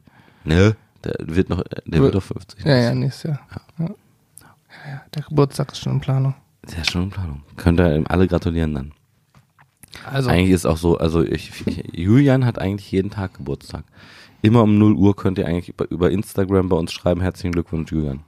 ne, 0.44 0.76
der 1.04 1.16
wird 1.22 1.50
noch, 1.50 1.64
der 1.86 2.02
wird 2.02 2.16
doch 2.16 2.24
50. 2.24 2.66
Ja, 2.66 2.76
ja, 2.78 2.96
nächstes 2.96 3.24
Jahr. 3.24 3.39
Ja. 3.80 3.86
Ja, 3.86 4.89
ja, 4.89 5.02
der 5.14 5.22
Geburtstag 5.22 5.72
ist 5.72 5.80
schon 5.80 5.94
in 5.94 6.02
Planung. 6.02 6.34
Der 6.72 6.80
ist 6.82 6.91
schon 6.91 7.04
in 7.04 7.10
Planung. 7.12 7.44
Könnt 7.58 7.80
ihr 7.80 7.96
ihm 7.96 8.06
alle 8.08 8.28
gratulieren 8.28 8.74
dann. 8.74 8.91
Also, 10.12 10.30
Eigentlich 10.30 10.52
ist 10.52 10.66
auch 10.66 10.78
so, 10.78 10.98
also 10.98 11.24
ich, 11.24 11.52
ich, 11.66 11.84
Julian 11.94 12.46
hat 12.46 12.60
eigentlich 12.60 12.91
jeden 12.91 13.12
Tag 13.12 13.36
Geburtstag. 13.36 13.86
Immer 14.41 14.64
um 14.64 14.78
0 14.78 14.94
Uhr 14.94 15.16
könnt 15.16 15.38
ihr 15.38 15.48
eigentlich 15.48 15.70
über, 15.70 15.89
über 15.89 16.12
Instagram 16.12 16.70
bei 16.70 16.76
uns 16.76 16.91
schreiben, 16.91 17.22
herzlichen 17.22 17.54
Glückwunsch 17.54 17.91
Julian. 17.91 18.22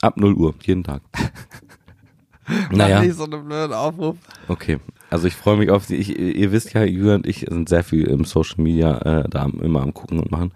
Ab 0.00 0.16
0 0.16 0.34
Uhr, 0.34 0.54
jeden 0.62 0.84
Tag. 0.84 1.02
naja, 2.70 3.00
nicht 3.00 3.16
so 3.16 3.24
einen 3.24 3.44
blöden 3.44 3.72
Aufruf. 3.72 4.16
okay. 4.48 4.78
Also 5.08 5.28
ich 5.28 5.34
freue 5.34 5.56
mich 5.56 5.70
auf 5.70 5.86
die, 5.86 5.96
ich, 5.96 6.18
ihr 6.18 6.50
wisst 6.50 6.72
ja, 6.74 6.82
Julian 6.82 7.16
und 7.16 7.26
ich 7.26 7.46
sind 7.48 7.68
sehr 7.68 7.84
viel 7.84 8.06
im 8.06 8.24
Social 8.24 8.60
Media 8.60 8.98
äh, 8.98 9.28
da 9.28 9.46
immer 9.60 9.82
am 9.82 9.94
gucken 9.94 10.18
und 10.18 10.30
machen. 10.32 10.52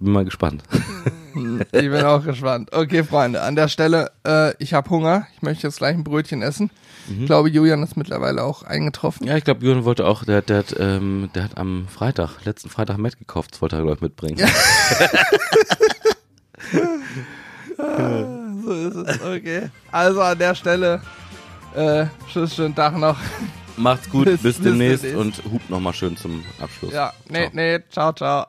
Bin 0.00 0.12
mal 0.12 0.24
gespannt. 0.24 0.62
Ich 1.72 1.90
bin 1.90 2.04
auch 2.04 2.24
gespannt. 2.24 2.70
Okay, 2.72 3.02
Freunde, 3.02 3.42
an 3.42 3.56
der 3.56 3.68
Stelle, 3.68 4.12
äh, 4.24 4.52
ich 4.58 4.74
habe 4.74 4.88
Hunger. 4.90 5.26
Ich 5.34 5.42
möchte 5.42 5.66
jetzt 5.66 5.78
gleich 5.78 5.94
ein 5.94 6.04
Brötchen 6.04 6.42
essen. 6.42 6.70
Ich 7.08 7.26
glaube, 7.26 7.50
Julian 7.50 7.82
ist 7.82 7.96
mittlerweile 7.96 8.42
auch 8.42 8.62
eingetroffen. 8.62 9.26
Ja, 9.26 9.36
ich 9.36 9.44
glaube, 9.44 9.64
Julian 9.64 9.84
wollte 9.84 10.06
auch, 10.06 10.24
der, 10.24 10.42
der, 10.42 10.58
hat, 10.58 10.74
ähm, 10.78 11.28
der 11.34 11.44
hat 11.44 11.58
am 11.58 11.86
Freitag, 11.88 12.44
letzten 12.44 12.70
Freitag 12.70 12.98
Met 12.98 13.18
gekauft, 13.18 13.52
das 13.52 13.62
wollte 13.62 13.76
er, 13.76 13.82
glaube 13.82 13.96
ich, 13.96 14.00
mitbringen. 14.02 14.38
So 17.76 18.72
ist 18.72 18.94
es, 18.96 19.20
okay. 19.20 19.68
Also 19.90 20.22
an 20.22 20.38
der 20.38 20.54
Stelle, 20.54 21.02
äh, 21.74 22.06
tschüss, 22.32 22.54
schönen 22.54 22.74
Tag 22.74 22.96
noch. 22.96 23.16
Macht's 23.76 24.08
gut, 24.08 24.24
Bis- 24.26 24.40
bis, 24.42 24.56
bis 24.56 24.64
demnächst 24.64 25.04
demnächst. 25.04 25.40
und 25.44 25.52
hupt 25.52 25.68
nochmal 25.68 25.92
schön 25.92 26.16
zum 26.16 26.44
Abschluss. 26.60 26.92
Ja, 26.92 27.12
nee, 27.28 27.40
Ciao. 27.42 27.50
nee, 27.52 27.78
ciao, 27.90 28.12
ciao. 28.12 28.46